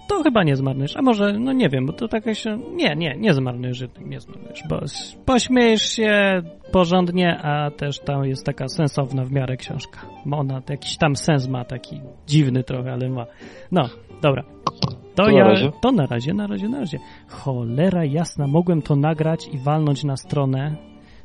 To 0.08 0.22
chyba 0.22 0.44
nie 0.44 0.56
zmarnujesz. 0.56 0.96
A 0.96 1.02
może, 1.02 1.32
no 1.32 1.52
nie 1.52 1.68
wiem, 1.68 1.86
bo 1.86 1.92
to 1.92 2.08
taka 2.08 2.34
się... 2.34 2.58
Nie, 2.74 2.96
nie, 2.96 3.16
nie 3.18 3.34
zmarnujesz, 3.34 3.80
jednak 3.80 4.06
nie 4.06 4.20
zmarnujesz, 4.20 4.62
bo 4.68 4.80
pośmiejesz 5.24 5.82
się 5.82 6.42
porządnie, 6.72 7.38
a 7.38 7.70
też 7.70 7.98
tam 7.98 8.24
jest 8.24 8.46
taka 8.46 8.68
sensowna 8.68 9.24
w 9.24 9.32
miarę 9.32 9.56
książka. 9.56 10.00
Ona 10.32 10.62
jakiś 10.68 10.96
tam 10.96 11.16
sens 11.16 11.48
ma, 11.48 11.64
taki 11.64 12.00
dziwny 12.26 12.64
trochę, 12.64 12.92
ale 12.92 13.10
ma. 13.10 13.26
No, 13.72 13.88
dobra. 14.22 14.44
To, 14.80 14.88
To 15.14 15.26
na 15.30 15.38
ja, 15.38 15.44
razie. 15.44 15.70
to 15.80 15.92
na 15.92 16.06
razie, 16.06 16.34
na 16.34 16.46
razie, 16.46 16.68
na 16.68 16.80
razie. 16.80 16.98
Cholera 17.28 18.04
jasna, 18.04 18.46
mogłem 18.46 18.82
to 18.82 18.96
nagrać 18.96 19.48
i 19.52 19.58
walnąć 19.58 20.04
na 20.04 20.16
stronę. 20.16 20.76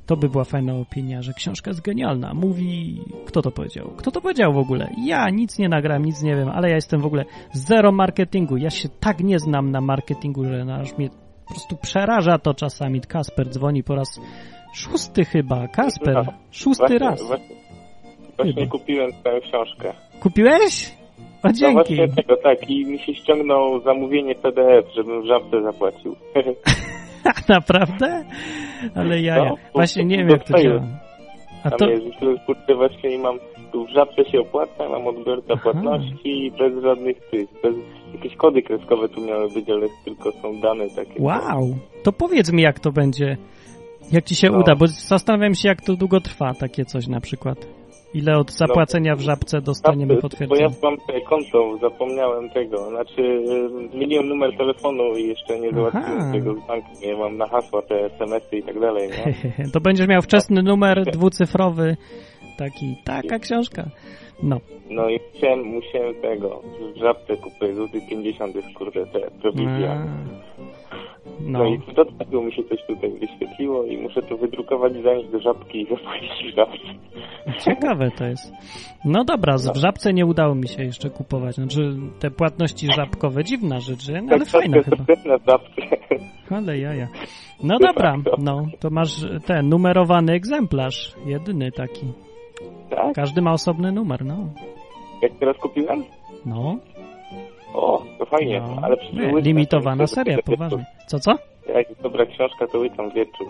To 0.06 0.18
by 0.18 0.30
była 0.30 0.44
fajna 0.44 0.74
opinia, 0.76 1.22
że 1.22 1.34
książka 1.34 1.70
jest 1.72 1.82
genialna. 1.82 2.34
Mówi, 2.34 3.02
kto 3.26 3.42
to 3.42 3.52
powiedział? 3.52 3.90
Kto 3.98 4.12
to 4.12 4.22
powiedział 4.22 4.54
w 4.54 4.58
ogóle? 4.58 4.90
Ja 5.06 5.30
nic 5.30 5.60
nie 5.60 5.70
nagram, 5.70 6.06
nic 6.06 6.22
nie 6.24 6.36
wiem, 6.36 6.50
ale 6.50 6.70
ja 6.70 6.76
jestem 6.76 7.02
w 7.02 7.06
ogóle 7.06 7.26
zero 7.54 7.92
marketingu. 7.92 8.58
Ja 8.58 8.70
się 8.70 8.90
tak 9.00 9.20
nie 9.20 9.40
znam 9.40 9.72
na 9.72 9.82
marketingu, 9.82 10.46
że 10.46 10.66
aż 10.82 10.98
mnie 10.98 11.10
po 11.48 11.54
prostu 11.54 11.78
przeraża 11.78 12.38
to 12.38 12.54
czasami. 12.54 13.02
Kasper 13.02 13.50
dzwoni 13.50 13.84
po 13.84 13.96
raz 13.96 14.20
szósty 14.74 15.26
chyba. 15.26 15.68
Kasper, 15.68 16.26
szósty 16.52 16.80
właśnie, 16.82 17.00
raz. 17.00 17.28
Właśnie, 17.28 17.56
właśnie 18.38 18.54
Chyba. 18.54 18.72
kupiłem 18.80 19.12
tę 19.24 19.40
książkę. 19.42 19.94
Kupiłeś? 20.20 20.96
No 21.44 21.54
dzięki. 21.54 21.74
właśnie 21.74 22.08
tego, 22.08 22.38
tak. 22.38 22.70
I 22.70 22.86
mi 22.86 23.00
się 23.00 23.16
ściągnął 23.16 23.82
zamówienie 23.82 24.36
PDF, 24.36 24.86
żebym 24.96 25.22
w 25.22 25.26
żabce 25.26 25.62
zapłacił. 25.64 26.16
Naprawdę? 27.50 28.26
Ale 28.96 29.22
ja, 29.22 29.38
ja. 29.38 29.46
No, 29.46 29.56
Właśnie 29.74 30.06
nie 30.06 30.18
wiem, 30.18 30.30
jak 30.30 30.44
to 30.44 30.62
działa. 30.64 30.82
A 31.64 31.70
Tam 31.70 31.80
to... 31.80 31.90
jest, 31.90 32.04
kurde, 32.46 32.76
właśnie 32.76 33.18
mam, 33.18 33.40
tu 33.72 33.86
w 33.86 33.90
żabce 33.90 34.26
się 34.32 34.40
opłaca, 34.40 34.90
mam 34.90 35.08
odbiorca 35.08 35.58
płatności 35.58 36.52
bez 36.60 36.84
żadnych 36.84 37.18
tych, 37.32 37.50
bez, 37.64 37.76
jakieś 38.14 38.36
kody 38.36 38.62
kreskowe 38.62 39.10
tu 39.10 39.22
miały 39.22 39.50
być, 39.50 39.70
ale 39.70 39.88
tylko 40.06 40.32
są 40.32 40.60
dane 40.62 40.90
takie. 40.96 41.14
Wow, 41.24 41.76
to 42.04 42.12
powiedz 42.12 42.52
mi, 42.52 42.62
jak 42.62 42.80
to 42.80 42.92
będzie, 42.92 43.38
jak 44.12 44.24
ci 44.24 44.36
się 44.36 44.50
No. 44.50 44.60
uda, 44.60 44.76
bo 44.76 44.88
zastanawiam 44.88 45.56
się, 45.56 45.68
jak 45.70 45.82
to 45.82 45.96
długo 45.96 46.22
trwa, 46.22 46.54
takie 46.54 46.86
coś 46.86 47.08
na 47.08 47.20
przykład. 47.20 47.68
Ile 48.14 48.38
od 48.38 48.52
zapłacenia 48.52 49.16
w 49.16 49.20
żabce 49.20 49.62
dostaniemy 49.62 50.08
Bo 50.08 50.14
ja 50.14 50.22
potwierdzenie? 50.22 50.70
mam 50.84 50.98
konto, 51.30 51.78
zapomniałem 51.82 52.50
tego, 52.50 52.90
znaczy 52.90 53.22
y, 53.22 53.90
zmieniłem 53.92 54.28
numer 54.28 54.58
telefonu 54.58 55.18
i 55.18 55.28
jeszcze 55.28 55.60
nie 55.60 55.72
załatwiłem 55.72 56.20
Aha. 56.20 56.32
tego 56.34 56.54
z 56.54 56.68
banku, 56.68 56.88
nie 57.02 57.16
mam 57.16 57.38
na 57.38 57.48
hasła 57.48 57.82
te 57.82 58.06
SMS-y 58.06 58.58
i 58.58 58.64
tak 58.64 58.80
dalej, 58.80 59.10
nie? 59.10 59.34
To 59.74 59.80
będziesz 59.82 60.08
miał 60.08 60.22
wczesny 60.22 60.64
numer 60.64 61.04
dwucyfrowy 61.12 61.98
taki, 62.58 62.96
taka 63.04 63.40
książka. 63.40 63.90
No. 64.44 64.60
No 64.90 65.10
i 65.10 65.20
musiałem, 65.34 65.64
musiałem 65.66 66.16
tego, 66.22 66.62
w 66.96 66.98
żabce 66.98 67.38
kupić 67.38 67.76
złoty 67.76 68.02
50 68.10 68.56
jest 68.56 68.68
kurde 68.78 69.06
te 69.06 69.20
probizja. 69.42 70.08
No. 71.46 71.60
No. 71.60 71.66
i 71.66 71.78
w 71.78 71.94
dodatku 71.94 72.42
mi 72.42 72.54
się 72.54 72.64
coś 72.64 72.80
tutaj 72.88 73.12
wyświetliło 73.12 73.84
i 73.84 73.98
muszę 73.98 74.22
to 74.22 74.38
wydrukować, 74.38 74.94
zanieść 75.04 75.30
do 75.30 75.40
żabki 75.40 75.82
i 75.82 75.88
zapłacić 75.90 76.54
w 76.54 76.56
żabce. 76.56 76.78
Ciekawe 77.66 78.12
to 78.18 78.26
jest. 78.26 78.54
No 79.06 79.24
dobra, 79.24 79.56
w 79.58 79.78
żabce 79.78 80.14
nie 80.14 80.26
udało 80.26 80.56
mi 80.56 80.68
się 80.68 80.84
jeszcze 80.84 81.10
kupować. 81.10 81.56
Znaczy 81.56 81.96
te 82.20 82.32
płatności 82.32 82.88
żabkowe, 82.96 83.44
dziwna 83.44 83.80
rzecz, 83.80 84.10
nie? 84.10 84.22
No, 84.22 84.34
ale 84.34 84.46
fajna 84.46 84.82
chyba. 84.84 85.04
Na 85.26 85.38
żabce. 85.38 85.82
Ale 86.50 86.78
jaja. 86.78 87.08
No 87.64 87.80
dobra, 87.80 88.18
no 88.38 88.68
to 88.80 88.90
masz 88.90 89.26
ten 89.46 89.70
numerowany 89.70 90.34
egzemplarz, 90.34 91.16
jedyny 91.26 91.72
taki. 91.72 92.06
Tak? 92.90 93.16
Każdy 93.16 93.42
ma 93.42 93.52
osobny 93.54 93.92
numer, 93.92 94.26
no. 94.26 94.38
Jak 95.22 95.32
teraz 95.40 95.58
kupiłem? 95.58 96.04
No, 96.46 96.78
O, 97.74 98.04
to 98.20 98.26
fajnie, 98.26 98.62
No. 98.62 98.82
ale 98.84 98.96
łykam 99.14 99.40
limitowana 99.40 100.08
seria, 100.08 100.38
poważnie. 100.46 100.86
Co, 101.08 101.20
co? 101.20 101.32
Jak 101.76 101.90
jest 101.90 102.02
dobra 102.02 102.26
książka, 102.26 102.68
to 102.68 102.80
łykam 102.80 103.10
wieczór. 103.12 103.48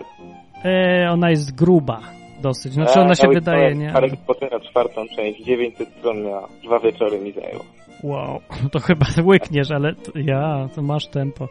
E, 0.66 1.10
ona 1.11 1.30
jest 1.30 1.56
gruba 1.56 2.00
dosyć. 2.42 2.74
Znaczy 2.74 3.00
A, 3.00 3.02
ona 3.02 3.16
się 3.16 3.27
ja 3.27 3.34
wydaje, 3.34 3.58
łykałem 3.60 3.80
nie? 3.80 3.90
Harry. 3.90 4.11
Pottera 4.27 4.60
czwartą 4.60 5.06
część, 5.16 5.43
900 5.43 5.90
stron 5.90 6.24
miała, 6.24 6.48
dwa 6.64 6.80
wieczory 6.80 7.19
mi 7.19 7.32
zajęło. 7.32 7.64
Wow, 8.03 8.40
to 8.72 8.80
chyba 8.80 9.06
łykniesz, 9.26 9.72
ale 9.72 9.95
to, 9.95 10.11
ja, 10.16 10.68
to 10.76 10.82
masz 10.82 11.08
tempo. 11.08 11.48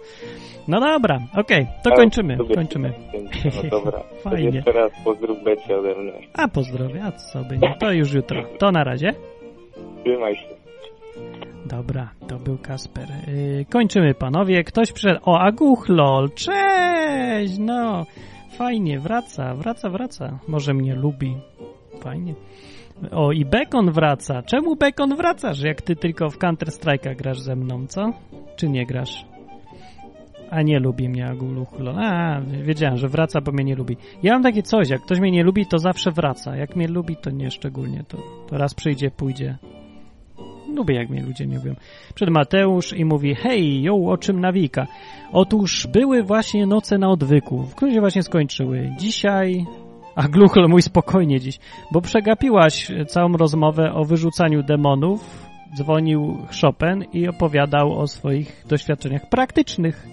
No 0.69 0.81
dobra, 0.81 1.19
okej, 1.37 1.67
to 1.85 1.91
Ale 1.91 1.97
kończymy, 1.97 2.37
lubię 2.37 2.55
kończymy. 2.55 2.93
No 3.63 3.71
dobra, 3.71 3.99
to 4.23 4.31
Fajnie. 4.31 4.51
jeszcze 4.57 4.73
raz 4.73 4.93
pozdrów 5.05 5.43
Becie 5.45 5.79
ode 5.79 5.95
mnie. 5.95 6.13
A 6.35 6.49
pozdrowie, 6.49 7.05
a 7.05 7.13
co 7.13 7.39
by 7.45 7.59
nie, 7.59 7.75
to 7.81 7.93
już 7.93 8.13
jutro. 8.15 8.43
To 8.59 8.71
na 8.73 8.85
razie. 8.85 9.11
Trzymaj 10.05 10.35
się. 10.37 10.52
Dobra, 11.67 12.11
to 12.29 12.39
był 12.39 12.59
Kasper. 12.59 13.09
Yy, 13.29 13.65
kończymy, 13.65 14.15
panowie. 14.15 14.65
Ktoś 14.65 14.93
przyszedł. 14.93 15.21
O, 15.25 15.41
Aguchlol, 15.41 16.31
cześć! 16.31 17.59
No, 17.59 18.07
fajnie, 18.51 19.01
wraca, 19.01 19.55
wraca, 19.55 19.91
wraca. 19.91 20.39
Może 20.49 20.75
mnie 20.75 20.95
lubi. 20.95 21.37
Fajnie. 22.01 22.35
O, 23.11 23.33
i 23.33 23.45
Bekon 23.45 23.91
wraca. 23.91 24.43
Czemu 24.43 24.77
Bekon 24.77 25.17
wracasz, 25.17 25.61
jak 25.63 25.83
ty 25.83 25.97
tylko 25.97 26.31
w 26.31 26.39
Counter-Strike'a 26.39 27.17
grasz 27.17 27.41
ze 27.41 27.57
mną, 27.57 27.87
co? 27.87 28.13
Czy 28.57 28.69
nie 28.69 28.87
grasz? 28.87 29.27
A 30.51 30.63
nie 30.63 30.79
lubi 30.79 31.09
mnie 31.09 31.27
Aguchlol. 31.27 31.99
A, 31.99 32.41
wiedziałem, 32.41 32.97
że 32.97 33.09
wraca, 33.09 33.41
bo 33.41 33.53
mnie 33.53 33.65
nie 33.65 33.75
lubi. 33.75 33.97
Ja 34.23 34.33
mam 34.33 34.43
takie 34.43 34.63
coś, 34.63 34.89
jak 34.91 35.03
ktoś 35.03 35.21
mnie 35.21 35.31
nie 35.31 35.45
lubi, 35.45 35.67
to 35.67 35.79
zawsze 35.79 36.11
wraca. 36.11 36.57
Jak 36.57 36.77
mnie 36.77 36.89
lubi, 36.89 37.17
to 37.17 37.31
nie 37.31 37.51
szczególnie. 37.51 38.05
To, 38.09 38.19
to 38.49 38.59
raz 38.59 38.75
przyjdzie, 38.75 39.11
pójdzie. 39.11 39.59
Lubię, 40.75 40.95
jak 40.95 41.11
mnie 41.11 41.23
ludzie 41.23 41.47
nie 41.47 41.57
lubią. 41.57 41.75
Przed 42.15 42.31
Mateusz 42.31 42.93
i 42.93 43.05
mówi, 43.05 43.35
hej, 43.35 43.83
ją, 43.83 44.07
o 44.07 44.19
czym 44.19 44.41
nawika? 44.41 44.87
Otóż 45.33 45.87
były 45.87 46.23
właśnie 46.23 46.67
noce 46.67 46.99
na 46.99 47.09
odwyku, 47.09 47.67
które 47.77 47.93
się 47.93 48.01
właśnie 48.01 48.23
skończyły. 48.23 48.91
Dzisiaj... 48.99 49.67
A 50.15 50.29
Gluchol 50.29 50.69
mój 50.69 50.83
spokojnie 50.83 51.41
dziś, 51.41 51.59
bo 51.93 52.01
przegapiłaś 52.01 52.93
całą 53.07 53.33
rozmowę 53.33 53.93
o 53.95 54.05
wyrzucaniu 54.05 54.63
demonów. 54.63 55.49
Dzwonił 55.77 56.39
Chopin 56.61 57.05
i 57.13 57.29
opowiadał 57.29 57.99
o 57.99 58.07
swoich 58.07 58.65
doświadczeniach 58.69 59.29
praktycznych. 59.29 60.07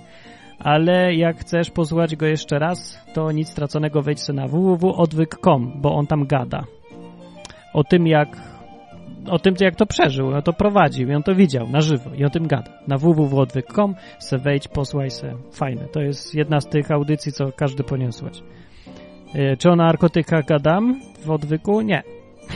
Ale 0.60 1.16
jak 1.16 1.38
chcesz 1.38 1.72
posłuchać 1.72 2.16
go 2.16 2.26
jeszcze 2.26 2.60
raz, 2.60 3.06
to 3.14 3.32
nic 3.32 3.50
straconego 3.50 4.02
wejdź 4.02 4.28
na 4.28 4.48
www.odwyk.com, 4.48 5.72
bo 5.82 5.96
on 5.96 6.08
tam 6.08 6.28
gada. 6.28 6.64
O 7.74 7.84
tym, 7.84 8.08
jak 8.08 8.49
o 9.28 9.40
tym, 9.40 9.54
jak 9.60 9.76
to 9.76 9.86
przeżył, 9.86 10.28
on 10.28 10.42
to 10.42 10.54
prowadził 10.54 11.10
i 11.10 11.14
on 11.14 11.24
to 11.24 11.36
widział 11.36 11.70
na 11.70 11.82
żywo 11.82 12.10
i 12.16 12.26
o 12.26 12.30
tym 12.30 12.48
gada. 12.48 12.72
Na 12.88 12.98
www.odwyk.com 12.98 13.96
se 14.20 14.38
wejdź, 14.38 14.68
posłuchaj 14.68 15.12
se. 15.12 15.34
Fajne. 15.52 15.88
To 15.92 16.02
jest 16.02 16.36
jedna 16.36 16.62
z 16.62 16.66
tych 16.70 16.92
audycji, 16.92 17.32
co 17.32 17.52
każdy 17.52 17.84
powinien 17.84 18.12
słuchać. 18.12 18.44
E, 19.34 19.58
Czy 19.58 19.70
o 19.70 19.76
narkotykach 19.76 20.46
gadam 20.46 21.02
w 21.26 21.32
odwyku? 21.32 21.82
Nie. 21.82 22.04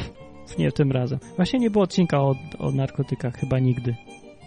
Nie 0.60 0.72
tym 0.72 0.92
razem. 0.92 1.20
Właśnie 1.36 1.60
nie 1.60 1.70
było 1.70 1.84
odcinka 1.84 2.22
o, 2.22 2.36
o 2.60 2.72
narkotykach 2.72 3.36
chyba 3.36 3.60
nigdy. 3.60 3.96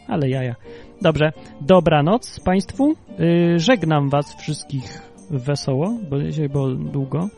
Ale 0.09 0.29
jaja. 0.29 0.55
Dobrze. 1.03 1.33
Dobranoc 1.61 2.41
Państwu. 2.41 2.95
Yy, 3.19 3.59
żegnam 3.59 4.09
Was 4.09 4.37
wszystkich 4.41 5.03
wesoło, 5.31 5.99
bo 6.11 6.23
dzisiaj 6.23 6.49
było 6.49 6.69
długo. 6.69 7.29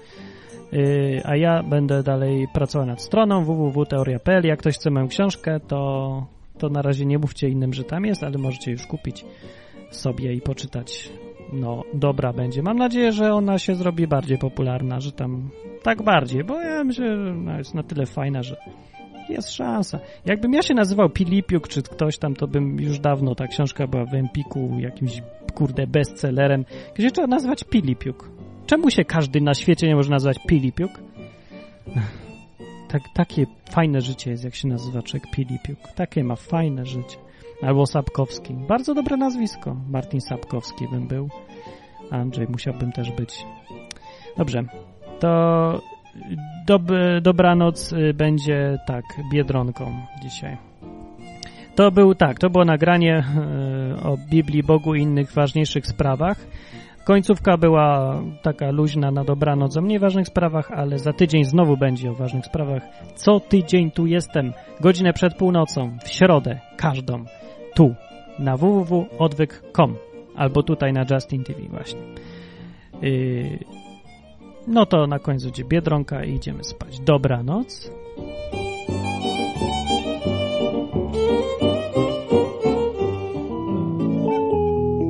A 1.25 1.37
ja 1.37 1.63
będę 1.63 2.03
dalej 2.03 2.49
pracował 2.53 2.87
nad 2.87 3.03
stroną 3.03 3.45
www.teoria.pl. 3.45 4.47
Jak 4.47 4.59
ktoś 4.59 4.75
chce 4.75 4.91
moją 4.91 5.09
książkę, 5.09 5.61
to, 5.61 6.27
to 6.59 6.69
na 6.69 6.83
razie 6.83 7.07
nie 7.07 7.19
mówcie 7.19 7.49
innym, 7.49 7.73
że 7.73 7.85
tam 7.85 8.05
jest, 8.05 8.23
ale 8.25 8.39
możecie 8.39 8.71
już 8.71 8.87
kupić 8.87 9.25
sobie 9.91 10.35
i 10.35 10.41
poczytać. 10.41 11.11
No, 11.53 11.83
dobra 11.95 12.33
będzie. 12.33 12.63
Mam 12.63 12.77
nadzieję, 12.77 13.13
że 13.13 13.35
ona 13.35 13.59
się 13.59 13.75
zrobi 13.75 14.07
bardziej 14.07 14.39
popularna, 14.39 15.01
że 15.01 15.13
tam 15.13 15.51
tak 15.83 16.03
bardziej, 16.03 16.45
bo 16.45 16.61
ja 16.61 16.85
myślę, 16.85 17.17
że 17.17 17.31
ona 17.31 17.59
jest 17.59 17.75
na 17.75 17.83
tyle 17.83 18.07
fajna, 18.07 18.43
że 18.43 18.57
jest 19.29 19.51
szansa. 19.51 19.99
Jakbym 20.27 20.53
ja 20.53 20.63
się 20.63 20.75
nazywał 20.75 21.11
Pilipiuk, 21.11 21.69
czy 21.69 21.83
ktoś 21.83 22.19
tam, 22.19 22.35
to 22.35 22.47
bym 22.47 22.81
już 22.81 22.99
dawno 22.99 23.35
ta 23.35 23.47
książka 23.47 23.87
była 23.87 24.05
w 24.05 24.15
Empiku 24.15 24.71
jakimś, 24.79 25.23
kurde, 25.55 25.87
bestsellerem. 25.87 26.65
Gdzie 26.95 27.11
trzeba 27.11 27.27
nazwać 27.27 27.65
Pilipiuk? 27.65 28.38
Czemu 28.69 28.91
się 28.91 29.05
każdy 29.05 29.41
na 29.41 29.55
świecie 29.55 29.87
nie 29.89 29.97
może 29.97 30.11
nazywać 30.11 30.39
Pilipiuk? 30.47 30.91
Tak, 32.89 33.03
takie 33.15 33.47
fajne 33.71 34.01
życie 34.01 34.31
jest, 34.31 34.45
jak 34.45 34.55
się 34.55 34.69
nazywa 34.69 35.03
człowiek 35.03 35.31
Pilipiuk. 35.31 35.79
Takie 35.97 36.25
ma 36.25 36.37
fajne 36.37 36.87
życie. 36.87 37.17
Albo 37.63 37.87
Sapkowski. 37.87 38.55
Bardzo 38.55 38.95
dobre 38.95 39.17
nazwisko. 39.17 39.77
Martin 39.91 40.21
Sapkowski 40.21 40.89
bym 40.89 41.09
był. 41.09 41.29
Andrzej 42.11 42.47
musiałbym 42.49 42.93
też 42.93 43.11
być. 43.13 43.47
Dobrze. 44.37 44.65
To 45.21 45.81
dob 46.67 46.83
dobranoc 47.23 47.93
y, 47.93 48.15
będzie 48.15 48.79
tak, 48.87 49.05
Biedronką 49.33 50.07
dzisiaj. 50.23 50.57
To 51.75 51.91
był 51.91 52.15
tak, 52.15 52.39
to 52.39 52.51
było 52.51 52.65
nagranie 52.65 53.25
y, 53.99 54.03
o 54.03 54.17
Biblii, 54.31 54.63
Bogu 54.63 54.95
i 54.95 55.03
innych 55.03 55.33
ważniejszych 55.33 55.87
sprawach. 55.87 56.47
Końcówka 57.09 57.57
była 57.57 58.21
taka 58.43 58.71
luźna 58.71 59.11
na 59.11 59.25
dobranoc 59.25 59.77
o 59.77 59.81
mniej 59.81 59.99
ważnych 59.99 60.27
sprawach, 60.27 60.73
ale 60.73 60.99
za 60.99 61.13
tydzień 61.13 61.45
znowu 61.45 61.77
będzie 61.77 62.11
o 62.11 62.15
ważnych 62.15 62.47
sprawach. 62.47 62.83
Co 63.15 63.41
tydzień 63.41 63.91
tu 63.91 64.07
jestem, 64.07 64.53
godzinę 64.81 65.13
przed 65.13 65.35
północą, 65.35 65.99
w 66.05 66.09
środę, 66.09 66.61
każdą, 66.77 67.25
tu, 67.75 67.95
na 68.39 68.57
www.odwyk.com 68.57 69.97
albo 70.37 70.63
tutaj 70.63 70.93
na 70.93 71.05
Justin 71.11 71.45
TV 71.45 71.61
właśnie. 71.69 72.01
Yy, 73.03 73.59
no 74.67 74.87
to 74.87 75.07
na 75.07 75.19
końcu 75.19 75.47
będzie 75.47 75.65
Biedronka 75.65 76.25
i 76.25 76.35
idziemy 76.35 76.65
spać. 76.65 77.01
Dobranoc. 77.01 77.91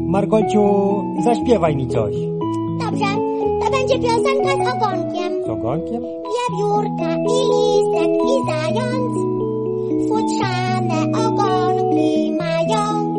Margociu, 0.08 0.64
zaśpiewaj 1.24 1.76
mi 1.76 1.86
coś. 1.88 2.14
Dobrze, 2.80 3.04
to 3.60 3.70
będzie 3.70 3.98
piosenka 3.98 4.64
z 4.64 4.76
ogonkiem. 4.76 5.44
Z 5.46 5.48
ogonkiem? 5.48 6.02
Wiewiórka 6.02 7.16
i 7.16 7.38
listek 7.52 8.12
i 8.32 8.34
zając, 8.50 9.12
futrzane 10.08 11.26
ogonki 11.26 12.32
mają, 12.38 13.14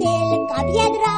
tylko 0.00 0.56
biedro. 0.66 1.17